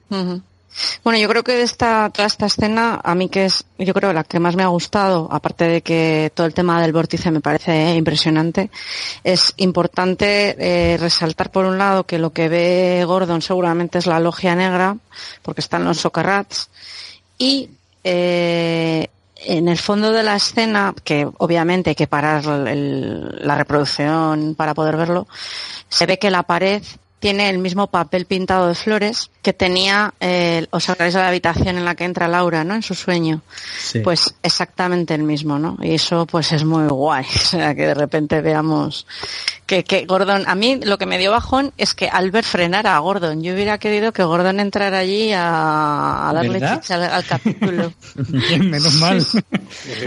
Bueno, 1.03 1.19
yo 1.19 1.29
creo 1.29 1.43
que 1.43 1.63
esta, 1.63 2.11
toda 2.11 2.27
esta 2.27 2.47
escena, 2.47 3.01
a 3.03 3.15
mí 3.15 3.29
que 3.29 3.47
es, 3.47 3.65
yo 3.79 3.95
creo 3.95 4.13
la 4.13 4.25
que 4.25 4.39
más 4.39 4.57
me 4.57 4.63
ha 4.63 4.69
gustado, 4.69 5.29
aparte 5.31 5.65
de 5.65 5.83
que 5.83 6.31
todo 6.35 6.47
el 6.47 6.55
tema 6.55 6.81
del 6.83 6.93
vórtice 6.93 7.31
me 7.31 7.41
parece 7.41 7.95
impresionante, 7.95 8.71
es 9.25 9.55
importante 9.57 10.57
eh, 10.59 10.97
resaltar 10.99 11.51
por 11.51 11.65
un 11.65 11.79
lado 11.79 12.05
que 12.05 12.19
lo 12.19 12.31
que 12.31 12.49
ve 12.49 13.05
Gordon 13.07 13.43
seguramente 13.43 13.99
es 13.99 14.07
la 14.07 14.21
logia 14.21 14.55
negra, 14.55 14.97
porque 15.43 15.61
están 15.61 15.85
los 15.85 15.99
socarrats, 15.99 16.69
y 17.39 17.71
eh, 18.05 19.09
en 19.37 19.69
el 19.69 19.79
fondo 19.79 20.13
de 20.13 20.23
la 20.23 20.37
escena, 20.37 20.95
que 21.05 21.29
obviamente 21.39 21.91
hay 21.91 21.97
que 21.97 22.07
parar 22.07 22.45
la 22.45 23.55
reproducción 23.55 24.55
para 24.55 24.75
poder 24.75 24.97
verlo, 24.97 25.27
se 25.89 26.07
ve 26.07 26.19
que 26.19 26.31
la 26.31 26.43
pared 26.43 26.83
tiene 27.27 27.51
el 27.51 27.59
mismo 27.59 27.89
papel 27.89 28.25
pintado 28.27 28.69
de 28.69 28.77
flores 28.77 29.31
que 29.43 29.53
tenía, 29.53 30.15
eh, 30.21 30.65
os 30.71 30.89
acordáis 30.89 31.13
de 31.15 31.19
la 31.21 31.27
habitación 31.27 31.77
en 31.77 31.85
la 31.85 31.97
que 31.97 32.05
entra 32.05 32.29
Laura, 32.29 32.63
¿no? 32.63 32.77
En 32.77 32.83
su 32.85 32.95
sueño. 32.95 33.43
Sí. 33.81 33.99
Pues 33.99 34.33
exactamente 34.45 35.13
el 35.13 35.25
mismo, 35.25 35.59
¿no? 35.59 35.77
Y 35.83 35.95
eso 35.95 36.25
pues 36.27 36.53
es 36.53 36.63
muy 36.63 36.87
guay. 36.87 37.25
O 37.35 37.39
sea, 37.49 37.75
que 37.75 37.85
de 37.89 37.95
repente 37.95 38.41
veamos 38.43 39.09
que, 39.67 39.83
que 39.83 40.05
Gordon, 40.07 40.45
a 40.47 40.55
mí 40.55 40.79
lo 40.85 40.99
que 40.99 41.07
me 41.07 41.19
dio 41.19 41.33
bajón 41.33 41.73
es 41.79 41.95
que 41.95 42.09
Albert 42.09 42.47
frenara 42.47 42.95
a 42.95 43.01
Gordon. 43.01 43.43
Yo 43.43 43.55
hubiera 43.55 43.79
querido 43.79 44.13
que 44.13 44.23
Gordon 44.23 44.61
entrara 44.61 44.99
allí 44.99 45.33
a, 45.33 46.29
a 46.29 46.33
darle 46.33 46.61
chicha 46.61 46.95
al, 46.95 47.03
al 47.11 47.25
capítulo. 47.25 47.93
Bien, 48.15 48.71
menos 48.71 48.95
mal. 49.01 49.21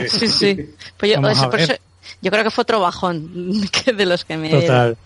Sí, 0.08 0.28
sí. 0.30 0.70
Pues 0.96 1.12
yo, 1.14 1.22
por 1.22 1.60
eso- 1.60 1.74
yo 2.22 2.32
creo 2.32 2.44
que 2.46 2.52
fue 2.52 2.62
otro 2.62 2.80
bajón 2.80 3.70
que 3.72 3.92
de 3.92 4.06
los 4.06 4.24
que 4.24 4.38
me 4.38 4.50
total. 4.50 4.98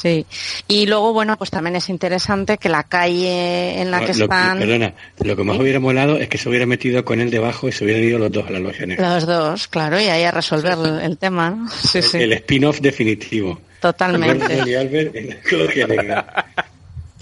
Sí. 0.00 0.24
Y 0.68 0.86
luego, 0.86 1.12
bueno, 1.12 1.36
pues 1.36 1.50
también 1.50 1.74
es 1.74 1.88
interesante 1.88 2.56
que 2.56 2.68
la 2.68 2.84
calle 2.84 3.80
en 3.80 3.90
la 3.90 3.98
que 4.00 4.14
Lo- 4.14 4.24
están 4.26 4.58
perdona, 4.58 4.94
lo 5.24 5.34
que 5.36 5.42
más 5.42 5.56
¿Sí? 5.56 5.62
hubiera 5.62 5.80
molado 5.80 6.18
es 6.18 6.28
que 6.28 6.38
se 6.38 6.48
hubiera 6.48 6.66
metido 6.66 7.04
con 7.04 7.20
él 7.20 7.30
debajo 7.32 7.68
y 7.68 7.72
se 7.72 7.82
hubieran 7.84 8.04
ido 8.04 8.18
los 8.20 8.30
dos 8.30 8.46
a 8.46 8.50
la 8.50 8.60
logia 8.60 8.86
negra. 8.86 9.14
los 9.14 9.26
dos, 9.26 9.66
claro, 9.66 10.00
y 10.00 10.04
ahí 10.04 10.22
a 10.22 10.30
resolver 10.30 10.74
el, 10.78 11.00
el 11.00 11.18
tema, 11.18 11.50
¿no? 11.50 11.68
Sí, 11.68 12.00
sí, 12.00 12.18
El 12.18 12.32
spin-off 12.34 12.78
definitivo. 12.80 13.60
totalmente. 13.80 14.62
Y 14.70 14.74
Albert 14.76 15.16
en 15.16 15.28
la 15.30 15.36
logia 15.58 15.86
negra. 15.88 16.46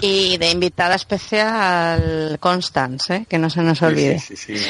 Y 0.03 0.37
de 0.37 0.51
invitada 0.51 0.95
especial 0.97 2.37
Constance, 2.41 3.15
¿eh? 3.15 3.27
que 3.29 3.39
no 3.39 3.49
se 3.49 3.63
nos 3.63 3.81
olvide. 3.81 4.19
Sí, 4.19 4.37
sí, 4.37 4.59
sí. 4.59 4.67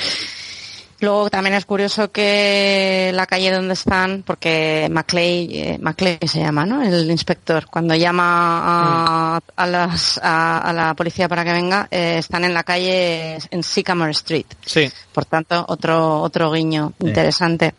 Luego 1.00 1.28
también 1.28 1.54
es 1.54 1.66
curioso 1.66 2.10
que 2.10 3.10
la 3.14 3.26
calle 3.26 3.50
donde 3.52 3.74
están, 3.74 4.22
porque 4.26 4.88
Maclay, 4.90 5.48
eh, 5.52 5.78
Maclay 5.80 6.18
se 6.26 6.40
llama, 6.40 6.64
¿no? 6.64 6.82
El 6.82 7.10
inspector, 7.10 7.66
cuando 7.66 7.94
llama 7.94 9.34
a, 9.36 9.40
a, 9.56 9.66
las, 9.66 10.18
a, 10.22 10.58
a 10.58 10.72
la 10.72 10.94
policía 10.94 11.28
para 11.28 11.44
que 11.44 11.52
venga, 11.52 11.86
eh, 11.90 12.16
están 12.18 12.44
en 12.44 12.54
la 12.54 12.64
calle 12.64 13.38
en 13.50 13.62
Sycamore 13.62 14.12
Street. 14.12 14.46
Sí. 14.64 14.90
Por 15.12 15.26
tanto, 15.26 15.64
otro, 15.68 16.20
otro 16.22 16.50
guiño 16.52 16.92
Sí. 16.98 17.06
interesante. 17.08 17.74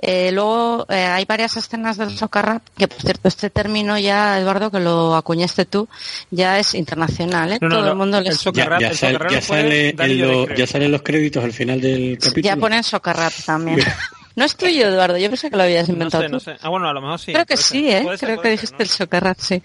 Eh, 0.00 0.30
luego 0.32 0.86
eh, 0.88 1.04
hay 1.06 1.24
varias 1.24 1.56
escenas 1.56 1.96
del 1.96 2.16
socarrat, 2.16 2.62
que 2.76 2.86
por 2.86 3.00
cierto 3.00 3.26
este 3.28 3.50
término 3.50 3.98
ya, 3.98 4.38
Eduardo, 4.38 4.70
que 4.70 4.78
lo 4.78 5.16
acuñaste 5.16 5.64
tú, 5.64 5.88
ya 6.30 6.58
es 6.58 6.74
internacional, 6.74 7.52
¿eh? 7.52 7.58
No, 7.60 7.68
no, 7.68 7.74
Todo 7.76 7.84
no, 7.86 7.90
el 7.92 7.96
mundo 7.96 8.20
le. 8.20 8.30
Ya, 8.30 8.36
Socarrat- 8.36 8.92
sal- 8.94 9.42
sale 9.42 9.88
en 9.98 10.18
lo- 10.20 10.54
ya 10.54 10.66
salen 10.66 10.92
los 10.92 11.02
créditos 11.02 11.42
al 11.42 11.52
final 11.52 11.80
del 11.80 12.16
capítulo. 12.18 12.42
Ya 12.44 12.56
ponen 12.56 12.82
socarrat 12.84 13.32
también. 13.44 13.80
No 14.36 14.44
es 14.44 14.56
tuyo, 14.56 14.86
Eduardo, 14.86 15.16
yo 15.16 15.28
pensé 15.28 15.50
que 15.50 15.56
lo 15.56 15.64
habías 15.64 15.88
No 15.88 15.94
inventado 15.94 16.22
sé, 16.22 16.28
no 16.28 16.40
sé. 16.40 16.56
Ah, 16.62 16.68
bueno, 16.68 16.88
a 16.88 16.92
lo 16.92 17.00
mejor 17.00 17.18
sí. 17.18 17.32
Creo 17.32 17.44
que 17.44 17.56
sí, 17.56 17.90
ser. 17.90 18.02
¿eh? 18.02 18.16
Ser, 18.16 18.18
Creo 18.18 18.36
que 18.36 18.42
ser, 18.42 18.52
dijiste 18.52 18.76
¿no? 18.76 18.82
el 18.82 18.88
socarrat, 18.88 19.40
sí. 19.40 19.62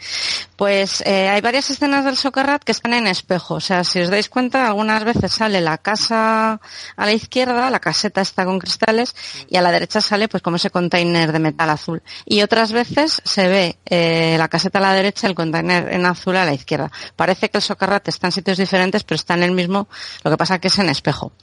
Pues 0.56 1.02
eh, 1.06 1.30
hay 1.30 1.42
varias 1.42 1.70
escenas 1.70 2.06
del 2.06 2.18
socarrat 2.18 2.64
que 2.64 2.72
están 2.72 2.94
en 2.94 3.06
espejo. 3.06 3.56
O 3.56 3.60
sea, 3.60 3.84
si 3.84 4.00
os 4.00 4.10
dais 4.10 4.30
cuenta, 4.30 4.68
algunas 4.68 5.04
veces 5.04 5.32
sale 5.32 5.62
la 5.62 5.78
casa 5.78 6.60
a 6.96 7.06
la 7.06 7.14
izquierda, 7.14 7.70
la 7.70 7.80
caseta 7.80 8.22
está 8.22 8.46
con 8.46 8.58
cristales, 8.58 9.16
y 9.48 9.58
a 9.58 9.62
la 9.62 9.72
derecha 9.72 10.02
sale 10.02 10.28
pues 10.28 10.42
como 10.42 10.56
ese 10.56 10.72
container 10.72 11.32
de 11.32 11.40
metal 11.40 11.70
azul. 11.70 12.02
Y 12.26 12.42
otras 12.42 12.72
veces 12.72 13.22
se 13.24 13.48
ve 13.48 13.78
eh, 13.86 14.36
la 14.40 14.48
caseta 14.48 14.80
a 14.80 14.82
la 14.82 14.94
derecha, 14.94 15.28
el 15.28 15.36
container 15.36 15.94
en 15.94 16.06
azul 16.06 16.36
a 16.36 16.46
la 16.46 16.54
izquierda. 16.54 16.92
Parece 17.16 17.50
que 17.50 17.58
el 17.58 17.62
socarrat 17.62 18.08
está 18.08 18.28
en 18.28 18.32
sitios 18.32 18.58
diferentes, 18.58 19.04
pero 19.04 19.18
está 19.18 19.36
en 19.36 19.44
el 19.44 19.52
mismo, 19.52 19.88
lo 20.24 20.32
que 20.32 20.38
pasa 20.38 20.60
que 20.60 20.70
es 20.70 20.80
en 20.80 20.90
espejo. 20.90 21.34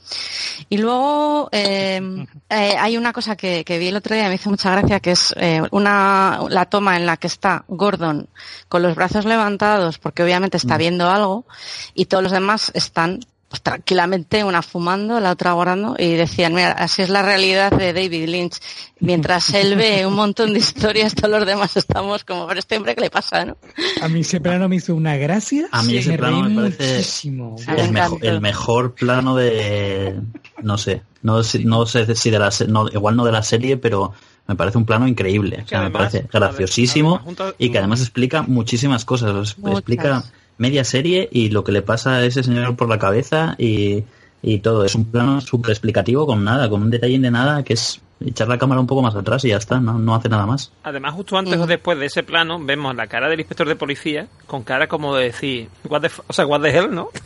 Y 0.67 0.77
luego 0.77 1.47
eh, 1.53 2.25
hay 2.49 2.97
una 2.97 3.13
cosa 3.13 3.20
que, 3.35 3.63
que 3.63 3.77
vi 3.77 3.87
el 3.87 3.95
otro 3.95 4.15
día, 4.15 4.27
me 4.27 4.35
hizo 4.35 4.49
mucha 4.49 4.71
gracia, 4.71 4.99
que 4.99 5.11
es 5.11 5.33
eh, 5.37 5.61
una 5.71 6.39
la 6.49 6.65
toma 6.65 6.97
en 6.97 7.05
la 7.05 7.17
que 7.17 7.27
está 7.27 7.63
Gordon 7.67 8.27
con 8.67 8.81
los 8.81 8.95
brazos 8.95 9.25
levantados, 9.25 9.97
porque 9.97 10.23
obviamente 10.23 10.57
está 10.57 10.77
viendo 10.77 11.09
algo, 11.09 11.45
y 11.93 12.05
todos 12.05 12.23
los 12.23 12.31
demás 12.31 12.71
están 12.73 13.19
pues 13.51 13.61
tranquilamente, 13.61 14.45
una 14.45 14.61
fumando, 14.61 15.19
la 15.19 15.31
otra 15.31 15.51
guardando, 15.51 15.97
y 15.99 16.11
decían, 16.13 16.53
mira, 16.53 16.71
así 16.71 17.01
es 17.01 17.09
la 17.09 17.21
realidad 17.21 17.69
de 17.71 17.91
David 17.91 18.29
Lynch. 18.29 18.59
Mientras 19.01 19.53
él 19.53 19.75
ve 19.75 20.05
un 20.05 20.15
montón 20.15 20.53
de 20.53 20.59
historias, 20.59 21.13
todos 21.13 21.31
los 21.31 21.45
demás 21.45 21.75
estamos 21.75 22.23
como, 22.23 22.47
pero 22.47 22.61
este 22.61 22.77
hombre, 22.77 22.95
¿qué 22.95 23.01
le 23.01 23.09
pasa, 23.09 23.43
no? 23.43 23.57
A 24.01 24.07
mí 24.07 24.21
ese 24.21 24.39
plano 24.39 24.69
me 24.69 24.77
hizo 24.77 24.95
una 24.95 25.17
gracia. 25.17 25.67
A 25.71 25.83
mí 25.83 25.97
ese 25.97 26.11
me 26.11 26.17
plano 26.17 26.43
me 26.43 26.55
parece 26.55 26.93
muchísimo. 26.95 27.57
El, 27.67 27.91
mejor, 27.91 28.19
el 28.25 28.39
mejor 28.39 28.95
plano 28.95 29.35
de 29.35 30.21
no 30.61 30.77
sé 30.77 31.01
no 31.21 31.43
sé 31.43 31.59
no 31.59 31.85
sé 31.85 32.15
si 32.15 32.29
de 32.29 32.39
la 32.39 32.49
no, 32.69 32.87
igual 32.87 33.15
no 33.15 33.25
de 33.25 33.31
la 33.31 33.43
serie 33.43 33.77
pero 33.77 34.13
me 34.47 34.55
parece 34.55 34.77
un 34.77 34.85
plano 34.85 35.07
increíble 35.07 35.61
o 35.65 35.67
sea, 35.67 35.81
me 35.81 35.91
parece 35.91 36.27
graciosísimo 36.31 37.19
junto- 37.19 37.53
y 37.57 37.69
que 37.69 37.79
además 37.79 38.01
explica 38.01 38.41
muchísimas 38.43 39.05
cosas 39.05 39.57
Muchas. 39.57 39.79
explica 39.79 40.23
media 40.57 40.83
serie 40.83 41.27
y 41.31 41.49
lo 41.49 41.63
que 41.63 41.71
le 41.71 41.81
pasa 41.81 42.15
a 42.17 42.25
ese 42.25 42.43
señor 42.43 42.75
por 42.75 42.87
la 42.89 42.99
cabeza 42.99 43.55
y, 43.57 44.03
y 44.41 44.59
todo. 44.59 44.85
Es 44.85 44.95
un 44.95 45.05
plano 45.05 45.41
súper 45.41 45.71
explicativo 45.71 46.25
con 46.27 46.43
nada 46.43 46.69
con 46.69 46.81
un 46.83 46.89
detalle 46.91 47.17
de 47.19 47.31
nada 47.31 47.63
que 47.63 47.73
es 47.73 48.01
echar 48.23 48.47
la 48.47 48.59
cámara 48.59 48.79
un 48.79 48.85
poco 48.85 49.01
más 49.01 49.15
atrás 49.15 49.43
y 49.45 49.49
ya 49.49 49.57
está 49.57 49.79
no, 49.79 49.97
no 49.97 50.13
hace 50.13 50.29
nada 50.29 50.45
más. 50.45 50.71
Además, 50.83 51.13
justo 51.15 51.37
antes 51.37 51.57
o 51.59 51.65
después 51.65 51.97
de 51.97 52.05
ese 52.05 52.21
plano, 52.21 52.59
vemos 52.63 52.95
la 52.95 53.07
cara 53.07 53.27
del 53.29 53.39
inspector 53.39 53.67
de 53.67 53.75
policía 53.75 54.27
con 54.45 54.61
cara 54.63 54.87
como 54.87 55.15
de 55.15 55.25
decir, 55.25 55.69
what 55.89 56.01
the 56.01 56.07
f- 56.07 56.21
o 56.27 56.33
sea, 56.33 56.45
what 56.45 56.61
the 56.61 56.69
hell, 56.69 56.93
¿no? 56.93 57.09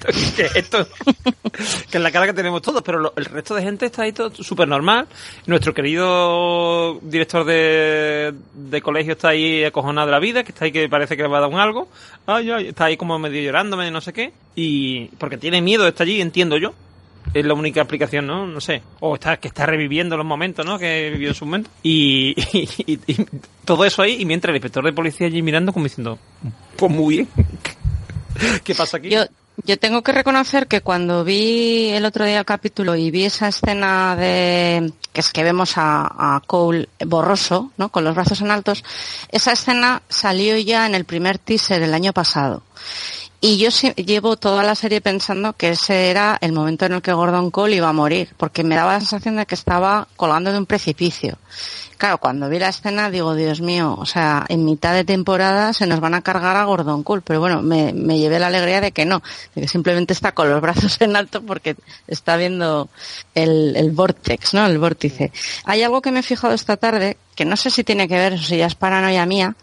que 0.36 0.48
esto, 0.58 0.86
que 1.90 1.96
es 1.98 2.02
la 2.02 2.10
cara 2.10 2.26
que 2.26 2.32
tenemos 2.32 2.62
todos, 2.62 2.82
pero 2.82 2.98
lo- 2.98 3.12
el 3.16 3.24
resto 3.26 3.54
de 3.54 3.62
gente 3.62 3.86
está 3.86 4.02
ahí 4.02 4.12
todo 4.12 4.32
súper 4.34 4.66
normal. 4.68 5.06
Nuestro 5.46 5.74
querido 5.74 6.98
director 7.02 7.44
de, 7.44 8.32
de 8.54 8.82
colegio 8.82 9.12
está 9.12 9.28
ahí 9.28 9.64
acojonado 9.64 10.06
de 10.06 10.12
la 10.12 10.18
vida, 10.20 10.42
que 10.42 10.52
está 10.52 10.64
ahí 10.64 10.72
que 10.72 10.88
parece 10.88 11.16
que 11.16 11.22
le 11.22 11.28
va 11.28 11.38
a 11.38 11.40
dar 11.42 11.50
un 11.50 11.58
algo. 11.60 11.88
Ay, 12.26 12.50
ay, 12.50 12.68
está 12.68 12.86
ahí 12.86 12.96
como 12.96 13.18
medio 13.18 13.42
llorándome, 13.42 13.90
no 13.90 14.00
sé 14.00 14.12
qué. 14.12 14.32
Y 14.56 15.06
porque 15.18 15.36
tiene 15.36 15.60
miedo, 15.60 15.86
está 15.86 16.04
allí, 16.04 16.20
entiendo 16.20 16.56
yo. 16.56 16.72
Es 17.34 17.44
la 17.44 17.54
única 17.54 17.80
explicación, 17.82 18.26
¿no? 18.26 18.46
No 18.46 18.60
sé. 18.60 18.82
O 19.00 19.14
está, 19.14 19.36
que 19.36 19.48
está 19.48 19.64
reviviendo 19.66 20.16
los 20.16 20.26
momentos, 20.26 20.64
¿no? 20.66 20.78
Que 20.78 21.10
vivió 21.12 21.28
en 21.28 21.34
su 21.34 21.44
momento. 21.44 21.70
Y, 21.82 22.34
todo 23.64 23.84
eso 23.84 24.02
ahí, 24.02 24.16
y 24.20 24.24
mientras 24.24 24.50
el 24.50 24.56
inspector 24.56 24.84
de 24.84 24.92
policía 24.92 25.26
allí 25.28 25.42
mirando 25.42 25.72
como 25.72 25.84
diciendo, 25.84 26.18
pues 26.76 26.90
muy 26.90 27.16
bien. 27.16 27.28
¿Qué 28.64 28.74
pasa 28.74 28.96
aquí? 28.96 29.10
Yo 29.64 29.78
tengo 29.78 30.02
que 30.02 30.12
reconocer 30.12 30.66
que 30.66 30.80
cuando 30.80 31.24
vi 31.24 31.90
el 31.90 32.04
otro 32.04 32.24
día 32.24 32.38
el 32.38 32.44
capítulo 32.44 32.96
y 32.96 33.10
vi 33.10 33.24
esa 33.24 33.48
escena 33.48 34.16
de 34.16 34.92
que 35.12 35.20
es 35.20 35.32
que 35.32 35.42
vemos 35.42 35.72
a, 35.76 36.40
Cole 36.46 36.88
borroso, 37.04 37.72
¿no? 37.76 37.88
Con 37.90 38.04
los 38.04 38.14
brazos 38.14 38.40
en 38.40 38.50
altos, 38.50 38.84
esa 39.30 39.52
escena 39.52 40.02
salió 40.08 40.56
ya 40.56 40.86
en 40.86 40.94
el 40.94 41.04
primer 41.04 41.38
teaser 41.38 41.82
el 41.82 41.94
año 41.94 42.12
pasado. 42.12 42.62
Y 43.42 43.56
yo 43.56 43.70
llevo 43.96 44.36
toda 44.36 44.62
la 44.62 44.74
serie 44.74 45.00
pensando 45.00 45.54
que 45.54 45.70
ese 45.70 46.10
era 46.10 46.36
el 46.42 46.52
momento 46.52 46.84
en 46.84 46.92
el 46.92 47.02
que 47.02 47.14
Gordon 47.14 47.50
Cole 47.50 47.76
iba 47.76 47.88
a 47.88 47.92
morir, 47.94 48.34
porque 48.36 48.64
me 48.64 48.76
daba 48.76 48.92
la 48.92 49.00
sensación 49.00 49.36
de 49.36 49.46
que 49.46 49.54
estaba 49.54 50.08
colgando 50.16 50.52
de 50.52 50.58
un 50.58 50.66
precipicio. 50.66 51.38
Claro, 51.96 52.18
cuando 52.18 52.48
vi 52.48 52.58
la 52.58 52.68
escena 52.68 53.10
digo, 53.10 53.34
Dios 53.34 53.60
mío, 53.60 53.94
o 53.98 54.06
sea, 54.06 54.46
en 54.48 54.64
mitad 54.64 54.94
de 54.94 55.04
temporada 55.04 55.74
se 55.74 55.86
nos 55.86 56.00
van 56.00 56.14
a 56.14 56.22
cargar 56.22 56.56
a 56.56 56.64
Gordon 56.64 57.02
Cole, 57.02 57.22
pero 57.22 57.40
bueno, 57.40 57.60
me, 57.60 57.92
me 57.92 58.18
llevé 58.18 58.38
la 58.38 58.46
alegría 58.46 58.80
de 58.80 58.92
que 58.92 59.04
no, 59.04 59.22
de 59.54 59.62
que 59.62 59.68
simplemente 59.68 60.14
está 60.14 60.32
con 60.32 60.48
los 60.48 60.60
brazos 60.60 60.98
en 61.00 61.16
alto 61.16 61.42
porque 61.42 61.76
está 62.08 62.36
viendo 62.36 62.88
el, 63.34 63.74
el 63.76 63.90
vortex, 63.90 64.54
¿no? 64.54 64.64
El 64.66 64.78
vórtice. 64.78 65.32
Hay 65.64 65.82
algo 65.82 66.00
que 66.00 66.10
me 66.10 66.20
he 66.20 66.22
fijado 66.22 66.54
esta 66.54 66.78
tarde, 66.78 67.18
que 67.34 67.44
no 67.44 67.56
sé 67.56 67.70
si 67.70 67.84
tiene 67.84 68.08
que 68.08 68.16
ver, 68.16 68.34
o 68.34 68.38
si 68.38 68.56
ya 68.56 68.66
es 68.66 68.74
paranoia 68.74 69.26
mía, 69.26 69.54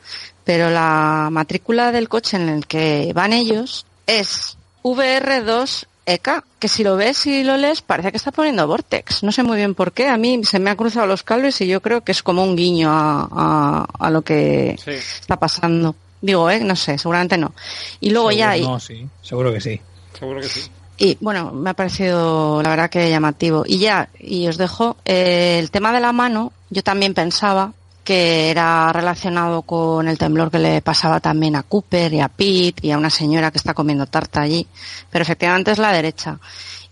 pero 0.48 0.70
la 0.70 1.28
matrícula 1.30 1.91
del 1.91 2.08
coche 2.08 2.38
en 2.38 2.48
el 2.48 2.68
que 2.68 3.12
van 3.14 3.34
ellos 3.34 3.86
es 4.06 4.58
VR2EK, 4.82 6.43
que 6.58 6.68
si 6.70 6.86
lo 6.86 6.95
ves 6.95 7.26
y 7.26 7.43
lo 7.43 7.58
lees 7.58 7.82
parece 7.82 8.12
que 8.12 8.18
está 8.18 8.32
poniendo 8.32 8.66
Vortex. 8.66 9.24
No 9.24 9.34
sé 9.34 9.43
muy 9.43 9.58
bien 9.58 9.76
por 9.76 9.91
qué, 9.91 10.08
a 10.08 10.16
mí 10.16 10.39
se 10.45 10.60
me 10.60 10.70
han 10.70 10.78
cruzado 10.78 11.06
los 11.06 11.24
cables 11.24 11.60
y 11.60 11.68
yo 11.68 11.82
creo 11.82 12.00
que 12.00 12.14
es 12.14 12.24
como 12.24 12.45
un 12.45 12.56
guiño 12.56 12.89
a, 12.89 13.86
a, 14.00 14.10
lo 14.10 14.22
que 14.22 14.80
está 14.86 15.36
pasando. 15.36 15.98
Digo, 16.22 16.50
¿eh? 16.50 16.62
No 16.62 16.78
sé, 16.78 16.98
seguramente 16.98 17.38
no. 17.38 17.54
Y 18.00 18.12
luego 18.12 18.32
ya... 18.32 18.56
No, 18.56 18.80
sí, 18.80 19.06
seguro 19.22 19.52
que 19.52 19.60
sí. 19.60 19.82
Seguro 20.18 20.39
que 20.39 20.48
sí. 20.48 20.62
Y 20.98 21.18
bueno, 21.20 21.52
me 21.52 21.72
ha 21.72 21.74
parecido 21.74 22.64
la 22.64 22.70
verdad 22.70 22.89
que 22.89 23.10
llamativo. 23.10 23.66
Y 23.68 23.80
ya, 23.80 24.08
y 24.18 24.48
os 24.48 24.58
dejo, 24.58 24.95
eh, 25.04 25.60
el 25.60 25.72
tema 25.72 25.91
de 25.91 26.00
la 26.00 26.14
mano, 26.14 26.54
yo 26.70 26.84
también 26.84 27.14
pensaba, 27.14 27.74
que 28.08 28.49
era 28.49 28.93
relacionado 28.93 29.64
con 29.64 30.08
el 30.08 30.18
temblor 30.18 30.49
que 30.49 30.60
le 30.60 30.82
pasaba 30.82 31.20
también 31.20 31.58
a 31.58 31.64
Cooper 31.64 32.14
y 32.14 32.22
a 32.22 32.30
Pete 32.30 32.88
y 32.88 32.91
a 32.91 32.97
una 32.97 33.10
señora 33.10 33.51
que 33.51 33.58
está 33.58 33.74
comiendo 33.74 34.05
tarta 34.05 34.39
allí, 34.39 34.66
pero 35.12 35.24
efectivamente 35.24 35.72
es 35.72 35.78
la 35.78 35.91
derecha. 35.91 36.39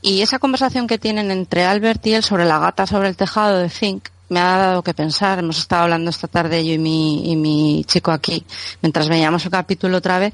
Y 0.02 0.22
esa 0.22 0.40
conversación 0.40 0.88
que 0.88 0.98
tienen 0.98 1.32
entre 1.32 1.64
Albert 1.64 2.06
y 2.08 2.16
él 2.16 2.22
sobre 2.22 2.44
la 2.44 2.60
gata 2.60 2.86
sobre 2.86 3.08
el 3.08 3.16
tejado 3.16 3.60
de 3.60 3.70
Zinc 3.70 4.10
me 4.28 4.42
ha 4.42 4.58
dado 4.58 4.84
que 4.84 4.94
pensar. 4.94 5.40
Hemos 5.40 5.58
estado 5.58 5.84
hablando 5.84 6.10
esta 6.10 6.28
tarde 6.28 6.66
yo 6.66 6.74
y 6.74 6.80
mi, 6.80 7.32
y 7.32 7.38
mi 7.38 7.86
chico 7.88 8.12
aquí 8.12 8.46
mientras 8.82 9.08
veíamos 9.08 9.46
el 9.46 9.52
capítulo 9.52 9.96
otra 9.96 10.20
vez. 10.20 10.34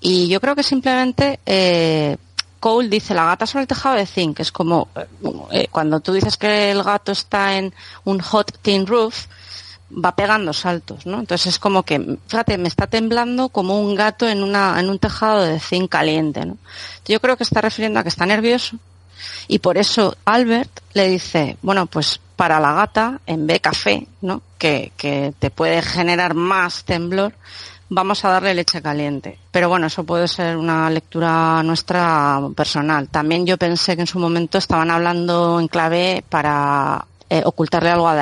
Y 0.00 0.28
yo 0.28 0.40
creo 0.40 0.56
que 0.56 0.62
simplemente 0.62 1.38
eh, 1.44 2.16
Cole 2.60 2.88
dice 2.88 3.12
la 3.12 3.26
gata 3.26 3.46
sobre 3.46 3.64
el 3.64 3.68
tejado 3.68 3.96
de 3.96 4.06
zinc. 4.06 4.40
Es 4.40 4.50
como 4.50 4.88
eh, 5.52 5.68
cuando 5.70 6.00
tú 6.00 6.14
dices 6.14 6.38
que 6.38 6.70
el 6.70 6.82
gato 6.82 7.12
está 7.12 7.58
en 7.58 7.74
un 8.04 8.20
hot 8.20 8.58
tin 8.62 8.86
roof, 8.86 9.26
va 10.02 10.16
pegando 10.16 10.52
saltos, 10.52 11.06
¿no? 11.06 11.20
Entonces 11.20 11.54
es 11.54 11.58
como 11.58 11.82
que, 11.82 12.18
fíjate, 12.28 12.58
me 12.58 12.68
está 12.68 12.86
temblando 12.86 13.48
como 13.48 13.80
un 13.80 13.94
gato 13.94 14.28
en 14.28 14.42
un 14.42 14.98
tejado 14.98 15.42
de 15.42 15.60
zinc 15.60 15.90
caliente. 15.90 16.42
Yo 17.06 17.20
creo 17.20 17.36
que 17.36 17.44
está 17.44 17.60
refiriendo 17.60 18.00
a 18.00 18.02
que 18.02 18.08
está 18.08 18.26
nervioso 18.26 18.78
y 19.48 19.58
por 19.58 19.78
eso 19.78 20.16
Albert 20.24 20.80
le 20.94 21.08
dice, 21.08 21.56
bueno, 21.62 21.86
pues 21.86 22.20
para 22.36 22.60
la 22.60 22.72
gata, 22.72 23.20
en 23.26 23.46
B 23.46 23.60
café, 23.60 24.06
¿no? 24.22 24.42
Que, 24.58 24.92
te 25.38 25.50
puede 25.50 25.82
generar 25.82 26.34
más 26.34 26.84
temblor, 26.84 27.34
vamos 27.88 28.24
a 28.24 28.30
darle 28.30 28.54
leche 28.54 28.82
caliente. 28.82 29.38
Pero 29.50 29.68
bueno, 29.68 29.86
eso 29.86 30.04
puede 30.04 30.26
ser 30.26 30.56
una 30.56 30.88
lectura 30.90 31.62
nuestra 31.62 32.40
personal. 32.56 33.08
También 33.08 33.46
yo 33.46 33.58
pensé 33.58 33.94
que 33.94 34.02
en 34.02 34.06
su 34.06 34.18
momento 34.18 34.58
estaban 34.58 34.90
hablando 34.90 35.60
en 35.60 35.68
clave 35.68 36.24
para 36.28 37.06
eh, 37.28 37.42
ocultarle 37.44 37.90
algo 37.90 38.08
a 38.08 38.14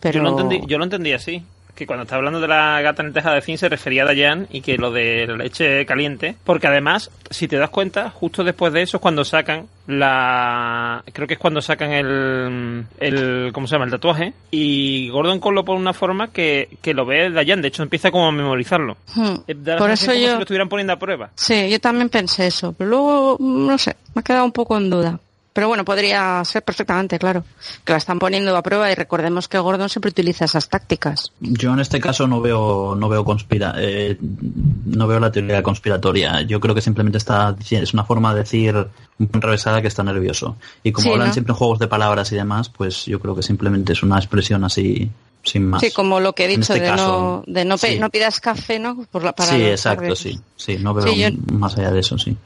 Diane. 0.00 0.16
Yo, 0.16 0.22
lo 0.22 0.30
entendí, 0.30 0.60
yo 0.66 0.78
lo 0.78 0.84
entendí 0.84 1.12
así. 1.12 1.42
Que 1.74 1.86
cuando 1.86 2.04
está 2.04 2.16
hablando 2.16 2.40
de 2.40 2.48
la 2.48 2.80
gata 2.80 3.02
en 3.02 3.08
el 3.08 3.12
tejado 3.12 3.34
de 3.34 3.42
zinc 3.42 3.58
se 3.58 3.68
refería 3.68 4.02
a 4.02 4.06
Dayan 4.06 4.48
y 4.50 4.62
que 4.62 4.78
lo 4.78 4.90
de 4.90 5.26
la 5.26 5.36
leche 5.36 5.84
caliente. 5.84 6.34
Porque 6.42 6.66
además, 6.66 7.10
si 7.28 7.48
te 7.48 7.58
das 7.58 7.68
cuenta, 7.68 8.08
justo 8.08 8.42
después 8.42 8.72
de 8.72 8.80
eso 8.80 8.96
es 8.96 9.00
cuando 9.02 9.26
sacan 9.26 9.66
la. 9.86 11.04
Creo 11.12 11.28
que 11.28 11.34
es 11.34 11.38
cuando 11.38 11.60
sacan 11.60 11.92
el. 11.92 12.86
el 12.98 13.50
¿Cómo 13.52 13.66
se 13.66 13.74
llama? 13.74 13.84
El 13.84 13.90
tatuaje. 13.90 14.32
Y 14.50 15.10
Gordon 15.10 15.38
Cole 15.38 15.56
lo 15.56 15.64
pone 15.66 15.78
una 15.78 15.92
forma 15.92 16.28
que, 16.28 16.78
que 16.80 16.94
lo 16.94 17.04
ve 17.04 17.30
Dayan. 17.30 17.60
De 17.60 17.68
hecho, 17.68 17.82
empieza 17.82 18.10
como 18.10 18.26
a 18.26 18.32
memorizarlo. 18.32 18.96
Hmm. 19.14 19.34
Por 19.76 19.90
eso 19.90 20.14
yo. 20.14 20.20
Como 20.20 20.28
si 20.28 20.34
lo 20.34 20.40
estuvieran 20.40 20.68
poniendo 20.70 20.94
a 20.94 20.98
prueba. 20.98 21.28
Sí, 21.34 21.68
yo 21.68 21.78
también 21.78 22.08
pensé 22.08 22.46
eso. 22.46 22.72
Pero 22.72 22.88
luego, 22.88 23.36
no 23.38 23.76
sé, 23.76 23.96
me 24.14 24.20
ha 24.20 24.22
quedado 24.22 24.46
un 24.46 24.52
poco 24.52 24.78
en 24.78 24.88
duda. 24.88 25.20
Pero 25.56 25.68
bueno, 25.68 25.86
podría 25.86 26.44
ser 26.44 26.62
perfectamente, 26.62 27.18
claro. 27.18 27.42
Que 27.82 27.94
la 27.94 27.96
están 27.96 28.18
poniendo 28.18 28.54
a 28.54 28.62
prueba 28.62 28.92
y 28.92 28.94
recordemos 28.94 29.48
que 29.48 29.58
Gordon 29.58 29.88
siempre 29.88 30.10
utiliza 30.10 30.44
esas 30.44 30.68
tácticas. 30.68 31.32
Yo 31.40 31.72
en 31.72 31.80
este 31.80 31.98
caso 31.98 32.26
no 32.26 32.42
veo, 32.42 32.94
no 32.94 33.08
veo 33.08 33.24
conspira, 33.24 33.74
eh, 33.78 34.18
no 34.20 35.06
veo 35.06 35.18
la 35.18 35.32
teoría 35.32 35.62
conspiratoria. 35.62 36.42
Yo 36.42 36.60
creo 36.60 36.74
que 36.74 36.82
simplemente 36.82 37.16
está 37.16 37.56
es 37.70 37.94
una 37.94 38.04
forma 38.04 38.34
de 38.34 38.40
decir 38.40 38.76
un 39.18 39.30
enrevesada 39.32 39.80
que 39.80 39.88
está 39.88 40.02
nervioso. 40.02 40.58
Y 40.82 40.92
como 40.92 41.14
hablan 41.14 41.32
siempre 41.32 41.52
en 41.52 41.56
juegos 41.56 41.78
de 41.78 41.88
palabras 41.88 42.30
y 42.32 42.36
demás, 42.36 42.68
pues 42.68 43.06
yo 43.06 43.18
creo 43.18 43.34
que 43.34 43.42
simplemente 43.42 43.94
es 43.94 44.02
una 44.02 44.18
expresión 44.18 44.62
así 44.62 45.10
sin 45.42 45.70
más. 45.70 45.80
Sí, 45.80 45.90
como 45.90 46.20
lo 46.20 46.34
que 46.34 46.44
he 46.44 46.48
dicho 46.48 46.74
este 46.74 46.80
de, 46.80 46.96
no, 46.96 47.42
de 47.46 47.64
no, 47.64 47.76
no, 47.98 48.10
pidas 48.10 48.40
café, 48.40 48.78
¿no? 48.78 49.06
Por 49.10 49.24
la, 49.24 49.32
para 49.32 49.52
sí, 49.52 49.62
exacto, 49.62 50.14
sí. 50.14 50.38
Sí, 50.54 50.76
no 50.78 50.92
veo 50.92 51.06
más 51.50 51.78
allá 51.78 51.92
de 51.92 52.00
eso, 52.00 52.18
sí. 52.18 52.36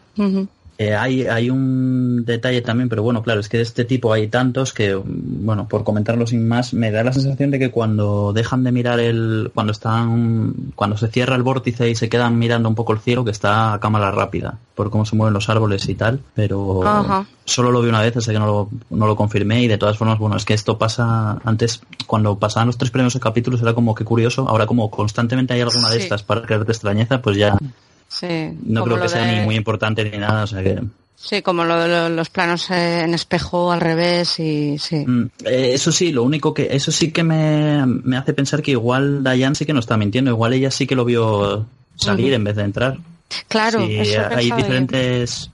Eh, 0.81 0.97
hay, 0.97 1.26
hay 1.26 1.51
un 1.51 2.24
detalle 2.24 2.62
también, 2.62 2.89
pero 2.89 3.03
bueno, 3.03 3.22
claro, 3.22 3.41
es 3.41 3.51
que 3.51 3.59
de 3.59 3.64
este 3.64 3.85
tipo 3.85 4.14
hay 4.14 4.28
tantos 4.28 4.72
que, 4.72 4.95
bueno, 4.95 5.68
por 5.68 5.85
comentarlo 5.85 6.26
sin 6.26 6.49
más, 6.49 6.72
me 6.72 6.91
da 6.91 7.05
la 7.05 7.12
sensación 7.12 7.51
de 7.51 7.59
que 7.59 7.70
cuando 7.70 8.33
dejan 8.33 8.64
de 8.64 8.72
mirar 8.72 8.99
el, 8.99 9.51
cuando 9.53 9.72
están, 9.72 10.55
cuando 10.76 10.97
se 10.97 11.09
cierra 11.09 11.37
el 11.37 11.43
vórtice 11.43 11.91
y 11.91 11.95
se 11.95 12.09
quedan 12.09 12.39
mirando 12.39 12.66
un 12.66 12.74
poco 12.74 12.95
el 12.95 13.01
cielo, 13.01 13.26
que 13.26 13.31
está 13.31 13.74
a 13.74 13.81
cámara 13.81 14.11
rápida, 14.11 14.57
por 14.74 14.89
cómo 14.89 15.05
se 15.05 15.16
mueven 15.16 15.35
los 15.35 15.51
árboles 15.51 15.87
y 15.87 15.97
tal, 15.97 16.20
pero 16.33 16.81
solo 17.45 17.72
lo 17.72 17.83
vi 17.83 17.91
una 17.91 18.01
vez, 18.01 18.16
así 18.16 18.33
que 18.33 18.39
no 18.39 18.47
lo, 18.47 18.68
no 18.89 19.07
lo 19.07 19.16
confirmé 19.16 19.62
y 19.62 19.68
de 19.68 19.76
todas 19.76 19.99
formas, 19.99 20.18
bueno, 20.18 20.39
es 20.39 20.47
que 20.47 20.55
esto 20.55 20.78
pasa 20.78 21.41
antes, 21.45 21.83
cuando 22.07 22.39
pasaban 22.39 22.68
los 22.68 22.78
tres 22.78 22.91
primeros 22.91 23.18
capítulos 23.18 23.61
era 23.61 23.74
como 23.74 23.95
que 23.95 24.07
curioso, 24.07 24.49
ahora 24.49 24.64
como 24.64 24.91
constantemente 24.91 25.53
hay 25.53 25.61
alguna 25.61 25.91
de 25.91 25.99
estas 25.99 26.22
para 26.22 26.41
creerte 26.41 26.72
extrañeza, 26.72 27.20
pues 27.20 27.37
ya 27.37 27.59
no 28.64 28.84
creo 28.84 29.00
que 29.00 29.08
sea 29.08 29.32
ni 29.32 29.44
muy 29.44 29.56
importante 29.56 30.04
ni 30.04 30.18
nada, 30.18 30.44
o 30.44 30.46
sea 30.46 30.62
que... 30.62 30.80
Sí, 31.16 31.42
como 31.42 31.64
lo 31.64 31.78
de 31.78 32.08
los 32.08 32.30
planos 32.30 32.70
en 32.70 33.12
espejo 33.12 33.70
al 33.70 33.82
revés 33.82 34.40
y 34.40 34.78
sí. 34.78 35.04
Mm, 35.06 35.30
eh, 35.44 35.70
eso 35.74 35.92
sí, 35.92 36.12
lo 36.12 36.22
único 36.22 36.54
que 36.54 36.68
eso 36.70 36.90
sí 36.90 37.12
que 37.12 37.22
me, 37.22 37.84
me, 37.84 38.16
hace 38.16 38.32
pensar 38.32 38.62
que 38.62 38.70
igual 38.70 39.22
Diane 39.22 39.54
sí 39.54 39.66
que 39.66 39.74
no 39.74 39.80
está 39.80 39.98
mintiendo, 39.98 40.30
igual 40.30 40.54
ella 40.54 40.70
sí 40.70 40.86
que 40.86 40.94
lo 40.94 41.04
vio 41.04 41.66
salir 41.96 42.32
en 42.32 42.44
vez 42.44 42.56
de 42.56 42.62
entrar. 42.62 42.96
Claro, 43.48 43.80
hay 43.80 44.50
diferentes 44.50 45.50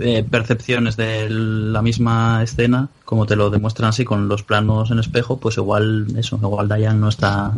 eh, 0.00 0.24
percepciones 0.28 0.96
de 0.96 1.28
la 1.30 1.82
misma 1.82 2.42
escena, 2.42 2.88
como 3.04 3.26
te 3.26 3.36
lo 3.36 3.50
demuestran 3.50 3.90
así 3.90 4.04
con 4.04 4.28
los 4.28 4.42
planos 4.42 4.90
en 4.90 4.98
espejo, 4.98 5.38
pues 5.38 5.56
igual 5.56 6.06
eso, 6.16 6.38
igual 6.42 6.68
Dayan 6.68 7.00
no 7.00 7.08
está, 7.08 7.52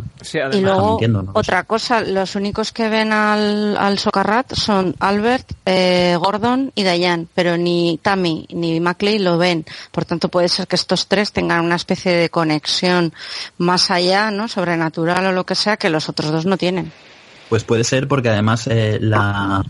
y 0.53 0.61
luego, 0.61 0.99
Otra 1.33 1.63
cosa, 1.63 2.01
los 2.01 2.35
únicos 2.35 2.71
que 2.71 2.89
ven 2.89 3.11
al, 3.11 3.75
al 3.77 3.99
Socarrat 3.99 4.53
son 4.53 4.95
Albert, 4.99 5.51
eh, 5.65 6.17
Gordon 6.19 6.71
y 6.75 6.83
Dayan, 6.83 7.27
pero 7.33 7.57
ni 7.57 7.99
Tammy 8.01 8.47
ni 8.51 8.79
Maclay 8.79 9.19
lo 9.19 9.37
ven. 9.37 9.65
Por 9.91 10.05
tanto, 10.05 10.29
puede 10.29 10.49
ser 10.49 10.67
que 10.67 10.75
estos 10.75 11.07
tres 11.07 11.31
tengan 11.31 11.65
una 11.65 11.75
especie 11.75 12.13
de 12.13 12.29
conexión 12.29 13.13
más 13.57 13.91
allá, 13.91 14.31
¿no? 14.31 14.47
Sobrenatural 14.47 15.25
o 15.27 15.31
lo 15.31 15.45
que 15.45 15.55
sea, 15.55 15.77
que 15.77 15.89
los 15.89 16.09
otros 16.09 16.31
dos 16.31 16.45
no 16.45 16.57
tienen. 16.57 16.91
Pues 17.49 17.65
puede 17.65 17.83
ser 17.83 18.07
porque 18.07 18.29
además 18.29 18.67
eh, 18.67 18.97
la, 19.01 19.65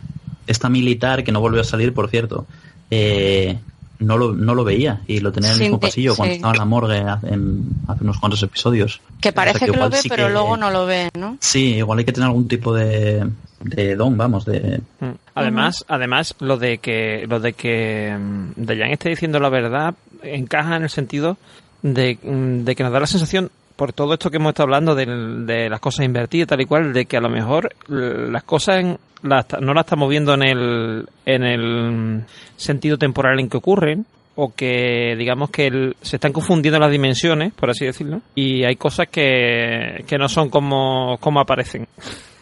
esta 0.48 0.70
militar, 0.70 1.24
que 1.24 1.32
no 1.32 1.40
volvió 1.40 1.62
a 1.62 1.64
salir, 1.64 1.94
por 1.94 2.10
cierto, 2.10 2.46
eh, 2.90 3.58
no, 4.00 4.18
lo, 4.18 4.34
no 4.34 4.56
lo 4.56 4.64
veía 4.64 5.02
y 5.08 5.20
lo 5.20 5.32
tenía 5.32 5.50
en 5.52 5.56
el 5.56 5.62
mismo 5.62 5.80
pasillo 5.80 6.16
cuando 6.16 6.36
estaba 6.36 6.54
en 6.54 6.60
la 6.60 6.66
morgue 6.66 7.00
hace, 7.00 7.28
unos 7.32 8.20
cuantos 8.20 8.44
episodios. 8.44 9.02
Que 9.20 9.32
parece 9.32 9.66
que, 9.66 9.78
lo 9.78 9.90
ve, 9.90 10.00
pero 10.10 10.30
luego 10.30 10.58
no 10.58 10.72
lo 10.72 10.86
ve, 10.86 11.10
¿no? 11.18 11.38
Sí, 11.40 11.76
igual 11.76 12.00
hay 12.00 12.06
que 12.06 12.12
tener 12.12 12.28
algún 12.28 12.48
tipo 12.48 12.74
de, 12.74 13.26
de 13.60 13.96
don, 13.96 14.18
vamos, 14.18 14.46
de... 14.46 14.82
Mm. 15.00 15.12
Además, 15.36 15.86
además, 15.88 16.36
lo 16.40 16.58
de 16.58 16.80
que, 16.80 17.26
lo 17.28 17.40
de 17.40 17.54
que 17.54 18.18
mm, 18.18 18.52
Dayan 18.58 18.92
esté 18.92 19.10
diciendo 19.10 19.40
la 19.40 19.50
verdad 19.50 19.96
encaja 20.24 20.76
en 20.76 20.84
el 20.84 20.90
sentido 20.90 21.38
de, 21.82 22.18
mm, 22.22 22.64
de 22.64 22.76
que 22.76 22.84
nos 22.84 22.92
da 22.92 23.00
la 23.00 23.08
sensación 23.08 23.52
por 23.82 23.94
todo 23.94 24.14
esto 24.14 24.30
que 24.30 24.38
hemos 24.38 24.52
estado 24.52 24.66
hablando 24.66 24.94
de, 24.94 25.68
las 25.68 25.80
cosas 25.80 26.06
invertidas 26.06 26.50
tal 26.50 26.62
y 26.62 26.66
cual, 26.68 26.94
de 26.94 27.08
que 27.08 27.18
a 27.18 27.20
lo 27.20 27.32
mejor 27.32 27.74
las 27.88 28.44
cosas 28.44 28.86
no 28.86 29.74
las 29.74 29.86
estamos 29.86 30.08
viendo 30.08 30.36
en 30.36 30.44
el, 30.44 31.10
en 31.26 31.44
el 31.44 32.24
sentido 32.58 33.00
temporal 33.00 33.40
en 33.40 33.50
que 33.50 33.58
ocurren, 33.58 34.06
o 34.36 34.54
que 34.54 35.16
digamos 35.18 35.50
que 35.50 35.96
se 36.00 36.18
están 36.18 36.32
confundiendo 36.32 36.80
las 36.80 36.92
dimensiones, 36.92 37.54
por 37.54 37.72
así 37.72 37.88
decirlo, 37.88 38.22
y 38.36 38.64
hay 38.66 38.76
cosas 38.76 39.08
que, 39.08 40.04
que 40.06 40.20
no 40.20 40.30
son 40.30 40.52
como, 40.52 41.18
como 41.20 41.40
aparecen. 41.40 41.88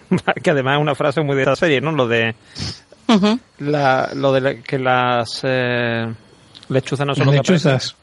que 0.44 0.52
además 0.52 0.76
es 0.76 0.82
una 0.82 0.96
frase 0.96 1.22
muy 1.22 1.38
de 1.38 1.44
esta 1.44 1.56
serie, 1.56 1.80
¿no? 1.80 1.94
Lo 1.94 2.06
de 2.06 2.36
la, 3.60 4.10
lo 4.14 4.34
de 4.34 4.62
que 4.62 4.78
las 4.78 5.40
eh, 5.44 6.06
lechuzas 6.68 7.08
no 7.08 7.16
son 7.16 7.28
las 7.28 7.36
lechuzas. 7.36 7.96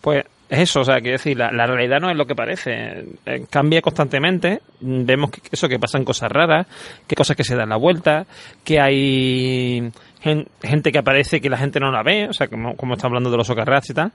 Pues 0.00 0.24
es 0.48 0.58
eso, 0.60 0.80
o 0.80 0.84
sea, 0.84 1.00
quiero 1.00 1.18
decir, 1.18 1.36
la, 1.36 1.66
realidad 1.66 1.98
no 2.00 2.10
es 2.10 2.16
lo 2.16 2.24
que 2.24 2.34
parece. 2.34 3.04
Eh, 3.26 3.46
cambia 3.50 3.82
constantemente. 3.82 4.60
Vemos 4.80 5.30
que 5.30 5.40
eso, 5.50 5.68
que 5.68 5.78
pasan 5.78 6.04
cosas 6.04 6.30
raras, 6.30 6.66
que 7.06 7.16
cosas 7.16 7.36
que 7.36 7.44
se 7.44 7.56
dan 7.56 7.70
la 7.70 7.76
vuelta, 7.76 8.26
que 8.64 8.80
hay 8.80 9.90
gente 10.20 10.92
que 10.92 10.98
aparece 10.98 11.40
que 11.40 11.50
la 11.50 11.58
gente 11.58 11.80
no 11.80 11.90
la 11.90 12.02
ve, 12.02 12.28
o 12.28 12.32
sea, 12.32 12.48
como, 12.48 12.76
como 12.76 12.94
está 12.94 13.06
hablando 13.06 13.30
de 13.30 13.36
los 13.36 13.46
socarrats 13.46 13.90
y 13.90 13.94
tal. 13.94 14.12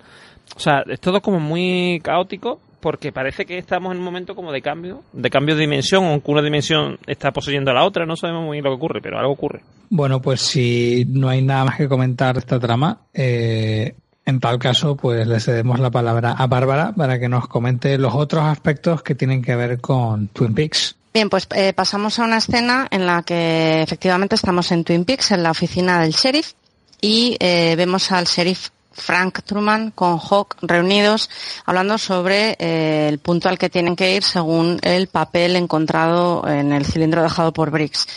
O 0.56 0.60
sea, 0.60 0.84
es 0.88 1.00
todo 1.00 1.22
como 1.22 1.40
muy 1.40 2.00
caótico 2.04 2.60
porque 2.82 3.12
parece 3.12 3.45
que 3.45 3.58
estamos 3.58 3.94
en 3.94 3.99
un 3.99 4.03
momento 4.03 4.34
como 4.34 4.52
de 4.52 4.62
cambio, 4.62 5.03
de 5.14 5.30
cambio 5.30 5.56
de 5.56 5.62
dimensión, 5.62 6.06
aunque 6.06 6.32
una 6.32 6.41
dimensión 6.41 6.98
está 7.06 7.32
poseyendo 7.32 7.72
a 7.72 7.74
la 7.76 7.86
otra, 7.86 8.06
no 8.06 8.16
sabemos 8.16 8.44
muy 8.44 8.56
bien 8.56 8.64
lo 8.64 8.72
que 8.72 8.78
ocurre, 8.78 9.02
pero 9.02 9.20
algo 9.20 9.34
ocurre. 9.34 9.62
Bueno, 9.90 10.22
pues 10.22 10.41
si 10.41 11.06
no 11.08 11.30
hay 11.30 11.41
nada 11.41 11.66
más 11.66 11.78
que 11.78 11.88
comentar 11.88 12.38
esta 12.38 12.60
trama, 12.60 13.02
eh, 13.14 13.94
en 14.26 14.39
tal 14.39 14.60
caso, 14.60 14.95
pues 14.95 15.27
le 15.27 15.39
cedemos 15.39 15.80
la 15.80 15.91
palabra 15.91 16.34
a 16.34 16.48
Bárbara 16.48 16.93
para 16.95 17.19
que 17.19 17.27
nos 17.27 17.48
comente 17.48 17.98
los 17.98 18.14
otros 18.14 18.43
aspectos 18.43 19.02
que 19.03 19.15
tienen 19.15 19.41
que 19.41 19.56
ver 19.56 19.81
con 19.81 20.27
Twin 20.27 20.53
Peaks. 20.53 20.95
Bien, 21.14 21.30
pues 21.30 21.48
eh, 21.56 21.73
pasamos 21.73 22.19
a 22.19 22.23
una 22.23 22.38
escena 22.38 22.88
en 22.89 23.06
la 23.06 23.23
que 23.23 23.81
efectivamente 23.81 24.35
estamos 24.35 24.72
en 24.72 24.84
Twin 24.84 25.03
Peaks, 25.03 25.31
en 25.31 25.43
la 25.43 25.52
oficina 25.52 25.99
del 26.02 26.11
sheriff, 26.11 26.53
y 27.02 27.35
eh, 27.39 27.76
vemos 27.76 28.11
al 28.11 28.26
sheriff 28.26 28.69
Frank 28.93 29.41
Truman 29.43 29.91
con 29.91 30.19
Hawk 30.19 30.57
reunidos 30.61 31.30
hablando 31.65 31.98
sobre 31.98 32.56
eh, 32.60 33.07
el 33.10 33.19
punto 33.19 33.49
al 33.49 33.57
que 33.57 33.69
tienen 33.69 33.95
que 33.95 34.15
ir 34.15 34.23
según 34.23 34.80
el 34.84 35.07
papel 35.07 35.56
encontrado 35.56 36.48
en 36.48 36.72
el 36.73 36.85
cilindro 36.85 37.23
dejado 37.23 37.52
por 37.53 37.72
Briggs. 37.72 38.07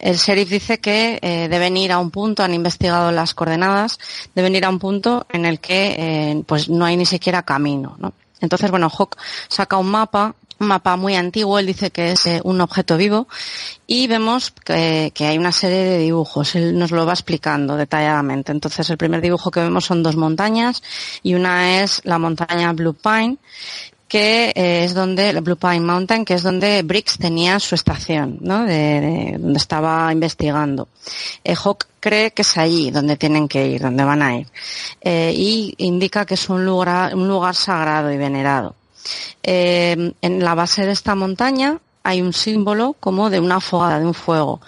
El 0.00 0.16
sheriff 0.16 0.48
dice 0.48 0.80
que 0.80 1.18
eh, 1.20 1.48
deben 1.48 1.76
ir 1.76 1.92
a 1.92 1.98
un 1.98 2.10
punto, 2.10 2.42
han 2.42 2.54
investigado 2.54 3.12
las 3.12 3.34
coordenadas, 3.34 3.98
deben 4.34 4.56
ir 4.56 4.64
a 4.64 4.70
un 4.70 4.78
punto 4.78 5.26
en 5.30 5.44
el 5.44 5.60
que 5.60 5.96
eh, 5.98 6.42
pues 6.46 6.68
no 6.68 6.84
hay 6.86 6.96
ni 6.96 7.06
siquiera 7.06 7.42
camino. 7.42 7.96
¿no? 7.98 8.14
Entonces, 8.40 8.70
bueno, 8.70 8.88
Hawk 8.88 9.16
saca 9.48 9.76
un 9.76 9.90
mapa 9.90 10.34
un 10.60 10.66
mapa 10.68 10.96
muy 10.96 11.16
antiguo, 11.16 11.58
él 11.58 11.66
dice 11.66 11.90
que 11.90 12.12
es 12.12 12.26
eh, 12.26 12.40
un 12.44 12.60
objeto 12.60 12.98
vivo 12.98 13.26
y 13.86 14.06
vemos 14.06 14.50
que, 14.50 15.10
hay 15.18 15.38
una 15.38 15.52
serie 15.52 15.78
de 15.78 15.98
dibujos, 15.98 16.54
él 16.54 16.78
nos 16.78 16.90
lo 16.90 17.06
va 17.06 17.14
explicando 17.14 17.76
detalladamente. 17.76 18.52
Entonces 18.52 18.88
el 18.90 18.98
primer 18.98 19.22
dibujo 19.22 19.50
que 19.50 19.60
vemos 19.60 19.86
son 19.86 20.02
dos 20.02 20.16
montañas 20.16 20.82
y 21.22 21.34
una 21.34 21.80
es 21.80 22.02
la 22.04 22.18
montaña 22.18 22.72
Blue 22.74 22.94
Pine 22.94 23.38
que 24.10 24.52
eh, 24.54 24.84
es 24.84 24.92
donde, 24.92 25.32
Blue 25.40 25.56
Pine 25.56 25.80
Mountain, 25.80 26.24
que 26.24 26.34
es 26.34 26.42
donde 26.42 26.82
Briggs 26.82 27.16
tenía 27.16 27.60
su 27.60 27.76
estación, 27.76 28.38
¿no? 28.40 28.64
De, 28.64 29.36
donde 29.38 29.58
estaba 29.58 30.12
investigando. 30.12 30.88
Eh, 31.44 31.54
Hawk 31.54 31.86
cree 32.00 32.32
que 32.32 32.42
es 32.42 32.58
allí 32.58 32.90
donde 32.90 33.16
tienen 33.16 33.46
que 33.46 33.68
ir, 33.68 33.80
donde 33.80 34.04
van 34.04 34.22
a 34.22 34.36
ir. 34.36 34.46
y 35.02 35.74
indica 35.78 36.26
que 36.26 36.34
es 36.34 36.48
un 36.48 36.64
lugar, 36.64 37.14
un 37.14 37.28
lugar 37.28 37.54
sagrado 37.54 38.12
y 38.12 38.16
venerado. 38.16 38.74
Eh, 39.42 40.12
en 40.20 40.44
la 40.44 40.54
base 40.54 40.84
de 40.84 40.92
esta 40.92 41.14
montaña 41.14 41.78
hay 42.02 42.22
un 42.22 42.32
símbolo 42.32 42.96
como 42.98 43.30
de 43.30 43.40
una 43.40 43.60
fogada, 43.60 44.00
de 44.00 44.06
un 44.06 44.14
fuego. 44.14 44.60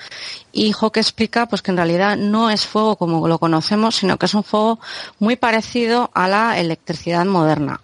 Y 0.52 0.73
Hawke 0.73 0.98
explica 0.98 1.47
pues 1.47 1.62
que 1.62 1.70
en 1.70 1.78
realidad 1.78 2.16
no 2.16 2.51
es 2.51 2.66
fuego 2.66 2.97
como 2.97 3.27
lo 3.27 3.39
conocemos, 3.39 3.97
sino 3.97 4.19
que 4.19 4.27
es 4.27 4.35
un 4.35 4.44
fuego 4.44 4.78
muy 5.19 5.36
parecido 5.36 6.10
a 6.14 6.28
la 6.28 6.60
electricidad 6.60 7.24
moderna. 7.24 7.81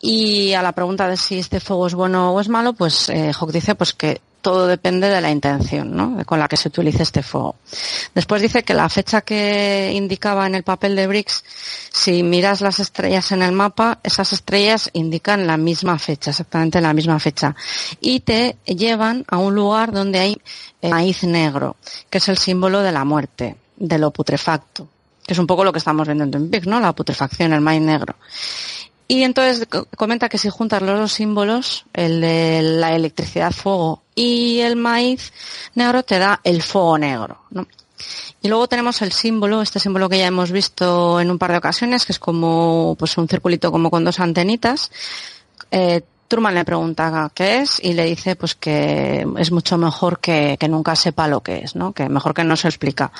Y 0.00 0.52
a 0.52 0.62
la 0.62 0.72
pregunta 0.72 1.08
de 1.08 1.16
si 1.16 1.38
este 1.38 1.60
fuego 1.60 1.86
es 1.86 1.94
bueno 1.94 2.32
o 2.32 2.40
es 2.40 2.48
malo, 2.48 2.72
pues 2.72 3.08
eh, 3.08 3.32
Hawke 3.32 3.52
dice 3.52 3.74
pues 3.74 3.92
que 3.92 4.20
todo 4.40 4.66
depende 4.66 5.08
de 5.08 5.20
la 5.20 5.30
intención 5.30 5.94
¿no? 5.96 6.24
con 6.24 6.38
la 6.38 6.48
que 6.48 6.56
se 6.56 6.68
utilice 6.68 7.02
este 7.02 7.22
fuego. 7.22 7.56
Después 8.14 8.40
dice 8.40 8.62
que 8.62 8.74
la 8.74 8.88
fecha 8.88 9.22
que 9.22 9.92
indicaba 9.94 10.46
en 10.46 10.54
el 10.54 10.62
papel 10.62 10.94
de 10.94 11.06
Briggs, 11.06 11.44
si 11.92 12.22
miras 12.22 12.60
las 12.60 12.78
estrellas 12.78 13.32
en 13.32 13.42
el 13.42 13.52
mapa, 13.52 13.98
esas 14.02 14.32
estrellas 14.32 14.90
indican 14.92 15.46
la 15.46 15.56
misma 15.56 15.98
fecha, 15.98 16.30
exactamente 16.30 16.80
la 16.80 16.94
misma 16.94 17.18
fecha. 17.18 17.54
Y 18.00 18.20
te 18.20 18.56
llevan 18.64 19.24
a 19.28 19.38
un 19.38 19.54
lugar 19.54 19.92
donde 19.92 20.20
hay 20.20 20.36
eh, 20.80 20.88
maíz 20.88 21.24
negro, 21.24 21.76
que 22.08 22.18
es 22.18 22.28
el 22.28 22.38
símbolo 22.38 22.80
de 22.82 22.92
la 22.92 23.04
muerte, 23.04 23.56
de 23.76 23.98
lo 23.98 24.12
putrefacto, 24.12 24.88
que 25.26 25.32
es 25.34 25.38
un 25.38 25.46
poco 25.46 25.64
lo 25.64 25.72
que 25.72 25.78
estamos 25.78 26.06
viendo 26.06 26.24
en 26.24 26.50
Twin 26.50 26.62
¿no? 26.66 26.80
La 26.80 26.94
putrefacción, 26.94 27.52
el 27.52 27.60
maíz 27.60 27.82
negro. 27.82 28.14
Y 29.10 29.22
entonces 29.22 29.66
comenta 29.96 30.28
que 30.28 30.36
si 30.36 30.50
juntas 30.50 30.82
los 30.82 30.98
dos 30.98 31.12
símbolos, 31.12 31.86
el 31.94 32.20
de 32.20 32.60
la 32.62 32.94
electricidad 32.94 33.52
fuego 33.52 34.02
y 34.14 34.60
el 34.60 34.76
maíz 34.76 35.32
negro, 35.74 36.02
te 36.02 36.18
da 36.18 36.40
el 36.44 36.60
fuego 36.62 36.98
negro. 36.98 37.40
¿no? 37.50 37.66
Y 38.42 38.48
luego 38.48 38.68
tenemos 38.68 39.00
el 39.00 39.12
símbolo, 39.12 39.62
este 39.62 39.80
símbolo 39.80 40.10
que 40.10 40.18
ya 40.18 40.26
hemos 40.26 40.52
visto 40.52 41.20
en 41.20 41.30
un 41.30 41.38
par 41.38 41.52
de 41.52 41.58
ocasiones, 41.58 42.04
que 42.04 42.12
es 42.12 42.18
como 42.18 42.96
pues 42.98 43.16
un 43.16 43.28
circulito 43.28 43.72
como 43.72 43.90
con 43.90 44.04
dos 44.04 44.20
antenitas. 44.20 44.90
Eh, 45.70 46.02
Truman 46.28 46.54
le 46.54 46.64
pregunta 46.64 47.30
qué 47.34 47.60
es 47.60 47.80
y 47.82 47.94
le 47.94 48.04
dice 48.04 48.36
pues 48.36 48.54
que 48.54 49.26
es 49.38 49.50
mucho 49.50 49.78
mejor 49.78 50.20
que, 50.20 50.58
nunca 50.68 50.94
sepa 50.94 51.26
lo 51.26 51.42
que 51.42 51.58
es, 51.64 51.74
¿no? 51.74 51.92
Que 51.92 52.10
mejor 52.10 52.34
que 52.34 52.44
no 52.44 52.54
se 52.54 52.68
explica. 52.68 53.10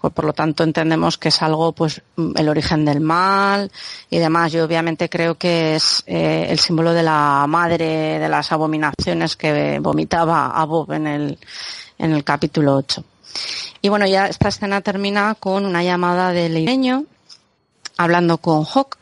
Por, 0.00 0.24
lo 0.24 0.32
tanto 0.32 0.64
entendemos 0.64 1.18
que 1.18 1.28
es 1.28 1.42
algo 1.42 1.72
pues 1.72 2.00
el 2.16 2.48
origen 2.48 2.86
del 2.86 3.00
mal 3.00 3.70
y 4.08 4.18
demás. 4.18 4.50
Yo 4.52 4.64
obviamente 4.64 5.10
creo 5.10 5.34
que 5.34 5.76
es 5.76 6.02
eh, 6.06 6.46
el 6.48 6.58
símbolo 6.58 6.94
de 6.94 7.02
la 7.02 7.44
madre 7.46 8.18
de 8.18 8.28
las 8.30 8.50
abominaciones 8.50 9.36
que 9.36 9.78
vomitaba 9.80 10.46
a 10.46 10.64
Bob 10.64 10.92
en 10.92 11.06
el, 11.06 11.38
en 11.98 12.12
el 12.12 12.24
capítulo 12.24 12.76
8. 12.76 13.04
Y 13.82 13.90
bueno, 13.90 14.06
ya 14.06 14.26
esta 14.26 14.48
escena 14.48 14.80
termina 14.80 15.34
con 15.34 15.66
una 15.66 15.82
llamada 15.82 16.32
de 16.32 16.48
leño 16.48 17.04
hablando 17.96 18.38
con 18.38 18.64
Hawk. 18.64 18.98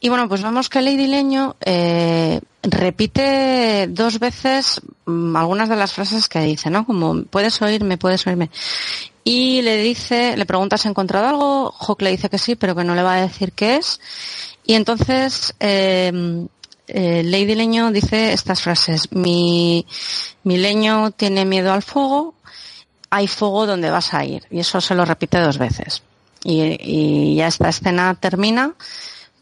Y 0.00 0.08
bueno, 0.08 0.28
pues 0.28 0.42
vemos 0.42 0.68
que 0.68 0.80
Lady 0.80 1.06
Leño 1.06 1.56
eh, 1.60 2.40
repite 2.62 3.86
dos 3.88 4.18
veces 4.18 4.80
mm, 5.06 5.36
algunas 5.36 5.68
de 5.68 5.76
las 5.76 5.92
frases 5.92 6.28
que 6.28 6.40
dice, 6.40 6.70
¿no? 6.70 6.86
Como, 6.86 7.24
puedes 7.24 7.60
oírme, 7.62 7.98
puedes 7.98 8.26
oírme. 8.26 8.50
Y 9.24 9.62
le 9.62 9.82
dice, 9.82 10.36
le 10.36 10.46
pregunta 10.46 10.78
si 10.78 10.88
ha 10.88 10.90
encontrado 10.90 11.28
algo, 11.28 11.74
Hawk 11.78 12.02
le 12.02 12.10
dice 12.10 12.30
que 12.30 12.38
sí, 12.38 12.56
pero 12.56 12.74
que 12.74 12.84
no 12.84 12.94
le 12.94 13.02
va 13.02 13.14
a 13.14 13.20
decir 13.20 13.52
qué 13.52 13.76
es. 13.76 14.00
Y 14.64 14.74
entonces, 14.74 15.54
eh, 15.60 16.46
eh, 16.88 17.22
Lady 17.24 17.54
Leño 17.54 17.92
dice 17.92 18.32
estas 18.32 18.62
frases, 18.62 19.12
mi, 19.12 19.86
mi 20.42 20.56
leño 20.56 21.12
tiene 21.12 21.44
miedo 21.44 21.72
al 21.72 21.82
fuego, 21.82 22.34
hay 23.10 23.28
fuego 23.28 23.66
donde 23.66 23.90
vas 23.90 24.14
a 24.14 24.24
ir. 24.24 24.44
Y 24.50 24.60
eso 24.60 24.80
se 24.80 24.94
lo 24.94 25.04
repite 25.04 25.38
dos 25.38 25.58
veces. 25.58 26.02
Y, 26.44 27.34
ya 27.34 27.48
esta 27.48 27.68
escena 27.68 28.14
termina 28.14 28.74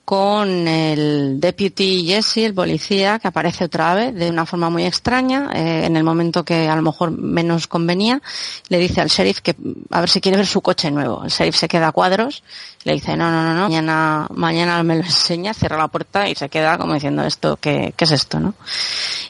con 0.04 0.66
el 0.66 1.38
deputy 1.38 2.06
Jesse, 2.06 2.38
el 2.38 2.54
policía, 2.54 3.18
que 3.18 3.28
aparece 3.28 3.66
otra 3.66 3.94
vez 3.94 4.14
de 4.14 4.30
una 4.30 4.46
forma 4.46 4.70
muy 4.70 4.86
extraña, 4.86 5.50
eh, 5.52 5.84
en 5.84 5.96
el 5.96 6.02
momento 6.02 6.46
que 6.46 6.66
a 6.66 6.74
lo 6.74 6.80
mejor 6.80 7.10
menos 7.10 7.66
convenía, 7.66 8.22
le 8.70 8.78
dice 8.78 9.02
al 9.02 9.08
sheriff 9.08 9.40
que 9.42 9.54
a 9.90 10.00
ver 10.00 10.08
si 10.08 10.22
quiere 10.22 10.38
ver 10.38 10.46
su 10.46 10.62
coche 10.62 10.90
nuevo. 10.90 11.22
El 11.24 11.30
sheriff 11.30 11.56
se 11.56 11.68
queda 11.68 11.88
a 11.88 11.92
cuadros, 11.92 12.42
le 12.84 12.94
dice 12.94 13.18
no, 13.18 13.30
no, 13.30 13.42
no, 13.42 13.52
no, 13.52 13.62
mañana, 13.64 14.26
mañana 14.30 14.82
me 14.82 14.96
lo 14.96 15.02
enseña, 15.02 15.52
cierra 15.52 15.76
la 15.76 15.88
puerta 15.88 16.26
y 16.26 16.34
se 16.34 16.48
queda 16.48 16.78
como 16.78 16.94
diciendo 16.94 17.22
esto, 17.24 17.58
¿qué, 17.60 17.92
qué 17.94 18.04
es 18.04 18.12
esto, 18.12 18.40
no? 18.40 18.54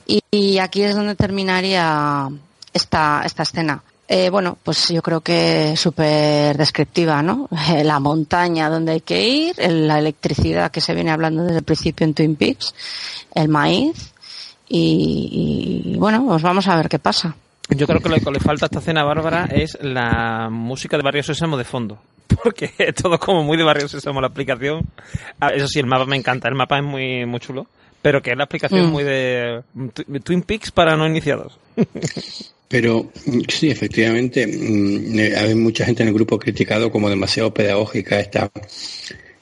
Y, 0.06 0.22
y 0.30 0.58
aquí 0.58 0.82
es 0.82 0.94
donde 0.94 1.16
terminaría 1.16 2.28
esta, 2.72 3.22
esta 3.24 3.42
escena. 3.42 3.82
Eh, 4.10 4.30
bueno, 4.30 4.56
pues 4.62 4.88
yo 4.88 5.02
creo 5.02 5.20
que 5.20 5.76
súper 5.76 6.56
descriptiva, 6.56 7.22
¿no? 7.22 7.46
La 7.84 8.00
montaña 8.00 8.70
donde 8.70 8.92
hay 8.92 9.00
que 9.02 9.28
ir, 9.28 9.56
la 9.58 9.98
electricidad 9.98 10.70
que 10.70 10.80
se 10.80 10.94
viene 10.94 11.10
hablando 11.10 11.42
desde 11.42 11.58
el 11.58 11.64
principio 11.64 12.06
en 12.06 12.14
Twin 12.14 12.34
Peaks, 12.36 12.74
el 13.34 13.48
maíz 13.48 14.14
y, 14.66 15.94
bueno, 15.98 16.24
pues 16.26 16.42
vamos 16.42 16.66
a 16.68 16.76
ver 16.76 16.88
qué 16.88 16.98
pasa. 16.98 17.36
Yo 17.68 17.86
creo 17.86 18.00
que 18.00 18.08
lo 18.08 18.16
que 18.16 18.30
le 18.30 18.40
falta 18.40 18.64
a 18.64 18.68
esta 18.68 18.80
cena 18.80 19.04
Bárbara 19.04 19.44
es 19.52 19.76
la 19.82 20.48
música 20.50 20.96
de 20.96 21.02
Barrio 21.02 21.22
Sésamo 21.22 21.58
de 21.58 21.64
fondo. 21.64 21.98
Porque 22.42 22.72
es 22.78 22.94
todo 22.94 23.18
como 23.18 23.42
muy 23.42 23.58
de 23.58 23.64
Barrio 23.64 23.88
Sésamo 23.88 24.22
la 24.22 24.28
aplicación. 24.28 24.86
Eso 25.54 25.68
sí, 25.68 25.80
el 25.80 25.86
mapa 25.86 26.06
me 26.06 26.16
encanta, 26.16 26.48
el 26.48 26.54
mapa 26.54 26.78
es 26.78 26.84
muy, 26.84 27.26
muy 27.26 27.40
chulo. 27.40 27.66
Pero 28.00 28.22
que 28.22 28.30
es 28.30 28.38
la 28.38 28.44
aplicación 28.44 28.86
mm. 28.86 28.90
muy 28.90 29.04
de 29.04 29.62
Twin 30.24 30.42
Peaks 30.42 30.70
para 30.70 30.96
no 30.96 31.06
iniciados. 31.06 31.58
Pero 32.68 33.10
sí, 33.48 33.70
efectivamente, 33.70 34.46
mm, 34.46 35.18
eh, 35.18 35.36
hay 35.36 35.54
mucha 35.54 35.86
gente 35.86 36.02
en 36.02 36.08
el 36.08 36.14
grupo 36.14 36.38
criticado 36.38 36.90
como 36.90 37.08
demasiado 37.08 37.52
pedagógica 37.52 38.20
esta 38.20 38.50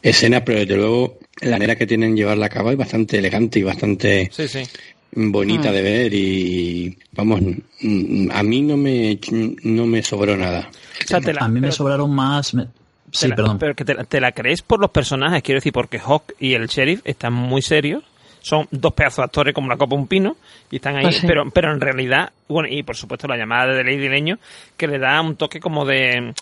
escena, 0.00 0.44
pero 0.44 0.60
desde 0.60 0.76
luego 0.76 1.18
la 1.40 1.52
manera 1.52 1.76
que 1.76 1.86
tienen 1.86 2.16
llevarla 2.16 2.46
a 2.46 2.50
cabo 2.50 2.70
es 2.70 2.76
bastante 2.76 3.18
elegante 3.18 3.58
y 3.58 3.62
bastante 3.64 4.30
bonita 5.12 5.72
de 5.72 5.82
ver 5.82 6.14
y 6.14 6.96
vamos, 7.12 7.40
mm, 7.80 8.30
a 8.32 8.42
mí 8.42 8.62
no 8.62 8.76
me 8.76 9.18
no 9.64 9.86
me 9.86 10.02
sobró 10.02 10.36
nada. 10.36 10.70
a 11.40 11.48
mí 11.48 11.60
me 11.60 11.72
sobraron 11.72 12.14
más. 12.14 12.54
Sí, 13.12 13.28
perdón. 13.28 13.58
Pero 13.58 13.74
que 13.74 13.84
te, 13.84 13.94
te, 14.04 14.20
la 14.20 14.32
crees 14.32 14.62
por 14.62 14.80
los 14.80 14.90
personajes, 14.90 15.42
quiero 15.42 15.58
decir, 15.58 15.72
porque 15.72 15.98
Hawk 15.98 16.34
y 16.38 16.54
el 16.54 16.66
sheriff 16.66 17.00
están 17.04 17.32
muy 17.32 17.62
serios 17.62 18.04
son 18.46 18.68
dos 18.70 18.92
pedazos 18.92 19.16
de 19.16 19.24
actores 19.24 19.52
como 19.52 19.68
la 19.68 19.76
copa 19.76 19.96
un 19.96 20.06
pino 20.06 20.36
y 20.70 20.76
están 20.76 20.94
ahí, 20.94 21.02
pues 21.02 21.20
pero, 21.26 21.50
pero 21.50 21.72
en 21.72 21.80
realidad, 21.80 22.30
bueno, 22.48 22.68
y 22.72 22.84
por 22.84 22.94
supuesto 22.94 23.26
la 23.26 23.36
llamada 23.36 23.74
de 23.74 23.82
Lady 23.82 24.08
Leño, 24.08 24.38
que 24.76 24.86
le 24.86 25.00
da 25.00 25.20
un 25.20 25.34
toque 25.34 25.58
como 25.58 25.84
de 25.84 26.32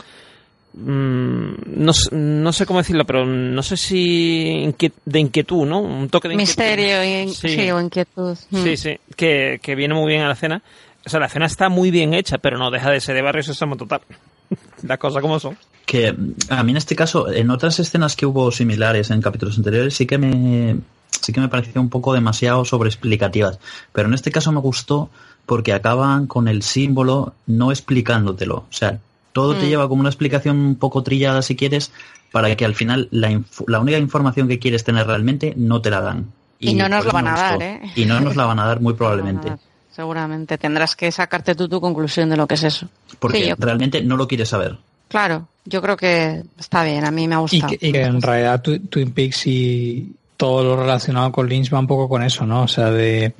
mm, 0.74 1.54
no, 1.66 1.92
no, 2.12 2.52
sé 2.52 2.66
cómo 2.66 2.80
decirlo, 2.80 3.06
pero 3.06 3.24
no 3.24 3.62
sé 3.62 3.78
si 3.78 4.74
de 5.06 5.18
inquietud, 5.18 5.64
¿no? 5.64 5.80
Un 5.80 6.10
toque 6.10 6.28
de 6.28 6.36
Misterio 6.36 7.32
sí. 7.32 7.70
o 7.70 7.80
inquietud. 7.80 8.36
Sí, 8.36 8.72
mm. 8.72 8.76
sí, 8.76 9.00
que, 9.16 9.58
que, 9.62 9.74
viene 9.74 9.94
muy 9.94 10.12
bien 10.12 10.24
a 10.24 10.26
la 10.26 10.34
escena. 10.34 10.60
O 11.06 11.08
sea, 11.08 11.20
la 11.20 11.26
escena 11.26 11.46
está 11.46 11.70
muy 11.70 11.90
bien 11.90 12.12
hecha, 12.12 12.36
pero 12.36 12.58
no 12.58 12.70
deja 12.70 12.90
de 12.90 13.00
ser 13.00 13.14
de 13.14 13.22
barrio 13.22 13.42
sésamo 13.42 13.76
total. 13.76 14.02
Las 14.82 14.98
cosas 14.98 15.22
como 15.22 15.40
son. 15.40 15.56
Que 15.86 16.14
a 16.50 16.62
mí 16.62 16.72
en 16.72 16.76
este 16.76 16.96
caso, 16.96 17.32
en 17.32 17.48
otras 17.48 17.80
escenas 17.80 18.14
que 18.14 18.26
hubo 18.26 18.50
similares 18.50 19.10
en 19.10 19.22
capítulos 19.22 19.56
anteriores, 19.56 19.94
sí 19.94 20.06
que 20.06 20.18
me 20.18 20.76
sí 21.20 21.32
que 21.32 21.40
me 21.40 21.48
pareció 21.48 21.80
un 21.80 21.88
poco 21.88 22.12
demasiado 22.12 22.64
sobreexplicativas. 22.64 23.58
Pero 23.92 24.08
en 24.08 24.14
este 24.14 24.30
caso 24.30 24.52
me 24.52 24.60
gustó 24.60 25.10
porque 25.46 25.72
acaban 25.72 26.26
con 26.26 26.48
el 26.48 26.62
símbolo 26.62 27.34
no 27.46 27.70
explicándotelo. 27.70 28.56
O 28.56 28.72
sea, 28.72 28.98
todo 29.32 29.54
te 29.54 29.66
mm. 29.66 29.68
lleva 29.68 29.88
como 29.88 30.00
una 30.00 30.10
explicación 30.10 30.58
un 30.58 30.76
poco 30.76 31.02
trillada 31.02 31.42
si 31.42 31.56
quieres, 31.56 31.92
para 32.32 32.54
que 32.56 32.64
al 32.64 32.74
final 32.74 33.08
la, 33.10 33.40
la 33.66 33.80
única 33.80 33.98
información 33.98 34.48
que 34.48 34.58
quieres 34.58 34.84
tener 34.84 35.06
realmente 35.06 35.54
no 35.56 35.80
te 35.82 35.90
la 35.90 36.00
dan. 36.00 36.32
Y, 36.58 36.74
no 36.74 36.88
nos 36.88 37.04
lo 37.04 37.12
van 37.12 37.28
a 37.28 37.34
dar, 37.34 37.62
¿eh? 37.62 37.80
Y 37.94 38.06
no 38.06 38.20
nos 38.20 38.36
la 38.36 38.46
van 38.46 38.58
a 38.58 38.66
dar 38.66 38.80
muy 38.80 38.94
probablemente. 38.94 39.52
Seguramente 39.94 40.58
tendrás 40.58 40.96
que 40.96 41.12
sacarte 41.12 41.54
tú 41.54 41.68
tu 41.68 41.80
conclusión 41.80 42.28
de 42.30 42.36
lo 42.36 42.46
que 42.46 42.54
es 42.54 42.64
eso. 42.64 42.88
Porque 43.18 43.54
realmente 43.58 44.02
no 44.02 44.16
lo 44.16 44.26
quieres 44.26 44.48
saber. 44.48 44.76
Claro, 45.08 45.46
yo 45.64 45.80
creo 45.80 45.96
que 45.96 46.42
está 46.58 46.82
bien, 46.82 47.04
a 47.04 47.10
mí 47.10 47.28
me 47.28 47.36
ha 47.36 47.38
gustado. 47.38 47.72
Y 47.72 47.92
que, 47.92 48.02
en 48.02 48.20
realidad 48.20 48.62
Twin 48.62 49.12
Peaks 49.12 49.46
y 49.46 50.12
todo 50.44 50.62
lo 50.62 50.76
relacionado 50.76 51.32
con 51.32 51.48
Lynch 51.48 51.72
va 51.72 51.78
un 51.78 51.86
poco 51.86 52.06
con 52.06 52.22
eso, 52.22 52.44
¿no? 52.44 52.64
O 52.64 52.68
sea, 52.68 52.90
de, 52.90 53.32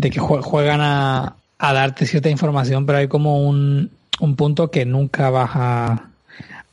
que 0.00 0.20
juegan 0.20 0.80
a, 0.80 1.34
darte 1.58 2.06
cierta 2.06 2.30
información, 2.30 2.86
pero 2.86 2.98
hay 2.98 3.08
como 3.08 3.40
un, 3.40 3.90
punto 4.36 4.70
que 4.70 4.84
nunca 4.84 5.30
vas 5.30 5.50
a, 5.54 6.10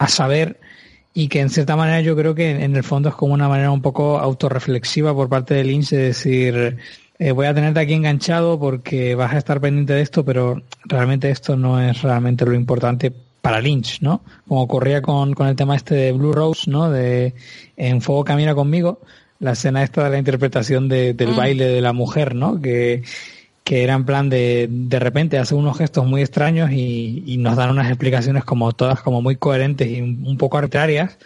saber 0.07 0.59
y 1.15 1.29
que 1.29 1.39
en 1.39 1.49
cierta 1.49 1.75
manera 1.75 1.99
yo 2.01 2.15
creo 2.15 2.35
que 2.35 2.51
en 2.51 2.75
el 2.75 2.83
fondo 2.83 3.09
es 3.09 3.15
como 3.15 3.33
una 3.33 3.49
manera 3.49 3.71
un 3.71 3.81
poco 3.81 4.19
autorreflexiva 4.19 5.15
por 5.15 5.29
parte 5.29 5.55
de 5.55 5.63
Lynch 5.63 5.89
de 5.89 5.97
decir 5.97 6.77
eh, 7.17 7.31
voy 7.31 7.47
a 7.47 7.53
tenerte 7.55 7.79
aquí 7.79 7.93
enganchado 7.93 8.59
porque 8.59 9.15
vas 9.15 9.33
a 9.33 9.39
estar 9.39 9.59
pendiente 9.59 9.93
de 9.93 10.01
esto, 10.01 10.23
pero 10.23 10.61
realmente 10.85 11.31
esto 11.31 11.57
no 11.57 11.81
es 11.81 12.03
realmente 12.03 12.45
lo 12.45 12.53
importante 12.53 13.11
para 13.41 13.59
Lynch, 13.61 14.01
¿no? 14.01 14.21
Como 14.47 14.61
ocurría 14.61 15.01
con, 15.01 15.33
con 15.33 15.47
el 15.47 15.55
tema 15.55 15.75
este 15.75 15.95
de 15.95 16.11
Blue 16.11 16.33
Rose, 16.33 16.69
¿no? 16.69 16.91
De 16.91 17.33
En 17.77 18.01
Fuego 18.01 18.23
Camina 18.23 18.53
conmigo, 18.53 18.99
la 19.41 19.51
escena 19.51 19.83
esta 19.83 20.05
de 20.05 20.11
la 20.11 20.17
interpretación 20.17 20.87
de, 20.87 21.13
del 21.13 21.33
mm. 21.33 21.35
baile 21.35 21.65
de 21.65 21.81
la 21.81 21.91
mujer, 21.91 22.33
¿no? 22.33 22.61
Que, 22.61 23.03
que 23.65 23.83
era 23.83 23.95
en 23.95 24.05
plan 24.05 24.29
de, 24.29 24.67
de 24.69 24.99
repente 24.99 25.37
hace 25.37 25.55
unos 25.55 25.77
gestos 25.77 26.05
muy 26.05 26.21
extraños 26.21 26.71
y, 26.71 27.23
y 27.25 27.37
nos 27.37 27.57
dan 27.57 27.71
unas 27.71 27.89
explicaciones 27.89 28.45
como 28.45 28.71
todas 28.71 29.01
como 29.01 29.21
muy 29.21 29.35
coherentes 29.35 29.89
y 29.89 30.01
un 30.01 30.37
poco 30.37 30.57
arbitrarias 30.57 31.17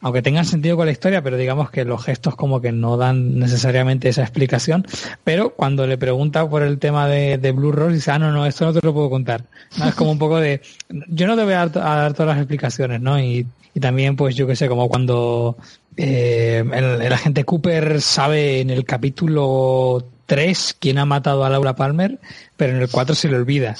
aunque 0.00 0.22
tengan 0.22 0.46
sentido 0.46 0.76
con 0.76 0.86
la 0.86 0.92
historia, 0.92 1.22
pero 1.22 1.36
digamos 1.36 1.70
que 1.70 1.84
los 1.84 2.02
gestos 2.02 2.34
como 2.34 2.60
que 2.60 2.72
no 2.72 2.96
dan 2.96 3.38
necesariamente 3.38 4.08
esa 4.08 4.22
explicación. 4.22 4.86
Pero 5.24 5.50
cuando 5.50 5.86
le 5.86 5.98
pregunta 5.98 6.48
por 6.48 6.62
el 6.62 6.78
tema 6.78 7.06
de, 7.06 7.52
Blue 7.52 7.72
Rose, 7.72 7.94
dice, 7.94 8.10
ah, 8.10 8.18
no, 8.18 8.32
no, 8.32 8.46
esto 8.46 8.64
no 8.64 8.72
te 8.72 8.80
lo 8.82 8.94
puedo 8.94 9.10
contar. 9.10 9.44
¿No? 9.78 9.88
Es 9.88 9.94
como 9.94 10.10
un 10.10 10.18
poco 10.18 10.40
de, 10.40 10.62
yo 11.08 11.26
no 11.26 11.36
te 11.36 11.44
voy 11.44 11.52
a 11.52 11.66
dar, 11.68 12.14
todas 12.14 12.28
las 12.28 12.38
explicaciones, 12.38 13.00
¿no? 13.00 13.20
Y, 13.20 13.46
y 13.74 13.80
también, 13.80 14.16
pues 14.16 14.34
yo 14.34 14.46
qué 14.46 14.56
sé, 14.56 14.68
como 14.68 14.88
cuando 14.88 15.56
eh, 15.96 16.64
el, 16.72 17.12
agente 17.12 17.44
Cooper 17.44 18.00
sabe 18.00 18.60
en 18.60 18.70
el 18.70 18.84
capítulo 18.84 20.04
3 20.30 20.76
quién 20.78 20.98
ha 20.98 21.04
matado 21.06 21.44
a 21.44 21.50
Laura 21.50 21.74
Palmer, 21.74 22.20
pero 22.56 22.76
en 22.76 22.80
el 22.80 22.88
4 22.88 23.16
se 23.16 23.28
le 23.28 23.34
olvida 23.34 23.74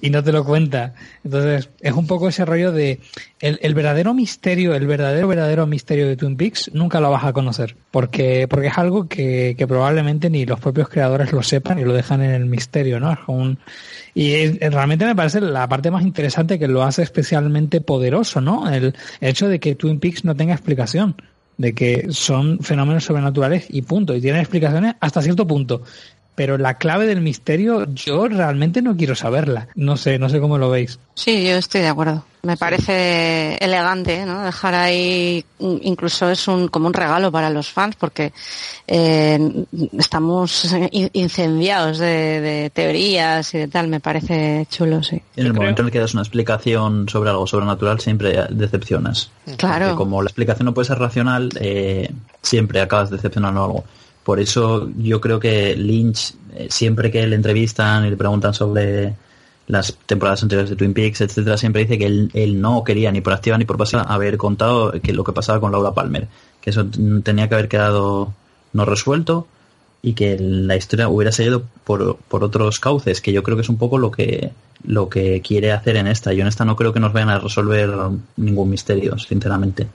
y 0.00 0.10
no 0.10 0.24
te 0.24 0.32
lo 0.32 0.44
cuenta. 0.44 0.94
Entonces, 1.22 1.70
es 1.80 1.92
un 1.92 2.08
poco 2.08 2.28
ese 2.28 2.44
rollo 2.44 2.72
de 2.72 2.98
el, 3.38 3.74
verdadero 3.76 4.12
misterio, 4.12 4.74
el 4.74 4.88
verdadero, 4.88 5.28
verdadero 5.28 5.64
misterio 5.68 6.08
de 6.08 6.16
Twin 6.16 6.36
Peaks, 6.36 6.72
nunca 6.74 6.98
lo 6.98 7.08
vas 7.12 7.22
a 7.22 7.32
conocer, 7.32 7.76
porque, 7.92 8.48
porque 8.50 8.66
es 8.66 8.78
algo 8.78 9.06
que, 9.06 9.54
que 9.56 9.68
probablemente 9.68 10.28
ni 10.28 10.44
los 10.44 10.58
propios 10.58 10.88
creadores 10.88 11.30
lo 11.30 11.44
sepan 11.44 11.78
y 11.78 11.84
lo 11.84 11.92
dejan 11.92 12.20
en 12.20 12.32
el 12.32 12.46
misterio, 12.46 12.98
¿no? 12.98 13.12
Es 13.12 13.20
un, 13.28 13.60
y 14.12 14.58
realmente 14.58 15.04
me 15.04 15.14
parece 15.14 15.40
la 15.40 15.68
parte 15.68 15.92
más 15.92 16.02
interesante 16.02 16.58
que 16.58 16.66
lo 16.66 16.82
hace 16.82 17.04
especialmente 17.04 17.80
poderoso, 17.80 18.40
¿no? 18.40 18.68
El, 18.68 18.96
el 19.20 19.28
hecho 19.28 19.48
de 19.48 19.60
que 19.60 19.76
Twin 19.76 20.00
Peaks 20.00 20.24
no 20.24 20.34
tenga 20.34 20.52
explicación 20.52 21.14
de 21.62 21.74
que 21.74 22.08
son 22.10 22.58
fenómenos 22.58 23.04
sobrenaturales 23.04 23.66
y 23.70 23.82
punto, 23.82 24.14
y 24.16 24.20
tienen 24.20 24.40
explicaciones 24.40 24.96
hasta 24.98 25.22
cierto 25.22 25.46
punto. 25.46 25.82
Pero 26.34 26.56
la 26.56 26.74
clave 26.74 27.06
del 27.06 27.20
misterio 27.20 27.86
yo 27.92 28.26
realmente 28.28 28.80
no 28.80 28.96
quiero 28.96 29.14
saberla. 29.14 29.68
No 29.74 29.96
sé, 29.96 30.18
no 30.18 30.28
sé 30.28 30.40
cómo 30.40 30.58
lo 30.58 30.70
veis. 30.70 30.98
Sí, 31.14 31.44
yo 31.46 31.56
estoy 31.56 31.82
de 31.82 31.88
acuerdo. 31.88 32.24
Me 32.42 32.56
parece 32.56 33.56
elegante, 33.60 34.26
¿no? 34.26 34.42
Dejar 34.42 34.74
ahí, 34.74 35.44
incluso 35.60 36.28
es 36.28 36.48
un, 36.48 36.66
como 36.66 36.88
un 36.88 36.94
regalo 36.94 37.30
para 37.30 37.50
los 37.50 37.70
fans 37.70 37.94
porque 37.94 38.32
eh, 38.88 39.38
estamos 39.96 40.74
incendiados 40.90 41.98
de, 41.98 42.72
teorías 42.74 43.54
y 43.54 43.58
de 43.58 43.68
tal. 43.68 43.86
Me 43.86 44.00
parece 44.00 44.66
chulo, 44.68 45.04
sí. 45.04 45.22
En 45.36 45.46
el 45.46 45.54
momento 45.54 45.82
en 45.82 45.86
el 45.86 45.92
que 45.92 46.00
das 46.00 46.14
una 46.14 46.22
explicación 46.22 47.08
sobre 47.08 47.30
algo 47.30 47.46
sobrenatural 47.46 48.00
siempre 48.00 48.36
decepcionas. 48.50 49.30
Claro. 49.56 49.94
como 49.94 50.22
la 50.22 50.28
explicación 50.28 50.66
no 50.66 50.74
puede 50.74 50.88
ser 50.88 50.98
racional, 50.98 51.50
eh, 51.60 52.10
siempre 52.40 52.80
acabas 52.80 53.10
decepcionando 53.10 53.64
algo. 53.64 53.84
Por 54.24 54.40
eso 54.40 54.88
yo 54.98 55.20
creo 55.20 55.40
que 55.40 55.74
Lynch, 55.76 56.34
eh, 56.54 56.68
siempre 56.70 57.10
que 57.10 57.26
le 57.26 57.36
entrevistan 57.36 58.06
y 58.06 58.10
le 58.10 58.16
preguntan 58.16 58.54
sobre 58.54 59.14
las 59.66 59.96
temporadas 60.06 60.42
anteriores 60.42 60.70
de 60.70 60.76
Twin 60.76 60.94
Peaks, 60.94 61.20
etcétera, 61.20 61.56
siempre 61.56 61.82
dice 61.82 61.98
que 61.98 62.06
él, 62.06 62.60
no 62.60 62.84
quería 62.84 63.10
ni 63.10 63.20
por 63.20 63.32
activa 63.32 63.58
ni 63.58 63.64
por 63.64 63.78
pasiva 63.78 64.02
haber 64.02 64.36
contado 64.36 64.92
que 65.00 65.12
lo 65.12 65.24
que 65.24 65.32
pasaba 65.32 65.60
con 65.60 65.72
Laura 65.72 65.92
Palmer, 65.92 66.28
que 66.60 66.70
eso 66.70 66.86
tenía 67.22 67.48
que 67.48 67.54
haber 67.54 67.68
quedado 67.68 68.32
no 68.72 68.84
resuelto 68.84 69.46
y 70.02 70.14
que 70.14 70.36
la 70.38 70.76
historia 70.76 71.08
hubiera 71.08 71.30
seguido 71.30 71.62
por, 71.84 72.16
por 72.16 72.42
otros 72.42 72.80
cauces, 72.80 73.20
que 73.20 73.32
yo 73.32 73.42
creo 73.42 73.56
que 73.56 73.62
es 73.62 73.68
un 73.68 73.78
poco 73.78 73.98
lo 73.98 74.10
que 74.10 74.50
lo 74.84 75.08
que 75.08 75.40
quiere 75.42 75.72
hacer 75.72 75.96
en 75.96 76.08
esta. 76.08 76.32
Yo 76.32 76.42
en 76.42 76.48
esta 76.48 76.64
no 76.64 76.76
creo 76.76 76.92
que 76.92 77.00
nos 77.00 77.12
vayan 77.12 77.28
a 77.28 77.38
resolver 77.38 77.90
ningún 78.36 78.70
misterio, 78.70 79.16
sinceramente. 79.18 79.86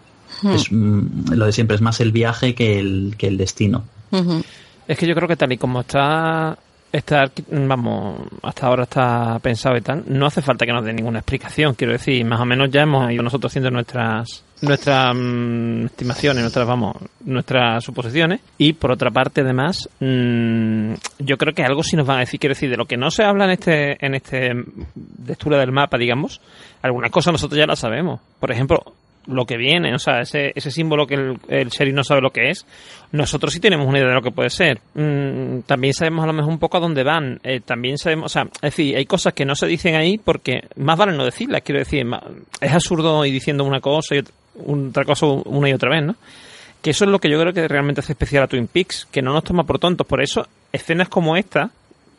Hmm. 0.41 0.51
Es, 0.51 0.71
mm, 0.71 1.33
lo 1.33 1.45
de 1.45 1.51
siempre 1.51 1.75
es 1.75 1.81
más 1.81 1.99
el 1.99 2.11
viaje 2.11 2.55
que 2.55 2.79
el, 2.79 3.15
que 3.17 3.27
el 3.27 3.37
destino. 3.37 3.83
Es 4.87 4.97
que 4.97 5.07
yo 5.07 5.15
creo 5.15 5.27
que 5.27 5.35
tal 5.35 5.51
y 5.51 5.57
como 5.57 5.81
está 5.81 6.57
está, 6.91 7.29
vamos, 7.49 8.21
hasta 8.41 8.67
ahora 8.67 8.83
está 8.83 9.39
pensado 9.39 9.77
y 9.77 9.81
tal, 9.81 10.03
no 10.07 10.25
hace 10.25 10.41
falta 10.41 10.65
que 10.65 10.71
nos 10.71 10.85
dé 10.85 10.93
ninguna 10.93 11.19
explicación, 11.19 11.75
quiero 11.75 11.93
decir, 11.93 12.23
más 12.25 12.39
o 12.39 12.45
menos 12.45 12.69
ya 12.71 12.81
hemos 12.81 13.11
ido 13.11 13.23
nosotros 13.23 13.51
haciendo 13.51 13.69
nuestras 13.71 14.43
nuestras 14.61 15.15
mm, 15.15 15.85
estimaciones, 15.85 16.41
nuestras, 16.41 16.67
vamos, 16.67 16.95
nuestras 17.25 17.83
suposiciones. 17.83 18.41
Y 18.57 18.73
por 18.73 18.91
otra 18.91 19.11
parte 19.11 19.41
además 19.41 19.87
mm, 19.99 20.93
yo 21.19 21.37
creo 21.37 21.53
que 21.53 21.63
algo 21.63 21.83
sí 21.83 21.95
nos 21.95 22.07
van 22.07 22.17
a 22.17 22.21
decir, 22.21 22.39
quiero 22.39 22.55
decir, 22.55 22.69
de 22.69 22.77
lo 22.77 22.85
que 22.85 22.97
no 22.97 23.11
se 23.11 23.23
habla 23.23 23.45
en 23.45 23.51
este 23.51 24.05
en 24.05 24.15
este 24.15 24.51
textura 25.25 25.59
del 25.59 25.71
mapa, 25.71 25.97
digamos, 25.97 26.41
algunas 26.81 27.11
cosas 27.11 27.33
nosotros 27.33 27.59
ya 27.59 27.67
las 27.67 27.79
sabemos. 27.79 28.19
Por 28.39 28.51
ejemplo, 28.51 28.81
lo 29.27 29.45
que 29.45 29.57
viene, 29.57 29.93
o 29.93 29.99
sea, 29.99 30.21
ese, 30.21 30.51
ese 30.55 30.71
símbolo 30.71 31.05
que 31.05 31.15
el, 31.15 31.37
el 31.49 31.69
sheriff 31.69 31.95
no 31.95 32.03
sabe 32.03 32.21
lo 32.21 32.31
que 32.31 32.49
es, 32.49 32.65
nosotros 33.11 33.53
sí 33.53 33.59
tenemos 33.59 33.87
una 33.87 33.99
idea 33.99 34.09
de 34.09 34.15
lo 34.15 34.21
que 34.21 34.31
puede 34.31 34.49
ser. 34.49 34.79
Mm, 34.93 35.59
también 35.65 35.93
sabemos 35.93 36.23
a 36.23 36.27
lo 36.27 36.33
mejor 36.33 36.51
un 36.51 36.59
poco 36.59 36.77
a 36.77 36.79
dónde 36.79 37.03
van. 37.03 37.39
Eh, 37.43 37.61
también 37.61 37.97
sabemos, 37.97 38.25
o 38.25 38.33
sea, 38.33 38.43
es 38.43 38.61
decir, 38.61 38.95
hay 38.95 39.05
cosas 39.05 39.33
que 39.33 39.45
no 39.45 39.55
se 39.55 39.67
dicen 39.67 39.95
ahí 39.95 40.17
porque 40.17 40.61
más 40.75 40.97
vale 40.97 41.15
no 41.15 41.25
decirlas, 41.25 41.61
quiero 41.61 41.79
decir, 41.79 42.05
es 42.61 42.71
absurdo 42.71 43.25
ir 43.25 43.33
diciendo 43.33 43.63
una 43.63 43.79
cosa 43.79 44.15
y 44.15 44.23
otra 44.65 45.05
cosa 45.05 45.25
una 45.25 45.69
y 45.69 45.73
otra 45.73 45.89
vez, 45.89 46.03
¿no? 46.03 46.15
Que 46.81 46.91
eso 46.91 47.05
es 47.05 47.11
lo 47.11 47.19
que 47.19 47.29
yo 47.29 47.39
creo 47.39 47.53
que 47.53 47.67
realmente 47.67 48.01
hace 48.01 48.13
especial 48.13 48.43
a 48.43 48.47
Twin 48.47 48.67
Peaks, 48.67 49.07
que 49.11 49.21
no 49.21 49.33
nos 49.33 49.43
toma 49.43 49.63
por 49.63 49.79
tontos. 49.79 50.05
Por 50.05 50.21
eso, 50.21 50.47
escenas 50.71 51.09
como 51.09 51.35
esta, 51.35 51.71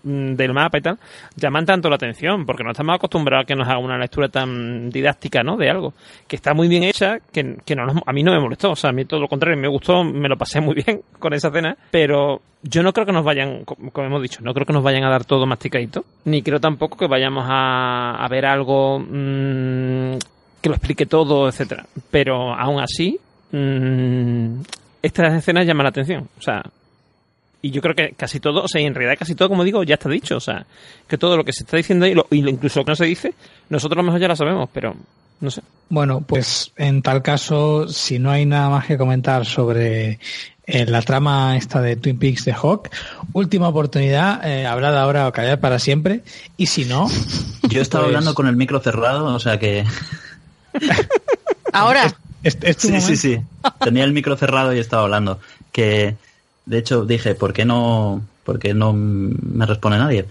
del 0.09 0.55
mapa 0.55 0.79
y 0.79 0.81
tal, 0.81 0.99
llaman 1.37 1.67
tanto 1.67 1.89
la 1.89 1.97
atención, 1.97 2.47
porque 2.47 2.65
no 2.65 2.71
estamos 2.71 2.95
acostumbrados 2.95 3.45
a 3.45 3.47
que 3.47 3.55
nos 3.55 3.69
haga 3.69 3.79
una 3.79 3.99
lectura 3.99 4.29
tan 4.29 4.91
didáctica, 4.91 5.43
¿no? 5.43 5.57
De 5.57 5.69
algo, 5.69 5.93
que 6.27 6.37
está 6.37 6.55
muy 6.55 6.69
bien 6.69 6.85
hecha, 6.85 7.19
que, 7.33 7.57
que 7.65 7.77
no 7.77 7.87
a 8.05 8.13
mí 8.13 8.23
no 8.23 8.33
me 8.33 8.41
molestó, 8.41 8.71
o 8.71 8.77
sea, 8.77 8.91
a 8.91 8.93
mí 8.93 9.05
todo 9.05 9.21
lo 9.21 9.29
contrario, 9.29 9.61
me 9.61 9.69
gustó, 9.69 10.03
me 10.05 10.29
lo 10.29 10.37
pasé 10.37 10.61
muy 10.61 10.75
bien 10.87 11.03
con 11.19 11.35
esa 11.35 11.51
cena, 11.51 11.77
pero 11.91 12.41
yo 12.63 12.83
no 12.83 12.93
creo 12.93 13.07
que 13.07 13.13
nos 13.13 13.25
vayan, 13.25 13.65
como 13.65 14.07
hemos 14.07 14.23
dicho, 14.23 14.41
no 14.43 14.55
creo 14.55 14.67
que 14.67 14.73
nos 14.73 14.83
vayan 14.83 15.05
a 15.05 15.11
dar 15.11 15.25
todo 15.25 15.47
masticadito, 15.47 16.05
ni 16.25 16.43
creo 16.43 16.61
tampoco 16.61 16.97
que 16.97 17.07
vayamos 17.07 17.45
a, 17.49 18.27
ver 18.31 18.47
algo 18.47 18.99
mmm, 18.99 20.19
que 20.61 20.69
lo 20.69 20.75
explique 20.75 21.07
todo, 21.07 21.49
etcétera, 21.49 21.87
pero 22.11 22.55
aún 22.55 22.81
así, 22.81 23.19
mmm, 23.53 24.61
estas 25.03 25.35
escenas 25.35 25.67
llaman 25.67 25.85
la 25.85 25.91
atención, 25.91 26.29
o 26.39 26.43
sea, 26.43 26.63
y 27.61 27.71
yo 27.71 27.83
creo 27.83 27.95
que 27.95 28.13
casi 28.17 28.39
todo, 28.39 28.63
o 28.63 28.69
sea, 28.69 28.81
en 28.81 28.95
realidad 28.95 29.19
casi 29.19 29.35
todo, 29.35 29.49
como 29.49 29.65
digo, 29.65 29.83
ya 29.83 29.95
está 29.95 30.09
dicho. 30.09 30.37
O 30.37 30.41
sea, 30.41 30.65
que 31.09 31.19
todo 31.19 31.37
lo 31.37 31.45
que 31.45 31.53
se 31.53 31.65
está 31.65 31.77
diciendo 31.77 32.07
ahí, 32.07 32.15
y 32.31 32.49
incluso 32.49 32.81
lo 32.81 32.85
que 32.85 32.93
no 32.93 32.97
se 32.97 33.07
dice, 33.07 33.35
nosotros 33.69 33.99
a 33.99 34.03
lo 34.03 34.07
mejor 34.07 34.21
ya 34.21 34.29
lo 34.29 34.37
sabemos, 34.37 34.69
pero 34.73 34.95
no 35.41 35.51
sé. 35.51 35.63
Bueno, 35.89 36.21
pues 36.21 36.73
en 36.77 37.03
tal 37.03 37.23
caso, 37.23 37.89
si 37.89 38.19
no 38.19 38.31
hay 38.31 38.47
nada 38.47 38.69
más 38.69 38.87
que 38.87 38.97
comentar 38.97 39.45
sobre 39.45 40.21
eh, 40.67 40.87
la 40.87 41.03
trama 41.03 41.57
esta 41.57 41.81
de 41.81 41.97
Twin 41.97 42.19
Peaks 42.19 42.45
de 42.45 42.53
Hawk, 42.53 42.91
última 43.33 43.69
oportunidad, 43.69 44.47
eh, 44.47 44.67
hablad 44.67 44.97
ahora 44.97 45.27
o 45.27 45.33
callar 45.33 45.59
para 45.59 45.81
siempre. 45.81 46.23
Y 46.57 46.67
si 46.67 46.85
no. 46.85 47.09
Yo 47.69 47.83
estaba 47.83 48.05
pues 48.05 48.15
hablando 48.15 48.35
con 48.35 48.47
el 48.47 48.57
micro 48.57 48.79
cerrado, 48.79 49.35
o 49.35 49.41
sea 49.41 49.59
que. 49.59 49.85
Ahora. 51.73 52.15
sí, 52.45 53.01
sí, 53.01 53.17
sí. 53.17 53.41
Tenía 53.81 54.05
el 54.05 54.13
micro 54.13 54.37
cerrado 54.37 54.73
y 54.73 54.79
estaba 54.79 55.03
hablando. 55.03 55.41
Que, 55.73 56.17
de 56.69 56.79
hecho, 56.79 57.07
dije, 57.07 57.35
¿por 57.35 57.53
qué 57.55 57.65
no, 57.65 58.23
por 58.45 58.59
qué 58.59 58.75
no 58.75 58.93
me 58.93 59.65
responde 59.65 59.99
nadie? 59.99 60.27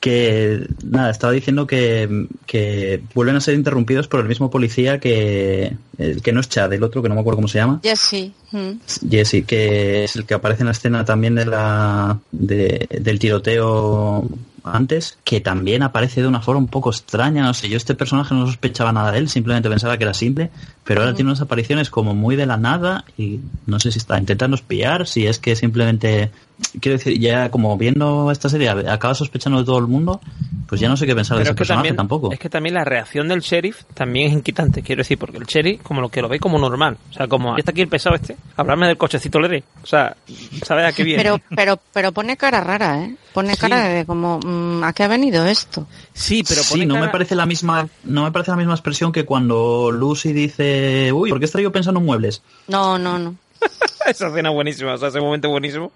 Que 0.00 0.66
nada, 0.84 1.10
estaba 1.10 1.32
diciendo 1.32 1.66
que, 1.66 2.26
que, 2.46 3.02
vuelven 3.14 3.36
a 3.36 3.40
ser 3.40 3.54
interrumpidos 3.54 4.08
por 4.08 4.20
el 4.20 4.26
mismo 4.26 4.50
policía 4.50 5.00
que, 5.00 5.76
que 6.22 6.32
no 6.32 6.40
es 6.40 6.48
Chad, 6.48 6.72
el 6.72 6.82
otro 6.82 7.02
que 7.02 7.08
no 7.08 7.14
me 7.14 7.20
acuerdo 7.20 7.38
cómo 7.38 7.48
se 7.48 7.58
llama. 7.58 7.80
Jesse. 7.82 8.32
Mm. 8.52 8.72
Jesse, 9.10 9.44
que 9.46 10.04
es 10.04 10.16
el 10.16 10.24
que 10.24 10.34
aparece 10.34 10.62
en 10.62 10.66
la 10.66 10.72
escena 10.72 11.04
también 11.04 11.34
de 11.34 11.46
la 11.46 12.18
de, 12.30 12.86
del 13.00 13.18
tiroteo 13.18 14.28
antes, 14.64 15.18
que 15.24 15.40
también 15.40 15.82
aparece 15.82 16.20
de 16.20 16.28
una 16.28 16.40
forma 16.40 16.60
un 16.60 16.68
poco 16.68 16.90
extraña, 16.90 17.42
no 17.42 17.54
sé, 17.54 17.68
yo 17.68 17.76
este 17.76 17.94
personaje 17.94 18.34
no 18.34 18.46
sospechaba 18.46 18.92
nada 18.92 19.12
de 19.12 19.18
él, 19.18 19.28
simplemente 19.28 19.68
pensaba 19.68 19.96
que 19.96 20.04
era 20.04 20.14
simple, 20.14 20.50
pero 20.84 21.00
ahora 21.00 21.14
tiene 21.14 21.30
unas 21.30 21.40
apariciones 21.40 21.90
como 21.90 22.14
muy 22.14 22.36
de 22.36 22.46
la 22.46 22.56
nada 22.56 23.04
y 23.16 23.40
no 23.66 23.80
sé 23.80 23.92
si 23.92 23.98
está 23.98 24.18
intentando 24.18 24.56
espiar, 24.56 25.06
si 25.06 25.26
es 25.26 25.38
que 25.38 25.56
simplemente, 25.56 26.30
quiero 26.80 26.98
decir, 26.98 27.18
ya 27.18 27.50
como 27.50 27.76
viendo 27.76 28.30
esta 28.30 28.48
serie 28.48 28.68
acaba 28.68 29.14
sospechando 29.14 29.58
de 29.58 29.64
todo 29.64 29.78
el 29.78 29.86
mundo, 29.86 30.20
pues 30.66 30.80
ya 30.80 30.88
no 30.88 30.96
sé 30.96 31.06
qué 31.06 31.14
pensar 31.14 31.36
de 31.36 31.44
ese 31.44 31.54
personaje 31.54 31.92
tampoco. 31.92 32.32
Es 32.32 32.38
que 32.38 32.48
también 32.48 32.74
la 32.74 32.84
reacción 32.84 33.28
del 33.28 33.40
sheriff 33.40 33.84
también 33.94 34.28
es 34.28 34.32
inquietante, 34.32 34.82
quiero 34.82 35.00
decir, 35.00 35.18
porque 35.18 35.38
el 35.38 35.44
sheriff 35.44 35.82
como 35.82 36.00
lo 36.00 36.08
que 36.08 36.22
lo 36.22 36.28
ve 36.28 36.38
como 36.38 36.58
normal, 36.58 36.98
o 37.10 37.12
sea, 37.12 37.26
como, 37.26 37.56
está 37.56 37.70
aquí 37.70 37.82
el 37.82 37.88
pesado 37.88 38.16
este, 38.16 38.36
hablarme 38.56 38.86
del 38.86 38.96
cochecito 38.96 39.40
Lere, 39.40 39.64
o 39.82 39.86
sea, 39.86 40.16
sabe 40.64 40.86
a 40.86 40.92
qué 40.92 41.04
viene. 41.04 41.22
Pero, 41.22 41.40
pero, 41.54 41.78
pero 41.92 42.12
pone 42.12 42.36
cara 42.36 42.60
rara, 42.60 43.02
¿eh? 43.02 43.16
Pone 43.32 43.56
cara 43.56 43.88
de 43.88 44.04
como, 44.04 44.40
mm, 44.44 44.82
¿a 44.84 44.92
qué 44.92 45.04
ha 45.04 45.08
venido 45.08 45.44
esto? 45.46 45.86
Sí, 46.12 46.44
pero 46.46 46.62
sí, 46.62 46.86
no 46.86 46.98
me 46.98 47.08
parece 47.08 47.34
la 47.34 47.46
misma, 47.46 47.88
no 48.04 48.24
me 48.24 48.32
parece 48.32 48.50
la 48.50 48.56
misma 48.56 48.74
expresión 48.74 49.12
que 49.12 49.24
cuando 49.24 49.90
Lucy 49.90 50.32
dice, 50.32 51.12
uy, 51.12 51.30
¿por 51.30 51.38
qué 51.38 51.44
estoy 51.44 51.62
yo 51.62 51.72
pensando 51.72 52.00
en 52.00 52.06
muebles? 52.06 52.42
No, 52.66 52.98
no, 52.98 53.18
no. 53.18 53.36
Esa 54.06 54.28
escena 54.28 54.50
buenísima, 54.50 54.94
o 54.94 54.98
sea, 54.98 55.08
ese 55.08 55.20
momento 55.20 55.50
buenísimo. 55.50 55.92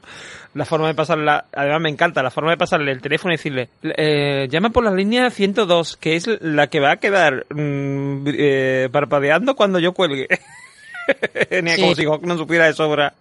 La 0.54 0.66
forma 0.66 0.88
de 0.88 0.94
pasarla, 0.94 1.46
además 1.52 1.80
me 1.80 1.88
encanta, 1.88 2.22
la 2.22 2.30
forma 2.30 2.50
de 2.50 2.58
pasarle 2.58 2.92
el 2.92 3.00
teléfono 3.00 3.32
y 3.32 3.36
decirle, 3.36 3.70
eh, 3.82 4.48
llama 4.50 4.70
por 4.70 4.84
la 4.84 4.90
línea 4.90 5.30
102, 5.30 5.96
que 5.96 6.16
es 6.16 6.28
la 6.42 6.66
que 6.66 6.80
va 6.80 6.92
a 6.92 6.96
quedar 6.98 7.46
mm, 7.48 8.24
eh, 8.26 8.88
parpadeando 8.92 9.56
cuando 9.56 9.78
yo 9.78 9.92
cuelgue. 9.92 10.28
Ni 11.62 11.76
como 11.76 11.94
si 11.94 12.04
no 12.04 12.36
supiera 12.36 12.66
de 12.66 12.74
sobra 12.74 13.14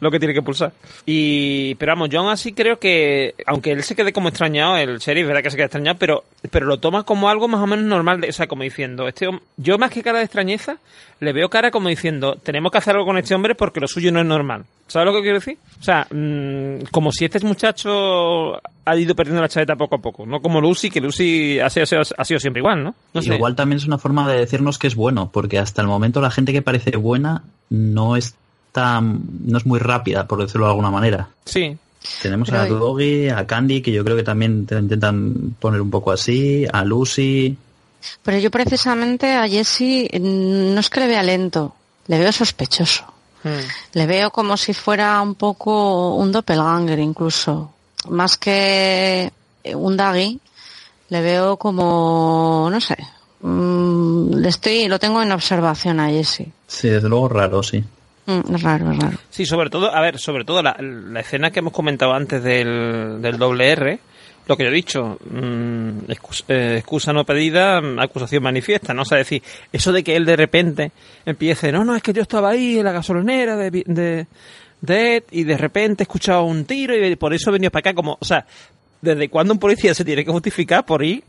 lo 0.00 0.10
que 0.10 0.18
tiene 0.18 0.34
que 0.34 0.42
pulsar. 0.42 0.72
Y, 1.04 1.74
pero 1.76 1.92
vamos, 1.92 2.08
yo 2.10 2.20
aún 2.20 2.30
así 2.30 2.52
creo 2.52 2.78
que, 2.78 3.34
aunque 3.46 3.72
él 3.72 3.82
se 3.82 3.96
quede 3.96 4.12
como 4.12 4.28
extrañado, 4.28 4.76
el 4.76 4.98
sheriff, 4.98 5.26
verdad 5.26 5.42
que 5.42 5.50
se 5.50 5.56
queda 5.56 5.66
extrañado, 5.66 5.98
pero, 5.98 6.24
pero 6.50 6.66
lo 6.66 6.78
toma 6.78 7.04
como 7.04 7.28
algo 7.28 7.48
más 7.48 7.60
o 7.60 7.66
menos 7.66 7.84
normal, 7.84 8.20
de, 8.20 8.28
o 8.28 8.32
sea, 8.32 8.46
como 8.46 8.62
diciendo, 8.62 9.08
este, 9.08 9.28
yo 9.56 9.78
más 9.78 9.90
que 9.90 10.02
cara 10.02 10.18
de 10.18 10.24
extrañeza, 10.24 10.78
le 11.20 11.32
veo 11.32 11.48
cara 11.48 11.70
como 11.70 11.88
diciendo, 11.88 12.36
tenemos 12.42 12.70
que 12.70 12.78
hacer 12.78 12.94
algo 12.94 13.06
con 13.06 13.18
este 13.18 13.34
hombre 13.34 13.54
porque 13.54 13.80
lo 13.80 13.88
suyo 13.88 14.12
no 14.12 14.20
es 14.20 14.26
normal. 14.26 14.64
¿Sabes 14.86 15.06
lo 15.06 15.12
que 15.14 15.22
quiero 15.22 15.38
decir? 15.38 15.58
O 15.80 15.82
sea, 15.82 16.06
mmm, 16.10 16.84
como 16.90 17.12
si 17.12 17.24
este 17.24 17.40
muchacho 17.40 18.54
ha 18.84 18.96
ido 18.96 19.14
perdiendo 19.14 19.42
la 19.42 19.48
chaveta 19.48 19.76
poco 19.76 19.96
a 19.96 19.98
poco, 19.98 20.24
no 20.24 20.40
como 20.40 20.60
Lucy, 20.60 20.90
que 20.90 21.00
Lucy 21.00 21.58
ha 21.60 21.68
sido, 21.68 22.02
ha 22.16 22.24
sido 22.24 22.40
siempre 22.40 22.60
igual, 22.60 22.82
¿no? 22.82 22.94
no 23.12 23.22
sé. 23.22 23.34
Igual 23.34 23.54
también 23.54 23.78
es 23.78 23.86
una 23.86 23.98
forma 23.98 24.30
de 24.30 24.38
decirnos 24.38 24.78
que 24.78 24.86
es 24.86 24.94
bueno, 24.94 25.30
porque 25.32 25.58
hasta 25.58 25.82
el 25.82 25.88
momento 25.88 26.20
la 26.20 26.30
gente 26.30 26.52
que 26.52 26.62
parece 26.62 26.96
buena 26.96 27.42
no 27.68 28.16
está, 28.16 29.00
no 29.00 29.58
es 29.58 29.66
muy 29.66 29.78
rápida, 29.78 30.26
por 30.26 30.40
decirlo 30.40 30.66
de 30.66 30.70
alguna 30.70 30.90
manera. 30.90 31.28
Sí. 31.44 31.76
Tenemos 32.22 32.48
Pero 32.48 32.62
a 32.62 32.66
Doggy, 32.66 33.28
a 33.28 33.46
Candy, 33.46 33.82
que 33.82 33.92
yo 33.92 34.04
creo 34.04 34.16
que 34.16 34.22
también 34.22 34.66
te 34.66 34.78
intentan 34.78 35.54
poner 35.58 35.80
un 35.80 35.90
poco 35.90 36.12
así, 36.12 36.64
a 36.72 36.84
Lucy. 36.84 37.56
Pero 38.22 38.38
yo 38.38 38.50
precisamente 38.50 39.32
a 39.34 39.48
Jesse 39.48 40.08
mm, 40.12 40.74
no 40.74 40.80
es 40.80 40.90
que 40.90 41.00
le 41.00 41.06
vea 41.06 41.22
lento, 41.22 41.74
le 42.06 42.18
veo 42.18 42.32
sospechoso. 42.32 43.04
Hmm. 43.44 43.66
Le 43.92 44.06
veo 44.06 44.30
como 44.30 44.56
si 44.56 44.74
fuera 44.74 45.20
un 45.20 45.34
poco 45.34 46.14
un 46.16 46.32
doppelganger 46.32 46.98
incluso. 46.98 47.72
Más 48.08 48.36
que 48.36 49.32
un 49.74 49.96
Daggy, 49.96 50.40
le 51.08 51.22
veo 51.22 51.56
como, 51.56 52.68
no 52.70 52.80
sé, 52.80 52.96
mm, 53.40 54.34
le 54.34 54.48
estoy, 54.48 54.88
lo 54.88 54.98
tengo 54.98 55.22
en 55.22 55.32
observación 55.32 56.00
a 56.00 56.08
Jesse. 56.08 56.46
Sí, 56.66 56.88
desde 56.88 57.08
luego 57.08 57.28
raro, 57.28 57.62
sí. 57.62 57.82
Mm, 58.26 58.54
es 58.54 58.62
raro, 58.62 58.92
es 58.92 58.98
raro. 58.98 59.18
Sí, 59.30 59.46
sobre 59.46 59.70
todo, 59.70 59.94
a 59.94 60.00
ver, 60.00 60.18
sobre 60.18 60.44
todo 60.44 60.62
la, 60.62 60.76
escena 61.18 61.50
que 61.50 61.60
hemos 61.60 61.72
comentado 61.72 62.12
antes 62.12 62.42
del, 62.42 63.20
del 63.22 63.38
doble 63.38 63.70
R, 63.70 64.00
lo 64.48 64.56
que 64.56 64.64
yo 64.64 64.70
he 64.70 64.74
dicho, 64.74 65.18
mmm, 65.30 65.98
excusa, 66.08 67.12
no 67.12 67.24
pedida, 67.24 67.82
acusación 67.98 68.42
manifiesta, 68.42 68.94
¿no? 68.94 69.02
O 69.02 69.04
sea, 69.04 69.18
decir, 69.18 69.42
eso 69.70 69.92
de 69.92 70.02
que 70.02 70.16
él 70.16 70.24
de 70.24 70.36
repente 70.36 70.90
empiece, 71.26 71.70
no, 71.70 71.84
no, 71.84 71.94
es 71.94 72.02
que 72.02 72.14
yo 72.14 72.22
estaba 72.22 72.50
ahí 72.50 72.78
en 72.78 72.84
la 72.84 72.92
gasolinera 72.92 73.56
de, 73.56 73.70
de, 73.70 74.26
de 74.80 75.24
y 75.30 75.44
de 75.44 75.56
repente 75.58 76.02
he 76.02 76.04
escuchado 76.04 76.44
un 76.44 76.64
tiro 76.64 76.96
y 76.96 77.14
por 77.16 77.34
eso 77.34 77.50
he 77.50 77.52
venido 77.52 77.70
para 77.70 77.90
acá, 77.90 77.94
como, 77.94 78.16
o 78.18 78.24
sea, 78.24 78.46
¿desde 79.02 79.28
cuándo 79.28 79.52
un 79.52 79.58
policía 79.58 79.92
se 79.92 80.04
tiene 80.04 80.24
que 80.24 80.32
justificar 80.32 80.84
por 80.86 81.04
ir 81.04 81.22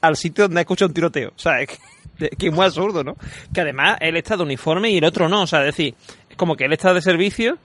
al 0.00 0.16
sitio 0.16 0.44
donde 0.44 0.58
ha 0.58 0.62
escuchado 0.62 0.88
un 0.88 0.94
tiroteo? 0.94 1.28
O 1.28 1.38
sea, 1.38 1.60
es 1.60 1.68
que, 1.68 2.28
que 2.30 2.48
es 2.48 2.52
muy 2.52 2.64
absurdo, 2.64 3.04
¿no? 3.04 3.16
Que 3.52 3.60
además 3.60 3.98
él 4.00 4.16
está 4.16 4.36
de 4.36 4.42
uniforme 4.42 4.90
y 4.90 4.98
el 4.98 5.04
otro 5.04 5.28
no, 5.28 5.42
o 5.42 5.46
sea, 5.46 5.60
es 5.60 5.76
decir, 5.76 5.94
es 6.28 6.36
como 6.36 6.56
que 6.56 6.64
él 6.64 6.72
está 6.72 6.92
de 6.92 7.00
servicio 7.00 7.56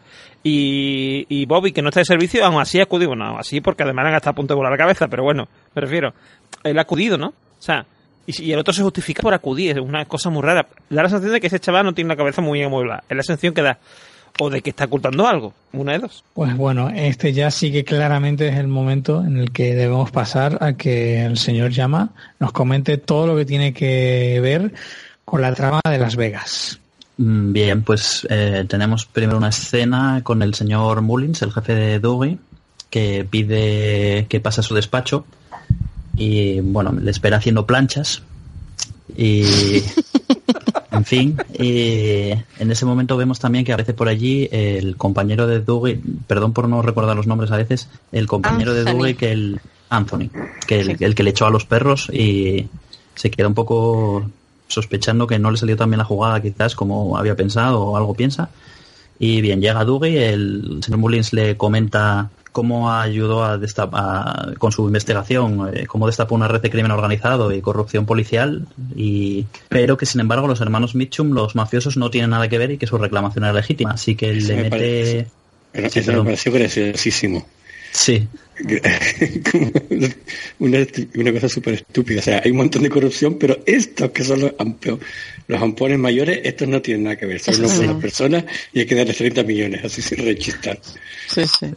y, 0.44 1.26
y 1.28 1.46
Bobby, 1.46 1.72
que 1.72 1.82
no 1.82 1.90
está 1.90 2.00
de 2.00 2.06
servicio, 2.06 2.46
aún 2.46 2.62
así 2.62 2.80
ha 2.80 2.84
acudido. 2.84 3.10
Bueno, 3.10 3.38
así 3.38 3.62
porque 3.62 3.84
además 3.84 4.06
han 4.08 4.16
hasta 4.16 4.30
a 4.30 4.34
punto 4.34 4.54
de 4.54 4.58
volar 4.58 4.72
la 4.72 4.78
cabeza, 4.78 5.08
pero 5.08 5.24
bueno, 5.24 5.48
me 5.76 5.82
refiero. 5.82 6.14
Él 6.64 6.78
ha 6.78 6.82
acudido, 6.82 7.18
¿no? 7.18 7.28
O 7.28 7.62
sea, 7.62 7.86
y, 8.26 8.52
el 8.52 8.60
otro 8.60 8.74
se 8.74 8.84
justifica 8.84 9.22
por 9.22 9.34
acudir, 9.34 9.78
es 9.78 9.84
una 9.84 10.06
cosa 10.06 10.30
muy 10.30 10.42
rara. 10.42 10.68
Da 10.90 11.04
la 11.04 11.10
sensación 11.10 11.34
de 11.34 11.42
que 11.42 11.48
ese 11.48 11.60
chaval 11.60 11.86
no 11.86 11.94
tiene 11.94 12.10
la 12.10 12.16
cabeza 12.16 12.42
muy 12.42 12.62
amueblada. 12.62 13.04
Es 13.10 13.18
la 13.18 13.24
sensación 13.24 13.54
que 13.54 13.62
da. 13.62 13.80
O 14.42 14.50
de 14.50 14.62
que 14.62 14.70
está 14.70 14.86
ocultando 14.86 15.28
algo, 15.28 15.54
una 15.74 15.94
de 15.94 16.00
dos. 16.00 16.24
Pues 16.34 16.56
bueno, 16.56 16.90
este 16.90 17.34
ya 17.34 17.52
sí 17.52 17.72
que 17.72 17.84
claramente 17.84 18.48
es 18.48 18.58
el 18.58 18.68
momento 18.68 19.22
en 19.26 19.38
el 19.38 19.52
que 19.52 19.76
debemos 19.76 20.12
pasar 20.12 20.60
a 20.62 20.74
que 20.74 21.26
el 21.26 21.38
señor 21.38 21.72
Llama 21.72 22.12
nos 22.40 22.54
comente 22.54 22.98
todo 22.98 23.28
lo 23.28 23.36
que 23.36 23.44
tiene 23.44 23.74
que 23.74 24.40
ver 24.42 24.72
con 25.26 25.42
la 25.42 25.54
trama 25.54 25.82
de 25.84 25.98
Las 25.98 26.16
Vegas. 26.16 26.80
Mm, 27.20 27.52
bien, 27.52 27.84
pues 27.84 28.26
eh, 28.30 28.66
tenemos 28.70 29.06
primero 29.06 29.38
una 29.38 29.50
escena 29.50 30.22
con 30.24 30.42
el 30.42 30.54
señor 30.54 31.02
Mullins, 31.02 31.42
el 31.42 31.52
jefe 31.52 31.76
de 31.76 32.00
Dewey, 32.00 32.40
que 32.90 33.28
pide 33.30 34.26
que 34.30 34.40
pase 34.40 34.62
a 34.62 34.64
su 34.64 34.74
despacho 34.74 35.26
y 36.16 36.62
bueno, 36.62 36.94
le 36.94 37.12
espera 37.12 37.36
haciendo 37.36 37.66
planchas 37.66 38.24
y 39.18 39.44
en 40.94 41.04
fin, 41.04 41.38
y 41.60 42.32
en 42.58 42.72
ese 42.72 42.86
momento 42.86 43.18
vemos 43.18 43.38
también 43.38 43.66
que 43.66 43.74
aparece 43.74 43.94
por 43.94 44.08
allí 44.08 44.48
el 44.50 44.96
compañero 44.96 45.46
de 45.46 45.60
Dewey, 45.60 46.02
perdón 46.26 46.54
por 46.54 46.70
no 46.70 46.82
recordar 46.82 47.18
los 47.18 47.28
nombres 47.28 47.52
a 47.52 47.58
veces, 47.58 47.90
el 48.14 48.28
compañero 48.28 48.74
de 48.74 48.86
Dewey 48.86 49.16
que 49.16 49.34
el 49.34 49.60
Anthony, 49.90 50.30
que 50.66 50.80
el, 50.80 50.96
el 51.04 51.16
que 51.16 51.24
le 51.24 51.32
echó 51.32 51.48
a 51.48 51.50
los 51.50 51.66
perros 51.66 52.10
y 52.14 52.70
se 53.16 53.30
queda 53.30 53.50
un 53.50 53.56
poco 53.56 54.26
sospechando 54.70 55.28
que 55.28 55.40
no 55.40 55.52
le 55.52 55.58
salió 55.58 55.76
tan 55.76 55.90
bien 55.90 55.98
la 55.98 56.06
jugada 56.06 56.42
quizás 56.42 56.76
como 56.76 57.18
había 57.18 57.36
pensado 57.36 57.82
o 57.82 57.98
algo 57.98 58.14
piensa. 58.14 58.50
Y 59.20 59.42
bien, 59.42 59.60
llega 59.60 59.84
Dougie, 59.84 60.30
el 60.30 60.80
señor 60.82 61.00
Mullins 61.00 61.34
le 61.34 61.58
comenta 61.58 62.30
cómo 62.54 62.92
ayudó 62.92 63.44
a 63.44 63.58
destapar, 63.58 64.58
con 64.58 64.72
su 64.72 64.86
investigación, 64.88 65.72
eh, 65.74 65.88
cómo 65.88 66.08
destapó 66.08 66.36
una 66.36 66.48
red 66.48 66.62
de 66.62 66.70
crimen 66.70 66.92
organizado 66.92 67.52
y 67.52 67.62
corrupción 67.62 68.06
policial, 68.06 68.66
y, 68.96 69.46
pero 69.68 69.98
que 69.98 70.06
sin 70.06 70.22
embargo 70.22 70.48
los 70.48 70.62
hermanos 70.62 70.96
Mitchum, 70.96 71.32
los 71.32 71.56
mafiosos, 71.56 71.98
no 71.98 72.10
tienen 72.10 72.30
nada 72.30 72.48
que 72.48 72.58
ver 72.58 72.72
y 72.72 72.78
que 72.78 72.88
su 72.88 72.98
reclamación 72.98 73.44
era 73.44 73.54
legítima. 73.54 73.92
Así 73.92 74.16
que 74.16 74.34
le 74.34 74.56
mete... 74.56 75.28
eso 75.74 76.14
me 76.14 76.24
pareció 76.24 76.52
graciosísimo. 76.52 77.46
Sí. 77.92 78.28
una, 80.60 80.86
una, 81.16 81.34
cosa 81.34 81.50
súper 81.50 81.76
estúpida. 81.76 82.20
O 82.20 82.24
sea, 82.24 82.42
hay 82.44 82.52
un 82.52 82.58
montón 82.58 82.84
de 82.84 82.90
corrupción, 82.90 83.38
pero 83.40 83.60
estos 83.66 84.12
que 84.12 84.24
son 84.24 84.42
los, 84.42 84.54
los 85.48 85.62
ampones 85.62 85.98
mayores, 85.98 86.42
estos 86.44 86.68
no 86.68 86.82
tienen 86.82 87.06
nada 87.06 87.16
que 87.16 87.26
ver. 87.26 87.40
Son 87.40 87.56
unas 87.56 87.78
buenas 87.78 88.02
personas 88.02 88.44
y 88.74 88.80
hay 88.80 88.86
que 88.86 88.96
darles 88.96 89.18
30 89.18 89.44
millones, 89.44 89.86
así 89.86 90.02
sin 90.02 90.26
rechistar. 90.26 90.80
Sí, 91.28 91.44
sí. 91.46 91.68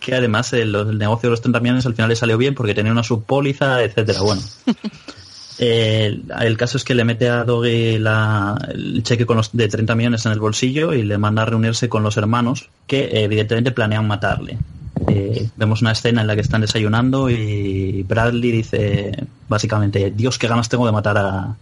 Que 0.00 0.14
además 0.14 0.52
el, 0.52 0.74
el, 0.74 0.98
negocio 0.98 1.28
de 1.28 1.32
los 1.32 1.40
30 1.40 1.60
millones 1.60 1.86
al 1.86 1.94
final 1.94 2.10
le 2.10 2.16
salió 2.16 2.36
bien 2.36 2.54
porque 2.54 2.74
tenía 2.74 2.92
una 2.92 3.02
subpóliza, 3.02 3.82
etcétera. 3.82 4.20
Bueno. 4.20 4.42
Eh, 5.58 6.20
el 6.42 6.56
caso 6.58 6.76
es 6.76 6.84
que 6.84 6.94
le 6.94 7.04
mete 7.04 7.30
a 7.30 7.44
Doggy 7.44 7.98
la, 7.98 8.58
el 8.68 9.02
cheque 9.02 9.24
con 9.24 9.38
los, 9.38 9.56
de 9.56 9.68
30 9.68 9.94
millones 9.94 10.26
en 10.26 10.32
el 10.32 10.38
bolsillo 10.38 10.92
y 10.92 11.02
le 11.02 11.16
manda 11.16 11.42
a 11.42 11.44
reunirse 11.46 11.88
con 11.88 12.02
los 12.02 12.18
hermanos 12.18 12.68
que 12.86 13.24
evidentemente 13.24 13.72
planean 13.72 14.06
matarle. 14.06 14.58
Eh, 15.08 15.48
vemos 15.56 15.82
una 15.82 15.92
escena 15.92 16.20
en 16.22 16.26
la 16.26 16.34
que 16.34 16.40
están 16.40 16.60
desayunando 16.62 17.28
y 17.30 18.02
Bradley 18.08 18.50
dice 18.52 19.26
básicamente, 19.48 20.10
Dios, 20.14 20.38
qué 20.38 20.48
ganas 20.48 20.68
tengo 20.68 20.86
de 20.86 20.92
matar 20.92 21.18
a, 21.18 21.56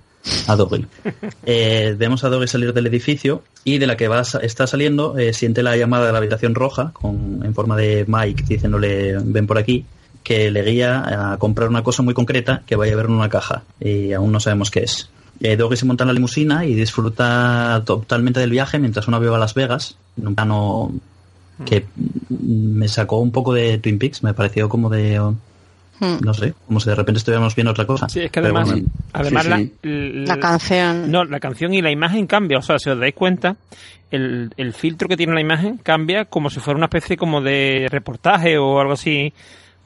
a 0.47 0.57
Doggy. 0.57 0.87
Eh, 1.47 1.95
vemos 1.99 2.25
a 2.25 2.31
Doggy 2.31 2.49
salir 2.49 2.73
del 2.73 2.87
edificio 2.87 3.43
y 3.65 3.77
de 3.79 3.87
la 3.87 3.97
que 3.97 4.09
va, 4.09 4.23
está 4.23 4.67
saliendo 4.67 5.19
eh, 5.19 5.35
siente 5.35 5.63
la 5.63 5.77
llamada 5.77 6.07
de 6.07 6.13
la 6.13 6.19
habitación 6.19 6.55
roja 6.55 6.91
con, 6.95 7.43
en 7.45 7.55
forma 7.55 7.77
de 7.77 8.07
Mike 8.09 8.45
diciéndole 8.49 9.19
ven 9.23 9.47
por 9.47 9.59
aquí 9.59 9.85
que 10.23 10.51
le 10.51 10.63
guía 10.63 11.33
a 11.33 11.37
comprar 11.37 11.69
una 11.69 11.83
cosa 11.83 12.03
muy 12.03 12.15
concreta 12.15 12.63
que 12.67 12.77
vaya 12.77 12.95
a 12.95 12.97
ver 12.97 13.07
en 13.07 13.13
una 13.13 13.29
caja 13.29 13.65
y 13.79 14.15
aún 14.15 14.33
no 14.33 14.41
sabemos 14.41 14.71
qué 14.71 14.81
es. 14.85 15.11
eh, 15.41 15.57
Doggy 15.57 15.77
se 15.77 15.85
monta 15.85 16.05
en 16.05 16.09
la 16.09 16.15
limusina 16.15 16.65
y 16.65 16.75
disfruta 16.75 17.83
totalmente 17.85 18.41
del 18.41 18.51
viaje 18.51 18.79
mientras 18.79 19.07
uno 19.07 19.21
va 19.21 19.37
a 19.37 19.39
Las 19.39 19.53
Vegas, 19.53 19.99
en 20.17 20.29
un 20.29 20.35
plano 20.35 20.93
que 21.65 21.87
me 22.29 22.89
sacó 22.89 23.19
un 23.19 23.31
poco 23.33 23.53
de 23.55 23.79
Twin 23.79 23.99
Peaks, 23.99 24.23
me 24.23 24.35
pareció 24.35 24.69
como 24.69 24.89
de... 24.91 25.19
Hmm. 26.01 26.17
No 26.25 26.35
sé, 26.35 26.55
como 26.67 26.81
si 26.81 26.89
de 26.91 26.97
repente 26.97 27.19
estuviéramos 27.19 27.55
viendo 27.55 27.71
otra 27.71 27.87
cosa. 27.87 28.09
Sí, 28.09 28.21
es 28.21 28.31
que 28.33 28.41
además, 28.41 28.69
bueno, 28.69 28.87
además 29.13 29.45
sí, 29.45 29.49
la, 29.51 29.59
sí. 29.59 29.73
l- 29.83 30.27
La 30.27 30.39
canción. 30.41 31.11
No, 31.11 31.25
la 31.25 31.39
canción 31.39 31.73
y 31.73 31.83
la 31.83 31.93
imagen 31.93 32.27
cambia. 32.27 32.59
O 32.59 32.63
sea, 32.63 32.81
si 32.81 32.91
os 32.91 32.99
dais 32.99 33.15
cuenta, 33.15 33.55
el, 34.11 34.51
el 34.57 34.73
filtro 34.75 35.07
que 35.09 35.17
tiene 35.17 35.35
la 35.35 35.41
imagen 35.41 35.79
cambia 35.79 36.25
como 36.25 36.51
si 36.51 36.59
fuera 36.59 36.77
una 36.77 36.87
especie 36.87 37.17
como 37.17 37.41
de 37.41 37.87
reportaje 37.91 38.59
o 38.59 38.81
algo 38.81 38.95
así. 38.95 39.33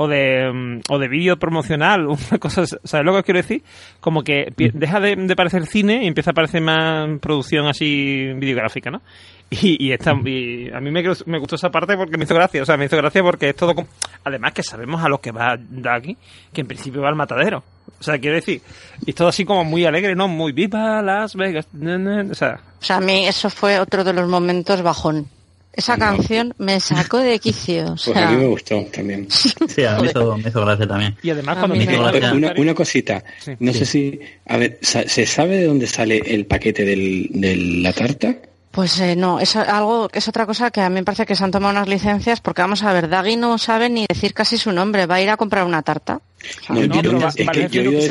O 0.00 0.06
de, 0.08 0.50
mm, 0.52 0.80
o 0.90 0.98
de 0.98 1.08
vídeo 1.08 1.36
promocional, 1.38 2.06
una 2.06 2.38
cosa, 2.38 2.64
¿sabes 2.66 3.04
lo 3.04 3.12
que 3.12 3.18
os 3.18 3.24
quiero 3.24 3.38
decir? 3.38 3.62
Como 4.00 4.22
que 4.22 4.52
pi- 4.54 4.70
deja 4.72 5.00
de, 5.00 5.16
de 5.16 5.36
parecer 5.36 5.66
cine 5.66 6.04
y 6.04 6.06
empieza 6.06 6.30
a 6.30 6.34
parecer 6.34 6.62
más 6.62 7.18
producción 7.20 7.66
así 7.66 8.32
videográfica, 8.36 8.90
¿no? 8.90 9.02
Y, 9.50 9.82
y, 9.86 9.92
esta, 9.92 10.12
y 10.26 10.68
a 10.70 10.78
mí 10.78 10.90
me, 10.90 11.02
gustó- 11.02 11.24
me 11.26 11.38
gustó 11.38 11.56
esa 11.56 11.70
parte 11.70 11.96
porque 11.96 12.18
me 12.18 12.24
hizo 12.24 12.34
gracia, 12.34 12.62
o 12.62 12.66
sea, 12.66 12.76
me 12.76 12.84
hizo 12.84 12.98
gracia 12.98 13.22
porque 13.22 13.48
es 13.48 13.56
todo 13.56 13.74
como... 13.74 13.88
Además 14.24 14.52
que 14.52 14.62
sabemos 14.62 15.02
a 15.02 15.08
lo 15.08 15.22
que 15.22 15.32
va 15.32 15.56
Daggy, 15.58 16.18
que 16.52 16.60
en 16.60 16.66
principio 16.66 17.00
va 17.00 17.08
al 17.08 17.14
matadero. 17.16 17.64
O 17.98 18.02
sea, 18.02 18.18
quiero 18.18 18.36
decir, 18.36 18.60
y 19.06 19.10
es 19.10 19.16
todo 19.16 19.28
así 19.28 19.46
como 19.46 19.64
muy 19.64 19.86
alegre, 19.86 20.14
¿no? 20.14 20.28
Muy 20.28 20.52
viva 20.52 21.00
Las 21.00 21.34
Vegas. 21.34 21.66
O 21.74 22.34
sea, 22.34 22.60
O 22.78 22.84
sea, 22.84 22.96
a 22.98 23.00
mí 23.00 23.26
eso 23.26 23.48
fue 23.48 23.80
otro 23.80 24.04
de 24.04 24.12
los 24.12 24.28
momentos 24.28 24.82
bajón. 24.82 25.26
Esa 25.72 25.96
No. 25.96 26.06
canción 26.06 26.54
me 26.58 26.80
sacó 26.80 27.18
de 27.18 27.38
quicio. 27.38 27.92
O 27.92 27.96
Pues 28.04 28.16
a 28.16 28.30
mí 28.30 28.36
me 28.36 28.46
gustó 28.46 28.84
también. 28.92 29.28
Sí, 29.68 29.84
a 29.84 29.96
mí 29.96 30.02
me 30.02 30.08
hizo, 30.10 30.36
me 30.36 30.48
hizo 30.48 30.60
gracia 30.64 30.88
también. 30.88 31.16
y 31.22 31.30
además 31.30 31.56
A 31.56 31.60
cuando 31.60 31.74
mí 31.76 31.80
me 31.80 31.86
me 31.86 31.92
hizo 31.94 32.08
el 32.10 32.32
Una, 32.36 32.54
una 32.56 32.74
cosita, 32.74 33.22
Sí. 33.40 33.52
no 33.60 33.72
Sí. 33.72 33.78
sé 33.80 33.84
si, 33.86 34.20
a 34.46 34.56
ver, 34.56 34.78
¿se 34.82 35.26
sabe 35.26 35.56
de 35.58 35.66
dónde 35.66 35.86
sale 35.86 36.18
el 36.26 36.46
paquete 36.46 36.84
del, 36.84 37.28
de 37.30 37.56
la 37.56 37.92
tarta? 37.92 38.34
Pues 38.70 39.00
eh, 39.00 39.16
no, 39.16 39.40
es 39.40 39.56
algo, 39.56 40.08
es 40.12 40.28
otra 40.28 40.46
cosa 40.46 40.70
que 40.70 40.80
a 40.80 40.88
mí 40.88 40.96
me 40.96 41.02
parece 41.04 41.26
que 41.26 41.34
se 41.34 41.42
han 41.42 41.50
tomado 41.50 41.72
unas 41.72 41.88
licencias 41.88 42.40
porque 42.40 42.62
vamos 42.62 42.82
a 42.82 42.92
ver, 42.92 43.08
Daggy 43.08 43.36
no 43.36 43.56
sabe 43.58 43.88
ni 43.88 44.04
decir 44.08 44.34
casi 44.34 44.56
su 44.58 44.72
nombre, 44.72 45.06
va 45.06 45.16
a 45.16 45.22
ir 45.22 45.30
a 45.30 45.36
comprar 45.36 45.64
una 45.64 45.82
tarta. 45.82 46.20
No, 46.68 46.74
no, 46.74 46.82
yo- 46.82 47.02
pero 47.02 47.20
va- 47.20 47.28
es 47.34 47.48
va 47.48 47.52
que 47.52 47.60
el 47.64 47.68
yo 47.70 47.80
he 47.80 47.84
jefe 47.84 47.88
oído 47.88 48.00
que 48.00 48.06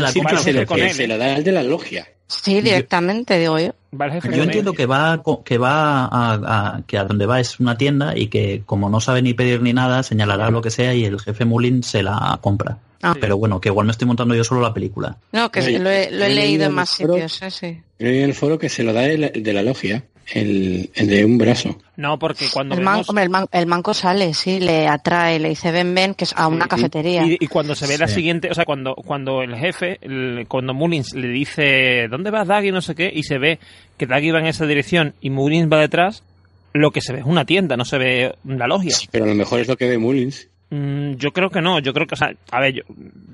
se 0.93 1.07
la 1.07 1.17
da 1.17 1.35
al 1.35 1.43
de 1.43 1.51
la 1.51 1.63
logia. 1.63 2.07
Sí, 2.27 2.61
directamente, 2.61 3.39
digo 3.39 3.57
yo. 3.59 3.71
jefe 4.11 4.27
Yo 4.29 4.33
con 4.33 4.43
entiendo 4.43 4.73
que 4.73 4.85
va 4.85 5.23
co- 5.23 5.43
que 5.43 5.57
va 5.57 6.05
a, 6.05 6.33
a- 6.75 6.81
que 6.85 6.97
a 6.97 7.05
donde 7.05 7.25
va 7.25 7.39
es 7.39 7.59
una 7.59 7.77
tienda 7.77 8.17
y 8.17 8.27
que 8.27 8.63
como 8.65 8.89
no 8.89 8.99
sabe 8.99 9.21
ni 9.21 9.33
pedir 9.33 9.61
ni 9.61 9.71
nada 9.73 10.03
señalará 10.03 10.51
lo 10.51 10.61
que 10.61 10.69
sea 10.69 10.93
y 10.93 11.05
el 11.05 11.19
jefe 11.21 11.45
Mulin 11.45 11.83
se 11.83 12.03
la 12.03 12.37
compra. 12.41 12.77
Ah. 13.01 13.15
Pero 13.19 13.37
bueno, 13.37 13.61
que 13.61 13.69
igual 13.69 13.85
me 13.85 13.91
estoy 13.91 14.07
montando 14.07 14.35
yo 14.35 14.43
solo 14.43 14.59
la 14.61 14.73
película. 14.73 15.15
No, 15.31 15.51
que 15.51 15.61
lo 15.79 15.89
he, 15.89 16.11
lo 16.11 16.25
he 16.25 16.25
he 16.25 16.29
leído 16.29 16.35
leído 16.35 16.65
en 16.65 16.73
más 16.73 16.97
foro- 16.97 17.13
sitios, 17.13 17.41
eh, 17.43 17.51
sí. 17.51 17.81
Yo 17.99 18.07
en 18.07 18.23
el 18.23 18.33
foro 18.33 18.59
que 18.59 18.69
se 18.69 18.83
lo 18.83 18.91
da 18.91 19.05
el 19.05 19.31
de 19.43 19.53
la 19.53 19.61
logia, 19.63 20.03
el, 20.33 20.89
el 20.95 21.07
de 21.07 21.25
un 21.25 21.37
brazo. 21.37 21.77
No, 21.95 22.19
porque 22.19 22.45
cuando 22.53 22.75
El, 22.75 22.81
man- 22.81 23.01
vemos... 23.07 23.23
el, 23.23 23.29
man- 23.29 23.47
el 23.51 23.65
manco 23.65 23.93
sale, 23.93 24.33
sí, 24.33 24.59
le 24.59 24.87
atrae, 24.87 25.39
le 25.39 25.49
dice 25.49 25.71
ven, 25.71 25.93
ven, 25.95 26.13
que 26.13 26.25
es 26.25 26.33
a 26.35 26.47
una 26.47 26.65
Sí, 26.65 26.69
cafetería. 26.69 27.25
Y, 27.25 27.37
y 27.39 27.47
cuando 27.47 27.75
se 27.75 27.87
ve 27.87 27.97
la 27.97 28.07
siguiente, 28.07 28.49
o 28.51 28.53
sea, 28.53 28.65
cuando, 28.65 28.93
cuando 28.95 29.41
el 29.41 29.55
jefe, 29.55 29.97
el- 30.01 30.45
cuando 30.47 30.73
Mullins 30.73 31.13
le 31.15 31.27
dice, 31.29 32.07
¿dónde 32.09 32.29
vas 32.31 32.47
Daggy? 32.47 32.71
No 32.71 32.81
sé 32.81 32.93
qué, 32.95 33.11
y 33.13 33.23
se 33.23 33.37
ve 33.37 33.59
que 33.97 34.05
Daggy 34.05 34.31
va 34.31 34.39
en 34.39 34.47
esa 34.47 34.65
dirección 34.65 35.13
y 35.21 35.29
Mullins 35.29 35.71
va 35.71 35.79
detrás, 35.79 36.23
lo 36.73 36.91
que 36.91 37.01
se 37.01 37.13
ve 37.13 37.19
es 37.19 37.25
una 37.25 37.45
tienda, 37.45 37.77
no 37.77 37.85
se 37.85 37.97
ve 37.97 38.35
la 38.45 38.67
logia. 38.67 38.93
Pero 39.11 39.25
a 39.25 39.27
lo 39.29 39.35
mejor 39.35 39.59
es 39.61 39.67
lo 39.67 39.77
que 39.77 39.87
ve 39.87 39.97
Mullins. 39.97 40.47
Mm, 40.69 41.13
yo 41.15 41.31
creo 41.31 41.49
que 41.49 41.61
no, 41.61 41.79
yo 41.79 41.93
creo 41.93 42.07
que, 42.07 42.15
o 42.15 42.17
sea, 42.17 42.33
a 42.51 42.59
ver, 42.59 42.73
yo, 42.73 42.83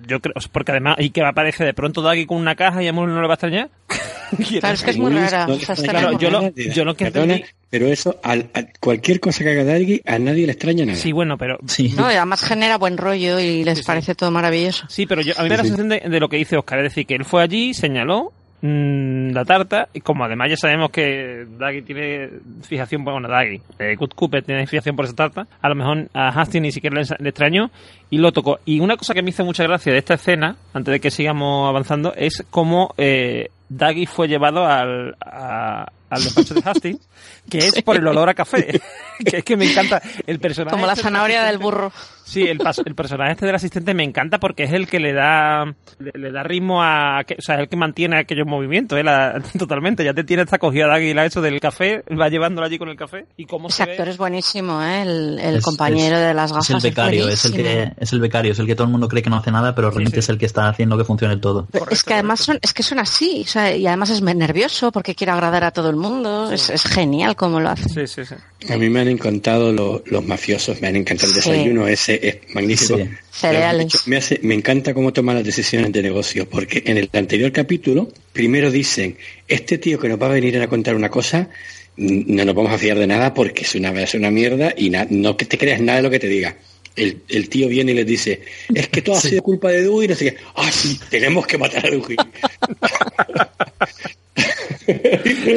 yo 0.07 0.19
creo, 0.19 0.33
porque 0.51 0.71
además, 0.71 0.97
y 0.99 1.09
que 1.09 1.23
aparece 1.23 1.63
de 1.65 1.73
pronto 1.73 2.01
Daggy 2.03 2.25
con 2.27 2.37
una 2.37 2.55
caja 2.55 2.83
y 2.83 2.87
a 2.87 2.93
Mullins 2.93 3.15
no 3.15 3.21
le 3.21 3.27
va 3.27 3.33
a 3.33 3.35
extrañar. 3.35 3.69
Claro, 4.59 4.73
es 4.73 4.81
que 4.81 4.89
es 4.91 4.97
muy 4.97 5.13
rara. 5.13 5.45
no 5.45 5.53
o 5.53 5.59
sea, 5.59 5.75
Claro, 5.75 6.17
yo 6.17 6.31
lo- 6.31 6.49
yo 6.55 6.83
lo 6.85 6.95
que 6.95 7.05
Perdona, 7.11 7.35
entendí- 7.35 7.45
Pero 7.69 7.85
eso, 7.85 8.19
al- 8.23 8.49
a 8.55 8.63
cualquier 8.79 9.19
cosa 9.19 9.43
que 9.43 9.51
haga 9.51 9.63
Dalgui, 9.63 10.01
a 10.07 10.17
nadie 10.17 10.47
le 10.47 10.53
extraña 10.53 10.85
nada. 10.85 10.97
Sí, 10.97 11.11
bueno, 11.11 11.37
pero 11.37 11.59
Sí. 11.67 11.93
No, 11.95 12.11
y 12.11 12.15
además 12.15 12.41
genera 12.41 12.79
buen 12.79 12.97
rollo 12.97 13.39
y 13.39 13.63
les 13.63 13.77
Sí, 13.77 13.83
sí. 13.83 13.87
parece 13.87 14.15
todo 14.15 14.31
maravilloso. 14.31 14.85
Sí, 14.89 15.05
pero 15.05 15.21
yo, 15.21 15.33
a 15.37 15.43
mí 15.43 15.49
me 15.49 15.55
da 15.55 15.57
la 15.57 15.63
Sí, 15.63 15.69
sí. 15.69 15.75
sensación 15.75 16.01
de, 16.03 16.09
de 16.09 16.19
lo 16.19 16.29
que 16.29 16.37
dice 16.37 16.57
Oscar, 16.57 16.79
es 16.79 16.85
decir, 16.85 17.05
que 17.05 17.13
él 17.13 17.25
fue 17.25 17.43
allí, 17.43 17.75
señaló 17.75 18.33
mm, 18.67 19.31
la 19.33 19.43
tarta, 19.45 19.89
y 19.93 19.99
como 20.01 20.23
además 20.23 20.49
ya 20.49 20.57
sabemos 20.57 20.89
que 20.89 21.45
Daggy 21.59 21.81
tiene 21.83 22.29
fijación, 22.63 23.03
por- 23.03 23.13
bueno, 23.13 23.27
Daggy, 23.27 23.61
eh, 23.79 23.95
Good 23.97 24.11
Cooper 24.15 24.43
tiene 24.43 24.65
fijación 24.65 24.95
por 24.95 25.05
esa 25.05 25.13
tarta, 25.15 25.47
a 25.61 25.69
lo 25.69 25.75
mejor 25.75 26.07
a 26.13 26.29
Hastings 26.29 26.61
ni 26.61 26.71
siquiera 26.71 26.99
le, 27.01 27.05
le 27.19 27.29
extrañó 27.29 27.69
y 28.09 28.17
lo 28.17 28.31
tocó. 28.31 28.59
Y 28.65 28.79
una 28.79 28.95
cosa 28.97 29.13
que 29.13 29.21
me 29.21 29.29
hizo 29.31 29.43
mucha 29.45 29.63
gracia 29.63 29.91
de 29.91 29.99
esta 29.99 30.13
escena, 30.15 30.55
antes 30.73 30.91
de 30.93 30.99
que 30.99 31.11
sigamos 31.11 31.67
avanzando, 31.69 32.13
es 32.15 32.43
cómo 32.49 32.93
eh, 32.97 33.49
Daggy 33.69 34.05
fue 34.05 34.27
llevado 34.27 34.65
al, 34.65 35.15
a- 35.21 35.85
al 36.09 36.23
despacho 36.23 36.53
de 36.53 36.61
Hastings, 36.63 37.09
que 37.49 37.57
es 37.57 37.81
por 37.81 37.97
el 37.97 38.07
olor 38.07 38.29
a 38.29 38.33
café, 38.35 38.79
que 39.25 39.37
es 39.37 39.43
que 39.43 39.57
me 39.57 39.65
encanta 39.69 40.01
el 40.27 40.39
personaje. 40.39 40.71
Como 40.75 40.85
la 40.85 40.93
este 40.93 41.03
zanahoria 41.03 41.43
del 41.43 41.57
burro. 41.57 41.91
Sí, 42.25 42.43
el, 42.43 42.57
personaje 42.95 43.31
este 43.33 43.45
del 43.45 43.55
asistente 43.55 43.93
me 43.93 44.03
encanta 44.03 44.39
porque 44.39 44.63
es 44.63 44.71
el 44.73 44.87
que 44.87 44.99
le 44.99 45.13
da 45.13 45.65
le, 45.99 46.11
le 46.15 46.31
da 46.31 46.43
ritmo 46.43 46.81
a... 46.81 47.23
que- 47.27 47.35
O 47.37 47.41
sea, 47.41 47.55
es 47.55 47.61
el 47.61 47.69
que 47.69 47.75
mantiene 47.75 48.17
aquellos 48.17 48.47
movimientos, 48.47 48.97
¿eh? 48.97 49.03
La- 49.03 49.41
totalmente. 49.59 50.03
Ya 50.03 50.13
te 50.13 50.23
tiene 50.23 50.43
esta 50.43 50.57
cogida 50.57 50.87
de 50.87 50.93
águila 50.95 51.25
eso 51.25 51.41
del 51.41 51.59
café, 51.59 52.03
va 52.19 52.29
llevándolo 52.29 52.65
allí 52.65 52.77
con 52.77 52.89
el 52.89 52.95
café 52.95 53.25
y 53.37 53.45
cómo 53.45 53.67
Ese 53.67 53.77
se 53.77 53.85
ve... 53.85 53.91
actor 53.91 54.07
es 54.09 54.17
buenísimo, 54.17 54.81
¿eh? 54.81 55.01
El, 55.03 55.39
el 55.39 55.55
Es- 55.57 55.63
compañero 55.63 56.15
es- 56.17 56.21
de 56.27 56.33
las 56.33 56.51
gafas. 56.51 56.69
Es 56.69 56.75
el 56.83 56.89
becario, 56.91 57.27
es 57.29 57.45
el 57.45 57.53
que 57.53 57.91
es 57.99 58.13
el 58.13 58.19
becario, 58.19 58.51
es 58.53 58.59
el 58.59 58.65
que 58.67 58.75
todo 58.75 58.85
el 58.85 58.91
mundo 58.91 59.07
cree 59.07 59.21
que 59.21 59.29
no 59.29 59.37
hace 59.37 59.51
nada, 59.51 59.75
pero 59.75 59.89
realmente 59.91 60.15
sí. 60.15 60.19
es 60.19 60.29
el 60.29 60.37
que 60.37 60.45
está 60.45 60.69
haciendo 60.69 60.97
que 60.97 61.03
funcione 61.03 61.37
todo. 61.37 61.67
Es 61.91 62.03
que 62.03 62.13
además 62.13 62.39
son, 62.39 62.57
es 62.61 62.73
que 62.73 62.83
son 62.83 62.99
así, 62.99 63.43
o 63.45 63.47
sea, 63.47 63.75
y 63.75 63.85
además 63.85 64.09
es 64.09 64.21
nervioso 64.21 64.91
porque 64.91 65.13
quiere 65.15 65.31
agradar 65.31 65.63
a 65.65 65.71
todo 65.71 65.89
el 65.89 65.95
mundo. 65.97 66.51
Es, 66.51 66.69
es 66.69 66.83
genial 66.83 67.35
como 67.35 67.59
lo 67.59 67.69
hace. 67.69 67.89
Sí, 67.89 68.07
sí, 68.07 68.25
sí. 68.25 68.35
A 68.73 68.77
mí 68.77 68.89
me 68.89 69.01
han 69.01 69.07
encantado 69.09 69.71
lo- 69.73 70.01
los 70.05 70.25
mafiosos, 70.25 70.81
me 70.81 70.87
han 70.87 70.95
encantado 70.95 71.33
el 71.33 71.41
Sí. 71.41 71.49
desayuno, 71.51 71.87
ese 71.87 72.12
es 72.21 72.37
magnífico. 72.53 72.97
Sí. 72.97 73.09
Cereales. 73.31 73.77
De 73.79 73.83
hecho, 73.97 73.99
Me, 74.05 74.17
hace, 74.17 74.39
me 74.43 74.53
encanta 74.53 74.93
cómo 74.93 75.11
toma 75.13 75.33
las 75.33 75.43
decisiones 75.43 75.91
de 75.91 76.01
negocio, 76.03 76.47
porque 76.49 76.83
en 76.85 76.97
el 76.97 77.09
anterior 77.13 77.51
capítulo, 77.51 78.09
primero 78.31 78.69
dicen, 78.71 79.17
este 79.47 79.77
tío 79.77 79.99
que 79.99 80.09
nos 80.09 80.21
va 80.21 80.27
a 80.27 80.33
venir 80.33 80.59
a 80.61 80.67
contar 80.67 80.95
una 80.95 81.09
cosa, 81.09 81.49
no 81.97 82.45
nos 82.45 82.55
vamos 82.55 82.71
a 82.73 82.77
fiar 82.77 82.97
de 82.97 83.07
nada 83.07 83.33
porque 83.33 83.63
es 83.63 83.75
una, 83.75 83.89
es 84.01 84.13
una 84.15 84.31
mierda 84.31 84.73
y 84.75 84.89
na- 84.89 85.07
no 85.09 85.37
que 85.37 85.45
te 85.45 85.57
creas 85.57 85.79
nada 85.81 85.97
de 85.97 86.03
lo 86.03 86.09
que 86.09 86.19
te 86.19 86.27
diga. 86.27 86.55
El, 86.95 87.21
el 87.27 87.49
tío 87.49 87.67
viene 87.69 87.91
y 87.91 87.95
les 87.95 88.05
dice, 88.05 88.41
es 88.73 88.87
que 88.89 89.01
todo 89.01 89.15
ha 89.15 89.19
sido 89.21 89.41
culpa 89.41 89.69
de 89.69 89.81
Dewey 89.81 90.05
y 90.05 90.07
no 90.09 90.15
sé 90.15 90.25
qué. 90.31 90.37
Ah, 90.55 90.71
sí, 90.71 90.99
tenemos 91.09 91.47
que 91.47 91.57
matar 91.57 91.87
a 91.87 91.89
Dewey. 91.89 92.15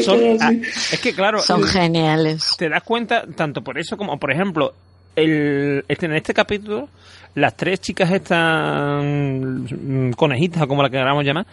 Son- 0.03 0.37
ah, 0.41 0.53
es 0.93 1.01
que 1.01 1.13
claro, 1.15 1.41
Son 1.43 1.61
el- 1.63 1.69
geniales. 1.69 2.53
te 2.59 2.69
das 2.69 2.83
cuenta 2.83 3.25
tanto 3.37 3.63
por 3.63 3.79
eso 3.79 3.97
como 3.97 4.19
por 4.19 4.33
ejemplo 4.33 4.75
el, 5.17 5.85
este, 5.89 6.07
en 6.07 6.13
este 6.15 6.33
capítulo 6.35 6.89
las 7.35 7.57
tres 7.57 7.81
chicas 7.81 8.11
estas 8.13 9.03
mm, 9.05 10.11
conejitas 10.13 10.63
o 10.63 10.69
como 10.69 10.83
la 10.83 10.89
queramos 10.91 11.25
llamar 11.25 11.47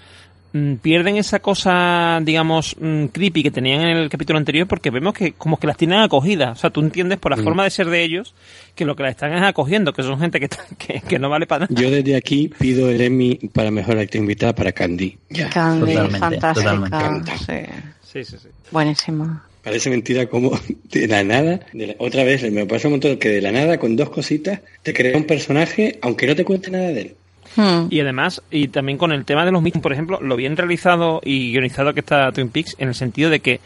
mm, 0.54 0.76
pierden 0.76 1.18
esa 1.18 1.40
cosa 1.40 2.20
digamos 2.22 2.76
mm, 2.80 3.06
creepy 3.08 3.44
que 3.44 3.52
tenían 3.52 3.82
en 3.82 3.98
el 3.98 4.10
capítulo 4.10 4.38
anterior 4.40 4.68
porque 4.68 4.90
vemos 4.92 5.14
que 5.14 5.34
como 5.34 5.58
que 5.58 5.68
las 5.68 5.76
tienen 5.78 6.00
acogidas 6.00 6.58
o 6.58 6.62
sea 6.62 6.70
tú 6.70 6.82
entiendes 6.82 7.20
por 7.20 7.32
la 7.32 7.38
Mm. 7.38 7.44
forma 7.44 7.64
de 7.64 7.70
ser 7.70 7.88
de 7.90 8.04
ellos 8.04 8.34
que 8.76 8.86
lo 8.86 8.96
que 8.96 9.04
las 9.04 9.12
están 9.12 9.34
es 9.34 9.42
acogiendo 9.44 9.92
que 9.94 10.04
son 10.04 10.20
gente 10.20 10.40
que, 10.40 10.48
que, 10.78 11.02
que 11.02 11.20
no 11.20 11.30
vale 11.30 11.48
para 11.48 11.66
nada 11.66 11.82
Yo 11.82 11.90
desde 11.92 12.16
aquí 12.16 12.50
pido 12.60 12.90
el 12.90 13.02
Emmy 13.02 13.36
para 13.54 13.72
mejor 13.72 13.98
actriz 13.98 14.22
invitada 14.22 14.54
para 14.54 14.72
Candy. 14.72 15.18
Ya. 15.30 15.50
Candy, 15.50 15.92
Totalmente, 15.96 16.20
fantástica. 16.20 16.76
totalmente. 16.76 17.32
sí. 17.40 18.24
sí 18.24 18.24
sí 18.24 18.38
sí 18.42 18.48
Buenísima. 18.72 19.44
Parece 19.64 19.90
mentira 19.90 20.28
como 20.28 20.52
de 20.92 21.08
la 21.08 21.24
nada, 21.24 21.62
de 21.74 21.88
la- 21.88 21.96
otra 22.00 22.24
vez 22.24 22.50
me 22.52 22.66
pasa 22.66 22.88
un 22.88 22.94
montón 22.96 23.18
que 23.18 23.30
de 23.30 23.42
la 23.42 23.52
nada 23.52 23.78
con 23.80 23.96
dos 23.96 24.10
cositas 24.10 24.60
te 24.82 24.94
crea 24.94 25.16
un 25.18 25.24
personaje 25.26 25.98
aunque 26.02 26.28
no 26.28 26.36
te 26.36 26.44
cuente 26.46 26.70
nada 26.72 26.88
de 26.90 27.02
él. 27.02 27.16
Hmm. 27.56 27.88
Y 27.92 28.00
además, 28.00 28.42
y 28.50 28.70
también 28.70 28.98
con 28.98 29.12
el 29.12 29.26
tema 29.26 29.46
de 29.46 29.52
los 29.52 29.62
Mitchum, 29.62 29.82
por 29.82 29.94
ejemplo, 29.94 30.20
lo 30.22 30.36
bien 30.36 30.58
realizado 30.58 31.22
y 31.24 31.52
guionizado 31.52 31.94
que 31.94 32.00
está 32.00 32.32
Twin 32.32 32.50
Peaks, 32.50 32.76
en 32.80 32.88
el 32.88 32.96
sentido 32.96 33.30
de 33.30 33.42
que 33.42 33.60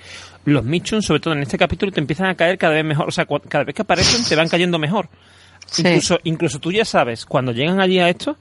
los 0.45 0.63
Mitchum, 0.65 1.01
sobre 1.01 1.19
todo 1.21 1.33
en 1.33 1.41
este 1.41 1.57
capítulo, 1.57 1.91
te 1.91 1.99
empiezan 2.01 2.27
a 2.27 2.35
caer 2.35 2.57
cada 2.57 2.73
vez 2.73 2.83
mejor. 2.83 3.07
O 3.07 3.11
sea, 3.11 3.25
cua- 3.27 3.41
cada 3.47 3.63
vez 3.63 3.73
que 3.75 3.83
aparecen 3.83 4.25
te 4.27 4.35
van 4.35 4.49
cayendo 4.49 4.77
mejor. 4.77 5.07
Sí. 5.67 5.83
Incluso, 5.85 6.19
incluso 6.25 6.59
tú 6.59 6.71
ya 6.71 6.83
sabes, 6.85 7.25
cuando 7.25 7.51
llegan 7.53 7.79
allí 7.79 7.99
a 7.99 8.09
esto, 8.09 8.37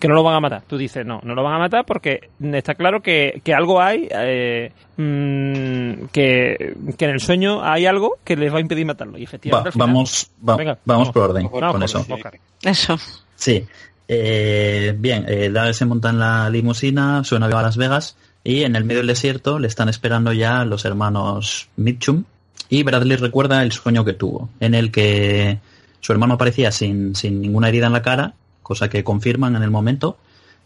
que 0.00 0.08
no 0.08 0.14
lo 0.14 0.22
van 0.22 0.34
a 0.36 0.40
matar. 0.40 0.62
Tú 0.66 0.76
dices, 0.76 1.04
no, 1.06 1.20
no 1.22 1.34
lo 1.34 1.42
van 1.42 1.54
a 1.54 1.58
matar 1.58 1.84
porque 1.84 2.30
está 2.40 2.74
claro 2.74 3.00
que, 3.02 3.40
que 3.44 3.54
algo 3.54 3.80
hay, 3.80 4.08
eh, 4.10 4.72
mm, 4.96 6.06
que, 6.12 6.74
que 6.96 7.04
en 7.04 7.10
el 7.10 7.20
sueño 7.20 7.62
hay 7.64 7.86
algo 7.86 8.16
que 8.24 8.36
les 8.36 8.52
va 8.52 8.58
a 8.58 8.60
impedir 8.60 8.86
matarlo. 8.86 9.16
Y 9.18 9.22
Va- 9.22 9.24
efectivamente, 9.24 9.72
final- 9.72 9.88
vamos 9.88 10.30
va- 10.48 10.56
Venga, 10.56 10.78
vamos 10.84 11.08
vamos. 11.08 11.08
por 11.12 11.22
orden 11.30 11.48
Vamos 11.52 11.72
con 11.72 11.82
eso. 11.82 12.00
orden, 12.00 12.12
Oscar. 12.14 12.38
Eso. 12.62 12.96
Sí. 13.36 13.64
Eh, 14.08 14.94
bien, 14.98 15.24
eh, 15.28 15.50
Dale 15.52 15.72
se 15.74 15.84
monta 15.86 16.10
en 16.10 16.18
la 16.18 16.50
limusina, 16.50 17.24
suena 17.24 17.46
a 17.46 17.62
Las 17.62 17.76
Vegas 17.76 18.16
y 18.44 18.64
en 18.64 18.76
el 18.76 18.84
medio 18.84 18.98
del 18.98 19.06
desierto 19.06 19.58
le 19.58 19.68
están 19.68 19.88
esperando 19.88 20.32
ya 20.32 20.64
los 20.64 20.84
hermanos 20.84 21.68
Mitchum 21.76 22.24
y 22.68 22.82
Bradley 22.82 23.16
recuerda 23.16 23.62
el 23.62 23.72
sueño 23.72 24.04
que 24.04 24.12
tuvo, 24.12 24.50
en 24.60 24.74
el 24.74 24.90
que 24.90 25.58
su 26.00 26.12
hermano 26.12 26.34
aparecía 26.34 26.72
sin, 26.72 27.14
sin 27.14 27.40
ninguna 27.40 27.68
herida 27.68 27.86
en 27.86 27.92
la 27.92 28.02
cara, 28.02 28.34
cosa 28.62 28.88
que 28.88 29.04
confirman 29.04 29.56
en 29.56 29.62
el 29.62 29.70
momento, 29.70 30.16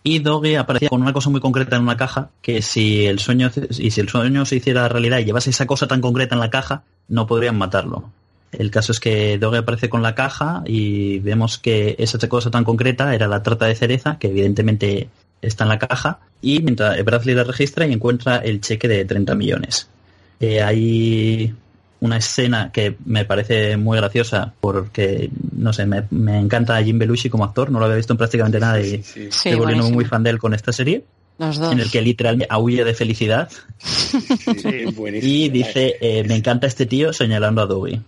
y 0.02 0.20
Doggy 0.20 0.54
aparecía 0.54 0.88
con 0.88 1.02
una 1.02 1.12
cosa 1.12 1.30
muy 1.30 1.40
concreta 1.40 1.76
en 1.76 1.82
una 1.82 1.96
caja 1.96 2.30
que 2.40 2.62
si 2.62 3.06
el 3.06 3.18
sueño 3.18 3.50
y 3.70 3.90
si 3.90 4.00
el 4.00 4.08
sueño 4.08 4.44
se 4.44 4.54
hiciera 4.56 4.88
realidad 4.88 5.18
y 5.18 5.24
llevase 5.24 5.50
esa 5.50 5.66
cosa 5.66 5.88
tan 5.88 6.00
concreta 6.00 6.36
en 6.36 6.40
la 6.40 6.50
caja, 6.50 6.84
no 7.08 7.26
podrían 7.26 7.58
matarlo. 7.58 8.10
El 8.52 8.70
caso 8.70 8.92
es 8.92 9.00
que 9.00 9.36
Doggy 9.38 9.58
aparece 9.58 9.88
con 9.88 10.02
la 10.02 10.14
caja 10.14 10.62
y 10.64 11.18
vemos 11.18 11.58
que 11.58 11.96
esa 11.98 12.18
cosa 12.28 12.50
tan 12.50 12.62
concreta 12.62 13.14
era 13.14 13.26
la 13.26 13.42
trata 13.42 13.66
de 13.66 13.74
cereza, 13.74 14.18
que 14.18 14.28
evidentemente 14.28 15.08
está 15.42 15.64
en 15.64 15.70
la 15.70 15.78
caja, 15.78 16.20
y 16.40 16.60
mientras 16.60 17.04
Bradley 17.04 17.34
la 17.34 17.44
registra 17.44 17.86
y 17.86 17.92
encuentra 17.92 18.36
el 18.36 18.60
cheque 18.60 18.88
de 18.88 19.04
30 19.04 19.34
millones. 19.34 19.88
Eh, 20.38 20.62
hay 20.62 21.54
una 22.00 22.18
escena 22.18 22.70
que 22.72 22.96
me 23.04 23.24
parece 23.24 23.76
muy 23.76 23.96
graciosa 23.98 24.52
porque, 24.60 25.30
no 25.56 25.72
sé, 25.72 25.86
me, 25.86 26.38
encanta 26.38 26.82
Jim 26.82 26.98
Belushi 26.98 27.30
como 27.30 27.44
actor, 27.44 27.70
no 27.70 27.78
lo 27.78 27.86
había 27.86 27.96
visto 27.96 28.12
en 28.12 28.18
prácticamente 28.18 28.60
nada 28.60 28.80
y 28.80 28.94
estoy 28.94 29.54
volviendo 29.54 29.90
muy 29.90 30.04
fan 30.04 30.22
de 30.22 30.30
él 30.30 30.38
con 30.38 30.54
esta 30.54 30.72
serie. 30.72 31.04
En 31.38 31.80
el 31.80 31.90
que 31.90 32.00
literalmente 32.00 32.54
huye 32.56 32.82
de 32.82 32.94
felicidad. 32.94 33.50
y 35.22 35.48
dice, 35.50 35.96
eh, 36.00 36.24
me 36.26 36.36
encanta 36.36 36.66
este 36.66 36.86
tío 36.86 37.12
señalando 37.12 37.62
a 37.62 37.66
Dewey. 37.66 38.00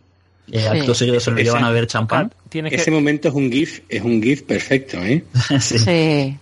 Eh, 0.51 0.67
acto 0.67 0.95
seguido 0.95 1.21
se 1.21 1.31
lo 1.31 1.37
llevan 1.37 1.65
a 1.65 1.71
ver 1.71 1.87
champán. 1.87 2.33
Ese 2.51 2.91
momento 2.91 3.29
es 3.29 3.35
un 3.35 3.53
GIF, 3.53 3.83
es 3.89 4.03
un 4.03 4.23
GIF 4.23 4.43
perfecto, 4.43 4.97
¿eh? 4.99 5.25
sí. 5.61 6.39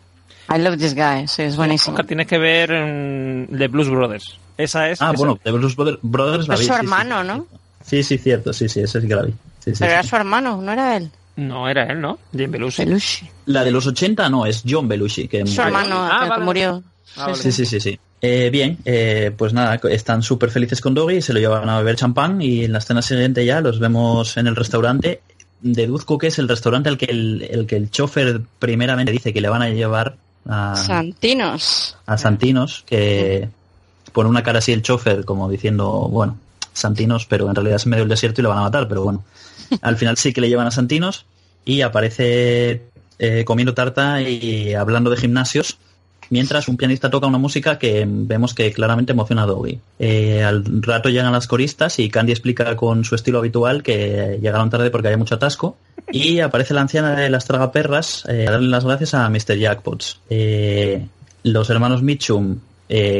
I 0.48 0.58
love 0.58 0.78
this 0.78 0.94
guy, 0.94 1.24
es 1.38 1.56
buenísimo. 1.56 1.96
tienes 2.04 2.28
que 2.28 2.38
ver 2.38 2.68
The 2.68 3.66
Blues 3.66 3.88
Brothers. 3.88 4.38
Esa 4.56 4.90
es. 4.90 5.02
Ah, 5.02 5.12
bueno, 5.16 5.38
The 5.42 5.50
Blues 5.50 5.76
Brothers 6.02 6.48
la 6.48 6.54
Es 6.54 6.66
su 6.66 6.72
hermano, 6.72 7.22
¿no? 7.22 7.46
Sí, 7.84 8.02
sí, 8.02 8.18
cierto, 8.18 8.52
sí, 8.52 8.68
sí, 8.68 8.80
ese 8.80 9.00
sí 9.00 9.08
que 9.08 9.14
la 9.14 9.22
vi. 9.22 9.34
Pero 9.64 9.92
era 9.92 10.02
su 10.02 10.16
hermano, 10.16 10.60
no 10.60 10.72
era 10.72 10.96
él. 10.96 11.10
No, 11.36 11.68
era 11.68 11.84
él, 11.84 12.00
¿no? 12.00 12.18
Jim 12.34 12.50
Belushi. 12.50 12.84
Belushi. 12.84 13.28
La 13.46 13.62
de 13.62 13.70
los 13.70 13.86
80 13.86 14.28
no, 14.30 14.46
es 14.46 14.62
John 14.66 14.88
Belushi. 14.88 15.28
Que 15.28 15.46
su 15.46 15.60
hermano 15.60 15.96
ah, 15.98 16.34
que 16.34 16.42
murió. 16.42 16.82
Ah, 17.16 17.34
sí, 17.34 17.52
sí, 17.52 17.66
sí, 17.66 17.78
sí. 17.80 17.98
Eh, 18.20 18.48
bien, 18.50 18.78
eh, 18.84 19.32
pues 19.36 19.52
nada, 19.52 19.78
están 19.90 20.22
súper 20.22 20.50
felices 20.50 20.80
con 20.80 20.94
Doggy, 20.94 21.20
se 21.20 21.34
lo 21.34 21.38
llevan 21.38 21.68
a 21.68 21.78
beber 21.78 21.96
champán 21.96 22.40
y 22.40 22.64
en 22.64 22.72
la 22.72 22.78
escena 22.78 23.02
siguiente 23.02 23.44
ya 23.44 23.60
los 23.60 23.78
vemos 23.78 24.36
en 24.36 24.46
el 24.46 24.56
restaurante. 24.56 25.20
Deduzco 25.60 26.16
que 26.16 26.28
es 26.28 26.38
el 26.38 26.48
restaurante 26.48 26.88
al 26.88 26.96
que 26.96 27.06
el, 27.06 27.46
el 27.48 27.66
que 27.66 27.76
el 27.76 27.90
chofer 27.90 28.40
primeramente 28.58 29.12
dice 29.12 29.32
que 29.32 29.40
le 29.40 29.48
van 29.48 29.62
a 29.62 29.68
llevar 29.68 30.16
a 30.48 30.76
Santinos. 30.76 31.96
A 32.06 32.16
Santinos, 32.16 32.84
que 32.86 33.48
pone 34.16 34.30
una 34.30 34.42
cara 34.42 34.60
así 34.60 34.72
el 34.72 34.80
chofer 34.80 35.26
como 35.26 35.46
diciendo, 35.50 36.08
bueno, 36.10 36.38
Santinos, 36.72 37.26
pero 37.26 37.50
en 37.50 37.54
realidad 37.54 37.76
es 37.76 37.86
medio 37.86 38.04
del 38.04 38.08
desierto 38.08 38.40
y 38.40 38.44
lo 38.44 38.48
van 38.48 38.56
a 38.56 38.62
matar, 38.62 38.88
pero 38.88 39.02
bueno. 39.02 39.22
Al 39.82 39.98
final 39.98 40.16
sí 40.16 40.32
que 40.32 40.40
le 40.40 40.48
llevan 40.48 40.66
a 40.66 40.70
Santinos 40.70 41.26
y 41.66 41.82
aparece 41.82 42.80
eh, 43.18 43.44
comiendo 43.44 43.74
tarta 43.74 44.22
y 44.22 44.72
hablando 44.72 45.10
de 45.10 45.18
gimnasios 45.18 45.76
mientras 46.30 46.66
un 46.66 46.78
pianista 46.78 47.10
toca 47.10 47.26
una 47.26 47.36
música 47.36 47.78
que 47.78 48.06
vemos 48.08 48.54
que 48.54 48.72
claramente 48.72 49.12
emociona 49.12 49.42
a 49.42 49.46
Doggy. 49.46 49.80
Eh, 49.98 50.42
al 50.42 50.64
rato 50.82 51.10
llegan 51.10 51.30
las 51.32 51.46
coristas 51.46 51.98
y 51.98 52.08
Candy 52.08 52.32
explica 52.32 52.74
con 52.74 53.04
su 53.04 53.16
estilo 53.16 53.40
habitual 53.40 53.82
que 53.82 54.38
llegaron 54.40 54.70
tarde 54.70 54.90
porque 54.90 55.08
había 55.08 55.18
mucho 55.18 55.34
atasco. 55.34 55.76
Y 56.10 56.40
aparece 56.40 56.72
la 56.72 56.80
anciana 56.80 57.16
de 57.16 57.28
las 57.28 57.44
tragaperras 57.44 58.24
eh, 58.30 58.46
a 58.48 58.52
darle 58.52 58.68
las 58.68 58.86
gracias 58.86 59.12
a 59.12 59.28
Mr. 59.28 59.58
Jackpots. 59.58 60.20
Los 61.42 61.68
hermanos 61.68 62.02
Mitchum, 62.02 62.60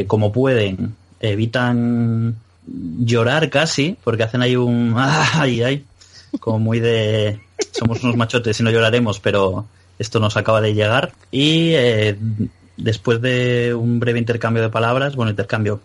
como 0.07 0.33
pueden, 0.33 0.95
evitan 1.21 2.37
llorar 2.67 3.51
casi, 3.51 3.97
porque 4.03 4.25
hacen 4.25 4.43
ahí 4.43 4.57
un 4.57 4.95
ay, 4.97 5.63
ay, 5.63 5.85
como 6.41 6.59
muy 6.59 6.81
de 6.81 7.41
somos 7.73 8.03
unos 8.03 8.17
machotes 8.17 8.59
y 8.61 8.63
no 8.63 8.71
lloraremos, 8.71 9.21
pero 9.21 9.67
esto 9.99 10.21
nos 10.21 10.37
acaba 10.37 10.61
de 10.61 10.75
llegar. 10.75 11.13
Y 11.31 11.73
después 12.77 13.21
de 13.21 13.75
un 13.75 14.01
breve 14.01 14.19
intercambio 14.19 14.63
de 14.63 14.69
palabras, 14.69 15.17
bueno, 15.17 15.31
intercambio, 15.31 15.81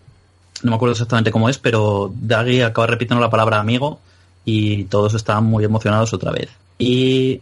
no 0.62 0.70
me 0.70 0.76
acuerdo 0.76 0.92
exactamente 0.92 1.30
cómo 1.30 1.48
es, 1.48 1.58
pero 1.58 2.12
Daggy 2.14 2.62
acaba 2.62 2.86
repitiendo 2.86 3.20
la 3.20 3.30
palabra 3.30 3.58
amigo 3.58 4.00
y 4.44 4.84
todos 4.84 5.14
estaban 5.14 5.44
muy 5.44 5.64
emocionados 5.64 6.12
otra 6.12 6.32
vez. 6.32 6.50
Y 6.78 7.40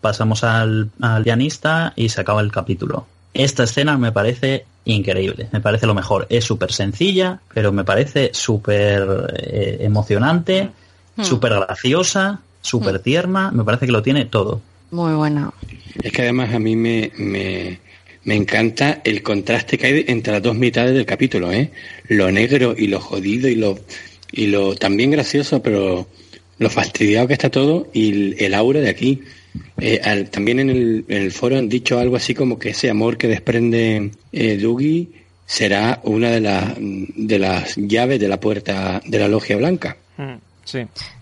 pasamos 0.00 0.44
al, 0.44 0.90
pianista 1.24 1.92
y 1.96 2.08
se 2.08 2.20
acaba 2.20 2.40
el 2.40 2.52
capítulo. 2.52 3.06
Esta 3.34 3.64
escena 3.64 3.96
me 3.98 4.12
parece 4.12 4.66
increíble, 4.84 5.48
me 5.52 5.60
parece 5.60 5.86
lo 5.86 5.94
mejor. 5.94 6.26
Es 6.28 6.44
súper 6.44 6.72
sencilla, 6.72 7.40
pero 7.54 7.72
me 7.72 7.84
parece 7.84 8.30
súper 8.32 9.32
eh, 9.38 9.78
emocionante, 9.80 10.70
hmm. 11.16 11.22
súper 11.22 11.54
graciosa, 11.54 12.40
súper 12.60 12.98
hmm. 12.98 13.02
tierna, 13.02 13.50
me 13.50 13.64
parece 13.64 13.86
que 13.86 13.92
lo 13.92 14.02
tiene 14.02 14.26
todo. 14.26 14.60
Muy 14.90 15.14
buena. 15.14 15.50
Es 16.02 16.12
que 16.12 16.22
además 16.22 16.54
a 16.54 16.58
mí 16.58 16.76
me, 16.76 17.10
me 18.24 18.34
encanta 18.36 19.00
el 19.04 19.22
contraste 19.22 19.78
que 19.78 19.86
hay 19.86 20.04
entre 20.08 20.34
las 20.34 20.42
dos 20.42 20.54
mitades 20.54 20.94
del 20.94 21.06
capítulo, 21.06 21.52
¿eh? 21.52 21.70
Lo 22.08 22.30
negro 22.30 22.74
y 22.76 22.86
lo 22.86 23.00
jodido 23.00 23.48
y 23.48 23.56
lo, 23.56 23.78
y 24.30 24.46
lo 24.46 24.76
también 24.76 25.10
gracioso, 25.10 25.62
pero 25.62 26.06
lo 26.58 26.70
fastidiado 26.70 27.26
que 27.26 27.34
está 27.34 27.50
todo 27.50 27.88
y 27.92 28.42
el, 28.42 28.54
aura 28.54 28.80
de 28.80 28.88
aquí. 28.88 29.22
Eh, 29.78 30.28
también 30.30 30.60
en 30.60 31.04
el, 31.08 31.32
foro 31.32 31.58
han 31.58 31.68
dicho 31.68 31.98
algo 31.98 32.16
así 32.16 32.34
como 32.34 32.58
que 32.58 32.70
ese 32.70 32.88
amor 32.88 33.16
que 33.16 33.28
desprende 33.28 34.10
eh, 34.32 34.56
Dougie 34.56 35.08
será 35.44 36.00
una 36.04 36.30
de, 36.30 36.40
las 36.40 36.74
de 36.78 37.38
las 37.38 37.76
llaves 37.76 38.20
de 38.20 38.28
la 38.28 38.40
puerta 38.40 39.02
de 39.04 39.18
la 39.18 39.28
logia 39.28 39.56
blanca. 39.56 39.96
Mm. 40.16 40.51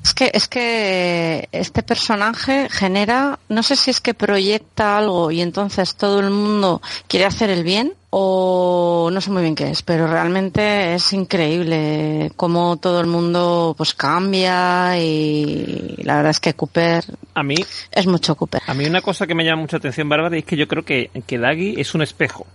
Es 0.02 0.14
que, 0.14 0.30
es 0.34 0.48
que 0.48 1.48
este 1.52 1.82
personaje 1.82 2.68
genera, 2.70 3.38
no 3.48 3.62
sé 3.62 3.76
si 3.76 3.90
es 3.90 4.00
que 4.00 4.14
proyecta 4.14 4.98
algo 4.98 5.30
y 5.30 5.40
entonces 5.40 5.94
todo 5.94 6.20
el 6.20 6.30
mundo 6.30 6.80
quiere 7.08 7.26
hacer 7.26 7.50
el 7.50 7.64
bien 7.64 7.94
o 8.10 9.08
no 9.12 9.20
sé 9.20 9.30
muy 9.30 9.42
bien 9.42 9.54
qué 9.54 9.70
es, 9.70 9.82
pero 9.82 10.06
realmente 10.06 10.94
es 10.94 11.12
increíble 11.12 12.32
cómo 12.36 12.76
todo 12.76 13.00
el 13.00 13.06
mundo 13.06 13.74
pues 13.76 13.94
cambia 13.94 14.98
y 14.98 15.96
la 16.02 16.16
verdad 16.16 16.30
es 16.30 16.40
que 16.40 16.54
Cooper 16.54 17.04
a 17.34 17.42
mí 17.42 17.56
es 17.92 18.06
mucho 18.06 18.34
Cooper. 18.34 18.62
A 18.66 18.74
mí 18.74 18.84
una 18.84 19.00
cosa 19.00 19.26
que 19.26 19.34
me 19.34 19.44
llama 19.44 19.62
mucha 19.62 19.76
atención, 19.76 20.08
Bárbara, 20.08 20.36
es 20.36 20.44
que 20.44 20.56
yo 20.56 20.66
creo 20.66 20.84
que, 20.84 21.10
que 21.26 21.38
Daggy 21.38 21.80
es 21.80 21.94
un 21.94 22.02
espejo 22.02 22.46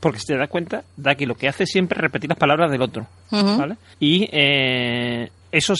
porque 0.00 0.18
si 0.18 0.26
te 0.26 0.36
das 0.36 0.48
cuenta, 0.48 0.82
Daggy 0.96 1.26
lo 1.26 1.36
que 1.36 1.48
hace 1.48 1.64
es 1.64 1.70
siempre 1.70 2.00
repetir 2.00 2.30
las 2.30 2.38
palabras 2.38 2.70
del 2.70 2.80
otro, 2.80 3.06
¿vale? 3.30 3.76
Y 4.00 4.28
eh, 4.32 5.30
eso 5.52 5.74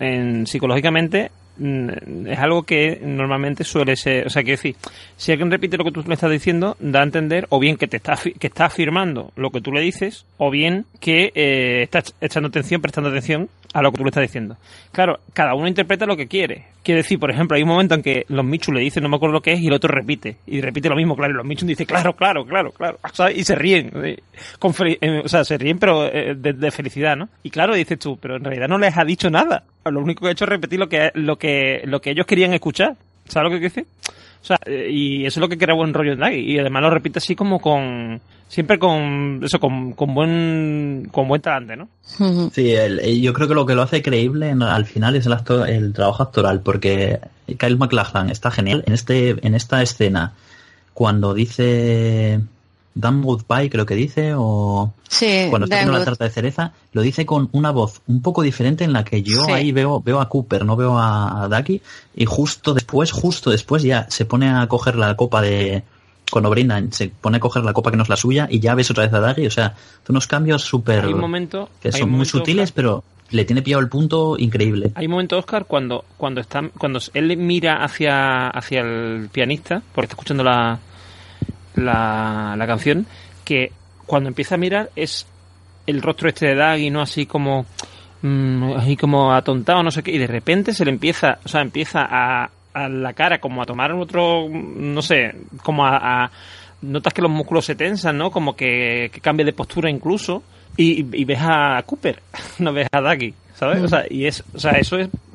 en, 0.00 0.46
psicológicamente 0.46 1.30
mm, 1.58 2.26
es 2.26 2.38
algo 2.38 2.62
que 2.64 3.00
normalmente 3.02 3.64
suele 3.64 3.96
ser, 3.96 4.26
o 4.26 4.30
sea, 4.30 4.42
quiero 4.42 4.58
decir, 4.58 4.76
si 5.16 5.32
alguien 5.32 5.50
repite 5.50 5.76
lo 5.76 5.84
que 5.84 5.92
tú 5.92 6.02
le 6.06 6.14
estás 6.14 6.30
diciendo, 6.30 6.76
da 6.80 7.00
a 7.00 7.04
entender 7.04 7.46
o 7.50 7.58
bien 7.58 7.76
que 7.76 7.88
te 7.88 7.96
está, 7.96 8.16
que 8.16 8.46
está 8.46 8.66
afirmando 8.66 9.32
lo 9.36 9.50
que 9.50 9.60
tú 9.60 9.72
le 9.72 9.80
dices, 9.80 10.26
o 10.38 10.50
bien 10.50 10.86
que 11.00 11.32
eh, 11.34 11.82
está 11.82 12.02
echando 12.20 12.48
atención, 12.48 12.80
prestando 12.80 13.10
atención 13.10 13.48
a 13.72 13.82
lo 13.82 13.90
que 13.90 13.98
tú 13.98 14.04
le 14.04 14.10
estás 14.10 14.22
diciendo. 14.22 14.56
Claro, 14.92 15.20
cada 15.32 15.54
uno 15.54 15.68
interpreta 15.68 16.06
lo 16.06 16.16
que 16.16 16.28
quiere. 16.28 16.64
Quiere 16.86 17.02
decir, 17.02 17.18
por 17.18 17.32
ejemplo, 17.32 17.56
hay 17.56 17.64
un 17.64 17.68
momento 17.68 17.96
en 17.96 18.02
que 18.04 18.24
los 18.28 18.44
Michu 18.44 18.70
le 18.70 18.78
dicen, 18.78 19.02
no 19.02 19.08
me 19.08 19.16
acuerdo 19.16 19.32
lo 19.32 19.40
que 19.40 19.54
es, 19.54 19.60
y 19.60 19.66
el 19.66 19.72
otro 19.72 19.92
repite. 19.92 20.36
Y 20.46 20.60
repite 20.60 20.88
lo 20.88 20.94
mismo, 20.94 21.16
claro. 21.16 21.32
Y 21.32 21.36
los 21.36 21.44
Michu 21.44 21.66
dicen, 21.66 21.84
claro, 21.84 22.12
claro, 22.12 22.46
claro, 22.46 22.70
claro. 22.70 23.00
Y 23.34 23.42
se 23.42 23.56
ríen. 23.56 23.90
Con 24.60 24.72
eh, 24.84 25.22
o 25.24 25.28
sea, 25.28 25.44
se 25.44 25.58
ríen, 25.58 25.80
pero 25.80 26.06
eh, 26.06 26.36
de, 26.36 26.70
felicidad, 26.70 27.16
¿no? 27.16 27.28
Y 27.42 27.50
claro, 27.50 27.74
dices 27.74 27.98
tú, 27.98 28.16
pero 28.18 28.36
en 28.36 28.44
realidad 28.44 28.68
no 28.68 28.78
les 28.78 28.96
ha 28.96 29.04
dicho 29.04 29.28
nada. 29.30 29.64
Lo 29.84 29.98
único 29.98 30.20
que 30.20 30.28
ha 30.28 30.30
hecho 30.30 30.44
es 30.44 30.50
repetir 30.50 30.78
lo 30.78 30.88
que, 30.88 31.10
lo 31.14 31.34
que, 31.34 31.82
lo 31.86 32.00
que 32.00 32.10
ellos 32.12 32.24
querían 32.24 32.54
escuchar. 32.54 32.94
¿Sabes 33.26 33.50
lo 33.50 33.56
que 33.56 33.68
quiero 33.68 33.74
decir? 33.74 33.86
O 34.46 34.48
sea, 34.48 34.60
eh, 34.64 34.88
y 34.92 35.26
eso 35.26 35.40
es 35.40 35.42
lo 35.42 35.48
que 35.48 35.58
crea 35.58 35.74
buen 35.74 35.92
rollo 35.92 36.12
en 36.12 36.20
Daggy. 36.20 36.38
Y 36.38 36.58
además 36.60 36.82
lo 36.82 36.90
repite 36.90 37.18
así 37.18 37.34
como 37.34 37.58
con, 37.58 38.20
siempre 38.46 38.78
con, 38.78 39.40
eso, 39.42 39.58
con, 39.58 39.92
con 39.94 40.14
buen, 40.14 41.08
con 41.10 41.26
buen 41.26 41.42
talante, 41.42 41.74
¿no? 41.74 41.88
Sí, 42.52 42.72
yo 43.20 43.32
creo 43.32 43.48
que 43.48 43.54
lo 43.54 43.66
que 43.66 43.74
lo 43.74 43.82
hace 43.82 44.02
creíble 44.02 44.54
al 44.60 44.86
final 44.86 45.16
es 45.16 45.26
el, 45.26 45.32
actor, 45.32 45.68
el 45.68 45.92
trabajo 45.92 46.22
actoral, 46.22 46.60
porque 46.60 47.18
Kyle 47.58 47.76
MacLachlan 47.76 48.30
está 48.30 48.52
genial 48.52 48.84
en 48.86 48.92
este, 48.92 49.44
en 49.44 49.56
esta 49.56 49.82
escena 49.82 50.34
cuando 50.94 51.34
dice 51.34 52.40
Dan 52.96 53.20
Goodbye, 53.20 53.68
creo 53.68 53.84
que 53.84 53.94
dice, 53.94 54.32
o 54.34 54.94
cuando 55.50 55.66
está 55.66 55.76
haciendo 55.76 55.98
la 55.98 56.04
tarta 56.04 56.24
de 56.24 56.30
cereza, 56.30 56.72
lo 56.92 57.02
dice 57.02 57.26
con 57.26 57.50
una 57.52 57.70
voz 57.70 58.00
un 58.06 58.22
poco 58.22 58.40
diferente 58.40 58.84
en 58.84 58.94
la 58.94 59.04
que 59.04 59.22
yo 59.22 59.44
ahí 59.52 59.70
veo, 59.70 60.00
veo 60.00 60.18
a 60.18 60.30
Cooper, 60.30 60.64
no 60.64 60.76
veo 60.76 60.98
a, 60.98 61.42
a 61.42 61.48
Ducky, 61.48 61.82
y 62.16 62.24
justo 62.24 62.72
después, 62.72 63.12
justo 63.12 63.50
después 63.50 63.82
ya 63.82 64.06
se 64.08 64.24
pone 64.24 64.48
a 64.48 64.66
coger 64.66 64.96
la 64.96 65.14
copa 65.14 65.42
de, 65.42 65.82
cuando 66.32 66.48
brindan, 66.48 66.90
se 66.90 67.08
pone 67.08 67.36
a 67.36 67.40
coger 67.40 67.64
la 67.64 67.74
copa 67.74 67.90
que 67.90 67.98
no 67.98 68.02
es 68.02 68.08
la 68.08 68.16
suya 68.16 68.48
y 68.50 68.60
ya 68.60 68.74
ves 68.74 68.90
otra 68.90 69.04
vez 69.04 69.12
a 69.12 69.20
Ducky, 69.20 69.46
o 69.46 69.50
sea, 69.50 69.74
unos 70.08 70.26
cambios 70.26 70.62
súper, 70.62 71.04
que 71.82 71.92
son 71.92 72.10
muy 72.10 72.24
sutiles, 72.24 72.72
pero 72.72 73.04
le 73.28 73.44
tiene 73.44 73.60
pillado 73.60 73.82
el 73.82 73.90
punto 73.90 74.38
increíble. 74.38 74.92
Hay 74.94 75.04
un 75.04 75.12
momento, 75.12 75.36
Oscar, 75.36 75.66
cuando, 75.66 76.06
cuando 76.16 76.40
está, 76.40 76.66
cuando 76.78 76.98
él 77.12 77.36
mira 77.36 77.84
hacia, 77.84 78.48
hacia 78.48 78.80
el 78.80 79.28
pianista, 79.30 79.82
porque 79.92 80.06
está 80.06 80.14
escuchando 80.14 80.44
la, 80.44 80.78
la, 81.76 82.54
la 82.56 82.66
canción, 82.66 83.06
que 83.44 83.72
cuando 84.06 84.28
empieza 84.28 84.56
a 84.56 84.58
mirar 84.58 84.90
es 84.96 85.26
el 85.86 86.02
rostro 86.02 86.28
este 86.28 86.46
de 86.46 86.54
Daggy, 86.54 86.90
¿no? 86.90 87.00
Así 87.00 87.26
como 87.26 87.66
mm, 88.22 88.72
así 88.76 88.96
como 88.96 89.32
atontado, 89.32 89.82
no 89.82 89.90
sé 89.90 90.02
qué, 90.02 90.12
y 90.12 90.18
de 90.18 90.26
repente 90.26 90.72
se 90.72 90.84
le 90.84 90.90
empieza, 90.90 91.38
o 91.44 91.48
sea, 91.48 91.60
empieza 91.60 92.06
a, 92.08 92.50
a 92.74 92.88
la 92.88 93.12
cara 93.12 93.38
como 93.38 93.62
a 93.62 93.66
tomar 93.66 93.92
otro, 93.92 94.48
no 94.48 95.02
sé, 95.02 95.34
como 95.62 95.86
a, 95.86 96.30
notas 96.82 97.14
que 97.14 97.22
los 97.22 97.30
músculos 97.30 97.64
se 97.64 97.74
tensan, 97.74 98.18
¿no? 98.18 98.30
Como 98.30 98.54
que, 98.54 99.10
que 99.12 99.20
cambia 99.20 99.46
de 99.46 99.52
postura 99.52 99.90
incluso. 99.90 100.42
Y, 100.78 101.06
y 101.18 101.24
ves 101.24 101.38
a 101.40 101.82
Cooper, 101.86 102.20
no 102.58 102.72
ves 102.72 102.88
a 102.92 103.00
Daggy, 103.00 103.32
¿sabes? 103.54 103.82
O 103.82 103.88
sea, 103.88 104.04
y 104.10 104.26
es, 104.26 104.44
o 104.54 104.58
sea, 104.58 104.72
eso 104.72 104.98
es 104.98 105.08
Mm. 105.08 105.25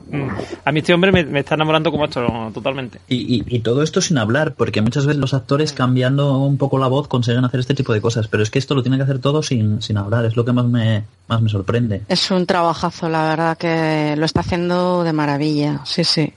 A 0.65 0.71
mí 0.71 0.79
este 0.79 0.93
hombre 0.93 1.11
me, 1.11 1.39
está 1.39 1.55
enamorando 1.55 1.91
como 1.91 2.05
esto 2.05 2.51
totalmente. 2.53 2.99
Y, 3.07 3.59
todo 3.61 3.83
esto 3.83 4.01
sin 4.01 4.17
hablar, 4.17 4.55
porque 4.55 4.81
muchas 4.81 5.05
veces 5.05 5.21
los 5.21 5.33
actores 5.33 5.71
cambiando 5.73 6.39
un 6.39 6.57
poco 6.57 6.79
la 6.79 6.87
voz 6.87 7.07
consiguen 7.07 7.45
hacer 7.45 7.59
este 7.59 7.75
tipo 7.75 7.93
de 7.93 8.01
cosas, 8.01 8.27
pero 8.27 8.41
es 8.41 8.49
que 8.49 8.59
esto 8.59 8.73
lo 8.73 8.81
tiene 8.81 8.97
que 8.97 9.03
hacer 9.03 9.19
todo 9.19 9.43
sin, 9.43 9.81
sin 9.81 9.97
hablar, 9.97 10.25
es 10.25 10.35
lo 10.35 10.43
que 10.45 10.51
más 10.51 10.65
me, 10.65 11.03
más 11.27 11.41
me 11.41 11.49
sorprende. 11.49 12.01
Es 12.07 12.31
un 12.31 12.45
trabajazo, 12.45 13.07
la 13.07 13.23
verdad 13.29 13.57
que 13.57 14.15
lo 14.17 14.25
está 14.25 14.39
haciendo 14.39 15.03
de 15.03 15.13
maravilla, 15.13 15.81
sí, 15.85 16.03
sí. 16.03 16.33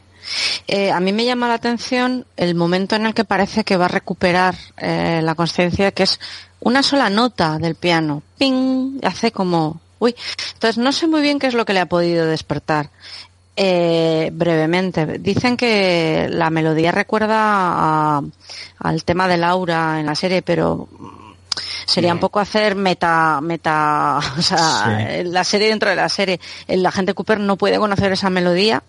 Eh, 0.66 0.90
a 0.90 1.00
mí 1.00 1.12
me 1.12 1.24
llama 1.24 1.48
la 1.48 1.54
atención 1.54 2.26
el 2.36 2.54
momento 2.54 2.96
en 2.96 3.06
el 3.06 3.14
que 3.14 3.24
parece 3.24 3.64
que 3.64 3.76
va 3.76 3.86
a 3.86 3.88
recuperar 3.88 4.54
eh, 4.76 5.20
la 5.22 5.34
conciencia, 5.34 5.92
que 5.92 6.04
es 6.04 6.18
una 6.60 6.82
sola 6.82 7.10
nota 7.10 7.58
del 7.58 7.74
piano. 7.74 8.22
¡Ping! 8.38 9.00
Hace 9.02 9.32
como... 9.32 9.80
Uy. 9.98 10.14
Entonces 10.54 10.78
no 10.78 10.92
sé 10.92 11.06
muy 11.06 11.22
bien 11.22 11.38
qué 11.38 11.46
es 11.46 11.54
lo 11.54 11.64
que 11.64 11.72
le 11.72 11.80
ha 11.80 11.86
podido 11.86 12.26
despertar. 12.26 12.90
Eh, 13.56 14.30
brevemente. 14.32 15.18
Dicen 15.18 15.56
que 15.56 16.28
la 16.28 16.50
melodía 16.50 16.90
recuerda 16.90 18.18
al 18.18 19.04
tema 19.04 19.28
de 19.28 19.36
Laura 19.36 20.00
en 20.00 20.06
la 20.06 20.16
serie, 20.16 20.42
pero 20.42 20.88
sería 21.86 22.12
un 22.12 22.18
poco 22.18 22.40
hacer 22.40 22.74
meta, 22.74 23.40
meta, 23.40 24.18
o 24.38 24.42
sea, 24.42 25.22
la 25.24 25.44
serie 25.44 25.68
dentro 25.68 25.90
de 25.90 25.96
la 25.96 26.08
serie. 26.08 26.40
El 26.66 26.84
agente 26.84 27.14
Cooper 27.14 27.38
no 27.38 27.56
puede 27.56 27.78
conocer 27.78 28.10
esa 28.12 28.28
melodía 28.28 28.82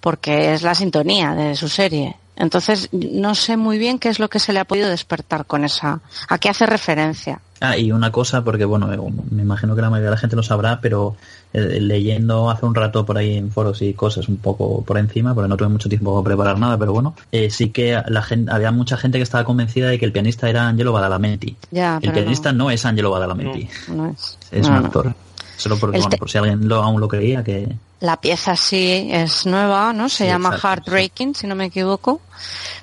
porque 0.00 0.54
es 0.54 0.62
la 0.62 0.74
sintonía 0.74 1.34
de 1.34 1.54
su 1.54 1.68
serie. 1.68 2.16
Entonces, 2.34 2.88
no 2.92 3.34
sé 3.34 3.56
muy 3.56 3.78
bien 3.78 3.98
qué 3.98 4.08
es 4.08 4.18
lo 4.18 4.30
que 4.30 4.38
se 4.38 4.52
le 4.52 4.60
ha 4.60 4.64
podido 4.64 4.88
despertar 4.88 5.44
con 5.44 5.62
esa, 5.62 6.00
a 6.28 6.38
qué 6.38 6.48
hace 6.48 6.64
referencia. 6.66 7.40
Ah, 7.60 7.76
y 7.76 7.92
una 7.92 8.10
cosa, 8.10 8.42
porque 8.42 8.64
bueno, 8.64 8.90
eh, 8.92 8.98
me 9.30 9.42
imagino 9.42 9.76
que 9.76 9.82
la 9.82 9.90
mayoría 9.90 10.08
de 10.10 10.16
la 10.16 10.20
gente 10.20 10.34
lo 10.34 10.42
sabrá, 10.42 10.80
pero 10.80 11.16
eh, 11.52 11.78
leyendo 11.78 12.48
hace 12.48 12.64
un 12.64 12.74
rato 12.74 13.04
por 13.04 13.18
ahí 13.18 13.36
en 13.36 13.50
foros 13.50 13.82
y 13.82 13.92
cosas 13.92 14.28
un 14.28 14.38
poco 14.38 14.82
por 14.82 14.96
encima, 14.96 15.34
porque 15.34 15.48
no 15.48 15.58
tuve 15.58 15.68
mucho 15.68 15.90
tiempo 15.90 16.14
para 16.14 16.24
preparar 16.24 16.58
nada, 16.58 16.78
pero 16.78 16.94
bueno, 16.94 17.14
eh, 17.30 17.50
sí 17.50 17.68
que 17.68 18.00
la 18.06 18.22
gente, 18.22 18.50
había 18.50 18.72
mucha 18.72 18.96
gente 18.96 19.18
que 19.18 19.24
estaba 19.24 19.44
convencida 19.44 19.90
de 19.90 19.98
que 19.98 20.06
el 20.06 20.12
pianista 20.12 20.48
era 20.48 20.68
Angelo 20.68 20.92
Badalamenti. 20.92 21.54
el 21.70 22.12
pianista 22.12 22.50
no. 22.52 22.70
es 22.70 22.86
Angelo 22.86 23.10
Badalamenti. 23.10 23.68
No, 23.88 24.08
es. 24.08 24.38
Es 24.50 24.66
un 24.66 24.74
actor. 24.74 25.14
Solo 25.58 25.76
porque, 25.76 25.98
bueno, 25.98 26.16
por 26.16 26.30
si 26.30 26.38
alguien 26.38 26.66
lo, 26.66 26.82
aún 26.82 26.98
lo 26.98 27.08
creía 27.08 27.44
que... 27.44 27.76
La 28.00 28.18
pieza 28.18 28.56
sí 28.56 29.08
es 29.10 29.44
nueva, 29.44 29.92
¿no? 29.92 30.08
Se 30.08 30.26
llama 30.26 30.56
Heartbreaking, 30.56 31.34
si 31.34 31.46
no 31.46 31.54
me 31.54 31.66
equivoco. 31.66 32.22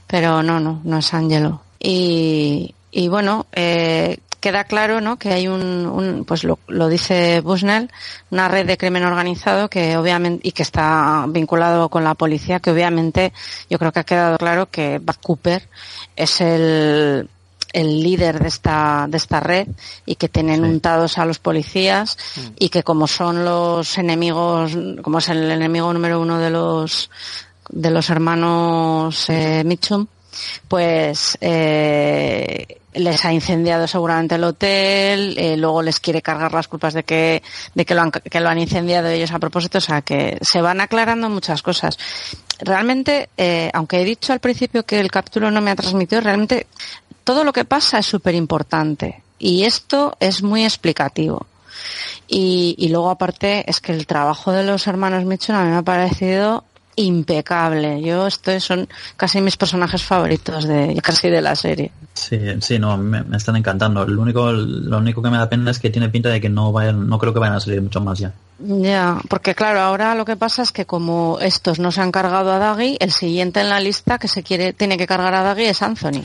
Pero 0.05 0.43
no, 0.43 0.59
no, 0.59 0.81
no 0.83 0.99
es 0.99 1.11
Angelo. 1.15 1.61
Y, 1.79 2.75
y 2.91 3.07
bueno, 3.07 3.47
eh, 3.51 4.19
queda 4.47 4.63
claro 4.63 5.01
¿no? 5.01 5.17
que 5.17 5.33
hay 5.33 5.49
un, 5.49 6.23
pues 6.25 6.45
lo, 6.45 6.57
lo, 6.67 6.87
dice 6.87 7.41
Bushnell, 7.41 7.91
una 8.31 8.47
red 8.47 8.65
de 8.65 8.77
crimen 8.77 9.03
organizado 9.03 9.69
que 9.69 9.97
obviamente 9.97 10.47
y 10.47 10.53
que 10.53 10.63
está 10.63 11.25
vinculado 11.27 11.89
con 11.89 12.05
la 12.05 12.15
policía, 12.15 12.61
que 12.61 12.71
obviamente 12.71 13.33
yo 13.69 13.77
creo 13.77 13.91
que 13.91 13.99
ha 13.99 14.05
quedado 14.05 14.37
claro 14.37 14.69
que 14.69 14.99
Buck 14.99 15.17
Cooper 15.21 15.67
es 16.15 16.39
el, 16.39 17.29
el 17.73 18.01
líder 18.01 18.39
de 18.39 18.47
esta, 18.47 19.07
de 19.09 19.17
esta 19.17 19.41
red 19.41 19.67
y 20.05 20.15
que 20.15 20.29
tienen 20.29 20.63
untados 20.63 21.17
a 21.17 21.25
los 21.25 21.39
policías 21.39 22.17
mm. 22.37 22.39
y 22.59 22.69
que 22.69 22.83
como 22.83 23.05
son 23.05 23.43
los 23.43 23.97
enemigos, 23.97 24.77
como 25.01 25.17
es 25.17 25.27
el 25.27 25.51
enemigo 25.51 25.91
número 25.91 26.21
uno 26.21 26.39
de 26.39 26.51
los, 26.51 27.09
de 27.67 27.91
los 27.91 28.09
hermanos 28.09 29.29
eh, 29.29 29.63
Mitchum, 29.65 30.07
pues 30.67 31.37
eh, 31.41 32.79
les 32.93 33.25
ha 33.25 33.33
incendiado 33.33 33.87
seguramente 33.87 34.35
el 34.35 34.43
hotel, 34.43 35.37
eh, 35.37 35.57
luego 35.57 35.81
les 35.81 35.99
quiere 35.99 36.21
cargar 36.21 36.53
las 36.53 36.67
culpas 36.67 36.93
de 36.93 37.03
que, 37.03 37.43
de 37.73 37.85
que 37.85 37.95
lo, 37.95 38.01
han, 38.01 38.11
que 38.11 38.39
lo 38.39 38.49
han 38.49 38.59
incendiado 38.59 39.07
ellos 39.07 39.31
a 39.31 39.39
propósito, 39.39 39.77
o 39.77 39.81
sea 39.81 40.01
que 40.01 40.37
se 40.41 40.61
van 40.61 40.81
aclarando 40.81 41.29
muchas 41.29 41.61
cosas. 41.61 41.97
Realmente, 42.59 43.29
eh, 43.37 43.69
aunque 43.73 44.01
he 44.01 44.05
dicho 44.05 44.33
al 44.33 44.39
principio 44.39 44.83
que 44.83 44.99
el 44.99 45.11
capítulo 45.11 45.51
no 45.51 45.61
me 45.61 45.71
ha 45.71 45.75
transmitido, 45.75 46.21
realmente 46.21 46.67
todo 47.23 47.43
lo 47.43 47.53
que 47.53 47.65
pasa 47.65 47.99
es 47.99 48.05
súper 48.05 48.35
importante 48.35 49.21
y 49.39 49.63
esto 49.63 50.15
es 50.19 50.41
muy 50.41 50.63
explicativo. 50.63 51.45
Y, 52.27 52.75
y, 52.79 52.89
luego 52.89 53.11
aparte 53.11 53.69
es 53.69 53.79
que 53.79 53.93
el 53.93 54.07
trabajo 54.07 54.51
de 54.51 54.63
los 54.63 54.87
hermanos 54.87 55.23
Mitchell 55.25 55.55
a 55.55 55.63
mí 55.63 55.69
me 55.69 55.77
ha 55.77 55.83
parecido 55.83 56.65
impecable. 56.97 58.01
Yo 58.01 58.27
estos 58.27 58.63
son 58.63 58.89
casi 59.15 59.39
mis 59.39 59.55
personajes 59.55 60.03
favoritos 60.03 60.67
de 60.67 60.99
casi 61.01 61.29
de 61.29 61.41
la 61.41 61.55
serie. 61.55 61.91
Sí, 62.13 62.39
sí, 62.59 62.79
no, 62.79 62.97
me, 62.97 63.23
están 63.37 63.55
encantando. 63.55 64.05
Lo 64.05 64.21
único, 64.21 64.51
lo 64.51 64.97
único 64.97 65.21
que 65.21 65.29
me 65.29 65.37
da 65.37 65.47
pena 65.47 65.71
es 65.71 65.79
que 65.79 65.89
tiene 65.89 66.09
pinta 66.09 66.29
de 66.29 66.41
que 66.41 66.49
no 66.49 66.71
vayan, 66.71 67.07
no 67.07 67.17
creo 67.19 67.33
que 67.33 67.39
vayan 67.39 67.55
a 67.55 67.59
salir 67.59 67.81
mucho 67.81 68.01
más 68.01 68.19
ya. 68.19 68.33
Ya, 68.59 69.19
porque 69.29 69.53
claro, 69.53 69.79
ahora 69.79 70.15
lo 70.15 70.25
que 70.25 70.35
pasa 70.35 70.63
es 70.63 70.71
que 70.71 70.85
como 70.85 71.37
estos 71.39 71.79
no 71.79 71.91
se 71.91 72.01
han 72.01 72.11
cargado 72.11 72.51
a 72.51 72.57
Daggy, 72.57 72.97
el 72.99 73.11
siguiente 73.11 73.61
en 73.61 73.69
la 73.69 73.79
lista 73.79 74.17
que 74.17 74.27
se 74.27 74.41
quiere, 74.41 74.73
tiene 74.73 74.97
que 74.97 75.05
cargar 75.05 75.35
a 75.35 75.43
Daggy 75.43 75.65
es 75.65 75.81
Anthony. 75.81 76.23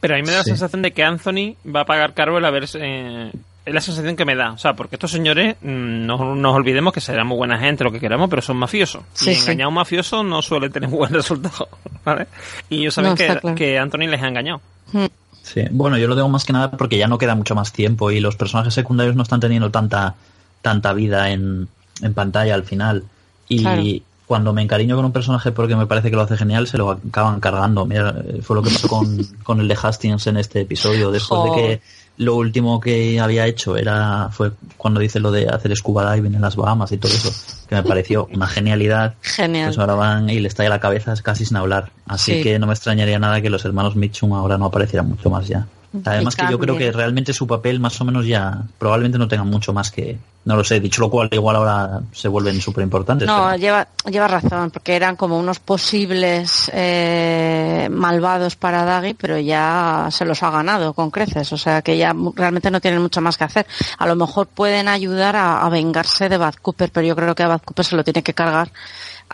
Pero 0.00 0.14
a 0.14 0.16
mí 0.16 0.22
me 0.22 0.32
da 0.32 0.38
la 0.38 0.44
sensación 0.44 0.82
de 0.82 0.92
que 0.92 1.02
Anthony 1.04 1.56
va 1.64 1.82
a 1.82 1.84
pagar 1.84 2.14
caro 2.14 2.38
el 2.38 2.44
haberse, 2.44 2.78
eh, 2.80 3.32
es 3.64 3.74
la 3.74 3.80
sensación 3.80 4.16
que 4.16 4.24
me 4.24 4.34
da. 4.34 4.52
O 4.52 4.58
sea, 4.58 4.74
porque 4.74 4.96
estos 4.96 5.10
señores, 5.10 5.56
mm, 5.60 6.06
no 6.06 6.34
nos 6.34 6.54
olvidemos 6.54 6.92
que 6.92 7.00
serán 7.00 7.26
muy 7.26 7.36
buena 7.36 7.58
gente, 7.58 7.84
lo 7.84 7.92
que 7.92 8.00
queramos, 8.00 8.28
pero 8.28 8.42
son 8.42 8.56
mafiosos. 8.56 9.02
y 9.24 9.30
engañar 9.30 9.66
a 9.66 9.68
un 9.68 9.74
mafioso 9.74 10.22
no 10.22 10.42
suele 10.42 10.70
tener 10.70 10.90
buen 10.90 11.12
resultado. 11.12 11.68
¿vale? 12.04 12.26
Y 12.68 12.80
ellos 12.80 12.94
saben 12.94 13.14
que, 13.14 13.54
que, 13.54 13.78
Anthony 13.78 14.08
les 14.08 14.22
ha 14.22 14.28
engañado. 14.28 14.60
Hmm. 14.92 15.06
Sí, 15.42 15.62
bueno, 15.70 15.98
yo 15.98 16.06
lo 16.06 16.14
digo 16.14 16.28
más 16.28 16.44
que 16.44 16.52
nada 16.52 16.70
porque 16.70 16.98
ya 16.98 17.08
no 17.08 17.18
queda 17.18 17.34
mucho 17.34 17.54
más 17.54 17.72
tiempo 17.72 18.10
y 18.10 18.20
los 18.20 18.36
personajes 18.36 18.74
secundarios 18.74 19.16
no 19.16 19.24
están 19.24 19.40
teniendo 19.40 19.70
tanta, 19.70 20.14
tanta 20.60 20.92
vida 20.92 21.30
en, 21.30 21.68
en 22.00 22.14
pantalla 22.14 22.54
al 22.54 22.64
final. 22.64 23.04
Y 23.48 24.02
cuando 24.26 24.54
me 24.54 24.62
encariño 24.62 24.96
con 24.96 25.04
un 25.04 25.12
personaje 25.12 25.52
porque 25.52 25.76
me 25.76 25.86
parece 25.86 26.08
que 26.08 26.16
lo 26.16 26.22
hace 26.22 26.38
genial, 26.38 26.66
se 26.66 26.78
lo 26.78 26.90
acaban 26.90 27.38
cargando. 27.40 27.84
Mira, 27.84 28.14
fue 28.42 28.56
lo 28.56 28.62
que 28.62 28.70
pasó 28.70 28.88
con, 28.88 29.18
con 29.42 29.60
el 29.60 29.68
de 29.68 29.76
Hastings 29.80 30.26
en 30.28 30.38
este 30.38 30.62
episodio. 30.62 31.10
Después 31.10 31.44
de 31.44 31.60
que 31.60 31.82
lo 32.18 32.36
último 32.36 32.80
que 32.80 33.18
había 33.20 33.46
hecho 33.46 33.76
era 33.76 34.28
fue 34.30 34.52
cuando 34.76 35.00
dice 35.00 35.20
lo 35.20 35.30
de 35.30 35.48
hacer 35.48 35.74
scuba 35.76 36.14
diving 36.14 36.34
en 36.34 36.42
las 36.42 36.56
Bahamas 36.56 36.92
y 36.92 36.98
todo 36.98 37.12
eso, 37.12 37.32
que 37.68 37.74
me 37.74 37.82
pareció 37.82 38.28
una 38.32 38.46
genialidad. 38.46 39.14
Genial. 39.22 39.68
Pues 39.68 39.78
ahora 39.78 39.94
van 39.94 40.30
y 40.30 40.38
le 40.40 40.48
estalla 40.48 40.68
la 40.68 40.80
cabeza 40.80 41.14
casi 41.22 41.44
sin 41.44 41.56
hablar. 41.56 41.90
Así 42.06 42.42
que 42.42 42.58
no 42.58 42.66
me 42.66 42.74
extrañaría 42.74 43.18
nada 43.18 43.40
que 43.40 43.50
los 43.50 43.64
hermanos 43.64 43.96
Mitchum 43.96 44.32
ahora 44.34 44.58
no 44.58 44.66
aparecieran 44.66 45.08
mucho 45.08 45.30
más 45.30 45.48
ya. 45.48 45.66
Además 46.04 46.36
que 46.36 46.46
yo 46.50 46.58
creo 46.58 46.76
que 46.76 46.90
realmente 46.92 47.32
su 47.32 47.46
papel 47.46 47.80
más 47.80 48.00
o 48.00 48.04
menos 48.04 48.26
ya 48.26 48.62
probablemente 48.78 49.18
no 49.18 49.28
tenga 49.28 49.44
mucho 49.44 49.72
más 49.72 49.90
que... 49.90 50.18
No 50.44 50.56
lo 50.56 50.64
sé, 50.64 50.80
dicho 50.80 51.00
lo 51.00 51.08
cual 51.08 51.28
igual 51.30 51.54
ahora 51.54 52.00
se 52.10 52.26
vuelven 52.26 52.60
súper 52.60 52.82
importantes. 52.82 53.28
No, 53.28 53.54
lleva, 53.54 53.86
lleva 54.10 54.26
razón, 54.26 54.72
porque 54.72 54.96
eran 54.96 55.14
como 55.14 55.38
unos 55.38 55.60
posibles 55.60 56.68
eh, 56.74 57.88
malvados 57.92 58.56
para 58.56 58.84
Daggy, 58.84 59.14
pero 59.14 59.38
ya 59.38 60.08
se 60.10 60.24
los 60.24 60.42
ha 60.42 60.50
ganado 60.50 60.94
con 60.94 61.12
creces, 61.12 61.52
o 61.52 61.56
sea 61.56 61.80
que 61.82 61.96
ya 61.96 62.12
realmente 62.34 62.72
no 62.72 62.80
tienen 62.80 63.00
mucho 63.00 63.20
más 63.20 63.38
que 63.38 63.44
hacer. 63.44 63.66
A 63.98 64.06
lo 64.06 64.16
mejor 64.16 64.48
pueden 64.48 64.88
ayudar 64.88 65.36
a, 65.36 65.68
vengarse 65.68 66.28
de 66.28 66.38
Bad 66.38 66.54
Cooper, 66.60 66.90
pero 66.90 67.06
yo 67.06 67.14
creo 67.14 67.36
que 67.36 67.44
a 67.44 67.48
Bad 67.48 67.62
Cooper 67.62 67.84
se 67.84 67.94
lo 67.94 68.02
tiene 68.02 68.24
que 68.24 68.34
cargar 68.34 68.72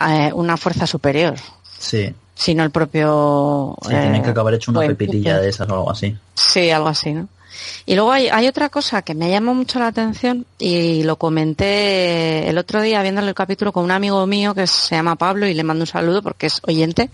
eh, 0.07 0.31
una 0.33 0.57
fuerza 0.57 0.85
superior. 0.85 1.37
Sí, 1.79 2.13
sino 2.39 2.63
el 2.63 2.71
propio... 2.71 3.75
Sí, 3.81 3.89
tienen 3.89 4.23
que 4.23 4.29
acabar 4.29 4.53
hecho 4.53 4.71
una 4.71 4.79
pepitilla 4.79 5.41
de 5.41 5.49
esas 5.49 5.69
o 5.69 5.73
algo 5.73 5.91
así. 5.91 6.15
Sí, 6.33 6.71
algo 6.71 6.87
así, 6.87 7.11
¿no? 7.11 7.27
Y 7.85 7.95
luego 7.95 8.13
hay, 8.13 8.29
hay, 8.29 8.47
otra 8.47 8.69
cosa 8.69 9.01
que 9.01 9.13
me 9.13 9.29
llamó 9.29 9.53
mucho 9.53 9.77
la 9.77 9.87
atención 9.87 10.45
y 10.57 11.03
lo 11.03 11.17
comenté 11.17 12.47
el 12.47 12.57
otro 12.57 12.81
día 12.81 13.01
viéndole 13.01 13.27
el 13.27 13.35
capítulo 13.35 13.73
con 13.73 13.83
un 13.83 13.91
amigo 13.91 14.25
mío 14.25 14.55
que 14.55 14.67
se 14.67 14.95
llama 14.95 15.17
Pablo 15.17 15.47
y 15.47 15.53
le 15.53 15.63
mando 15.63 15.83
un 15.83 15.87
saludo 15.87 16.23
porque 16.23 16.45
es 16.45 16.61
oyente. 16.65 17.09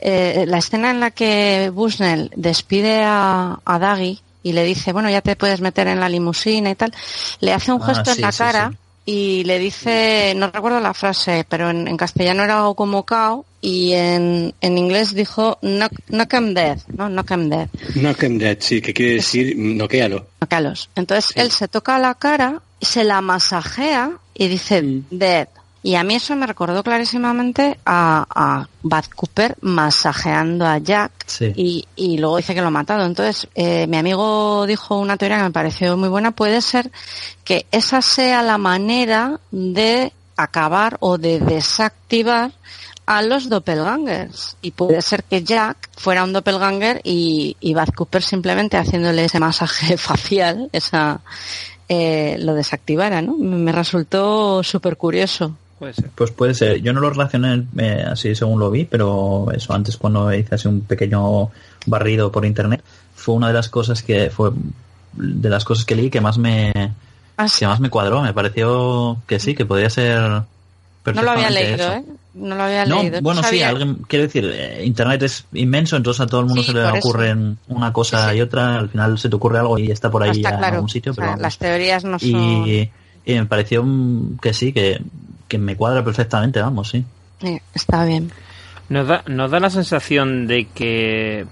Eh, 0.00 0.44
la 0.46 0.58
escena 0.58 0.90
en 0.90 1.00
la 1.00 1.12
que 1.12 1.70
Busnell 1.72 2.30
despide 2.36 3.04
a, 3.04 3.58
a 3.64 3.78
Daggy 3.78 4.20
y 4.42 4.52
le 4.52 4.64
dice, 4.64 4.92
bueno, 4.92 5.08
ya 5.08 5.22
te 5.22 5.34
puedes 5.34 5.62
meter 5.62 5.88
en 5.88 6.00
la 6.00 6.10
limusina 6.10 6.68
y 6.68 6.74
tal, 6.74 6.92
le 7.40 7.54
hace 7.54 7.72
un 7.72 7.80
ah, 7.82 7.86
gesto 7.86 8.10
en 8.10 8.20
la 8.20 8.32
cara 8.32 8.72
y 9.10 9.42
le 9.44 9.58
dice, 9.58 10.34
no 10.36 10.50
recuerdo 10.50 10.80
la 10.80 10.92
frase, 10.92 11.46
pero 11.48 11.70
en, 11.70 11.96
castellano 11.96 12.44
era 12.44 12.58
algo 12.58 12.74
como 12.74 13.06
cao 13.06 13.46
y 13.62 13.94
en, 13.94 14.52
en 14.60 14.76
inglés 14.76 15.14
dijo 15.14 15.56
knock, 15.62 15.92
knock 16.08 16.34
em 16.34 16.52
dead, 16.52 16.78
¿no? 16.94 17.08
Knock 17.08 17.30
em 17.30 17.48
dead. 17.48 17.68
Knock 17.94 18.22
em 18.24 18.36
dead, 18.36 18.58
sí, 18.60 18.82
que 18.82 18.92
quiere 18.92 19.14
decir 19.14 19.56
noquealo. 19.56 20.26
Noquealos. 20.42 20.90
Entonces 20.94 21.30
él 21.36 21.50
se 21.50 21.68
toca 21.68 21.98
la 21.98 22.16
cara, 22.16 22.60
se 22.82 23.02
la 23.02 23.22
masajea 23.22 24.10
y 24.34 24.48
dice 24.48 24.82
mm. 24.82 25.04
dead. 25.08 25.48
Y 25.82 25.94
a 25.94 26.02
mí 26.02 26.16
eso 26.16 26.34
me 26.34 26.46
recordó 26.46 26.82
clarísimamente 26.82 27.78
a, 27.86 28.26
a 28.28 28.68
Bad 28.82 29.04
Cooper 29.14 29.56
masajeando 29.60 30.66
a 30.66 30.78
Jack 30.78 31.12
y, 31.54 31.86
y, 31.94 32.18
luego 32.18 32.38
dice 32.38 32.54
que 32.54 32.60
lo 32.60 32.66
ha 32.66 32.70
matado. 32.70 33.06
Entonces, 33.06 33.48
eh, 33.54 33.86
mi 33.86 33.96
amigo 33.96 34.66
dijo 34.66 34.98
una 34.98 35.16
teoría 35.16 35.38
que 35.38 35.44
me 35.44 35.50
pareció 35.50 35.96
muy 35.96 36.08
buena. 36.08 36.32
Puede 36.32 36.60
ser 36.62 36.90
que 37.44 37.66
esa 37.70 38.02
sea 38.02 38.42
la 38.42 38.58
manera 38.58 39.40
de 39.52 40.12
acabar 40.36 40.96
o 41.00 41.16
de 41.16 41.38
desactivar 41.38 42.52
a 43.06 43.22
los 43.22 43.48
doppelgangers. 43.48 44.56
Y 44.60 44.72
puede 44.72 45.00
ser 45.00 45.24
que 45.24 45.42
Jack 45.42 45.90
fuera 45.96 46.24
un 46.24 46.32
doppelganger 46.32 47.00
y, 47.04 47.56
y 47.60 47.72
Bad 47.72 47.94
Cooper 47.94 48.22
simplemente 48.22 48.76
haciéndole 48.76 49.24
ese 49.24 49.40
masaje 49.40 49.96
facial, 49.98 50.68
esa, 50.72 51.20
eh, 51.88 52.36
lo 52.40 52.54
desactivara, 52.54 53.22
¿no? 53.22 53.34
Me 53.38 53.72
resultó 53.72 54.62
súper 54.62 54.96
curioso. 54.96 55.56
Puede 55.78 55.94
ser. 55.94 56.10
Pues 56.14 56.30
puede 56.32 56.54
ser. 56.54 56.80
Yo 56.82 56.92
no 56.92 57.00
lo 57.00 57.10
relacioné 57.10 57.64
eh, 57.78 58.04
así 58.10 58.34
según 58.34 58.58
lo 58.58 58.70
vi, 58.70 58.84
pero 58.84 59.46
eso 59.54 59.72
antes 59.74 59.96
cuando 59.96 60.32
hice 60.32 60.54
así 60.56 60.66
un 60.68 60.80
pequeño 60.80 61.50
barrido 61.86 62.32
por 62.32 62.44
internet, 62.44 62.82
fue 63.14 63.34
una 63.34 63.48
de 63.48 63.54
las 63.54 63.68
cosas 63.68 64.02
que 64.02 64.30
fue 64.30 64.50
de 65.12 65.48
las 65.48 65.64
cosas 65.64 65.84
que 65.84 65.94
leí 65.96 66.10
que 66.10 66.20
más 66.20 66.38
me 66.38 66.72
Ah, 67.36 67.46
que 67.56 67.66
más 67.68 67.78
me 67.78 67.88
cuadró. 67.90 68.20
Me 68.22 68.32
pareció 68.34 69.18
que 69.28 69.38
sí, 69.38 69.54
que 69.54 69.64
podría 69.64 69.88
ser 69.90 70.20
No 70.20 71.22
lo 71.22 71.30
había 71.30 71.50
leído, 71.50 71.74
eso. 71.74 71.92
¿eh? 71.92 72.04
No 72.34 72.56
lo 72.56 72.64
había 72.64 72.84
No, 72.84 73.00
leído. 73.02 73.20
bueno, 73.22 73.42
sí, 73.44 73.62
alguien, 73.62 73.94
quiero 74.08 74.24
decir, 74.24 74.44
eh, 74.52 74.84
Internet 74.84 75.22
es 75.22 75.44
inmenso, 75.52 75.96
entonces 75.96 76.20
a 76.20 76.26
todo 76.26 76.40
el 76.40 76.46
mundo 76.46 76.62
Sí, 76.62 76.72
se 76.72 76.74
le 76.74 76.82
por 76.88 76.98
eso. 76.98 77.08
ocurre 77.08 77.36
una 77.68 77.92
cosa 77.92 78.24
Sí, 78.26 78.30
sí. 78.32 78.38
y 78.38 78.40
otra, 78.42 78.78
al 78.80 78.88
final 78.88 79.18
se 79.18 79.28
te 79.28 79.36
ocurre 79.36 79.58
algo 79.60 79.78
y 79.78 79.90
está 79.92 80.10
por 80.10 80.24
ahí 80.24 80.30
Está 80.30 80.50
ya 80.50 80.58
en 80.58 80.64
algún 80.64 80.88
sitio, 80.88 81.12
O 81.12 81.14
sea, 81.14 81.24
pero 81.32 81.42
las 81.42 81.58
teorías 81.58 82.04
no 82.04 82.18
son... 82.18 82.28
y, 82.28 82.90
y 83.24 83.34
me 83.34 83.46
pareció 83.46 83.84
que 84.42 84.52
sí, 84.52 84.72
que, 84.72 85.00
que 85.48 85.58
me 85.58 85.76
cuadra 85.76 86.04
perfectamente, 86.04 86.60
vamos, 86.60 86.90
sí. 86.90 87.04
Está 87.74 88.04
bien. 88.04 88.30
Nos 88.88 89.06
da, 89.08 89.22
nos 89.26 89.50
da 89.50 89.60
la 89.60 89.70
sensación 89.70 90.46
de 90.46 90.66
que 90.66 91.46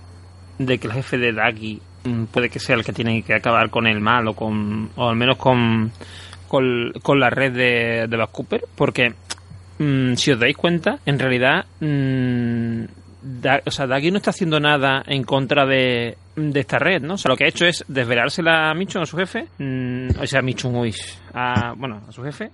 de 0.59 0.79
que 0.79 0.87
el 0.87 0.93
jefe 0.95 1.19
de 1.19 1.33
Dagi 1.33 1.81
mm, 2.05 2.25
puede 2.25 2.49
que 2.49 2.59
sea 2.61 2.77
el 2.77 2.85
que 2.85 2.93
tiene 2.93 3.23
que 3.23 3.35
acabar 3.35 3.69
con 3.71 3.87
el 3.87 4.01
mal 4.01 4.27
o 4.29 4.35
con 4.35 4.91
o 4.97 5.09
al 5.09 5.17
menos 5.17 5.37
con 5.37 5.93
con, 6.49 6.93
con 7.03 7.21
la 7.21 7.29
red 7.31 7.53
de, 7.53 8.07
de 8.09 8.27
Cooper 8.33 8.65
porque 8.75 9.13
mm, 9.79 10.15
si 10.15 10.31
os 10.33 10.39
dais 10.41 10.57
cuenta 10.57 10.99
en 11.05 11.19
realidad 11.19 11.67
mm, 11.81 12.85
Da- 13.29 13.61
o 13.67 13.71
sea, 13.73 13.89
Dagi 13.89 14.13
no 14.13 14.19
está 14.19 14.31
haciendo 14.31 14.61
nada 14.61 15.03
en 15.05 15.25
contra 15.25 15.67
de, 15.67 16.17
de 16.37 16.61
esta 16.61 16.79
red, 16.79 17.03
¿no? 17.03 17.15
O 17.15 17.19
sea, 17.19 17.29
lo 17.29 17.37
que 17.37 17.43
ha 17.45 17.49
hecho 17.49 17.67
es 17.67 17.85
desvelársela 17.89 18.71
a 18.71 18.75
Michon, 18.75 19.03
a 19.03 19.07
su 19.07 19.17
jefe, 19.17 19.49
o 20.21 20.27
sea, 20.29 20.39
a 20.39 20.43
Michon, 20.43 20.77
uy, 20.77 20.95
a, 21.35 21.73
bueno, 21.77 22.03
a 22.09 22.13
su 22.13 22.23
jefe. 22.23 22.51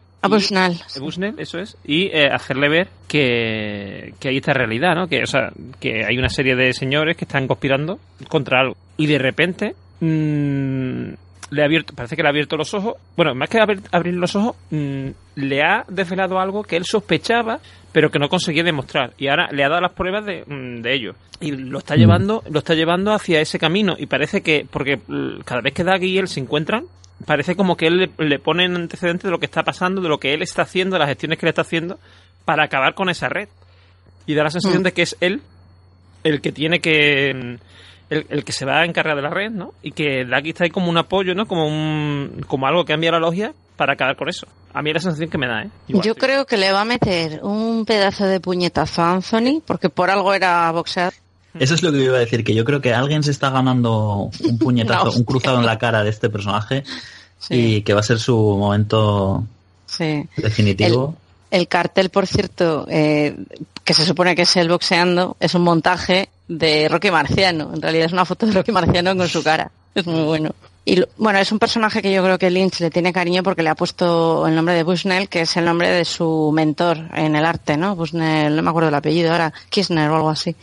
A 0.96 1.00
Bushnell, 1.00 1.34
eso 1.38 1.58
es, 1.58 1.76
y 1.84 2.06
eh, 2.06 2.28
hacerle 2.32 2.68
ver 2.68 2.88
que, 3.08 4.14
que 4.20 4.28
hay 4.28 4.36
esta 4.36 4.52
realidad, 4.52 4.94
¿no? 4.94 5.08
Que, 5.08 5.22
o 5.22 5.26
sea, 5.26 5.52
que 5.80 6.04
hay 6.04 6.16
una 6.16 6.28
serie 6.28 6.54
de 6.54 6.72
señores 6.72 7.16
que 7.16 7.24
están 7.24 7.48
conspirando 7.48 7.98
contra 8.28 8.60
algo. 8.60 8.76
Y 8.96 9.06
de 9.06 9.18
repente 9.18 9.74
mm, 10.00 11.14
le 11.52 11.62
ha 11.62 11.66
abierto, 11.66 11.94
parece 11.94 12.16
que 12.16 12.22
le 12.22 12.28
ha 12.28 12.30
abierto 12.30 12.56
los 12.56 12.72
ojos. 12.72 12.94
Bueno, 13.14 13.34
más 13.34 13.48
que 13.50 13.60
abrir, 13.60 13.82
abrir 13.92 14.14
los 14.14 14.34
ojos, 14.34 14.56
mm, 14.70 15.08
le 15.36 15.62
ha 15.62 15.84
desvelado 15.86 16.40
algo 16.40 16.62
que 16.64 16.76
él 16.76 16.84
sospechaba, 16.86 17.60
pero 17.92 18.10
que 18.10 18.18
no 18.18 18.28
conseguía 18.30 18.62
demostrar. 18.62 19.12
Y 19.18 19.28
ahora 19.28 19.48
le 19.52 19.62
ha 19.62 19.68
dado 19.68 19.82
las 19.82 19.92
pruebas 19.92 20.24
de, 20.24 20.44
mm, 20.46 20.80
de 20.80 20.94
ello. 20.94 21.14
Y 21.40 21.52
lo 21.52 21.78
está 21.78 21.94
llevando, 21.94 22.42
lo 22.50 22.60
está 22.60 22.74
llevando 22.74 23.12
hacia 23.12 23.40
ese 23.40 23.58
camino. 23.58 23.94
Y 23.98 24.06
parece 24.06 24.40
que, 24.40 24.66
porque 24.70 24.96
mm, 25.06 25.40
cada 25.44 25.60
vez 25.60 25.74
que 25.74 25.84
Daggy 25.84 26.06
y 26.06 26.18
él 26.18 26.28
se 26.28 26.40
encuentran, 26.40 26.84
parece 27.26 27.54
como 27.54 27.76
que 27.76 27.86
él 27.88 27.98
le, 27.98 28.26
le 28.26 28.38
pone 28.38 28.64
en 28.64 28.74
antecedentes 28.74 29.24
de 29.24 29.30
lo 29.30 29.38
que 29.38 29.46
está 29.46 29.62
pasando, 29.62 30.00
de 30.00 30.08
lo 30.08 30.18
que 30.18 30.32
él 30.32 30.40
está 30.40 30.62
haciendo, 30.62 30.94
de 30.94 31.00
las 31.00 31.08
gestiones 31.08 31.38
que 31.38 31.44
le 31.46 31.50
está 31.50 31.62
haciendo 31.62 31.98
para 32.46 32.64
acabar 32.64 32.94
con 32.94 33.10
esa 33.10 33.28
red. 33.28 33.48
Y 34.26 34.34
da 34.34 34.44
la 34.44 34.50
sensación 34.50 34.80
Mm. 34.80 34.84
de 34.84 34.92
que 34.92 35.02
es 35.02 35.16
él 35.20 35.42
el 36.24 36.40
que 36.40 36.52
tiene 36.52 36.80
que. 36.80 37.58
El, 38.12 38.26
el 38.28 38.44
que 38.44 38.52
se 38.52 38.64
va 38.64 38.80
a 38.80 38.84
encargar 38.84 39.16
de 39.16 39.22
la 39.22 39.30
red, 39.30 39.50
¿no? 39.50 39.72
Y 39.82 39.92
que 39.92 40.24
Daki 40.24 40.50
está 40.50 40.64
ahí 40.64 40.70
como 40.70 40.88
un 40.90 40.98
apoyo, 40.98 41.34
¿no? 41.34 41.46
Como 41.46 41.66
un 41.66 42.44
como 42.46 42.66
algo 42.66 42.84
que 42.84 42.92
ha 42.92 42.94
enviado 42.96 43.18
la 43.18 43.26
logia 43.26 43.52
para 43.76 43.94
acabar 43.94 44.16
con 44.16 44.28
eso. 44.28 44.46
A 44.74 44.82
mí 44.82 44.90
es 44.90 44.94
la 44.94 45.00
sensación 45.00 45.30
que 45.30 45.38
me 45.38 45.46
da, 45.46 45.62
¿eh? 45.62 45.70
Igual, 45.88 46.04
Yo 46.06 46.14
sí. 46.14 46.20
creo 46.20 46.44
que 46.46 46.56
le 46.56 46.72
va 46.72 46.82
a 46.82 46.84
meter 46.84 47.40
un 47.42 47.84
pedazo 47.84 48.26
de 48.26 48.40
puñetazo 48.40 49.02
a 49.02 49.12
Anthony, 49.12 49.62
porque 49.66 49.88
por 49.88 50.10
algo 50.10 50.32
era 50.34 50.70
boxeador. 50.72 51.14
Eso 51.58 51.74
es 51.74 51.82
lo 51.82 51.92
que 51.92 51.98
yo 51.98 52.04
iba 52.04 52.16
a 52.16 52.20
decir, 52.20 52.44
que 52.44 52.54
yo 52.54 52.64
creo 52.64 52.80
que 52.80 52.94
alguien 52.94 53.22
se 53.22 53.30
está 53.30 53.50
ganando 53.50 54.30
un 54.44 54.58
puñetazo, 54.58 55.12
un 55.16 55.24
cruzado 55.24 55.58
en 55.60 55.66
la 55.66 55.78
cara 55.78 56.02
de 56.02 56.10
este 56.10 56.30
personaje 56.30 56.84
Sí, 57.38 57.76
y 57.76 57.82
que 57.82 57.92
va 57.92 58.00
a 58.00 58.04
ser 58.04 58.20
su 58.20 58.36
momento 58.36 59.44
sí. 59.86 60.26
definitivo. 60.36 61.16
El 61.52 61.68
cartel, 61.68 62.08
por 62.08 62.26
cierto, 62.26 62.86
eh, 62.88 63.36
que 63.84 63.92
se 63.92 64.06
supone 64.06 64.34
que 64.34 64.42
es 64.42 64.56
el 64.56 64.70
boxeando, 64.70 65.36
es 65.38 65.54
un 65.54 65.60
montaje 65.60 66.30
de 66.48 66.88
Rocky 66.88 67.10
Marciano. 67.10 67.70
En 67.74 67.82
realidad 67.82 68.06
es 68.06 68.12
una 68.14 68.24
foto 68.24 68.46
de 68.46 68.52
Rocky 68.52 68.72
Marciano 68.72 69.14
con 69.14 69.28
su 69.28 69.42
cara. 69.42 69.70
Es 69.94 70.06
muy 70.06 70.22
bueno. 70.22 70.54
Y 70.86 71.04
bueno, 71.18 71.38
es 71.38 71.52
un 71.52 71.58
personaje 71.58 72.00
que 72.00 72.10
yo 72.10 72.24
creo 72.24 72.38
que 72.38 72.48
Lynch 72.48 72.80
le 72.80 72.90
tiene 72.90 73.12
cariño 73.12 73.42
porque 73.42 73.62
le 73.62 73.68
ha 73.68 73.74
puesto 73.74 74.46
el 74.46 74.54
nombre 74.54 74.74
de 74.74 74.82
Bushnell, 74.82 75.28
que 75.28 75.42
es 75.42 75.54
el 75.58 75.66
nombre 75.66 75.90
de 75.90 76.06
su 76.06 76.50
mentor 76.54 76.96
en 77.12 77.36
el 77.36 77.44
arte, 77.44 77.76
¿no? 77.76 77.96
Bushnell, 77.96 78.56
no 78.56 78.62
me 78.62 78.70
acuerdo 78.70 78.88
el 78.88 78.94
apellido 78.94 79.30
ahora, 79.30 79.52
Kirchner 79.68 80.08
o 80.08 80.16
algo 80.16 80.30
así. 80.30 80.56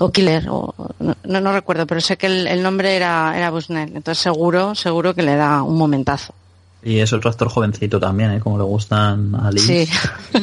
O 0.00 0.10
Killer, 0.10 0.46
no, 0.46 1.52
recuerdo, 1.52 1.86
pero 1.86 2.00
sé 2.00 2.16
que 2.16 2.26
el, 2.26 2.48
el 2.48 2.60
nombre 2.60 2.96
era, 2.96 3.32
era 3.36 3.50
Bushnell. 3.50 3.94
Entonces 3.94 4.20
seguro, 4.20 4.74
seguro 4.74 5.14
que 5.14 5.22
le 5.22 5.36
da 5.36 5.62
un 5.62 5.78
momentazo. 5.78 6.34
Y 6.86 6.98
es 7.00 7.12
otro 7.14 7.30
actor 7.30 7.48
jovencito 7.48 7.98
también, 7.98 8.30
¿eh? 8.32 8.40
como 8.40 8.58
le 8.58 8.64
gustan 8.64 9.34
a 9.34 9.50
Lynch. 9.50 9.62
Sí. 9.88 9.88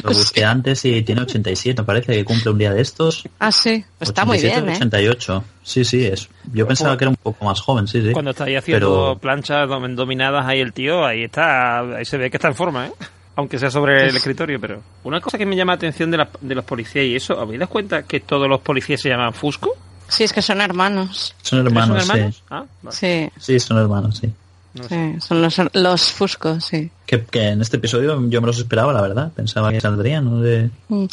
Lo 0.02 0.10
busqué 0.10 0.44
antes 0.44 0.84
y 0.84 1.02
tiene 1.02 1.22
87, 1.22 1.84
parece 1.84 2.14
que 2.14 2.24
cumple 2.24 2.50
un 2.50 2.58
día 2.58 2.72
de 2.72 2.82
estos. 2.82 3.22
Ah, 3.38 3.52
sí, 3.52 3.84
pues 3.98 4.10
está 4.10 4.24
muy 4.24 4.38
87, 4.38 4.60
bien, 4.62 4.74
¿eh? 4.74 4.76
88. 4.76 5.44
Sí, 5.62 5.84
sí, 5.84 6.04
es. 6.04 6.28
Yo 6.52 6.66
pensaba 6.66 6.98
que 6.98 7.04
era 7.04 7.10
un 7.10 7.16
poco 7.16 7.44
más 7.44 7.60
joven, 7.60 7.86
sí, 7.86 8.02
sí. 8.02 8.10
Cuando 8.12 8.32
está 8.32 8.44
ahí 8.44 8.56
haciendo 8.56 8.86
Pero- 9.12 9.18
planchas 9.20 9.68
dom- 9.68 9.94
dominadas 9.94 10.44
ahí 10.44 10.58
el 10.60 10.72
tío, 10.72 11.06
ahí 11.06 11.22
está, 11.24 11.78
ahí 11.96 12.04
se 12.04 12.16
ve 12.18 12.28
que 12.28 12.38
está 12.38 12.48
en 12.48 12.56
forma, 12.56 12.88
¿eh? 12.88 12.92
Aunque 13.36 13.58
sea 13.58 13.70
sobre 13.70 14.08
el 14.08 14.16
escritorio, 14.16 14.60
pero... 14.60 14.82
Una 15.04 15.20
cosa 15.20 15.38
que 15.38 15.46
me 15.46 15.54
llama 15.56 15.72
la 15.72 15.76
atención 15.76 16.10
de, 16.10 16.16
la- 16.18 16.28
de 16.40 16.54
los 16.56 16.64
policías 16.64 17.04
y 17.06 17.14
eso, 17.14 17.38
¿habéis 17.40 17.60
dado 17.60 17.70
cuenta 17.70 18.02
que 18.02 18.18
todos 18.20 18.48
los 18.48 18.60
policías 18.60 19.00
se 19.00 19.08
llaman 19.08 19.32
Fusco? 19.32 19.70
Sí, 20.08 20.24
es 20.24 20.32
que 20.32 20.42
son 20.42 20.60
hermanos. 20.60 21.34
Son 21.40 21.64
hermanos, 21.64 22.04
¿Son 22.04 22.16
hermanos? 22.16 22.36
sí. 22.36 22.42
Ah, 22.50 22.64
vale. 22.82 22.96
Sí, 22.96 23.30
Sí, 23.38 23.60
son 23.60 23.78
hermanos, 23.78 24.18
sí. 24.18 24.30
No 24.74 24.84
sé. 24.84 25.14
sí, 25.14 25.20
son 25.20 25.42
los, 25.42 25.60
los 25.74 26.12
Fuscos, 26.12 26.64
sí. 26.64 26.90
Que, 27.06 27.24
que 27.24 27.48
en 27.48 27.60
este 27.60 27.76
episodio 27.76 28.18
yo 28.28 28.40
me 28.40 28.46
los 28.46 28.58
esperaba, 28.58 28.92
la 28.92 29.02
verdad. 29.02 29.32
Pensaba 29.34 29.70
que 29.70 29.80
saldrían, 29.80 30.24
no 30.24 30.42
sé. 30.42 30.70
Mm. 30.88 31.06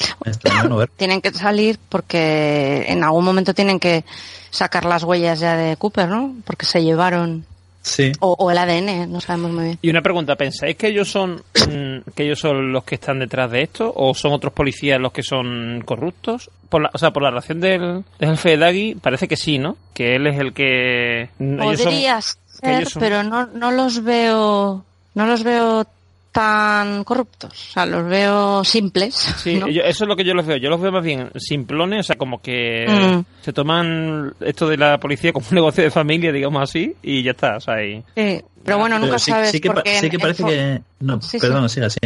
No 0.70 0.78
ver. 0.78 0.90
Tienen 0.98 1.22
que 1.22 1.32
salir 1.32 1.78
porque 1.90 2.86
en 2.88 3.04
algún 3.04 3.26
momento 3.26 3.54
tienen 3.54 3.80
que 3.80 4.04
sacar 4.50 4.86
las 4.86 5.04
huellas 5.04 5.40
ya 5.40 5.56
de 5.58 5.76
Cooper, 5.78 6.08
¿no? 6.10 6.36
Porque 6.46 6.66
se 6.66 6.82
llevaron, 6.84 7.46
Sí. 7.82 8.12
o, 8.20 8.34
o 8.38 8.52
el 8.52 8.58
ADN, 8.58 9.10
no 9.12 9.22
sabemos 9.22 9.52
muy 9.52 9.64
bien. 9.64 9.80
Y 9.82 9.90
una 9.90 10.02
pregunta, 10.02 10.36
¿pensáis 10.36 10.76
que 10.76 10.88
ellos 10.88 11.10
son 11.10 11.42
que 12.16 12.24
ellos 12.24 12.40
son 12.40 12.72
los 12.72 12.84
que 12.84 12.96
están 12.96 13.20
detrás 13.20 13.50
de 13.52 13.62
esto 13.64 13.92
o 13.96 14.14
son 14.14 14.34
otros 14.34 14.54
policías 14.54 15.00
los 15.00 15.12
que 15.14 15.24
son 15.24 15.82
corruptos? 15.86 16.50
Por 16.70 16.84
la, 16.84 16.92
o 16.94 16.98
sea, 16.98 17.12
por 17.12 17.24
la 17.24 17.30
relación 17.30 17.60
del, 17.62 18.04
del 18.20 18.30
jefe 18.32 18.50
de 18.52 18.58
Daggy 18.58 18.96
parece 18.96 19.28
que 19.28 19.36
sí, 19.38 19.58
¿no? 19.58 19.76
Que 19.94 20.16
él 20.16 20.28
es 20.28 20.40
el 20.40 20.54
que 20.54 21.30
son- 21.38 21.58
Podrías 21.58 22.38
ser, 22.60 22.76
ellos 22.82 22.90
son- 22.94 23.00
pero 23.02 23.24
no, 23.24 23.46
no 23.48 23.72
los 23.72 24.04
veo, 24.04 24.84
no 25.16 25.26
los 25.26 25.44
veo 25.44 25.86
tan 26.32 27.04
corruptos, 27.04 27.52
o 27.52 27.74
sea, 27.74 27.86
los 27.88 28.06
veo 28.08 28.64
simples. 28.64 29.16
Sí, 29.16 29.56
¿no? 29.58 29.68
yo- 29.68 29.82
eso 29.82 30.04
es 30.04 30.08
lo 30.08 30.16
que 30.16 30.24
yo 30.24 30.34
los 30.36 30.46
veo. 30.46 30.58
Yo 30.58 30.70
los 30.70 30.80
veo 30.80 30.92
más 30.92 31.04
bien 31.04 31.32
simplones, 31.36 32.02
o 32.02 32.04
sea, 32.04 32.16
como 32.18 32.40
que 32.42 32.86
Mm. 32.88 33.44
se 33.44 33.52
toman 33.52 34.34
esto 34.40 34.68
de 34.70 34.78
la 34.78 35.00
policía 35.00 35.34
como 35.34 35.46
un 35.50 35.56
negocio 35.56 35.84
de 35.84 35.90
familia, 35.92 36.32
digamos 36.32 36.62
así, 36.62 36.96
y 37.02 37.24
ya 37.24 37.32
está. 37.32 37.58
O 37.58 37.60
sea, 37.60 37.84
y- 37.84 38.04
Sí, 38.16 38.42
pero 38.64 38.78
bueno, 38.78 38.96
Pero 38.98 39.06
nunca 39.08 39.20
sí, 39.20 39.32
sabes 39.32 39.52
sí 39.52 39.60
que, 39.60 39.72
porque 39.72 40.00
sí 40.00 40.10
que 40.10 40.20
parece 40.20 40.44
que... 40.46 40.82
No, 41.00 41.20
Sí, 41.22 41.40
sí. 41.40 41.82
así. 41.82 42.00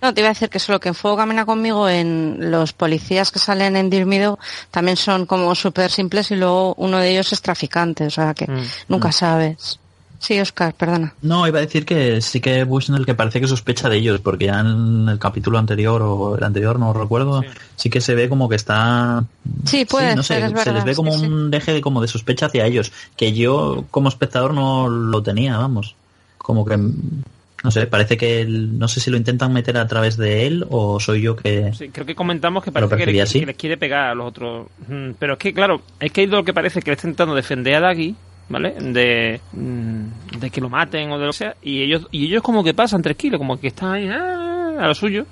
No, 0.00 0.14
te 0.14 0.20
iba 0.20 0.28
a 0.28 0.32
decir 0.32 0.48
que 0.48 0.60
solo 0.60 0.78
que 0.80 0.88
en 0.88 0.94
Fuego 0.94 1.16
Camina 1.16 1.44
conmigo, 1.44 1.88
en 1.88 2.52
los 2.52 2.72
policías 2.72 3.32
que 3.32 3.40
salen 3.40 3.76
en 3.76 3.90
Dirmido, 3.90 4.38
también 4.70 4.96
son 4.96 5.26
como 5.26 5.54
súper 5.56 5.90
simples 5.90 6.30
y 6.30 6.36
luego 6.36 6.72
uno 6.78 6.98
de 6.98 7.10
ellos 7.10 7.32
es 7.32 7.42
traficante, 7.42 8.06
o 8.06 8.10
sea 8.10 8.32
que 8.32 8.46
Mm. 8.50 8.62
nunca 8.88 9.10
sabes. 9.12 9.78
Sí, 10.20 10.38
Oscar, 10.40 10.74
perdona. 10.74 11.14
No, 11.22 11.46
iba 11.46 11.58
a 11.58 11.62
decir 11.62 11.84
que 11.86 12.20
sí 12.20 12.40
que 12.40 12.64
Bushnell 12.64 13.06
que 13.06 13.14
parece 13.14 13.40
que 13.40 13.46
sospecha 13.46 13.88
de 13.88 13.98
ellos, 13.98 14.20
porque 14.20 14.46
ya 14.46 14.60
en 14.60 15.08
el 15.08 15.18
capítulo 15.18 15.58
anterior 15.58 16.02
o 16.02 16.36
el 16.36 16.42
anterior, 16.42 16.78
no 16.78 16.92
recuerdo, 16.92 17.44
sí, 17.76 17.88
que 17.88 18.00
se 18.00 18.14
ve 18.16 18.28
como 18.28 18.48
que 18.48 18.56
está... 18.56 19.24
Sí, 19.64 19.84
puede 19.84 20.16
no 20.16 20.22
ser, 20.24 20.48
sé, 20.50 20.54
es 20.56 20.62
se 20.64 20.72
les 20.72 20.84
ve 20.84 20.94
como 20.96 21.12
sí, 21.12 21.20
sí. 21.20 21.26
un 21.26 21.50
deje 21.52 21.72
de, 21.72 21.80
como 21.80 22.02
de 22.02 22.08
sospecha 22.08 22.46
hacia 22.46 22.66
ellos, 22.66 22.90
que 23.16 23.32
yo 23.32 23.84
como 23.92 24.08
espectador 24.08 24.54
no 24.54 24.88
lo 24.88 25.22
tenía, 25.22 25.56
vamos. 25.56 25.94
Como 26.36 26.64
que, 26.66 26.76
no 26.76 27.70
sé, 27.70 27.86
parece 27.86 28.16
que 28.16 28.40
el- 28.40 28.76
no 28.78 28.88
sé 28.88 28.98
si 29.00 29.10
lo 29.12 29.16
intentan 29.16 29.52
meter 29.52 29.76
a 29.76 29.86
través 29.86 30.16
de 30.16 30.46
él 30.48 30.66
o 30.68 30.98
soy 30.98 31.20
yo 31.22 31.36
que... 31.36 31.72
sí, 31.74 31.90
creo 31.90 32.04
que 32.06 32.14
comentamos 32.16 32.64
que 32.64 32.70
Lo 32.72 32.88
parece 32.88 32.96
que, 33.06 33.12
le- 33.12 33.22
así. 33.22 33.40
que 33.40 33.46
les 33.46 33.56
quiere 33.56 33.76
pegar 33.76 34.10
a 34.10 34.14
los 34.16 34.26
otros. 34.28 34.66
Mm, 34.88 35.10
Pero 35.18 35.34
es 35.34 35.38
que, 35.38 35.54
claro, 35.54 35.80
es 36.00 36.10
que 36.10 36.22
hay 36.22 36.26
lo 36.26 36.42
que 36.44 36.52
parece 36.52 36.82
que 36.82 36.90
le 36.90 36.94
está 36.96 37.06
intentando 37.06 37.36
defender 37.36 37.76
a 37.76 37.80
Daggy, 37.80 38.16
¿vale? 38.48 38.74
De, 38.80 39.40
mm, 39.52 40.38
de 40.38 40.50
que 40.50 40.60
lo 40.60 40.68
maten 40.68 41.10
o 41.10 41.18
de 41.18 41.26
lo 41.26 41.32
que 41.32 41.38
sea, 41.38 41.56
y 41.62 41.82
ellos, 41.82 42.06
y 42.10 42.26
ellos 42.26 42.42
como 42.42 42.64
que 42.64 42.74
pasan 42.74 43.02
tranquilos, 43.02 43.38
como 43.38 43.58
que 43.58 43.68
están 43.68 43.92
ahí 43.92 44.08
ah, 44.08 44.76
a 44.80 44.86
lo 44.86 44.94
suyo. 44.94 45.26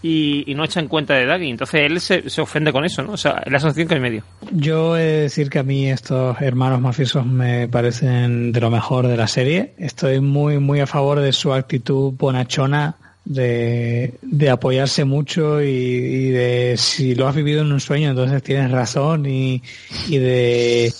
Y, 0.00 0.44
y 0.46 0.54
no 0.54 0.62
echan 0.62 0.86
cuenta 0.86 1.14
de 1.14 1.26
Daggy. 1.26 1.50
Entonces 1.50 1.80
él 1.84 2.00
se, 2.00 2.30
se 2.30 2.40
ofende 2.40 2.72
con 2.72 2.84
eso, 2.84 3.02
¿no? 3.02 3.14
O 3.14 3.16
sea, 3.16 3.42
la 3.46 3.58
sensación 3.58 3.88
que 3.88 3.94
hay 3.94 4.00
medio. 4.00 4.22
Yo 4.52 4.96
he 4.96 5.02
de 5.02 5.20
decir 5.22 5.50
que 5.50 5.58
a 5.58 5.64
mí 5.64 5.90
estos 5.90 6.40
hermanos 6.40 6.80
mafiosos 6.80 7.26
me 7.26 7.66
parecen 7.66 8.52
de 8.52 8.60
lo 8.60 8.70
mejor 8.70 9.08
de 9.08 9.16
la 9.16 9.26
serie. 9.26 9.74
Estoy 9.76 10.20
muy, 10.20 10.60
muy 10.60 10.78
a 10.78 10.86
favor 10.86 11.18
de 11.18 11.32
su 11.32 11.52
actitud 11.52 12.12
bonachona 12.16 12.96
de, 13.28 14.14
de 14.22 14.50
apoyarse 14.50 15.04
mucho 15.04 15.60
y, 15.62 16.30
de 16.30 16.76
si 16.78 17.14
lo 17.14 17.28
has 17.28 17.36
vivido 17.36 17.60
en 17.60 17.70
un 17.70 17.80
sueño, 17.80 18.10
entonces 18.10 18.42
tienes 18.42 18.70
razón 18.70 19.26
y, 19.26 19.62
y 20.08 20.16
de 20.16 20.92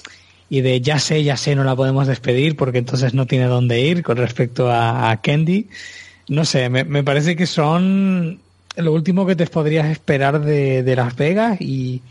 y 0.50 0.60
de 0.62 0.80
ya 0.80 0.98
sé, 0.98 1.22
ya 1.22 1.36
sé, 1.36 1.54
no 1.54 1.64
la 1.64 1.76
podemos 1.76 2.06
despedir 2.06 2.56
porque 2.56 2.78
entonces 2.78 3.14
no 3.14 3.26
tiene 3.26 3.46
dónde 3.46 3.80
ir 3.80 4.02
con 4.02 4.16
respecto 4.16 4.70
a, 4.70 5.10
a 5.10 5.20
Candy. 5.20 5.68
No 6.28 6.44
sé, 6.44 6.68
me, 6.68 6.84
me, 6.84 7.02
parece 7.02 7.36
que 7.36 7.46
son 7.46 8.40
lo 8.76 8.92
último 8.92 9.26
que 9.26 9.36
te 9.36 9.46
podrías 9.46 9.86
esperar 9.86 10.40
de, 10.40 10.82
de 10.82 10.96
Las 10.96 11.16
Vegas 11.16 11.60
y, 11.60 12.02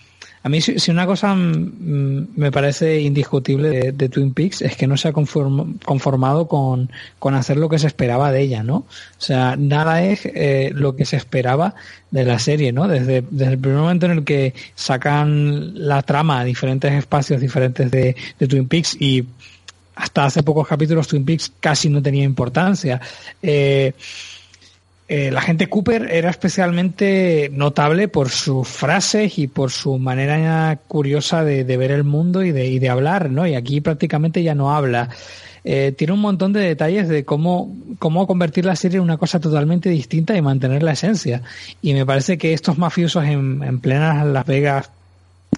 a 0.44 0.50
mí 0.50 0.62
si, 0.62 0.92
una 0.92 1.06
cosa 1.06 1.36
me 1.36 2.52
parece 2.52 3.02
indiscutible 3.02 3.92
de, 3.92 4.10
Twin 4.10 4.34
Peaks 4.34 4.62
es 4.62 4.78
que 4.78 4.88
no 4.88 4.96
se 4.96 5.10
ha 5.10 5.14
conformado 5.14 6.48
con, 6.48 6.90
hacer 7.34 7.58
lo 7.58 7.70
que 7.70 7.80
se 7.80 7.88
esperaba 7.88 8.32
de 8.32 8.42
ella, 8.42 8.64
¿no? 8.64 8.78
O 8.78 8.86
sea, 9.18 9.56
nada 9.58 10.04
es 10.04 10.22
eh, 10.26 10.72
lo 10.74 10.96
que 10.96 11.06
se 11.06 11.18
esperaba 11.18 11.76
de 12.12 12.24
la 12.24 12.40
serie, 12.40 12.72
¿no? 12.72 12.88
Desde, 12.88 13.24
desde 13.30 13.54
el 13.54 13.60
primer 13.60 13.80
momento 13.80 14.06
en 14.06 14.14
el 14.14 14.24
que 14.24 14.54
sacan 14.76 15.74
la 15.88 16.02
trama 16.04 16.40
a 16.40 16.44
diferentes 16.44 16.94
espacios 16.94 17.42
diferentes 17.42 17.92
de, 17.92 18.16
Twin 18.38 18.68
Peaks 18.68 18.96
y 19.02 19.26
hasta 19.96 20.26
hace 20.26 20.44
pocos 20.44 20.68
capítulos 20.68 21.08
Twin 21.08 21.26
Peaks 21.26 21.52
casi 21.60 21.90
no 21.90 22.02
tenía 22.02 22.24
importancia. 22.24 23.02
Eh, 23.42 23.94
eh, 25.10 25.32
la 25.32 25.42
gente 25.42 25.68
Cooper 25.68 26.10
era 26.12 26.30
especialmente 26.30 27.50
notable 27.54 28.10
por 28.10 28.30
sus 28.30 28.68
frases 28.68 29.40
y 29.40 29.48
por 29.48 29.72
su 29.72 29.98
manera 29.98 30.80
curiosa 30.88 31.46
de, 31.46 31.64
ver 31.64 31.92
el 31.92 32.04
mundo 32.04 32.44
y 32.44 32.52
de, 32.52 32.90
hablar, 32.90 33.30
¿no? 33.30 33.48
Y 33.48 33.56
aquí 33.56 33.80
prácticamente 33.80 34.44
ya 34.44 34.54
no 34.54 34.76
habla. 34.76 35.10
Eh, 35.64 35.94
tiene 35.98 36.14
un 36.14 36.20
montón 36.20 36.54
de 36.54 36.60
detalles 36.62 37.08
de 37.08 37.26
cómo, 37.26 37.74
cómo 38.00 38.28
convertir 38.28 38.66
la 38.66 38.76
serie 38.76 38.98
en 38.98 39.04
una 39.04 39.18
cosa 39.18 39.40
totalmente 39.40 39.90
distinta 39.90 40.36
y 40.36 40.42
mantener 40.42 40.84
la 40.84 40.92
esencia. 40.92 41.42
Y 41.82 41.94
me 41.94 42.06
parece 42.06 42.38
que 42.38 42.54
estos 42.54 42.78
mafiosos 42.78 43.24
en, 43.26 43.64
en 43.64 43.80
plenas 43.80 44.26
Las 44.26 44.46
Vegas 44.46 44.90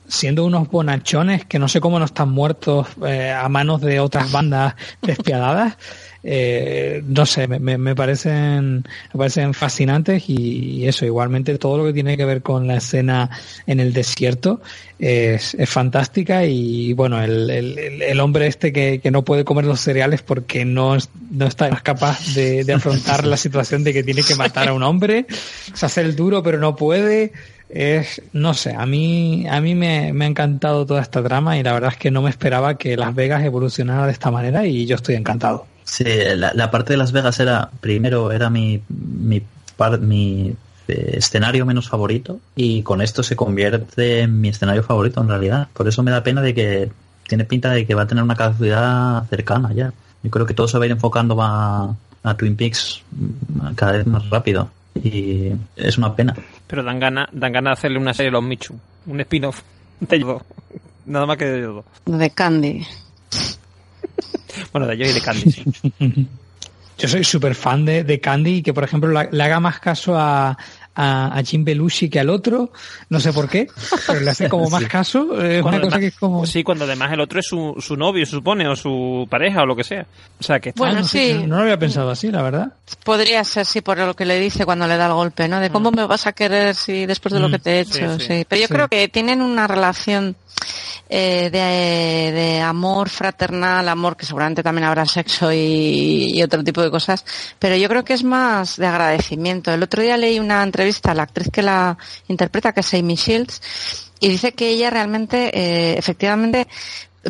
siendo 0.08 0.46
unos 0.46 0.70
bonachones 0.70 1.46
que 1.46 1.60
no 1.60 1.68
sé 1.68 1.80
cómo 1.80 2.00
no 2.00 2.06
están 2.06 2.30
muertos 2.30 2.88
eh, 3.06 3.32
a 3.32 3.48
manos 3.48 3.82
de 3.82 4.00
otras 4.00 4.32
bandas 4.32 4.76
despiadadas, 5.02 5.78
eh, 6.22 7.02
no 7.06 7.26
sé, 7.26 7.48
me, 7.48 7.96
parecen, 7.96 8.84
me 9.14 9.18
parecen 9.18 9.54
fascinantes 9.54 10.24
y, 10.28 10.86
eso, 10.86 11.06
igualmente 11.06 11.58
todo 11.58 11.78
lo 11.78 11.86
que 11.86 11.94
tiene 11.94 12.18
que 12.18 12.26
ver 12.26 12.42
con 12.42 12.68
la 12.68 12.78
escena 12.78 13.30
en 13.68 13.80
el 13.80 13.94
desierto 13.94 14.62
es, 14.98 15.56
fantástica 15.66 16.44
y 16.46 16.92
bueno, 16.94 17.22
el, 17.24 17.50
el, 17.50 18.02
el 18.02 18.20
hombre 18.20 18.48
este 18.48 18.74
que, 18.74 19.00
que, 19.00 19.12
no 19.12 19.24
puede 19.24 19.46
comer 19.46 19.66
los 19.66 19.80
cereales 19.80 20.22
porque 20.22 20.66
no, 20.66 20.98
no 21.32 21.46
está 21.46 21.70
capaz 21.82 22.34
de, 22.34 22.66
de 22.66 22.74
afrontar 22.74 23.26
la 23.26 23.38
situación 23.38 23.86
de 23.86 23.94
que 23.94 24.04
tiene 24.04 24.24
que 24.24 24.36
matar 24.36 24.68
a 24.68 24.74
un 24.74 24.84
hombre, 24.84 25.26
se 25.74 25.86
hace 25.86 26.02
el 26.02 26.18
duro 26.18 26.44
pero 26.44 26.60
no 26.60 26.76
puede, 26.76 27.32
es, 27.70 28.22
no 28.34 28.54
sé, 28.54 28.74
a 28.74 28.86
mí, 28.86 29.48
a 29.48 29.62
mí 29.62 29.74
me, 29.74 30.12
me, 30.12 30.26
ha 30.26 30.28
encantado 30.28 30.86
toda 30.86 31.02
esta 31.02 31.24
trama 31.24 31.58
y 31.58 31.64
la 31.64 31.72
verdad 31.72 31.92
es 31.94 31.98
que 31.98 32.12
no 32.12 32.22
me 32.22 32.30
esperaba 32.30 32.78
que 32.78 32.98
Las 32.98 33.16
Vegas 33.16 33.44
evolucionara 33.46 34.06
de 34.06 34.12
esta 34.12 34.32
manera 34.32 34.66
y 34.66 34.86
yo 34.86 34.98
estoy 34.98 35.16
encantado. 35.16 35.66
Sí, 35.90 36.06
la, 36.36 36.72
parte 36.72 36.94
de 36.94 36.98
Las 36.98 37.12
Vegas 37.12 37.40
era, 37.40 37.70
primero, 37.82 38.32
era 38.32 38.50
mi, 38.52 38.80
mi, 38.90 39.42
mi 40.02 40.56
eh, 40.88 41.12
escenario 41.18 41.66
menos 41.66 41.90
favorito 41.90 42.40
y 42.56 42.84
con 42.84 43.02
esto 43.02 43.24
se 43.24 43.36
convierte 43.36 44.22
en 44.22 44.40
mi 44.40 44.50
escenario 44.50 44.84
favorito 44.84 45.20
en 45.20 45.30
realidad. 45.30 45.68
Por 45.74 45.88
eso 45.88 46.04
me 46.04 46.12
da 46.12 46.22
pena 46.24 46.44
de 46.44 46.54
que 46.54 46.92
tiene 47.28 47.44
pinta 47.44 47.72
de 47.72 47.88
que 47.88 47.96
va 47.96 48.04
a 48.04 48.08
tener 48.08 48.24
una 48.24 48.36
caducidad 48.36 49.28
cercana 49.30 49.74
ya. 49.74 49.92
Yo 50.22 50.30
creo 50.30 50.46
que 50.46 50.54
todo 50.54 50.68
se 50.68 50.78
va 50.78 50.84
a 50.84 50.86
ir 50.86 50.92
enfocando 50.92 51.42
a, 51.42 51.96
a 52.24 52.38
Twin 52.38 52.56
Peaks 52.56 53.02
cada 53.76 53.94
vez 53.94 54.06
más 54.06 54.30
rápido 54.30 54.70
y 54.94 55.52
es 55.76 55.98
una 55.98 56.16
pena. 56.16 56.36
Pero 56.68 56.84
dan 56.84 57.00
ganas 57.00 57.30
dan 57.32 57.52
ganas 57.52 57.72
de 57.72 57.80
hacerle 57.80 57.98
una 57.98 58.14
serie 58.14 58.28
de 58.28 58.34
los 58.34 58.44
Michu, 58.44 58.76
un 59.08 59.20
spin-off 59.22 59.62
de 60.00 60.20
Yodo. 60.20 60.44
Nada 61.08 61.26
más 61.26 61.38
que 61.38 61.46
de 61.46 61.62
Yodo. 61.62 61.84
De 62.06 62.30
Candy. 62.30 62.86
Bueno, 64.72 64.88
de 64.88 64.98
yo 64.98 65.06
y 65.06 65.14
de 65.14 65.22
Candy, 65.22 65.52
sí. 65.52 65.64
Yo 67.00 67.08
soy 67.08 67.24
súper 67.24 67.56
fan 67.56 67.86
de, 67.86 68.04
de, 68.04 68.20
Candy 68.20 68.56
y 68.56 68.62
que, 68.62 68.74
por 68.74 68.84
ejemplo, 68.84 69.10
le 69.10 69.44
haga 69.44 69.62
más 69.62 69.80
caso 69.80 70.18
a, 70.18 70.58
a, 71.02 71.38
a, 71.38 71.44
Jim 71.44 71.64
Belushi 71.64 72.10
que 72.10 72.20
al 72.20 72.30
otro, 72.30 72.72
no 73.10 73.20
sé 73.22 73.32
por 73.32 73.48
qué, 73.48 73.68
pero 74.06 74.20
le 74.20 74.32
hace 74.32 74.50
como 74.50 74.70
más 74.70 74.84
caso. 74.86 75.42
Es 75.42 75.64
una 75.64 75.80
cosa 75.80 76.00
que 76.00 76.08
es 76.08 76.16
como... 76.16 76.46
Sí, 76.46 76.62
cuando 76.62 76.84
además 76.84 77.14
el 77.14 77.22
otro 77.22 77.40
es 77.40 77.46
su, 77.46 77.76
su 77.80 77.96
novio, 77.96 78.26
se 78.26 78.34
supone, 78.34 78.68
o 78.68 78.76
su 78.76 79.26
pareja, 79.30 79.62
o 79.62 79.66
lo 79.66 79.78
que 79.78 79.86
sea. 79.86 80.06
O 80.40 80.44
sea, 80.44 80.60
que 80.60 80.74
Bueno, 80.76 81.00
no, 81.00 81.08
sí. 81.08 81.44
No, 81.48 81.56
lo 81.56 81.62
había 81.62 81.80
pensado 81.80 82.10
así, 82.10 82.30
la 82.30 82.42
verdad. 82.42 82.74
Podría 83.06 83.44
ser, 83.46 83.66
sí, 83.66 83.80
por 83.80 83.98
lo 83.98 84.14
que 84.14 84.26
le 84.26 84.40
dice 84.40 84.66
cuando 84.66 84.88
le 84.88 84.98
da 84.98 85.08
el 85.08 85.14
golpe, 85.14 85.48
¿no? 85.48 85.62
De 85.62 85.70
cómo 85.70 85.92
mm. 85.92 85.96
me 85.96 86.06
vas 86.06 86.28
a 86.28 86.34
querer 86.34 86.76
si 86.76 87.06
después 87.06 87.34
de 87.34 87.40
lo 87.40 87.48
mm. 87.48 87.52
que 87.52 87.60
te 87.60 87.72
he 87.72 87.80
hecho, 87.80 88.20
sí. 88.20 88.26
sí. 88.28 88.46
Pero 88.48 88.62
yo 88.62 88.68
creo 88.68 88.88
que 88.90 89.08
tienen 89.08 89.42
una 89.42 89.68
relación 89.68 90.36
eh, 91.12 91.50
de, 91.52 92.32
de, 92.32 92.62
amor 92.62 93.10
fraternal, 93.10 93.90
amor 93.90 94.16
que 94.16 94.28
seguramente 94.28 94.62
también 94.62 94.86
habrá 94.86 95.08
sexo 95.08 95.52
y, 95.52 96.34
y, 96.36 96.44
otro 96.44 96.64
tipo 96.64 96.84
de 96.84 96.92
cosas, 96.92 97.26
pero 97.58 97.76
yo 97.76 97.90
creo 97.90 98.04
que 98.04 98.14
es 98.14 98.24
más 98.24 98.78
de 98.78 98.86
agradecimiento. 98.86 99.74
El 99.74 99.82
otro 99.82 100.04
día 100.04 100.18
leí 100.18 100.38
una 100.38 100.62
entrevista 100.62 100.89
la 101.14 101.24
actriz 101.24 101.50
que 101.52 101.62
la 101.62 101.98
interpreta, 102.28 102.74
que 102.74 102.82
es 102.82 102.94
Amy 102.94 103.16
Shields, 103.16 103.62
y 104.20 104.30
dice 104.30 104.54
que 104.54 104.70
ella 104.70 104.90
realmente, 104.90 105.50
eh, 105.54 105.98
efectivamente, 105.98 106.68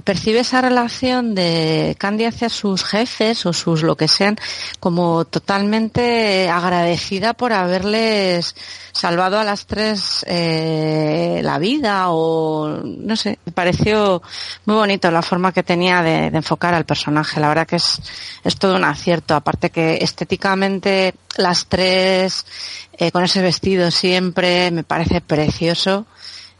percibe 0.04 0.40
esa 0.40 0.62
relación 0.62 1.34
de 1.34 1.96
Candy 1.98 2.26
hacia 2.26 2.50
sus 2.50 2.84
jefes 2.84 3.46
o 3.46 3.54
sus 3.54 3.82
lo 3.82 3.96
que 3.96 4.08
sean 4.08 4.38
como 4.80 5.26
totalmente 5.26 6.50
agradecida 6.50 7.34
por 7.34 7.54
haberles 7.54 8.56
salvado 8.92 9.40
a 9.40 9.44
las 9.44 9.66
tres 9.66 10.24
eh, 10.28 11.42
la 11.44 11.58
vida 11.58 12.10
o 12.10 12.82
no 12.84 13.16
sé, 13.16 13.40
me 13.46 13.52
pareció 13.52 14.22
muy 14.66 14.76
bonito 14.76 15.10
la 15.10 15.22
forma 15.22 15.52
que 15.52 15.64
tenía 15.64 16.04
de, 16.04 16.28
enfocar 16.28 16.74
al 16.74 16.86
personaje. 16.86 17.40
La 17.40 17.50
verdad 17.50 17.68
que 17.68 17.78
es, 17.78 18.00
es 18.44 18.56
todo 18.58 18.76
un 18.76 18.84
acierto, 18.84 19.34
aparte 19.34 19.72
que 19.72 19.98
estéticamente 20.02 21.16
las 21.38 21.66
tres 21.68 22.46
eh, 22.94 23.12
con 23.12 23.24
ese 23.24 23.42
vestido 23.42 23.90
siempre 23.92 24.72
me 24.72 24.84
parece 24.84 25.22
precioso. 25.22 26.06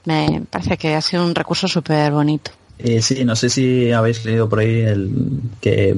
Me 0.06 0.44
parece 0.50 0.78
que 0.78 0.96
ha 0.96 1.02
sido 1.02 1.24
un 1.26 1.36
recurso 1.36 1.68
súper 1.68 2.12
bonito. 2.12 2.52
Eh, 2.80 3.02
sí, 3.02 3.26
no 3.26 3.36
sé 3.36 3.50
si 3.50 3.92
habéis 3.92 4.24
leído 4.26 4.48
por 4.48 4.60
ahí 4.60 4.82
el 4.82 5.12
que 5.62 5.96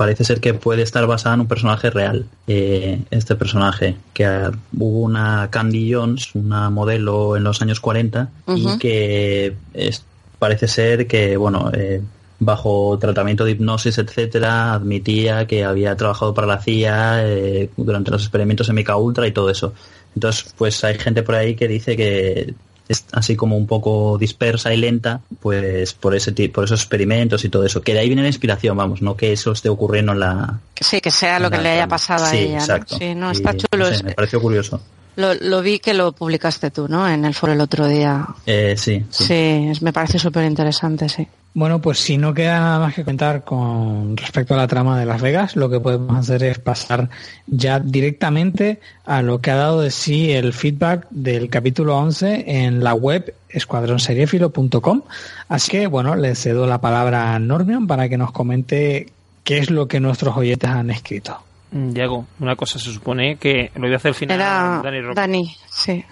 parece 0.00 0.24
ser 0.24 0.40
que 0.40 0.54
puede 0.54 0.80
estar 0.80 1.06
basada 1.06 1.34
en 1.34 1.42
un 1.42 1.46
personaje 1.46 1.90
real. 1.90 2.24
Eh, 2.46 3.02
este 3.10 3.34
personaje, 3.34 3.96
que 4.14 4.26
uh, 4.26 4.50
hubo 4.78 5.00
una 5.00 5.48
Candy 5.50 5.92
Jones, 5.92 6.34
una 6.34 6.70
modelo 6.70 7.36
en 7.36 7.44
los 7.44 7.60
años 7.60 7.80
40, 7.80 8.30
uh 8.46 8.52
-huh. 8.52 8.76
y 8.76 8.78
que 8.78 9.56
es, 9.74 10.02
parece 10.38 10.68
ser 10.68 11.06
que, 11.06 11.36
bueno, 11.36 11.70
eh, 11.74 12.00
bajo 12.38 12.98
tratamiento 12.98 13.44
de 13.44 13.50
hipnosis, 13.50 13.98
etcétera, 13.98 14.72
admitía 14.72 15.46
que 15.46 15.64
había 15.64 15.94
trabajado 15.96 16.32
para 16.32 16.46
la 16.46 16.62
CIA 16.62 17.28
eh, 17.28 17.70
durante 17.76 18.10
los 18.10 18.22
experimentos 18.22 18.70
en 18.70 18.76
Mica 18.76 18.96
Ultra 18.96 19.26
y 19.26 19.32
todo 19.32 19.50
eso. 19.50 19.74
Entonces, 20.14 20.54
pues 20.56 20.82
hay 20.82 20.98
gente 20.98 21.22
por 21.22 21.34
ahí 21.34 21.54
que 21.54 21.68
dice 21.68 21.94
que 21.94 22.54
es 22.90 23.06
así 23.12 23.36
como 23.36 23.56
un 23.56 23.68
poco 23.68 24.18
dispersa 24.18 24.74
y 24.74 24.76
lenta, 24.76 25.20
pues 25.38 25.94
por 25.94 26.16
ese 26.16 26.32
por 26.48 26.64
esos 26.64 26.80
experimentos 26.80 27.44
y 27.44 27.48
todo 27.48 27.64
eso. 27.64 27.82
Que 27.82 27.94
de 27.94 28.00
ahí 28.00 28.08
viene 28.08 28.22
la 28.22 28.28
inspiración, 28.28 28.76
vamos, 28.76 29.00
no 29.00 29.16
que 29.16 29.32
eso 29.32 29.52
esté 29.52 29.68
ocurriendo 29.68 30.12
en 30.12 30.20
la. 30.20 30.58
Sí, 30.80 31.00
que 31.00 31.12
sea 31.12 31.38
lo 31.38 31.50
que 31.50 31.58
le 31.58 31.70
haya 31.70 31.86
pasado 31.86 32.26
sí, 32.26 32.36
a 32.36 32.40
ella. 32.40 32.58
Exacto. 32.58 32.94
¿no? 32.94 32.98
Sí, 32.98 33.14
no, 33.14 33.30
está 33.30 33.52
y, 33.54 33.58
chulo. 33.58 33.90
No 33.90 33.96
sé, 33.96 34.02
me 34.02 34.14
pareció 34.14 34.40
curioso. 34.40 34.80
Lo, 35.14 35.34
lo, 35.34 35.62
vi 35.62 35.78
que 35.78 35.94
lo 35.94 36.12
publicaste 36.12 36.72
tú, 36.72 36.88
¿no? 36.88 37.08
En 37.08 37.24
el 37.24 37.34
foro 37.34 37.52
el 37.52 37.60
otro 37.60 37.86
día. 37.86 38.26
Eh, 38.44 38.74
sí, 38.76 39.04
sí. 39.10 39.24
Sí, 39.24 39.84
me 39.84 39.92
parece 39.92 40.18
súper 40.18 40.44
interesante, 40.44 41.08
sí. 41.08 41.26
Bueno, 41.52 41.80
pues 41.80 41.98
si 41.98 42.16
no 42.16 42.32
queda 42.32 42.60
nada 42.60 42.78
más 42.78 42.94
que 42.94 43.02
comentar 43.02 43.42
con 43.42 44.16
respecto 44.16 44.54
a 44.54 44.56
la 44.56 44.68
trama 44.68 44.98
de 44.98 45.04
Las 45.04 45.20
Vegas, 45.20 45.56
lo 45.56 45.68
que 45.68 45.80
podemos 45.80 46.16
hacer 46.16 46.44
es 46.44 46.60
pasar 46.60 47.10
ya 47.48 47.80
directamente 47.80 48.78
a 49.04 49.20
lo 49.22 49.40
que 49.40 49.50
ha 49.50 49.56
dado 49.56 49.80
de 49.80 49.90
sí 49.90 50.30
el 50.30 50.52
feedback 50.52 51.08
del 51.10 51.50
capítulo 51.50 51.96
11 51.98 52.44
en 52.46 52.84
la 52.84 52.94
web 52.94 53.34
escuadronseriefilo.com. 53.48 55.02
Así 55.48 55.70
que, 55.72 55.88
bueno, 55.88 56.14
le 56.14 56.36
cedo 56.36 56.68
la 56.68 56.80
palabra 56.80 57.34
a 57.34 57.38
Normion 57.40 57.88
para 57.88 58.08
que 58.08 58.16
nos 58.16 58.30
comente 58.30 59.08
qué 59.42 59.58
es 59.58 59.70
lo 59.70 59.88
que 59.88 59.98
nuestros 59.98 60.36
oyentes 60.36 60.70
han 60.70 60.90
escrito. 60.90 61.42
Diego, 61.72 62.26
una 62.38 62.54
cosa 62.54 62.78
se 62.78 62.92
supone 62.92 63.36
que 63.36 63.72
lo 63.74 63.86
iba 63.86 63.94
a 63.94 63.98
hacer 63.98 64.10
al 64.10 64.14
final 64.14 64.36
Era 64.36 64.82
Dani. 64.84 65.14
Dani, 65.14 65.56
sí. 65.68 66.04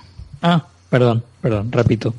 Ah, 0.42 0.64
perdón, 0.90 1.22
perdón, 1.40 1.70
repito. 1.70 2.14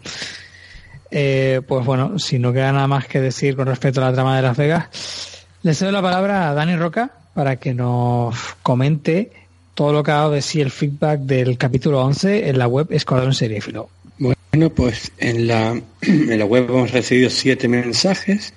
Eh, 1.11 1.61
pues 1.67 1.85
bueno, 1.85 2.19
si 2.19 2.39
no 2.39 2.53
queda 2.53 2.71
nada 2.71 2.87
más 2.87 3.07
que 3.07 3.19
decir 3.19 3.55
con 3.55 3.67
respecto 3.67 4.01
a 4.01 4.05
la 4.05 4.13
trama 4.13 4.35
de 4.35 4.41
Las 4.41 4.57
Vegas, 4.57 5.45
le 5.63 5.73
cedo 5.73 5.91
la 5.91 6.01
palabra 6.01 6.49
a 6.49 6.53
Dani 6.53 6.75
Roca 6.75 7.11
para 7.33 7.57
que 7.57 7.73
nos 7.73 8.35
comente 8.61 9.31
todo 9.73 9.93
lo 9.93 10.03
que 10.03 10.11
ha 10.11 10.15
dado 10.15 10.31
de 10.31 10.41
sí 10.41 10.61
el 10.61 10.71
feedback 10.71 11.21
del 11.21 11.57
capítulo 11.57 12.01
11 12.01 12.49
en 12.49 12.59
la 12.59 12.67
web 12.67 12.87
Escuadrón 12.91 13.33
Seriéfilo. 13.33 13.89
Bueno, 14.17 14.69
pues 14.71 15.11
en 15.19 15.47
la, 15.47 15.79
en 16.01 16.39
la 16.39 16.45
web 16.45 16.65
hemos 16.69 16.91
recibido 16.91 17.29
siete 17.29 17.67
mensajes 17.67 18.53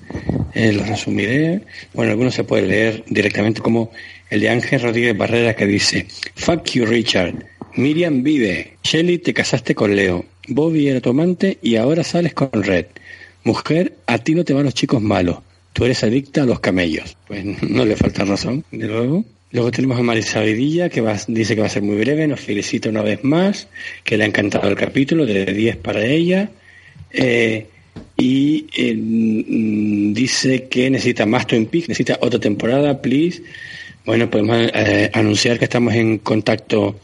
Eh, 0.55 0.73
los 0.73 0.87
resumiré. 0.87 1.63
Bueno, 1.95 2.13
algunos 2.13 2.35
se 2.35 2.45
pueden 2.45 2.69
leer 2.69 3.05
directamente 3.09 3.61
como 3.63 3.91
el 4.29 4.41
de 4.41 4.51
Ángel 4.51 4.83
Rodríguez 4.83 5.17
Barrera 5.17 5.55
que 5.55 5.67
dice, 5.67 6.07
Fuck 6.35 6.65
you 6.73 6.87
Richard, 6.87 7.35
Miriam 7.75 8.23
vive, 8.23 8.77
Shelly 8.83 9.19
te 9.19 9.33
casaste 9.33 9.75
con 9.75 9.97
Leo, 9.97 10.25
Bobby 10.49 10.89
era 10.89 11.01
tu 11.01 11.11
amante 11.11 11.59
y 11.63 11.77
ahora 11.77 12.05
sales 12.05 12.35
con 12.35 12.51
Red. 12.53 12.87
Mujer, 13.45 13.95
a 14.07 14.19
ti 14.19 14.35
no 14.35 14.45
te 14.45 14.53
van 14.53 14.65
los 14.65 14.75
chicos 14.75 15.03
malos, 15.03 15.39
tú 15.73 15.85
eres 15.85 16.05
adicta 16.05 16.43
a 16.43 16.47
los 16.47 16.61
camellos. 16.61 17.17
Pues 17.27 17.45
no 17.63 17.85
le 17.85 17.97
falta 17.97 18.25
razón, 18.25 18.65
de 18.71 18.87
luego. 18.87 19.25
Luego 19.53 19.71
tenemos 19.71 19.99
a 19.99 20.03
Marisa 20.03 20.41
Vidilla, 20.41 20.89
que 20.89 21.03
va, 21.03 21.19
dice 21.29 21.55
que 21.55 21.61
va 21.61 21.67
a 21.67 21.71
ser 21.71 21.83
muy 21.83 21.97
breve, 21.97 22.27
nos 22.27 22.41
felicita 22.41 22.89
una 22.89 23.03
vez 23.03 23.23
más, 23.23 23.69
que 24.03 24.17
le 24.17 24.25
ha 24.25 24.27
encantado 24.27 24.67
el 24.69 24.77
capítulo, 24.77 25.27
de 25.27 25.45
10 25.45 25.77
para 25.77 26.03
ella. 26.05 26.51
Eh, 27.11 27.67
y 28.17 28.67
eh, 28.75 28.95
mm, 28.95 30.15
dice 30.15 30.69
que 30.69 30.89
necesita 30.89 31.27
más 31.27 31.47
Twin 31.47 31.67
Peaks, 31.67 31.89
necesita 31.89 32.19
otra 32.23 32.41
temporada, 32.41 33.03
please. 33.03 33.43
Bueno, 34.07 34.31
podemos 34.31 34.71
eh, 34.75 35.11
anunciar 35.13 35.59
que 35.59 35.67
estamos 35.67 35.93
en 35.95 36.19
contacto 36.19 36.99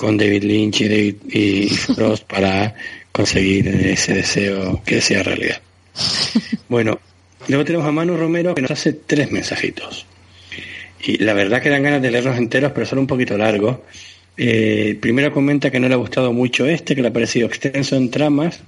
con 0.00 0.16
David 0.16 0.44
Lynch 0.44 0.80
y, 0.80 0.88
David, 0.88 1.16
y 1.30 1.68
Frost 1.94 2.24
para 2.24 2.74
conseguir 3.12 3.68
ese 3.68 4.14
deseo 4.14 4.82
que 4.82 5.02
sea 5.02 5.22
realidad. 5.22 5.60
Bueno, 6.70 6.98
luego 7.48 7.64
tenemos 7.66 7.86
a 7.86 7.92
Manu 7.92 8.16
Romero 8.16 8.54
que 8.54 8.62
nos 8.62 8.70
hace 8.70 8.94
tres 8.94 9.30
mensajitos. 9.30 10.06
Y 11.04 11.18
la 11.18 11.34
verdad 11.34 11.60
que 11.60 11.68
dan 11.68 11.82
ganas 11.82 12.00
de 12.00 12.10
leerlos 12.10 12.38
enteros, 12.38 12.72
pero 12.72 12.86
son 12.86 13.00
un 13.00 13.06
poquito 13.06 13.36
largos. 13.36 13.80
Eh, 14.38 14.96
primero 14.98 15.34
comenta 15.34 15.70
que 15.70 15.78
no 15.78 15.86
le 15.86 15.92
ha 15.92 15.98
gustado 15.98 16.32
mucho 16.32 16.66
este, 16.66 16.96
que 16.96 17.02
le 17.02 17.08
ha 17.08 17.12
parecido 17.12 17.46
extenso 17.46 17.94
en 17.94 18.10
tramas, 18.10 18.60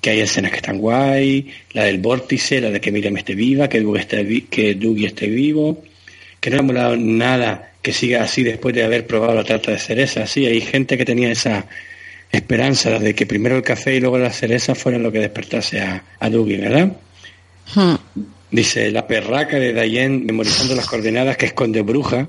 que 0.00 0.10
hay 0.10 0.20
escenas 0.20 0.50
que 0.50 0.56
están 0.56 0.78
guay, 0.78 1.48
la 1.74 1.84
del 1.84 1.98
vórtice, 1.98 2.60
la 2.60 2.70
de 2.70 2.80
que 2.80 2.90
Miriam 2.90 3.16
esté 3.16 3.36
viva, 3.36 3.68
que 3.68 3.80
Doug 3.80 3.98
esté, 3.98 4.46
que 4.50 4.74
Dougie 4.74 5.06
esté 5.06 5.28
vivo, 5.28 5.84
que 6.40 6.50
no 6.50 6.56
le 6.56 6.60
ha 6.60 6.64
molado 6.64 6.96
nada 6.96 7.73
que 7.84 7.92
siga 7.92 8.22
así 8.22 8.42
después 8.42 8.74
de 8.74 8.82
haber 8.82 9.06
probado 9.06 9.34
la 9.34 9.44
tarta 9.44 9.70
de 9.70 9.78
cereza. 9.78 10.26
Sí, 10.26 10.46
hay 10.46 10.62
gente 10.62 10.96
que 10.96 11.04
tenía 11.04 11.30
esa 11.30 11.66
esperanza 12.32 12.98
de 12.98 13.14
que 13.14 13.26
primero 13.26 13.56
el 13.56 13.62
café 13.62 13.94
y 13.94 14.00
luego 14.00 14.18
la 14.18 14.32
cereza 14.32 14.74
fueran 14.74 15.02
lo 15.02 15.12
que 15.12 15.18
despertase 15.18 15.82
a, 15.82 16.02
a 16.18 16.30
Dougie, 16.30 16.56
¿verdad? 16.56 16.96
Hmm. 17.74 17.96
Dice, 18.50 18.90
la 18.90 19.06
perraca 19.06 19.58
de 19.58 19.74
Diane 19.74 20.22
memorizando 20.24 20.74
las 20.74 20.86
coordenadas 20.86 21.36
que 21.36 21.46
esconde 21.46 21.82
bruja. 21.82 22.26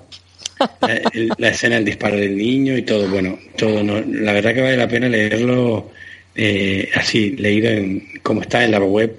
La, 0.82 1.02
la 1.38 1.48
escena 1.50 1.76
del 1.76 1.86
disparo 1.86 2.18
del 2.18 2.36
niño 2.36 2.78
y 2.78 2.82
todo, 2.82 3.08
bueno, 3.08 3.40
todo. 3.58 3.82
No, 3.82 4.02
la 4.02 4.34
verdad 4.34 4.54
que 4.54 4.62
vale 4.62 4.78
la 4.78 4.88
pena 4.88 5.08
leerlo 5.08 5.92
eh, 6.36 6.90
así, 6.96 7.32
leído 7.32 7.70
en 7.70 8.20
como 8.22 8.42
está 8.42 8.64
en 8.66 8.72
la 8.72 8.80
web. 8.80 9.16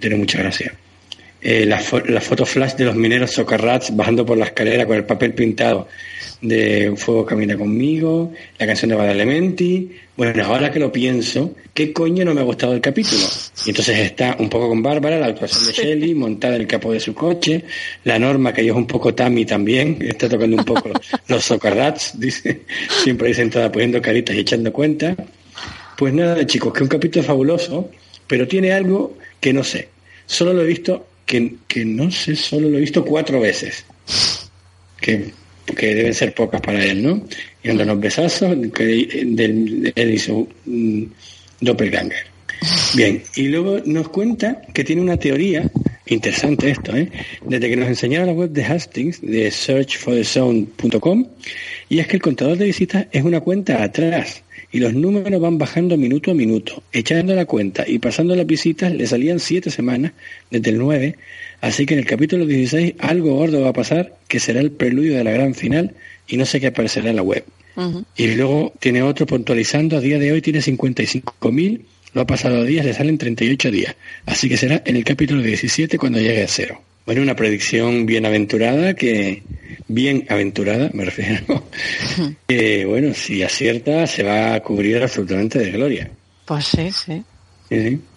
Tiene 0.00 0.16
mucha 0.16 0.38
gracia. 0.38 0.72
Eh, 1.42 1.64
la, 1.64 1.80
fo- 1.80 2.04
la 2.06 2.20
foto 2.20 2.44
flash 2.44 2.74
de 2.74 2.84
los 2.84 2.94
mineros 2.94 3.30
socarrats 3.30 3.96
bajando 3.96 4.26
por 4.26 4.36
la 4.36 4.44
escalera 4.44 4.84
con 4.86 4.96
el 4.96 5.04
papel 5.04 5.32
pintado 5.32 5.88
de 6.42 6.92
Fuego 6.96 7.24
Camina 7.24 7.56
Conmigo, 7.56 8.32
la 8.58 8.66
canción 8.66 8.90
de 8.90 8.96
Badalementi. 8.96 9.90
Bueno, 10.18 10.44
ahora 10.44 10.70
que 10.70 10.78
lo 10.78 10.92
pienso, 10.92 11.54
¿qué 11.72 11.94
coño 11.94 12.26
no 12.26 12.34
me 12.34 12.42
ha 12.42 12.44
gustado 12.44 12.74
el 12.74 12.82
capítulo? 12.82 13.22
Y 13.64 13.70
entonces 13.70 13.98
está 14.00 14.36
un 14.38 14.50
poco 14.50 14.68
con 14.68 14.82
Bárbara, 14.82 15.18
la 15.18 15.26
actuación 15.28 15.66
de 15.66 15.72
Shelley, 15.72 16.14
montada 16.14 16.56
en 16.56 16.60
el 16.62 16.66
capó 16.66 16.92
de 16.92 17.00
su 17.00 17.14
coche, 17.14 17.64
la 18.04 18.18
norma, 18.18 18.52
que 18.52 18.60
ella 18.60 18.72
es 18.72 18.76
un 18.76 18.86
poco 18.86 19.14
Tammy 19.14 19.46
también, 19.46 19.96
está 20.02 20.28
tocando 20.28 20.56
un 20.58 20.64
poco 20.64 20.90
los 21.28 21.42
socarrats, 21.44 22.20
dice, 22.20 22.62
siempre 23.02 23.28
ahí 23.28 23.34
sentada 23.34 23.72
poniendo 23.72 24.02
caritas 24.02 24.36
y 24.36 24.40
echando 24.40 24.70
cuenta. 24.74 25.16
Pues 25.96 26.12
nada, 26.12 26.46
chicos, 26.46 26.72
que 26.74 26.82
un 26.82 26.88
capítulo 26.88 27.24
fabuloso, 27.24 27.90
pero 28.26 28.46
tiene 28.46 28.72
algo 28.72 29.16
que 29.40 29.52
no 29.54 29.64
sé. 29.64 29.88
Solo 30.26 30.52
lo 30.52 30.62
he 30.62 30.66
visto, 30.66 31.06
que, 31.30 31.54
que 31.68 31.84
no 31.84 32.10
sé, 32.10 32.34
solo 32.34 32.68
lo 32.68 32.76
he 32.76 32.80
visto 32.80 33.04
cuatro 33.04 33.38
veces. 33.38 33.84
Que, 35.00 35.30
que 35.64 35.94
deben 35.94 36.12
ser 36.12 36.34
pocas 36.34 36.60
para 36.60 36.84
él, 36.84 37.04
¿no? 37.04 37.24
Y 37.62 37.68
dando 37.68 37.84
unos 37.84 38.00
besazos, 38.00 38.56
del, 38.60 39.92
él 39.94 40.10
hizo 40.10 40.48
doppelganger. 41.60 42.26
Bien, 42.96 43.22
y 43.36 43.44
luego 43.44 43.78
nos 43.86 44.08
cuenta 44.08 44.60
que 44.74 44.82
tiene 44.82 45.02
una 45.02 45.18
teoría, 45.18 45.70
interesante 46.06 46.68
esto, 46.70 46.96
¿eh? 46.96 47.08
desde 47.46 47.70
que 47.70 47.76
nos 47.76 47.88
enseñaron 47.88 48.26
la 48.26 48.32
web 48.32 48.50
de 48.50 48.64
Hastings, 48.64 49.20
de 49.20 49.52
searchforthesound.com, 49.52 51.28
y 51.88 52.00
es 52.00 52.08
que 52.08 52.16
el 52.16 52.22
contador 52.22 52.58
de 52.58 52.64
visitas 52.64 53.06
es 53.12 53.22
una 53.22 53.40
cuenta 53.40 53.84
atrás, 53.84 54.42
y 54.72 54.78
los 54.78 54.94
números 54.94 55.40
van 55.40 55.58
bajando 55.58 55.96
minuto 55.96 56.30
a 56.30 56.34
minuto. 56.34 56.82
Echando 56.92 57.34
la 57.34 57.44
cuenta 57.44 57.84
y 57.86 57.98
pasando 57.98 58.36
las 58.36 58.46
visitas 58.46 58.92
le 58.92 59.06
salían 59.06 59.40
siete 59.40 59.70
semanas, 59.70 60.12
desde 60.50 60.70
el 60.70 60.78
9, 60.78 61.16
así 61.60 61.86
que 61.86 61.94
en 61.94 62.00
el 62.00 62.06
capítulo 62.06 62.46
16 62.46 62.94
algo 62.98 63.34
gordo 63.34 63.60
va 63.62 63.70
a 63.70 63.72
pasar, 63.72 64.14
que 64.28 64.40
será 64.40 64.60
el 64.60 64.70
preludio 64.70 65.16
de 65.16 65.24
la 65.24 65.32
gran 65.32 65.54
final, 65.54 65.94
y 66.28 66.36
no 66.36 66.46
sé 66.46 66.60
qué 66.60 66.68
aparecerá 66.68 67.10
en 67.10 67.16
la 67.16 67.22
web. 67.22 67.44
Y 68.16 68.26
luego 68.34 68.74
tiene 68.78 69.02
otro 69.02 69.26
puntualizando, 69.26 69.96
a 69.96 70.00
día 70.00 70.18
de 70.18 70.32
hoy 70.32 70.42
tiene 70.42 70.58
55.000, 70.58 71.80
lo 72.12 72.20
ha 72.20 72.26
pasado 72.26 72.60
a 72.60 72.64
días, 72.64 72.84
le 72.84 72.92
salen 72.92 73.16
38 73.16 73.70
días. 73.70 73.96
Así 74.26 74.48
que 74.48 74.56
será 74.56 74.82
en 74.84 74.96
el 74.96 75.04
capítulo 75.04 75.40
17 75.40 75.96
cuando 75.96 76.18
llegue 76.18 76.42
a 76.42 76.48
cero. 76.48 76.82
Bueno, 77.06 77.22
una 77.22 77.34
predicción 77.34 78.06
bienaventurada 78.06 78.94
que, 78.94 79.42
bien 79.88 80.26
aventurada, 80.28 80.90
me 80.92 81.04
refiero, 81.04 81.64
que 82.48 82.84
bueno, 82.84 83.14
si 83.14 83.42
acierta 83.42 84.06
se 84.06 84.22
va 84.22 84.54
a 84.54 84.60
cubrir 84.60 85.02
absolutamente 85.02 85.58
de 85.58 85.70
gloria. 85.70 86.10
Pues 86.44 86.66
sí, 86.66 86.90
sí. 86.92 87.22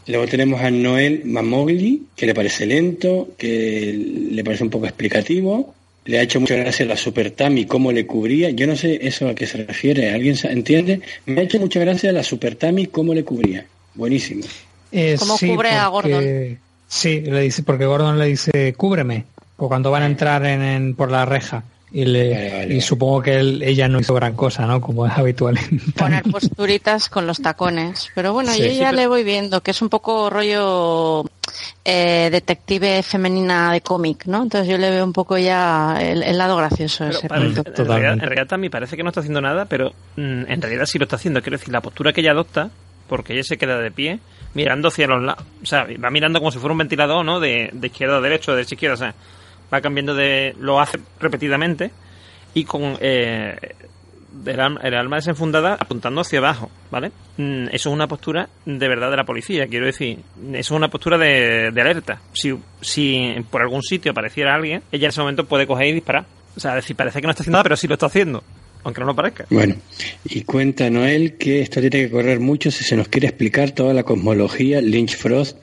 Luego 0.07 0.27
tenemos 0.27 0.61
a 0.61 0.71
Noel 0.71 1.21
Mamogli, 1.25 2.07
que 2.15 2.25
le 2.25 2.33
parece 2.33 2.65
lento, 2.65 3.35
que 3.37 3.93
le 4.31 4.43
parece 4.43 4.63
un 4.63 4.69
poco 4.69 4.85
explicativo. 4.85 5.75
Le 6.05 6.19
ha 6.19 6.23
hecho 6.23 6.41
mucha 6.41 6.55
gracia 6.55 6.85
la 6.85 6.97
Super 6.97 7.31
Tami, 7.31 7.65
cómo 7.65 7.91
le 7.91 8.05
cubría. 8.05 8.49
Yo 8.49 8.67
no 8.67 8.75
sé 8.75 8.99
eso 9.01 9.29
a 9.29 9.35
qué 9.35 9.45
se 9.45 9.63
refiere. 9.63 10.09
¿Alguien 10.09 10.35
entiende? 10.43 11.01
Me 11.25 11.41
ha 11.41 11.43
hecho 11.43 11.59
mucha 11.59 11.79
gracia 11.79 12.11
la 12.11 12.23
Super 12.23 12.55
Tami, 12.55 12.87
cómo 12.87 13.13
le 13.13 13.23
cubría. 13.23 13.65
Buenísimo. 13.93 14.43
Eh, 14.91 15.15
¿Cómo 15.17 15.37
sí, 15.37 15.47
cubre 15.47 15.69
a 15.69 15.87
Gordon? 15.87 16.59
Sí, 16.95 17.21
le 17.21 17.41
dice, 17.41 17.63
porque 17.63 17.85
Gordon 17.87 18.19
le 18.19 18.25
dice, 18.27 18.73
cúbreme, 18.77 19.25
o 19.57 19.67
cuando 19.67 19.89
van 19.89 20.03
a 20.03 20.05
entrar 20.05 20.45
en, 20.45 20.61
en- 20.61 20.95
por 20.95 21.09
la 21.09 21.25
reja. 21.25 21.63
Y, 21.91 22.05
le, 22.05 22.29
Vale, 22.33 22.49
vale, 22.59 22.73
y 22.75 22.81
supongo 22.81 23.21
que 23.21 23.39
él- 23.39 23.61
ella 23.63 23.87
no 23.87 23.99
hizo 23.99 24.13
gran 24.15 24.33
cosa, 24.35 24.65
¿no? 24.67 24.79
Como 24.81 25.05
es 25.07 25.13
habitual. 25.17 25.57
en 25.71 25.79
Poner 25.93 26.23
posturitas 26.23 27.07
con 27.09 27.25
los 27.27 27.39
tacones. 27.41 28.09
Pero 28.15 28.33
bueno, 28.33 28.51
Sí. 28.51 28.63
yo 28.63 28.69
Sí, 28.69 28.77
ya 28.77 28.89
pero- 28.89 28.97
le 29.01 29.07
voy 29.07 29.23
viendo 29.23 29.61
que 29.61 29.71
es 29.71 29.81
un 29.81 29.89
poco 29.89 30.29
rollo 30.29 31.23
eh, 31.85 32.29
detective 32.31 33.01
femenina 33.03 33.71
de 33.71 33.81
cómic, 33.81 34.25
¿no? 34.25 34.43
Entonces 34.43 34.67
yo 34.69 34.77
le 34.77 34.89
veo 34.89 35.03
un 35.03 35.13
poco 35.13 35.37
ya 35.37 35.97
el, 35.99 36.21
el 36.23 36.37
lado 36.37 36.57
gracioso 36.57 37.05
ese 37.07 37.27
parece- 37.27 37.55
punto. 37.55 37.59
en, 37.59 37.65
realidad, 37.65 37.75
Totalmente. 37.85 38.13
en 38.13 38.29
realidad 38.29 38.47
también 38.47 38.71
parece 38.71 38.97
que 38.97 39.03
no 39.03 39.09
está 39.09 39.19
haciendo 39.21 39.41
nada, 39.41 39.65
pero 39.65 39.93
mm, 40.15 40.45
en 40.47 40.61
realidad 40.61 40.85
sí 40.87 40.97
lo 40.99 41.03
está 41.05 41.15
haciendo. 41.17 41.41
Quiero 41.41 41.57
decir, 41.57 41.71
la 41.73 41.81
postura 41.81 42.13
que 42.13 42.21
ella 42.21 42.31
adopta, 42.31 42.69
porque 43.07 43.33
ella 43.33 43.43
se 43.43 43.57
queda 43.57 43.77
de 43.77 43.91
pie, 43.91 44.19
mirando 44.53 44.87
hacia 44.87 45.07
los 45.07 45.23
lados. 45.23 45.45
O 45.61 45.65
sea, 45.65 45.87
va 46.03 46.09
mirando 46.09 46.39
como 46.39 46.51
si 46.51 46.59
fuera 46.59 46.71
un 46.71 46.77
ventilador, 46.79 47.25
¿no? 47.25 47.39
De, 47.39 47.69
de 47.73 47.87
izquierda 47.87 48.17
a 48.17 48.21
derecha, 48.21 48.51
de 48.51 48.57
derecha 48.57 48.73
a 48.73 48.75
izquierda. 48.75 48.93
O 48.95 48.97
sea, 48.97 49.15
va 49.73 49.81
cambiando 49.81 50.13
de. 50.15 50.55
Lo 50.59 50.79
hace 50.79 50.99
repetidamente 51.19 51.91
y 52.53 52.63
con. 52.65 52.97
Eh, 53.01 53.57
el, 54.45 54.59
alma, 54.59 55.15
desenfundada 55.17 55.75
apuntando 55.79 56.21
hacia 56.21 56.39
abajo, 56.39 56.71
¿vale? 56.89 57.11
Mm, 57.37 57.67
Eso 57.67 57.89
es 57.89 57.93
una 57.93 58.07
postura 58.07 58.49
de 58.65 58.87
verdad 58.87 59.11
de 59.11 59.17
la 59.17 59.25
policía, 59.25 59.67
quiero 59.67 59.85
decir. 59.85 60.19
Eso 60.49 60.57
es 60.57 60.71
una 60.71 60.87
postura 60.89 61.17
de, 61.17 61.71
de 61.71 61.81
alerta. 61.81 62.19
Si, 62.33 62.57
si 62.81 63.35
por 63.51 63.61
algún 63.61 63.83
sitio 63.83 64.11
apareciera 64.11 64.55
alguien, 64.55 64.81
ella 64.91 65.05
en 65.05 65.09
ese 65.09 65.21
momento 65.21 65.45
puede 65.45 65.67
coger 65.67 65.87
y 65.87 65.93
disparar. 65.93 66.25
O 66.55 66.59
sea, 66.59 66.75
decir, 66.75 66.95
parece 66.95 67.21
que 67.21 67.27
no 67.27 67.31
está 67.31 67.43
haciendo 67.43 67.57
nada, 67.57 67.63
pero 67.63 67.77
sí 67.77 67.87
lo 67.87 67.93
está 67.93 68.07
haciendo. 68.07 68.43
Aunque 68.83 68.99
no 69.01 69.07
lo 69.07 69.15
parezca. 69.15 69.45
Bueno, 69.49 69.75
y 70.25 70.41
cuenta 70.41 70.89
Noel 70.89 71.33
que 71.37 71.61
esto 71.61 71.79
tiene 71.79 72.01
que 72.05 72.09
correr 72.09 72.39
mucho 72.39 72.69
si 72.71 72.83
se 72.83 72.95
nos 72.95 73.07
quiere 73.07 73.27
explicar 73.27 73.71
toda 73.71 73.93
la 73.93 74.03
cosmología 74.03 74.81
Lynch 74.81 75.15
Frost. 75.15 75.57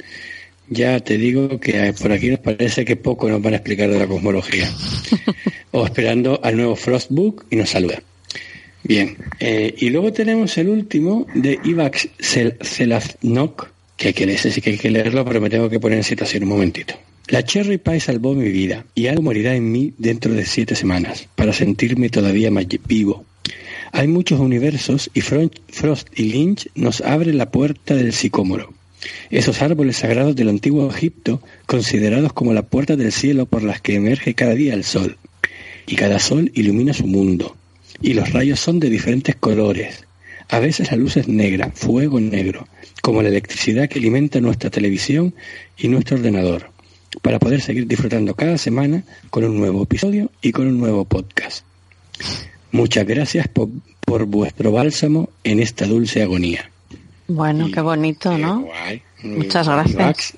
Ya 0.69 1.01
te 1.01 1.19
digo 1.19 1.59
que 1.61 1.89
eh, 1.89 1.93
por 1.93 2.13
aquí 2.13 2.29
nos 2.31 2.39
parece 2.39 2.85
que 2.85 2.97
poco 2.97 3.29
nos 3.29 3.43
van 3.43 3.55
a 3.55 3.57
explicar 3.57 3.91
de 3.91 3.99
la 3.99 4.07
cosmología. 4.07 4.71
o 5.73 5.85
esperando 5.85 6.41
al 6.43 6.57
nuevo 6.57 6.77
Frostbook 6.77 7.45
y 7.51 7.57
nos 7.57 7.71
saluda. 7.71 8.01
Bien, 8.83 9.17
eh, 9.41 9.75
y 9.79 9.91
luego 9.91 10.13
tenemos 10.13 10.57
el 10.57 10.69
último 10.69 11.27
de 11.35 11.59
Ivax 11.65 12.09
Sel- 12.19 12.57
Selaznok, 12.63 13.69
que 13.97 14.09
hay 14.09 14.15
que 14.15 14.25
leer, 14.27 14.39
sí 14.39 14.61
que 14.63 14.71
hay 14.71 14.79
que 14.79 14.91
leerlo, 14.91 15.25
pero 15.25 15.41
me 15.41 15.51
tengo 15.51 15.69
que 15.69 15.79
poner 15.79 15.99
en 15.99 16.05
situación 16.05 16.45
un 16.45 16.49
momentito. 16.49 16.95
La 17.31 17.45
Cherry 17.45 17.79
Pie 17.79 18.01
salvó 18.01 18.35
mi 18.35 18.51
vida 18.51 18.87
y 18.93 19.07
algo 19.07 19.23
morirá 19.23 19.55
en 19.55 19.71
mí 19.71 19.95
dentro 19.99 20.35
de 20.35 20.45
siete 20.45 20.75
semanas 20.75 21.29
para 21.37 21.53
sentirme 21.53 22.09
todavía 22.09 22.51
más 22.51 22.67
vivo. 22.89 23.25
Hay 23.93 24.09
muchos 24.09 24.41
universos 24.41 25.09
y 25.15 25.21
Frost 25.21 26.09
y 26.17 26.25
Lynch 26.25 26.69
nos 26.75 27.01
abren 27.03 27.39
la 27.39 27.53
puerta 27.53 27.95
del 27.95 28.15
sicómoro. 28.15 28.73
Esos 29.31 29.63
árboles 29.63 29.99
sagrados 29.99 30.35
del 30.35 30.49
antiguo 30.49 30.91
Egipto, 30.91 31.41
considerados 31.67 32.33
como 32.33 32.53
la 32.53 32.63
puerta 32.63 32.97
del 32.97 33.13
cielo 33.13 33.47
por 33.47 33.63
las 33.63 33.81
que 33.81 33.95
emerge 33.95 34.35
cada 34.35 34.55
día 34.57 34.75
el 34.75 34.83
sol. 34.83 35.17
Y 35.87 35.95
cada 35.95 36.19
sol 36.19 36.51
ilumina 36.57 36.95
su 36.95 37.07
mundo. 37.07 37.57
Y 38.03 38.15
los 38.15 38.33
rayos 38.33 38.59
son 38.59 38.81
de 38.81 38.91
diferentes 38.91 39.37
colores. 39.37 40.05
A 40.49 40.59
veces 40.59 40.91
la 40.91 40.97
luz 40.97 41.17
es 41.17 41.29
negra, 41.29 41.71
fuego 41.73 42.19
negro, 42.19 42.67
como 43.03 43.23
la 43.23 43.29
electricidad 43.29 43.89
que 43.89 44.01
alimenta 44.01 44.41
nuestra 44.41 44.69
televisión 44.69 45.33
y 45.79 45.87
nuestro 45.87 46.17
ordenador. 46.17 46.73
Para 47.23 47.39
poder 47.39 47.61
seguir 47.61 47.87
disfrutando 47.87 48.35
cada 48.35 48.59
semana 48.59 49.03
con 49.31 49.45
un 49.45 49.59
nuevo 49.59 49.83
episodio 49.83 50.31
y 50.41 50.53
con 50.53 50.67
un 50.67 50.79
nuevo 50.79 51.05
podcast. 51.05 51.65
Muchas 52.73 53.07
gracias 53.07 53.49
por, 53.49 53.69
por 54.01 54.27
vuestro 54.27 54.73
bálsamo 54.73 55.29
en 55.45 55.61
esta 55.61 55.87
dulce 55.87 56.23
agonía. 56.23 56.71
Bueno, 57.27 57.69
qué 57.73 57.81
bonito, 57.81 58.37
¿no? 58.37 58.63
Guay. 58.63 59.03
Muchas 59.23 59.69
gracias. 59.69 60.35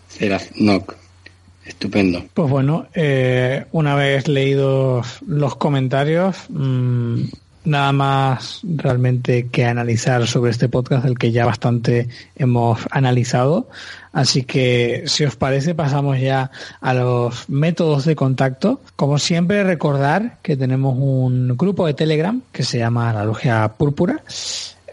Estupendo. 1.65 2.25
Pues 2.35 2.51
bueno, 2.51 2.87
eh, 2.95 3.67
una 3.73 3.95
vez 3.95 4.27
leídos 4.27 5.19
los 5.27 5.57
comentarios, 5.57 6.37
mmm, 6.49 7.23
nada 7.65 7.93
más 7.93 8.61
realmente 8.63 9.49
que 9.49 9.65
analizar 9.65 10.27
sobre 10.27 10.51
este 10.51 10.69
podcast, 10.69 11.05
el 11.05 11.19
que 11.19 11.33
ya 11.33 11.45
bastante 11.47 12.09
hemos 12.37 12.81
analizado. 12.91 13.69
Así 14.13 14.43
que, 14.43 15.05
si 15.07 15.25
os 15.25 15.37
parece, 15.37 15.75
pasamos 15.75 16.21
ya 16.21 16.51
a 16.81 16.95
los 16.95 17.49
métodos 17.49 18.05
de 18.05 18.17
contacto. 18.17 18.81
Como 18.97 19.19
siempre, 19.19 19.65
recordar 19.65 20.39
que 20.43 20.57
tenemos 20.57 20.97
un 20.99 21.57
grupo 21.57 21.87
de 21.87 21.95
Telegram 21.95 22.43
que 22.53 22.63
se 22.63 22.79
llama 22.79 23.13
La 23.13 23.25
Logia 23.25 23.69
Púrpura 23.77 24.23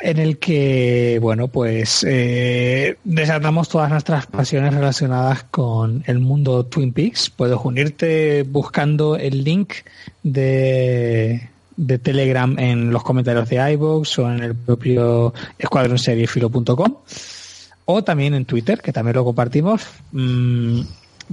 en 0.01 0.17
el 0.17 0.37
que, 0.37 1.19
bueno, 1.21 1.49
pues 1.49 2.05
eh, 2.07 2.97
desatamos 3.03 3.67
todas 3.67 3.89
nuestras 3.89 4.27
pasiones 4.27 4.73
relacionadas 4.73 5.43
con 5.43 6.03
el 6.07 6.19
mundo 6.19 6.65
Twin 6.65 6.93
Peaks. 6.93 7.29
Puedes 7.29 7.59
unirte 7.61 8.43
buscando 8.43 9.17
el 9.17 9.43
link 9.43 9.73
de, 10.23 11.49
de 11.80 11.97
Telegram 11.97 12.60
en 12.60 12.91
los 12.91 13.03
comentarios 13.03 13.47
de 13.47 13.72
iVoox 13.73 14.19
o 14.19 14.30
en 14.30 14.43
el 14.43 14.53
propio 14.53 15.34
escuadronseriefilo.com 15.57 16.95
o 17.85 18.03
también 18.03 18.34
en 18.34 18.43
Twitter, 18.45 18.81
que 18.81 18.91
también 18.91 19.15
lo 19.15 19.23
compartimos. 19.23 19.81
Mm, 20.11 20.81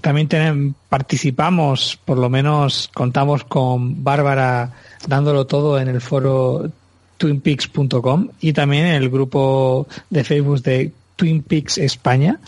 también 0.00 0.28
tenemos, 0.28 0.74
participamos, 0.88 1.98
por 2.04 2.16
lo 2.16 2.30
menos 2.30 2.88
contamos 2.94 3.42
con 3.44 4.04
Bárbara 4.04 4.72
dándolo 5.08 5.46
todo 5.46 5.80
en 5.80 5.88
el 5.88 6.00
foro 6.00 6.70
twinpeaks.com 7.18 8.28
y 8.40 8.52
también 8.52 8.86
en 8.86 8.94
el 8.94 9.10
grupo 9.10 9.88
de 10.10 10.22
Facebook 10.22 10.62
de 10.62 10.92
Twin 11.16 11.42
Peaks 11.42 11.78
España. 11.78 12.38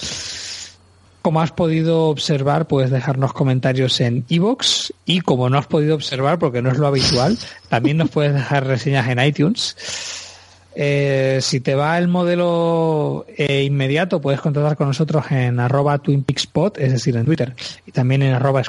Como 1.23 1.40
has 1.40 1.53
podido 1.53 2.05
observar, 2.07 2.69
puedes 2.69 2.90
dejarnos 2.90 3.32
comentarios 3.32 4.01
en 4.01 4.24
iVoox 4.28 4.93
y 5.05 5.20
como 5.20 5.51
no 5.51 5.59
has 5.59 5.66
podido 5.66 5.95
observar, 5.95 6.39
porque 6.39 6.62
no 6.62 6.70
es 6.70 6.78
lo 6.78 6.86
habitual, 6.86 7.36
también 7.69 7.97
nos 7.97 8.11
puedes 8.11 8.32
dejar 8.35 8.66
reseñas 8.66 9.09
en 9.09 9.19
iTunes. 9.19 9.77
Eh, 10.81 11.40
si 11.43 11.59
te 11.59 11.74
va 11.74 11.99
el 11.99 12.07
modelo 12.07 13.27
eh, 13.36 13.65
inmediato, 13.65 14.20
puedes 14.20 14.40
contactar 14.40 14.77
con 14.77 14.86
nosotros 14.86 15.24
en 15.32 15.59
arroba 15.59 15.99
twinpeakspot, 15.99 16.78
es 16.78 16.93
decir, 16.93 17.16
en 17.16 17.24
Twitter, 17.24 17.57
y 17.85 17.90
también 17.90 18.23
en 18.23 18.32
arroba. 18.32 18.62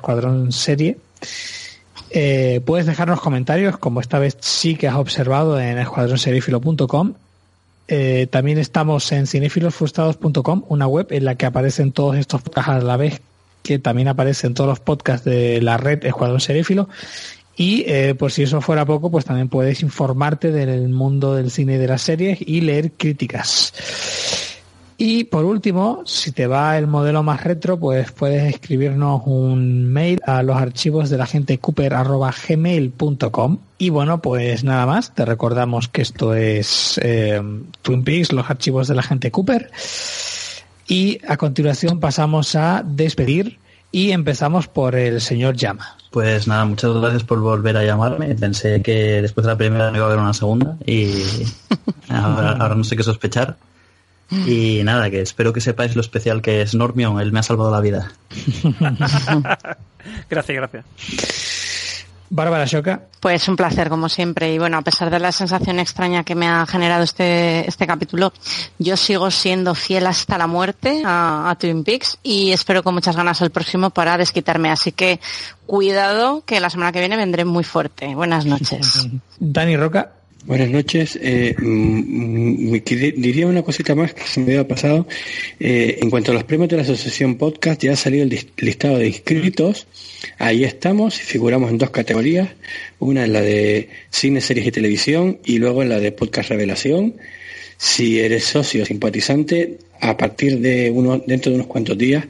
Eh, 2.11 2.61
puedes 2.65 2.87
dejarnos 2.87 3.21
comentarios, 3.21 3.77
como 3.77 4.01
esta 4.01 4.17
vez 4.17 4.37
sí 4.39 4.75
que 4.75 4.87
has 4.87 4.95
observado 4.95 5.59
en 5.59 5.77
escuadronserifilo.com. 5.77 7.13
Eh, 7.91 8.27
también 8.29 8.59
estamos 8.59 9.11
en 9.11 9.25
cinefilosfrustrados.com, 9.25 10.63
una 10.67 10.85
web 10.85 11.07
en 11.09 11.25
la 11.25 11.33
que 11.33 11.47
aparecen 11.47 11.91
todos 11.91 12.17
estos 12.17 12.43
podcasts 12.43 12.69
a 12.69 12.79
la 12.79 12.97
vez 12.97 13.19
que 13.63 13.79
también 13.79 14.07
aparecen 14.07 14.53
todos 14.53 14.69
los 14.69 14.79
podcasts 14.79 15.25
de 15.25 15.59
la 15.59 15.77
red 15.77 16.05
Escuadrón 16.05 16.39
Serífilo. 16.39 16.87
Y 17.57 17.83
eh, 17.87 18.13
por 18.13 18.31
si 18.31 18.43
eso 18.43 18.61
fuera 18.61 18.85
poco, 18.85 19.09
pues 19.09 19.25
también 19.25 19.49
puedes 19.49 19.81
informarte 19.81 20.51
del 20.51 20.87
mundo 20.89 21.33
del 21.33 21.49
cine 21.49 21.73
y 21.73 21.77
de 21.77 21.87
las 21.87 22.03
series 22.03 22.37
y 22.39 22.61
leer 22.61 22.91
críticas. 22.91 23.73
Y 24.95 25.23
por 25.23 25.45
último, 25.45 26.03
si 26.05 26.31
te 26.31 26.45
va 26.45 26.77
el 26.77 26.85
modelo 26.85 27.23
más 27.23 27.43
retro, 27.43 27.79
pues 27.79 28.11
puedes 28.11 28.53
escribirnos 28.53 29.23
un 29.25 29.91
mail 29.91 30.21
a 30.27 30.43
los 30.43 30.57
archivos 30.57 31.09
de 31.09 31.17
la 31.17 31.25
gente 31.25 31.57
Cooper 31.57 31.95
gmail.com. 32.47 33.57
Y 33.81 33.89
bueno, 33.89 34.21
pues 34.21 34.65
nada 34.65 34.85
más, 34.85 35.15
te 35.15 35.23
recordamos 35.23 35.87
que 35.87 36.01
esto 36.01 36.35
es 36.35 36.99
eh, 37.01 37.41
Twin 37.81 38.03
Peaks, 38.03 38.33
los 38.33 38.49
archivos 38.49 38.89
de 38.89 38.95
la 38.95 39.01
gente 39.01 39.31
Cooper. 39.31 39.71
Y 40.85 41.21
a 41.25 41.37
continuación 41.37 42.01
pasamos 42.01 42.57
a 42.57 42.83
despedir 42.85 43.57
y 43.89 44.11
empezamos 44.11 44.67
por 44.67 44.95
el 44.95 45.21
señor 45.21 45.55
Llama. 45.55 45.95
Pues 46.11 46.45
nada, 46.45 46.65
muchas 46.65 46.91
gracias 46.93 47.23
por 47.23 47.39
volver 47.39 47.77
a 47.77 47.85
llamarme. 47.85 48.35
Pensé 48.35 48.81
que 48.81 49.21
después 49.21 49.45
de 49.45 49.53
la 49.53 49.57
primera 49.57 49.91
me 49.91 49.97
iba 49.99 50.07
a 50.07 50.09
haber 50.09 50.19
una 50.19 50.33
segunda 50.33 50.75
y 50.85 51.13
ahora, 52.09 52.57
ahora 52.59 52.75
no 52.75 52.83
sé 52.83 52.97
qué 52.97 53.03
sospechar. 53.03 53.55
Y 54.45 54.81
nada, 54.83 55.09
que 55.09 55.21
espero 55.21 55.53
que 55.53 55.61
sepáis 55.61 55.95
lo 55.95 56.01
especial 56.01 56.41
que 56.41 56.61
es 56.61 56.75
Normion, 56.75 57.19
él 57.21 57.31
me 57.31 57.39
ha 57.39 57.43
salvado 57.43 57.71
la 57.71 57.79
vida. 57.79 58.11
gracias, 60.29 60.57
gracias. 60.57 60.85
Bárbara 62.29 62.65
Shoka. 62.65 63.01
Pues 63.19 63.47
un 63.47 63.55
placer, 63.55 63.89
como 63.89 64.07
siempre. 64.07 64.53
Y 64.53 64.59
bueno, 64.59 64.77
a 64.77 64.81
pesar 64.81 65.09
de 65.09 65.19
la 65.19 65.31
sensación 65.31 65.79
extraña 65.79 66.23
que 66.23 66.35
me 66.35 66.47
ha 66.47 66.65
generado 66.65 67.03
este, 67.03 67.67
este 67.67 67.87
capítulo, 67.87 68.31
yo 68.77 68.95
sigo 68.97 69.31
siendo 69.31 69.75
fiel 69.75 70.07
hasta 70.07 70.37
la 70.37 70.47
muerte 70.47 71.01
a, 71.05 71.49
a 71.49 71.55
Twin 71.55 71.83
Peaks 71.83 72.19
y 72.23 72.51
espero 72.51 72.83
con 72.83 72.93
muchas 72.93 73.15
ganas 73.15 73.41
el 73.41 73.49
próximo 73.49 73.89
para 73.89 74.17
desquitarme. 74.17 74.69
Así 74.69 74.91
que 74.91 75.19
cuidado, 75.65 76.43
que 76.45 76.59
la 76.59 76.69
semana 76.69 76.91
que 76.91 76.99
viene 76.99 77.17
vendré 77.17 77.45
muy 77.45 77.63
fuerte. 77.63 78.15
Buenas 78.15 78.45
noches. 78.45 79.07
Dani 79.39 79.75
Roca. 79.75 80.18
Buenas 80.45 80.69
noches. 80.69 81.19
Eh, 81.21 81.53
mm, 81.57 82.71
diría 83.17 83.45
una 83.45 83.61
cosita 83.61 83.93
más 83.93 84.13
que 84.13 84.23
se 84.23 84.39
me 84.39 84.53
había 84.53 84.67
pasado. 84.67 85.05
Eh, 85.59 85.99
en 86.01 86.09
cuanto 86.09 86.31
a 86.31 86.33
los 86.33 86.45
premios 86.45 86.69
de 86.69 86.77
la 86.77 86.83
Asociación 86.83 87.35
Podcast, 87.35 87.83
ya 87.83 87.91
ha 87.91 87.95
salido 87.97 88.23
el 88.23 88.47
listado 88.57 88.97
de 88.97 89.07
inscritos. 89.07 89.87
Ahí 90.37 90.63
estamos 90.63 91.19
y 91.19 91.23
figuramos 91.23 91.69
en 91.69 91.77
dos 91.77 91.89
categorías. 91.89 92.49
Una 92.99 93.25
en 93.25 93.33
la 93.33 93.41
de 93.41 93.89
cine, 94.09 94.39
series 94.39 94.67
y 94.67 94.71
televisión 94.71 95.39
y 95.43 95.57
luego 95.57 95.83
en 95.83 95.89
la 95.89 95.99
de 95.99 96.13
podcast 96.13 96.49
revelación. 96.49 97.15
Si 97.77 98.19
eres 98.19 98.45
socio 98.45 98.85
simpatizante, 98.85 99.77
a 99.99 100.15
partir 100.15 100.59
de 100.59 100.89
uno, 100.89 101.21
dentro 101.25 101.51
de 101.51 101.57
unos 101.57 101.67
cuantos 101.67 101.97
días, 101.97 102.25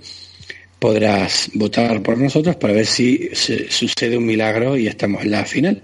podrás 0.79 1.51
votar 1.53 2.01
por 2.01 2.17
nosotros 2.17 2.55
para 2.55 2.73
ver 2.73 2.85
si 2.85 3.29
sucede 3.33 4.17
un 4.17 4.25
milagro 4.25 4.77
y 4.77 4.87
estamos 4.87 5.23
en 5.23 5.31
la 5.31 5.45
final. 5.45 5.83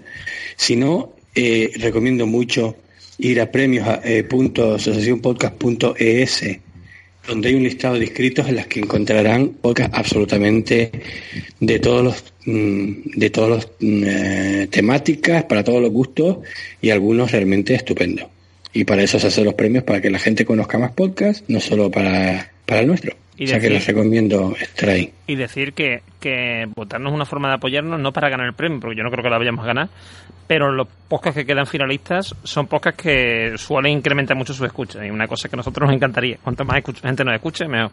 Si 0.56 0.74
no, 0.74 1.15
eh, 1.36 1.70
recomiendo 1.76 2.26
mucho 2.26 2.76
ir 3.18 3.40
a 3.40 3.50
premios 3.50 3.86
eh, 4.04 4.26
donde 7.28 7.48
hay 7.48 7.54
un 7.54 7.62
listado 7.62 7.98
de 7.98 8.04
inscritos 8.04 8.48
en 8.48 8.56
las 8.56 8.66
que 8.66 8.80
encontrarán 8.80 9.48
podcasts 9.48 9.98
absolutamente 9.98 10.90
de 11.60 11.78
todos 11.78 12.04
los 12.04 12.24
mm, 12.46 13.18
de 13.18 13.30
todas 13.30 13.50
las 13.50 13.68
mm, 13.80 14.04
eh, 14.06 14.68
temáticas 14.70 15.44
para 15.44 15.62
todos 15.62 15.82
los 15.82 15.90
gustos 15.90 16.38
y 16.80 16.90
algunos 16.90 17.32
realmente 17.32 17.74
estupendos. 17.74 18.28
Y 18.72 18.84
para 18.84 19.02
eso 19.02 19.18
se 19.18 19.26
hacen 19.26 19.44
los 19.44 19.54
premios 19.54 19.84
para 19.84 20.00
que 20.00 20.10
la 20.10 20.18
gente 20.18 20.44
conozca 20.44 20.78
más 20.78 20.92
podcasts 20.92 21.44
no 21.48 21.60
solo 21.60 21.90
para, 21.90 22.50
para 22.64 22.80
el 22.80 22.86
nuestro 22.86 23.14
Y 23.38 23.44
o 23.44 23.48
sea 23.48 23.58
que 23.58 23.68
decir- 23.68 23.72
les 23.72 23.86
recomiendo 23.86 24.54
estar 24.58 24.88
ahí 24.88 25.12
Y 25.26 25.34
decir 25.36 25.72
que, 25.74 26.02
que 26.20 26.66
votarnos 26.74 27.10
es 27.12 27.14
una 27.16 27.26
forma 27.26 27.48
de 27.48 27.54
apoyarnos, 27.54 28.00
no 28.00 28.12
para 28.12 28.28
ganar 28.30 28.46
el 28.46 28.54
premio, 28.54 28.80
porque 28.80 28.96
yo 28.96 29.02
no 29.02 29.10
creo 29.10 29.22
que 29.22 29.28
lo 29.30 29.38
vayamos 29.38 29.62
a 29.64 29.66
ganar, 29.68 29.88
pero 30.46 30.72
los 30.72 30.86
podcasts 31.08 31.38
que 31.40 31.46
quedan 31.46 31.66
finalistas 31.66 32.34
son 32.44 32.66
podcasts 32.66 33.02
que 33.02 33.52
suelen 33.56 33.92
incrementar 33.92 34.36
mucho 34.36 34.54
su 34.54 34.64
escucha. 34.64 35.04
Y 35.04 35.10
una 35.10 35.26
cosa 35.28 35.48
que 35.48 35.56
a 35.56 35.58
nosotros 35.58 35.86
nos 35.86 35.94
encantaría. 35.96 36.38
Cuanto 36.42 36.64
más 36.64 36.82
gente 37.02 37.24
nos 37.24 37.34
escuche, 37.34 37.66
mejor. 37.68 37.90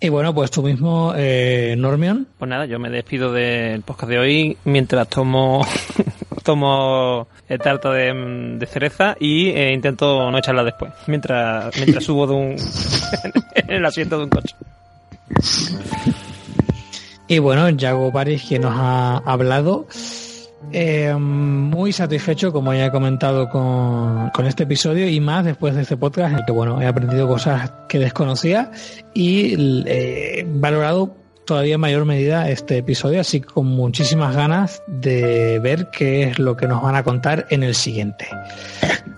Y 0.00 0.08
bueno, 0.08 0.34
pues 0.34 0.50
tú 0.50 0.62
mismo, 0.62 1.12
eh, 1.16 1.74
Normion. 1.78 2.26
Pues 2.38 2.48
nada, 2.48 2.66
yo 2.66 2.78
me 2.78 2.90
despido 2.90 3.32
del 3.32 3.82
podcast 3.82 4.10
de 4.10 4.18
hoy 4.18 4.56
mientras 4.64 5.08
tomo 5.08 5.64
tomo 6.42 7.28
eh, 7.48 7.58
tarta 7.58 7.90
de, 7.90 8.12
mm, 8.12 8.58
de 8.58 8.66
cereza 8.66 9.16
y 9.18 9.50
eh, 9.50 9.72
intento 9.72 10.30
no 10.30 10.38
echarla 10.38 10.64
después, 10.64 10.92
mientras 11.06 11.74
mientras 11.76 12.04
subo 12.04 12.26
de 12.26 12.34
un 12.34 12.56
en 13.54 13.70
el 13.70 13.84
asiento 13.84 14.18
de 14.18 14.24
un 14.24 14.30
coche. 14.30 14.54
Y 17.28 17.38
bueno, 17.38 17.68
Yago 17.70 18.12
Paris, 18.12 18.44
que 18.48 18.58
nos 18.58 18.74
ha 18.76 19.16
hablado. 19.18 19.86
Eh, 20.70 21.12
muy 21.14 21.92
satisfecho, 21.92 22.52
como 22.52 22.72
ya 22.72 22.86
he 22.86 22.90
comentado, 22.90 23.48
con, 23.48 24.30
con 24.30 24.46
este 24.46 24.62
episodio 24.62 25.08
y 25.08 25.18
más 25.20 25.44
después 25.44 25.74
de 25.74 25.82
este 25.82 25.96
podcast, 25.96 26.32
en 26.32 26.38
el 26.40 26.44
que 26.44 26.52
bueno, 26.52 26.80
he 26.80 26.86
aprendido 26.86 27.26
cosas 27.26 27.72
que 27.88 27.98
desconocía 27.98 28.70
y 29.12 29.84
eh, 29.86 30.46
valorado 30.46 31.16
todavía 31.52 31.74
en 31.74 31.80
mayor 31.82 32.06
medida 32.06 32.48
este 32.48 32.78
episodio, 32.78 33.20
así 33.20 33.42
que 33.42 33.46
con 33.46 33.66
muchísimas 33.66 34.34
ganas 34.34 34.82
de 34.86 35.58
ver 35.58 35.90
qué 35.90 36.22
es 36.22 36.38
lo 36.38 36.56
que 36.56 36.66
nos 36.66 36.82
van 36.82 36.96
a 36.96 37.02
contar 37.02 37.46
en 37.50 37.62
el 37.62 37.74
siguiente. 37.74 38.26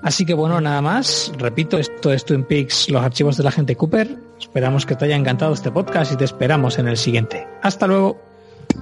Así 0.02 0.26
que 0.26 0.34
bueno, 0.34 0.60
nada 0.60 0.82
más. 0.82 1.30
Repito, 1.38 1.78
esto 1.78 2.12
es 2.12 2.24
Twin 2.24 2.42
Peaks, 2.42 2.90
los 2.90 3.04
archivos 3.04 3.36
de 3.36 3.44
la 3.44 3.52
gente 3.52 3.76
Cooper. 3.76 4.16
Esperamos 4.40 4.84
que 4.84 4.96
te 4.96 5.04
haya 5.04 5.14
encantado 5.14 5.54
este 5.54 5.70
podcast 5.70 6.10
y 6.12 6.16
te 6.16 6.24
esperamos 6.24 6.76
en 6.80 6.88
el 6.88 6.96
siguiente. 6.96 7.46
Hasta 7.62 7.86
luego. 7.86 8.20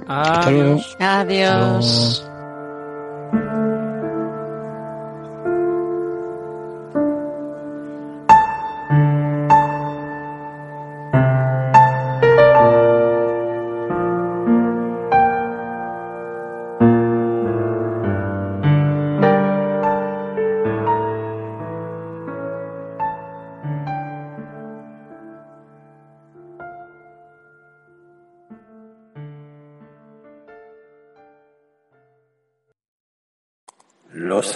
Hasta 0.08 0.50
luego. 0.50 0.80
Adiós. 0.98 2.26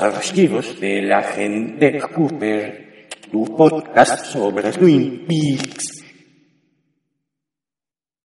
Archivos 0.03 0.79
de 0.81 1.03
la 1.03 1.23
gente 1.23 1.99
Cooper, 2.01 3.09
tu 3.31 3.45
podcast 3.57 4.27
sobre 4.27 4.71
Twin 4.73 5.27
Peaks. 5.27 5.96